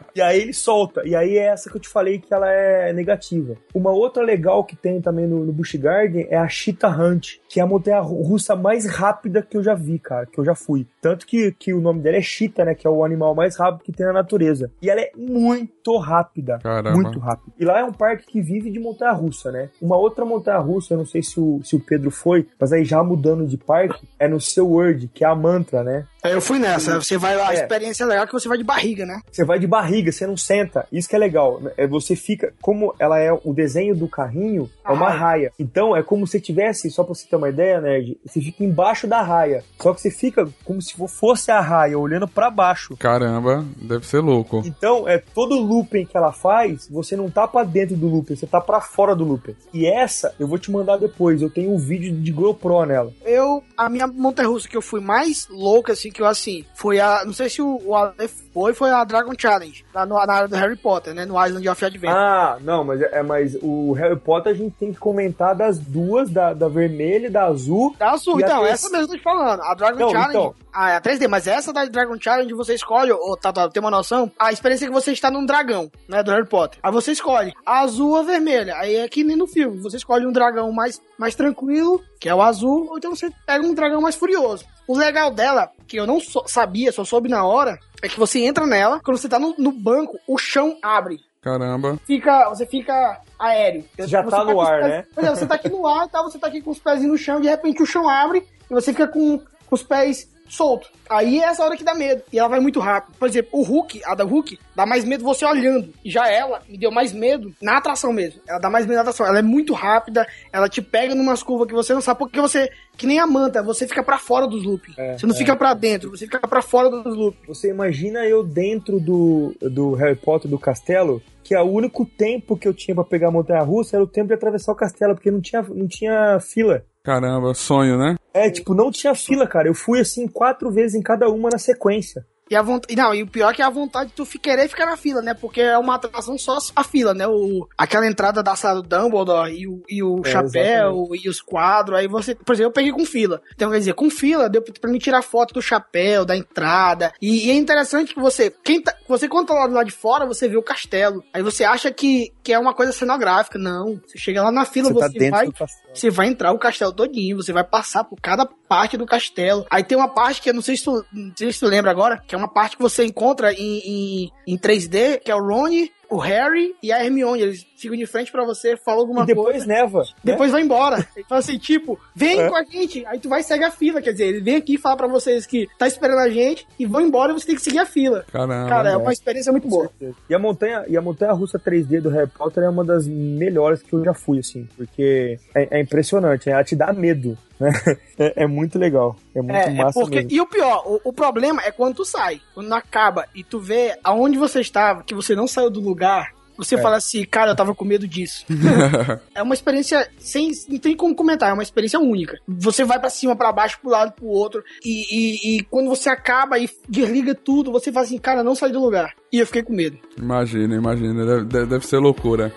e 0.15 0.21
aí 0.21 0.41
ele 0.41 0.53
solta. 0.53 1.03
E 1.05 1.15
aí 1.15 1.37
é 1.37 1.47
essa 1.47 1.71
que 1.71 1.77
eu 1.77 1.81
te 1.81 1.89
falei 1.89 2.19
que 2.19 2.33
ela 2.33 2.51
é 2.51 2.93
negativa. 2.93 3.57
Uma 3.75 3.91
outra 3.91 4.23
legal 4.23 4.65
que 4.65 4.77
tem 4.77 5.01
também 5.01 5.27
no, 5.27 5.45
no 5.45 5.53
Busch 5.53 5.75
Garden 5.77 6.27
é 6.31 6.37
a 6.37 6.49
Cheetah 6.49 6.89
Hunt, 6.89 7.37
que 7.49 7.61
é 7.61 7.63
a 7.63 7.67
montanha 7.67 8.01
russa 8.01 8.55
mais 8.57 8.87
rápida 8.87 9.43
que 9.43 9.57
eu 9.57 9.63
já 9.63 9.75
vi, 9.75 9.99
cara, 9.99 10.27
que 10.27 10.39
eu 10.39 10.45
já 10.45 10.55
fui. 10.55 10.87
Tanto 11.01 11.27
que, 11.27 11.53
que 11.53 11.73
o 11.73 11.81
nome 11.81 12.01
dela 12.01 12.17
é 12.17 12.23
Cheetah, 12.23 12.65
né, 12.65 12.75
que 12.75 12.87
é 12.87 12.91
o 12.91 13.05
animal 13.05 13.35
mais 13.35 13.57
rápido 13.57 13.85
que 13.85 13.93
tem 13.93 14.07
na 14.07 14.13
natureza. 14.13 14.71
E 14.81 14.91
ela 14.91 15.01
é 15.01 15.11
muito 15.17 15.97
rápida. 15.99 16.59
Caramba. 16.63 16.97
Muito 16.97 17.19
rápido. 17.19 17.53
E 17.59 17.65
lá 17.65 17.81
é 17.81 17.85
um 17.85 17.93
parque 17.93 18.27
que 18.27 18.41
vive 18.41 18.71
de 18.71 18.79
montanha 18.79 19.13
russa, 19.13 19.51
né? 19.51 19.71
Uma 19.81 19.97
outra 19.97 20.25
montanha 20.25 20.59
russa, 20.59 20.95
eu 20.95 20.99
não 20.99 21.07
sei 21.07 21.23
se 21.23 21.41
o, 21.41 21.61
se 21.63 21.77
o 21.77 21.81
Pedro 21.81 22.11
foi, 22.11 22.47
mas 22.59 22.73
aí 22.73 22.85
já 22.85 23.03
mudando 23.03 23.47
de 23.47 23.57
parque, 23.57 24.07
é 24.19 24.29
no 24.29 24.41
seu 24.41 24.69
World, 24.69 25.09
que 25.13 25.25
é 25.25 25.27
a 25.27 25.35
Mantra, 25.35 25.83
né? 25.83 26.07
Aí 26.23 26.33
eu 26.33 26.41
fui 26.41 26.59
nessa, 26.59 27.01
você 27.01 27.17
vai 27.17 27.37
lá, 27.37 27.48
a 27.51 27.55
É. 27.55 27.63
experiência 27.63 28.07
legal 28.07 28.25
é 28.25 28.27
que 28.27 28.33
você 28.33 28.49
vai 28.49 28.59
de 28.59 28.65
barriga, 28.65 29.05
né? 29.07 29.21
Você 29.31 29.45
vai 29.45 29.59
de 29.59 29.67
barriga, 29.67 30.11
você 30.13 30.27
não 30.27 30.37
senta. 30.37 30.87
Isso 30.93 31.09
que 31.09 31.17
é 31.17 31.19
legal. 31.19 31.61
né? 31.61 31.71
É 31.77 31.87
você 31.87 32.15
fica. 32.17 32.53
Como 32.61 32.95
ela 32.99 33.19
é 33.19 33.33
o 33.33 33.53
desenho 33.53 33.95
do 33.95 34.09
carrinho, 34.09 34.69
é 34.85 34.91
uma 34.93 35.09
Ah. 35.09 35.13
raia. 35.17 35.53
Então 35.59 35.97
é 35.97 36.03
como 36.03 36.27
se 36.27 36.41
tivesse, 36.41 36.91
só 36.91 37.03
pra 37.05 37.15
você 37.15 37.27
ter 37.27 37.37
uma 37.37 37.49
ideia, 37.49 37.81
nerd, 37.81 38.19
você 38.25 38.41
fica 38.41 38.63
embaixo 38.65 39.07
da 39.07 39.23
raia. 39.23 39.65
Só 39.81 39.93
que 39.95 40.01
você 40.01 40.11
fica 40.11 40.49
como 40.65 40.81
se 40.83 40.95
fosse 41.09 41.51
a 41.51 41.61
raia, 41.61 41.99
olhando 41.99 42.27
pra 42.29 42.51
baixo. 42.51 42.97
Caramba, 42.97 43.65
deve 43.77 44.07
ser 44.07 44.21
louco. 44.21 44.63
Então, 44.65 45.09
é 45.09 45.19
todo 45.19 45.55
looping 45.61 46.05
que 46.07 46.17
ela 46.17 46.33
faz, 46.33 46.89
você 46.89 47.17
não 47.17 47.31
tá 47.31 47.47
pra 47.49 47.65
dentro 47.65 47.97
do 47.97 48.09
looping, 48.09 48.37
você 48.37 48.47
tá 48.47 48.61
pra 48.61 48.81
fora 48.81 49.15
do 49.15 49.25
looping. 49.25 49.57
E 49.73 49.87
essa, 49.87 50.35
eu 50.39 50.47
vou 50.47 50.59
te 50.59 50.71
mandar 50.71 50.97
depois. 50.99 51.41
Eu 51.43 51.51
tenho 51.51 51.73
um 51.73 51.79
vídeo 51.79 52.13
de 52.13 52.33
GoPro 52.33 52.85
nela. 52.85 53.13
Eu, 53.25 53.63
a 53.77 53.89
minha 53.89 54.07
montanha 54.07 54.49
russa 54.49 54.69
que 54.69 54.77
eu 54.77 54.83
fui 54.83 55.01
mais 55.01 55.47
louca, 55.51 55.93
assim, 55.93 56.11
que 56.11 56.21
eu, 56.23 56.27
assim, 56.27 56.65
foi 56.75 57.01
a, 57.01 57.25
não 57.25 57.33
sei 57.39 57.49
se 57.49 57.63
o, 57.63 57.81
o 57.85 57.95
Ale 57.95 58.29
foi, 58.53 58.75
foi 58.75 58.91
a 58.91 59.03
Dragon 59.05 59.33
Challenge, 59.39 59.85
lá 59.95 60.05
no, 60.05 60.15
na 60.15 60.33
área 60.35 60.49
do 60.49 60.57
Harry 60.57 60.77
Potter, 60.77 61.15
né, 61.15 61.25
no 61.25 61.43
Island 61.45 61.69
of 61.69 61.85
Adventure. 61.85 62.19
Ah, 62.19 62.59
não, 62.61 62.85
mas 62.85 63.01
é, 63.01 63.19
é- 63.19 63.23
mas 63.23 63.57
o 63.63 63.93
Harry 63.93 64.19
Potter 64.19 64.53
a 64.53 64.57
gente 64.57 64.75
tem 64.79 64.93
que 64.93 64.99
comentar 64.99 65.55
das 65.55 65.79
duas, 65.79 66.29
da, 66.31 66.53
da 66.53 66.69
vermelha 66.69 67.27
e 67.27 67.31
da 67.31 67.45
azul. 67.45 67.95
Da 67.99 68.11
Azul, 68.11 68.41
então, 68.41 68.59
terce- 68.65 68.73
essa 68.87 68.91
mesmo 68.91 69.07
que 69.09 69.15
eu 69.15 69.17
tô 69.17 69.19
te 69.19 69.23
falando. 69.23 69.63
A 69.63 69.75
Dragon 69.75 69.99
Não, 70.01 70.11
Challenge. 70.11 70.31
então. 70.31 70.55
Ah, 70.73 70.91
é 70.93 70.97
a 70.97 71.01
3D, 71.01 71.27
mas 71.29 71.47
essa 71.47 71.73
da 71.73 71.85
Dragon 71.87 72.17
Challenge 72.21 72.53
você 72.55 72.75
escolhe, 72.75 73.11
ô 73.11 73.37
Tatuado, 73.37 73.73
tem 73.73 73.81
uma 73.81 73.91
noção? 73.91 74.31
A 74.39 74.53
experiência 74.53 74.85
é 74.85 74.89
que 74.89 74.95
você 74.95 75.13
está 75.13 75.31
num 75.31 75.45
dragão, 75.45 75.91
né, 76.09 76.23
do 76.23 76.31
Harry 76.31 76.47
Potter. 76.47 76.79
Aí 76.83 76.93
você 76.93 77.13
escolhe 77.13 77.53
a 77.67 77.81
azul 77.81 78.11
ou 78.11 78.17
a 78.19 78.23
vermelha. 78.23 78.77
Aí 78.77 78.97
é 78.97 79.09
que 79.09 79.25
nem 79.25 79.37
no 79.37 79.47
filme. 79.47 79.79
Você 79.81 79.97
escolhe 79.97 80.27
um 80.27 80.33
dragão 80.33 80.71
mais, 80.73 81.01
mais 81.19 81.35
tranquilo, 81.35 82.01
que 82.21 82.29
é 82.29 82.35
o 82.35 82.43
azul, 82.43 82.89
ou 82.91 82.99
então 82.99 83.15
você 83.15 83.29
pega 83.47 83.65
um 83.67 83.75
dragão 83.75 84.01
mais 84.01 84.15
furioso. 84.15 84.65
O 84.87 84.97
legal 84.97 85.31
dela, 85.31 85.71
que 85.89 85.97
eu 85.99 86.07
não 86.07 86.21
so- 86.21 86.45
sabia, 86.47 86.93
só 86.93 87.05
soube 87.05 87.29
na 87.29 87.45
hora, 87.45 87.79
é 88.03 88.09
que 88.09 88.19
você 88.19 88.45
entra 88.45 88.67
nela, 88.67 89.01
quando 89.03 89.17
você 89.17 89.29
tá 89.29 89.39
no, 89.39 89.55
no 89.59 89.73
banco, 89.73 90.19
o 90.29 90.37
chão 90.39 90.77
abre. 90.83 91.19
Caramba. 91.41 91.99
Fica, 92.05 92.49
você 92.51 92.67
fica 92.67 93.21
aéreo. 93.39 93.85
Já 94.01 94.23
tá 94.23 94.45
com 94.45 94.53
no 94.53 94.61
ar, 94.61 94.81
pés- 94.81 94.91
né? 94.91 95.05
Exemplo, 95.17 95.37
você 95.37 95.47
tá 95.47 95.55
aqui 95.55 95.69
no 95.71 95.87
ar 95.87 96.07
e 96.07 96.11
tal, 96.11 96.25
você 96.25 96.39
tá 96.39 96.47
aqui 96.49 96.61
com 96.61 96.71
os 96.71 96.79
pezinhos 96.79 97.13
no 97.13 97.19
chão, 97.19 97.41
de 97.41 97.49
repente 97.49 97.83
o 97.83 97.87
chão 97.87 98.09
abre 98.09 98.47
e 98.71 98.75
você 98.75 98.93
fica 98.93 99.09
com, 99.09 99.39
com 99.39 99.75
os 99.75 99.83
pés 99.83 100.29
soltos. 100.49 100.91
Aí 101.09 101.41
é 101.41 101.45
essa 101.45 101.65
hora 101.65 101.77
que 101.77 101.85
dá 101.85 101.95
medo. 101.95 102.23
E 102.33 102.39
ela 102.39 102.49
vai 102.49 102.61
muito 102.61 102.81
rápido. 102.81 103.15
Por 103.19 103.29
exemplo, 103.29 103.51
o 103.53 103.63
Hulk, 103.63 104.03
a 104.05 104.15
da 104.15 104.25
Hulk, 104.25 104.59
dá 104.77 104.85
mais 104.85 105.05
medo 105.05 105.25
você 105.25 105.45
olhando. 105.45 105.93
E 106.05 106.11
já 106.11 106.29
ela 106.29 106.61
me 106.69 106.77
deu 106.77 106.91
mais 106.91 107.13
medo 107.13 107.53
na 107.63 107.79
atração 107.79 108.13
mesmo. 108.13 108.41
Ela 108.47 108.59
dá 108.59 108.71
mais 108.71 108.87
medo 108.87 108.97
na 108.97 109.03
atração. 109.03 109.27
Ela 109.27 109.39
é 109.39 109.43
muito 109.43 109.73
rápida, 109.73 110.27
ela 110.53 110.69
te 110.69 110.83
pega 110.83 111.15
numas 111.15 111.43
curvas 111.43 111.69
que 111.69 111.75
você 111.75 111.95
não 111.95 112.01
sabe, 112.01 112.19
porque 112.19 112.41
você, 112.41 112.71
que 112.97 113.07
nem 113.07 113.19
a 113.19 113.27
manta, 113.27 113.63
você 113.63 113.87
fica 113.87 114.03
pra 114.03 114.19
fora 114.19 114.47
dos 114.47 114.65
loops. 114.65 114.95
É, 114.99 115.17
você 115.17 115.27
não 115.27 115.35
fica 115.35 115.57
pra 115.57 115.73
dentro, 115.75 116.11
você 116.11 116.27
fica 116.27 116.47
pra 116.47 116.63
fora 116.63 116.91
dos 116.91 117.17
loops. 117.17 117.41
Você 117.47 117.71
imagina 117.71 118.27
eu 118.27 118.45
dentro 118.45 119.01
do, 119.01 119.55
do 119.61 119.95
Harry 119.95 120.17
Potter 120.17 120.51
do 120.51 120.59
castelo, 120.59 121.23
que 121.43 121.55
é 121.55 121.61
o 121.63 121.71
único 121.71 122.05
tempo 122.05 122.57
que 122.57 122.69
eu 122.69 122.75
tinha 122.75 122.95
pra 122.95 123.05
pegar 123.05 123.29
a 123.29 123.33
montanha 123.33 123.63
russa 123.63 123.97
era 123.97 124.05
o 124.05 124.09
tempo 124.09 124.29
de 124.29 124.35
atravessar 124.35 124.73
o 124.73 124.77
castelo, 124.77 125.15
porque 125.15 125.31
não 125.31 125.41
tinha, 125.41 125.63
não 125.63 125.89
tinha 125.89 126.39
fila. 126.41 126.85
Caramba, 127.09 127.55
sonho, 127.55 127.97
né? 127.97 128.17
É, 128.35 128.51
tipo, 128.51 128.75
não 128.75 128.91
tinha 128.91 129.15
fila, 129.15 129.47
cara. 129.47 129.67
Eu 129.67 129.73
fui 129.73 129.99
assim 129.99 130.29
quatro 130.29 130.71
vezes 130.71 130.95
em 130.95 131.01
cada 131.01 131.27
uma 131.31 131.49
na 131.49 131.57
sequência. 131.57 132.27
E 132.51 132.57
a 132.57 132.63
vontade. 132.63 132.95
Não, 132.97 133.15
e 133.15 133.23
o 133.23 133.27
pior 133.27 133.51
é 133.51 133.55
que 133.55 133.63
é 133.63 133.65
a 133.65 133.71
vontade 133.71 134.11
de 134.11 134.17
tu 134.17 134.25
querer 134.39 134.69
ficar 134.69 134.87
na 134.87 134.97
fila, 134.97 135.21
né? 135.23 135.35
Porque 135.35 135.61
é 135.61 135.77
uma 135.79 135.95
atração 135.97 136.37
só 136.39 136.59
a 136.75 136.83
fila, 136.85 137.13
né? 137.15 137.27
O, 137.27 137.67
aquela 137.77 138.07
entrada 138.07 138.43
da 138.43 138.57
sala 138.57 138.83
do 138.83 138.89
Dumbledore 138.89 139.53
e 139.53 139.67
o, 139.67 139.83
e 139.89 140.03
o 140.03 140.21
É, 140.25 140.31
chapéu 140.31 141.09
e 141.15 141.29
os 141.29 141.41
quadros. 141.41 141.99
Aí 141.99 142.09
você. 142.09 142.35
Por 142.35 142.53
exemplo, 142.55 142.69
eu 142.71 142.73
peguei 142.75 142.93
com 142.93 143.05
fila. 143.05 143.41
Então, 143.55 143.71
quer 143.71 143.79
dizer, 143.79 143.95
com 143.95 144.09
fila 144.11 144.49
deu 144.49 144.63
pra- 144.63 144.75
pra 144.81 144.91
mim 144.91 144.99
tirar 144.99 145.23
foto 145.23 145.55
do 145.55 145.63
chapéu, 145.63 146.25
da 146.25 146.37
entrada. 146.37 147.13
E, 147.21 147.47
e 147.47 147.51
é 147.51 147.55
interessante 147.55 148.15
que 148.15 148.21
você. 148.21 148.51
Quem 148.65 148.83
tá, 148.83 148.95
você, 149.09 149.29
quando 149.29 149.49
tá 149.49 149.55
lá 149.55 149.67
do 149.67 149.75
lado 149.75 149.87
de 149.87 149.93
fora, 149.93 150.27
você 150.27 150.49
vê 150.49 150.57
o 150.57 150.63
castelo. 150.63 151.23
Aí 151.33 151.43
você 151.43 151.65
acha 151.65 151.91
que, 151.91 152.33
que 152.43 152.53
é 152.53 152.59
uma 152.59 152.75
coisa 152.75 152.93
cenográfica. 152.93 153.59
Não. 153.59 154.01
Você 154.07 154.19
chega 154.19 154.43
lá 154.43 154.51
na 154.53 154.65
fila, 154.65 154.89
Você 154.89 154.95
você, 155.19 155.31
tá 155.31 155.37
vai. 155.37 155.49
Você 155.95 156.11
vai 156.11 156.27
entrar 156.29 156.53
o 156.53 156.59
castelo 156.59 156.93
todinho, 156.93 157.37
você 157.37 157.53
vai 157.53 157.65
passar 157.65 158.05
por 158.05 158.21
cada 158.21 158.47
parte 158.69 158.97
do 158.97 159.07
castelo. 159.07 159.67
Aí 159.71 159.83
tem 159.83 159.97
uma 159.97 160.09
parte 160.09 160.41
que 160.43 160.51
eu 160.51 160.55
não 160.55 160.63
sei 160.63 160.77
se 160.77 160.85
tu, 160.85 161.05
não 161.13 161.33
sei 161.37 161.53
se 161.53 161.61
tu 161.61 161.67
lembra 161.67 161.91
agora, 161.91 162.23
que 162.27 162.35
é 162.35 162.38
uma 162.39 162.49
parte 162.49 162.77
que 162.77 162.83
você 162.83 163.05
encontra 163.05 163.53
em, 163.53 163.81
em, 163.85 164.33
em 164.47 164.59
3D, 164.59 165.21
que 165.21 165.31
é 165.31 165.35
o 165.35 165.45
Ron, 165.45 165.89
o 166.11 166.19
Harry 166.19 166.75
e 166.83 166.93
a 166.93 167.05
Hermione. 167.05 167.43
Eles 167.43 167.67
ficam 167.81 167.97
de 167.97 168.07
frente 168.07 168.31
pra 168.33 168.45
você, 168.45 168.77
falam 168.77 169.01
alguma 169.01 169.23
E 169.23 169.27
depois 169.27 169.51
coisa. 169.59 169.67
neva. 169.67 170.01
né? 170.01 170.07
Depois 170.25 170.51
vai 170.51 170.63
embora. 170.63 171.07
Ele 171.17 171.25
fala 171.29 171.39
assim, 171.41 171.59
tipo, 171.59 171.99
vem 172.15 172.41
É. 172.41 172.49
com 172.49 172.57
a 172.57 172.65
gente. 172.65 173.05
Aí 173.07 173.19
tu 173.19 173.29
vai 173.29 173.43
seguir 173.43 173.65
a 173.65 173.71
fila. 173.71 174.01
Quer 174.03 174.13
dizer, 174.13 174.27
ele 174.27 174.41
vem 174.41 174.57
aqui 174.57 174.75
e 174.75 174.79
fala 174.79 174.97
pra 174.97 175.07
vocês 175.07 175.47
que 175.47 175.69
tá 175.79 175.87
esperando 175.87 176.19
a 176.19 176.29
gente 176.29 176.67
e 176.79 176.87
vão 176.87 177.01
embora 177.01 177.33
e 177.33 177.35
você 177.35 177.47
tem 177.47 177.57
que 177.57 177.63
seguir 177.63 177.79
a 177.79 177.87
fila. 177.87 178.25
Caramba. 178.33 178.69
Cara, 178.69 178.91
é 178.91 178.97
uma 178.97 179.13
experiência 179.13 179.53
muito 179.53 179.69
boa. 179.69 179.91
E 180.29 180.35
a 180.35 180.39
montanha, 180.39 180.85
e 180.89 180.97
a 180.97 181.03
montanha 181.03 181.33
russa 181.33 181.59
3D 181.59 182.01
do 182.01 182.09
Harry 182.11 182.29
Potter 182.31 182.65
é 182.65 182.69
uma 182.69 182.85
das 182.85 183.07
melhores 183.07 183.83
que 183.83 183.93
eu 183.93 184.05
já 184.05 184.15
fui, 184.15 184.39
assim, 184.39 184.69
porque 184.77 185.39
é, 185.55 185.79
é 185.79 185.81
impressionante, 185.81 186.47
né? 186.49 186.53
ela 186.55 186.65
te 186.65 186.75
dá 186.77 186.93
medo, 186.93 187.37
né? 187.59 187.71
É, 188.21 188.43
é 188.43 188.47
muito 188.49 188.81
legal, 188.81 189.15
é 189.33 189.41
muito 189.41 189.55
É, 189.55 189.67
é 189.69 189.71
massa 189.71 190.01
porque, 190.01 190.17
mesmo. 190.17 190.31
e 190.33 190.41
o 190.41 190.47
pior, 190.47 190.83
o, 190.85 191.01
o 191.05 191.13
problema 191.13 191.63
é 191.65 191.71
quando 191.71 191.95
tu 191.95 192.05
sai, 192.05 192.41
quando 192.53 192.73
acaba 192.73 193.27
e 193.33 193.45
tu 193.45 193.61
vê 193.61 193.97
aonde 194.03 194.37
você 194.37 194.61
estava, 194.61 195.05
que 195.05 195.15
você 195.15 195.37
não 195.37 195.47
saiu 195.47 195.71
do 195.71 195.79
lugar, 195.79 196.33
você 196.59 196.75
É. 196.75 196.79
fala 196.83 196.97
assim, 196.97 197.25
cara, 197.25 197.53
eu 197.53 197.57
tava 197.57 197.75
com 197.75 197.85
medo 197.85 198.07
disso. 198.07 198.45
é 199.35 199.43
uma 199.43 199.55
experiência 199.55 200.07
sem, 200.19 200.51
não 200.69 200.79
tem 200.79 200.95
como 200.97 201.15
comentar, 201.15 201.49
é 201.51 201.53
uma 201.55 201.63
experiência 201.63 201.99
única. 201.99 202.39
Você 202.47 202.85
vai 202.85 202.99
pra 202.99 203.09
cima, 203.09 203.35
pra 203.37 203.53
baixo, 203.53 203.79
pro 203.81 203.91
lado, 203.91 204.13
pro 204.13 204.27
outro, 204.27 204.63
e, 204.85 205.07
e, 205.55 205.57
e 205.59 205.63
quando 205.65 205.89
você 205.89 206.11
acaba 206.11 206.59
e 206.59 206.69
desliga 206.89 207.35
tudo, 207.35 207.73
você 207.73 207.91
fala 207.93 208.05
assim, 208.05 208.19
cara, 208.19 208.43
não 208.43 208.55
saí 208.55 208.73
do 208.73 208.81
lugar. 208.81 209.15
E 209.33 209.39
eu 209.39 209.47
fiquei 209.47 209.63
com 209.63 209.73
medo. 209.73 209.99
Imagina, 210.19 210.75
imagina. 210.75 211.25
Deve, 211.25 211.45
deve- 211.45 211.67
deve 211.67 211.87
ser 211.87 211.99
loucura. 211.99 212.53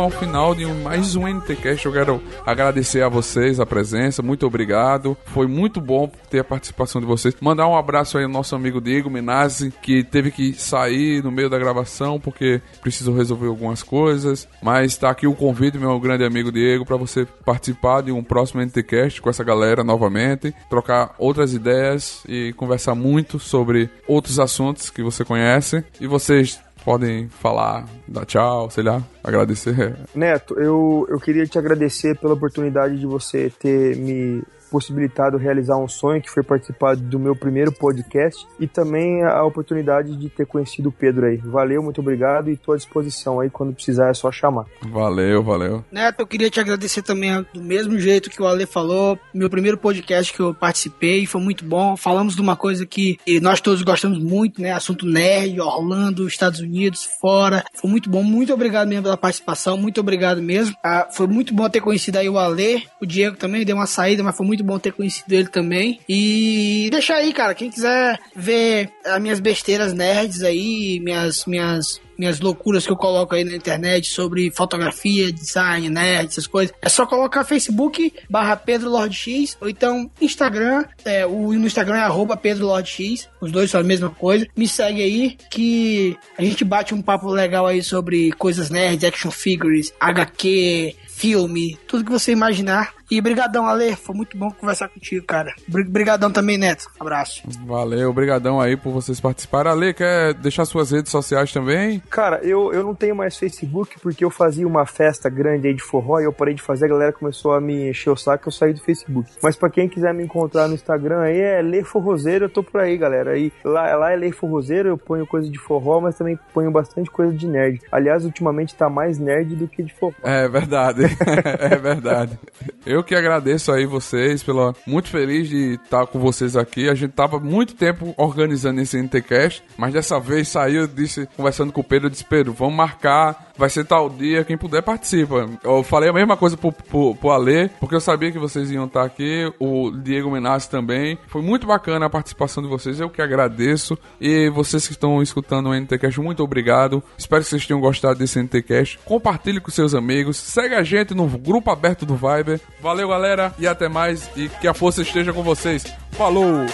Ao 0.00 0.10
final 0.10 0.54
de 0.54 0.64
mais 0.64 1.14
um 1.14 1.28
NTCast. 1.28 1.84
Eu 1.84 1.92
quero 1.92 2.22
agradecer 2.46 3.02
a 3.02 3.08
vocês 3.08 3.60
a 3.60 3.66
presença. 3.66 4.22
Muito 4.22 4.46
obrigado. 4.46 5.16
Foi 5.26 5.46
muito 5.46 5.80
bom 5.80 6.10
ter 6.30 6.38
a 6.38 6.44
participação 6.44 7.00
de 7.00 7.06
vocês. 7.06 7.34
Mandar 7.40 7.68
um 7.68 7.76
abraço 7.76 8.16
aí 8.16 8.24
ao 8.24 8.30
nosso 8.30 8.56
amigo 8.56 8.80
Diego 8.80 9.10
Minazzi, 9.10 9.72
que 9.82 10.02
teve 10.02 10.30
que 10.30 10.54
sair 10.54 11.22
no 11.22 11.30
meio 11.30 11.50
da 11.50 11.58
gravação 11.58 12.18
porque 12.18 12.62
precisou 12.80 13.14
resolver 13.14 13.48
algumas 13.48 13.82
coisas. 13.82 14.48
Mas 14.62 14.92
está 14.92 15.10
aqui 15.10 15.26
o 15.26 15.34
convite, 15.34 15.76
meu 15.76 16.00
grande 16.00 16.24
amigo 16.24 16.50
Diego, 16.50 16.86
para 16.86 16.96
você 16.96 17.26
participar 17.44 18.02
de 18.02 18.10
um 18.10 18.22
próximo 18.22 18.62
NTCast 18.62 19.20
com 19.20 19.28
essa 19.28 19.44
galera 19.44 19.84
novamente, 19.84 20.54
trocar 20.70 21.14
outras 21.18 21.52
ideias 21.52 22.22
e 22.26 22.54
conversar 22.54 22.94
muito 22.94 23.38
sobre 23.38 23.90
outros 24.08 24.38
assuntos 24.38 24.88
que 24.88 25.02
você 25.02 25.24
conhece. 25.24 25.84
E 26.00 26.06
vocês 26.06 26.58
podem 26.84 27.28
falar, 27.28 27.86
dar 28.06 28.24
tchau, 28.24 28.70
sei 28.70 28.84
lá, 28.84 29.02
agradecer. 29.22 29.96
Neto, 30.14 30.58
eu, 30.58 31.06
eu 31.08 31.18
queria 31.18 31.46
te 31.46 31.58
agradecer 31.58 32.18
pela 32.18 32.34
oportunidade 32.34 32.98
de 32.98 33.06
você 33.06 33.50
ter 33.50 33.96
me 33.96 34.42
possibilitado 34.70 35.36
realizar 35.36 35.76
um 35.76 35.88
sonho 35.88 36.22
que 36.22 36.30
foi 36.30 36.42
participar 36.42 36.96
do 36.96 37.18
meu 37.18 37.34
primeiro 37.34 37.72
podcast 37.72 38.46
e 38.58 38.66
também 38.66 39.22
a 39.24 39.42
oportunidade 39.44 40.16
de 40.16 40.28
ter 40.28 40.46
conhecido 40.46 40.88
o 40.88 40.92
Pedro 40.92 41.26
aí. 41.26 41.36
Valeu, 41.36 41.82
muito 41.82 42.00
obrigado 42.00 42.48
e 42.48 42.54
estou 42.54 42.74
à 42.74 42.76
disposição 42.76 43.40
aí 43.40 43.50
quando 43.50 43.72
precisar 43.72 44.10
é 44.10 44.14
só 44.14 44.30
chamar. 44.30 44.66
Valeu, 44.90 45.42
valeu. 45.42 45.84
Neto, 45.90 46.20
eu 46.20 46.26
queria 46.26 46.50
te 46.50 46.60
agradecer 46.60 47.02
também 47.02 47.44
do 47.52 47.62
mesmo 47.62 47.98
jeito 47.98 48.30
que 48.30 48.42
o 48.42 48.46
Ale 48.46 48.66
falou. 48.66 49.18
Meu 49.34 49.50
primeiro 49.50 49.76
podcast 49.76 50.32
que 50.32 50.40
eu 50.40 50.54
participei 50.54 51.26
foi 51.26 51.40
muito 51.40 51.64
bom. 51.64 51.96
Falamos 51.96 52.34
de 52.34 52.40
uma 52.40 52.56
coisa 52.56 52.86
que 52.86 53.18
nós 53.42 53.60
todos 53.60 53.82
gostamos 53.82 54.18
muito, 54.18 54.60
né? 54.60 54.72
Assunto 54.72 55.06
nerd, 55.06 55.60
Orlando, 55.60 56.26
Estados 56.26 56.60
Unidos, 56.60 57.08
fora. 57.20 57.64
Foi 57.74 57.90
muito 57.90 58.08
bom. 58.08 58.22
Muito 58.22 58.52
obrigado 58.52 58.88
mesmo 58.88 59.04
pela 59.04 59.16
participação. 59.16 59.76
Muito 59.76 60.00
obrigado 60.00 60.42
mesmo. 60.42 60.76
Ah, 60.84 61.08
foi 61.10 61.26
muito 61.26 61.54
bom 61.54 61.68
ter 61.68 61.80
conhecido 61.80 62.16
aí 62.16 62.28
o 62.28 62.38
Ale. 62.38 62.84
O 63.00 63.06
Diego 63.06 63.36
também 63.36 63.64
deu 63.64 63.76
uma 63.76 63.86
saída, 63.86 64.22
mas 64.22 64.36
foi 64.36 64.46
muito 64.46 64.59
bom 64.62 64.78
ter 64.78 64.92
conhecido 64.92 65.32
ele 65.32 65.48
também. 65.48 66.00
E 66.08 66.88
deixa 66.90 67.14
aí, 67.14 67.32
cara. 67.32 67.54
Quem 67.54 67.70
quiser 67.70 68.18
ver 68.34 68.90
as 69.04 69.20
minhas 69.20 69.40
besteiras 69.40 69.92
nerds 69.92 70.42
aí, 70.42 71.00
minhas, 71.00 71.44
minhas 71.46 72.00
minhas 72.20 72.38
loucuras 72.38 72.84
que 72.84 72.92
eu 72.92 72.96
coloco 72.96 73.34
aí 73.34 73.44
na 73.44 73.56
internet 73.56 74.10
sobre 74.10 74.50
fotografia, 74.50 75.32
design, 75.32 75.88
nerd, 75.88 76.28
essas 76.28 76.46
coisas. 76.46 76.74
É 76.82 76.88
só 76.90 77.06
colocar 77.06 77.44
Facebook 77.44 78.12
barra 78.28 78.56
Pedro 78.56 78.90
Lord 78.90 79.16
X, 79.16 79.56
ou 79.58 79.70
então 79.70 80.10
Instagram, 80.20 80.84
é, 81.02 81.24
o 81.24 81.52
no 81.54 81.66
Instagram 81.66 81.96
é 81.96 82.02
arroba 82.02 82.36
Pedro 82.36 82.66
Lord 82.66 82.88
X, 82.88 83.26
os 83.40 83.50
dois 83.50 83.70
são 83.70 83.80
a 83.80 83.84
mesma 83.84 84.10
coisa. 84.10 84.46
Me 84.54 84.68
segue 84.68 85.02
aí 85.02 85.36
que 85.50 86.14
a 86.36 86.42
gente 86.42 86.62
bate 86.62 86.94
um 86.94 87.00
papo 87.00 87.30
legal 87.30 87.66
aí 87.66 87.82
sobre 87.82 88.30
coisas 88.32 88.68
nerds, 88.68 89.02
action 89.02 89.30
figures, 89.30 89.90
HQ, 89.98 90.94
filme, 91.08 91.78
tudo 91.86 92.04
que 92.04 92.10
você 92.10 92.32
imaginar. 92.32 92.99
E 93.10 93.20
brigadão, 93.20 93.66
Ale, 93.66 93.96
foi 93.96 94.14
muito 94.14 94.36
bom 94.38 94.50
conversar 94.50 94.88
contigo, 94.88 95.26
cara. 95.26 95.52
Bri- 95.66 95.84
Brigadão 95.84 96.30
também, 96.30 96.56
Neto. 96.56 96.86
Abraço. 96.98 97.42
Valeu, 97.66 98.08
obrigadão 98.10 98.60
aí 98.60 98.76
por 98.76 98.92
vocês 98.92 99.18
participarem. 99.20 99.72
Ale, 99.72 99.92
quer 99.94 100.34
deixar 100.34 100.64
suas 100.64 100.90
redes 100.90 101.10
sociais 101.10 101.52
também? 101.52 102.00
Cara, 102.08 102.38
eu, 102.44 102.72
eu 102.72 102.82
não 102.84 102.94
tenho 102.94 103.16
mais 103.16 103.36
Facebook 103.36 103.98
porque 104.00 104.24
eu 104.24 104.30
fazia 104.30 104.66
uma 104.66 104.86
festa 104.86 105.28
grande 105.28 105.68
aí 105.68 105.74
de 105.74 105.82
forró 105.82 106.20
e 106.20 106.24
eu 106.24 106.32
parei 106.32 106.54
de 106.54 106.62
fazer, 106.62 106.84
a 106.86 106.88
galera 106.88 107.12
começou 107.12 107.52
a 107.52 107.60
me 107.60 107.90
encher 107.90 108.10
o 108.10 108.16
saco, 108.16 108.48
eu 108.48 108.52
saí 108.52 108.72
do 108.72 108.80
Facebook. 108.80 109.28
Mas 109.42 109.56
pra 109.56 109.68
quem 109.70 109.88
quiser 109.88 110.14
me 110.14 110.22
encontrar 110.24 110.68
no 110.68 110.74
Instagram 110.74 111.20
aí 111.22 111.40
é 111.40 111.60
Lê 111.62 111.82
Forrozeiro, 111.82 112.44
eu 112.44 112.48
tô 112.50 112.62
por 112.62 112.80
aí, 112.80 112.96
galera. 112.96 113.32
Aí, 113.32 113.52
lá, 113.64 113.94
lá 113.96 114.12
é 114.12 114.16
Lê 114.16 114.30
Forrozeiro, 114.30 114.88
eu 114.88 114.98
ponho 114.98 115.26
coisa 115.26 115.50
de 115.50 115.58
forró, 115.58 116.00
mas 116.00 116.16
também 116.16 116.38
ponho 116.54 116.70
bastante 116.70 117.10
coisa 117.10 117.32
de 117.32 117.46
nerd. 117.48 117.80
Aliás, 117.90 118.24
ultimamente 118.24 118.74
tá 118.74 118.88
mais 118.88 119.18
nerd 119.18 119.56
do 119.56 119.66
que 119.66 119.82
de 119.82 119.92
forró. 119.94 120.14
É 120.22 120.48
verdade, 120.48 121.02
é 121.58 121.76
verdade. 121.76 122.38
Eu 122.86 122.99
que 123.02 123.14
agradeço 123.14 123.72
aí 123.72 123.86
vocês, 123.86 124.42
pela 124.42 124.74
muito 124.86 125.08
feliz 125.08 125.48
de 125.48 125.74
estar 125.74 126.06
com 126.06 126.18
vocês 126.18 126.56
aqui. 126.56 126.88
A 126.88 126.94
gente 126.94 127.12
tava 127.12 127.38
muito 127.38 127.74
tempo 127.74 128.14
organizando 128.16 128.80
esse 128.80 128.96
NTCast, 129.00 129.62
mas 129.76 129.92
dessa 129.92 130.18
vez 130.18 130.48
saiu, 130.48 130.82
eu 130.82 130.86
disse, 130.86 131.28
conversando 131.36 131.72
com 131.72 131.80
o 131.80 131.84
Pedro, 131.84 132.06
eu 132.06 132.10
disse, 132.10 132.24
Pedro, 132.24 132.52
vamos 132.52 132.74
marcar, 132.74 133.50
vai 133.56 133.68
ser 133.68 133.84
tal 133.84 134.08
dia, 134.08 134.44
quem 134.44 134.56
puder 134.56 134.82
participa. 134.82 135.48
Eu 135.62 135.82
falei 135.82 136.08
a 136.08 136.12
mesma 136.12 136.36
coisa 136.36 136.56
pro, 136.56 136.72
pro, 136.72 137.14
pro 137.14 137.30
porque 137.78 137.94
eu 137.94 138.00
sabia 138.00 138.32
que 138.32 138.38
vocês 138.38 138.70
iam 138.70 138.86
estar 138.86 139.04
aqui, 139.04 139.52
o 139.58 139.90
Diego 139.90 140.30
Menassi 140.30 140.68
também. 140.68 141.18
Foi 141.28 141.42
muito 141.42 141.66
bacana 141.66 142.06
a 142.06 142.10
participação 142.10 142.62
de 142.62 142.68
vocês, 142.68 142.98
eu 142.98 143.08
que 143.08 143.22
agradeço. 143.22 143.98
E 144.20 144.50
vocês 144.50 144.86
que 144.86 144.92
estão 144.92 145.22
escutando 145.22 145.68
o 145.68 145.74
NTCast, 145.74 146.20
muito 146.20 146.42
obrigado. 146.42 147.02
Espero 147.16 147.42
que 147.42 147.48
vocês 147.50 147.66
tenham 147.66 147.80
gostado 147.80 148.18
desse 148.18 148.40
NTCast. 148.42 148.98
Compartilhe 149.04 149.60
com 149.60 149.70
seus 149.70 149.94
amigos, 149.94 150.36
segue 150.36 150.74
a 150.74 150.82
gente 150.82 151.14
no 151.14 151.26
grupo 151.26 151.70
aberto 151.70 152.04
do 152.04 152.14
Viber. 152.14 152.60
Galera, 152.94 153.54
e 153.58 153.66
até 153.66 153.88
mais. 153.88 154.28
E 154.36 154.48
que 154.48 154.68
a 154.68 154.74
força 154.74 155.02
esteja 155.02 155.32
com 155.32 155.42
vocês. 155.42 155.84
Falou! 156.12 156.66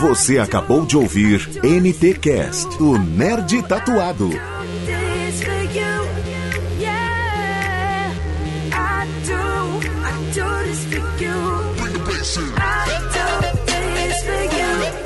Você 0.00 0.38
acabou 0.38 0.84
de 0.84 0.96
ouvir 0.96 1.48
NTcast, 1.64 2.82
o 2.82 2.98
Nerd 2.98 3.62
Tatuado. 3.62 4.30
I 12.28 12.88
do 13.14 13.66
this 13.66 14.24
for 14.24 14.58
you. 14.58 15.05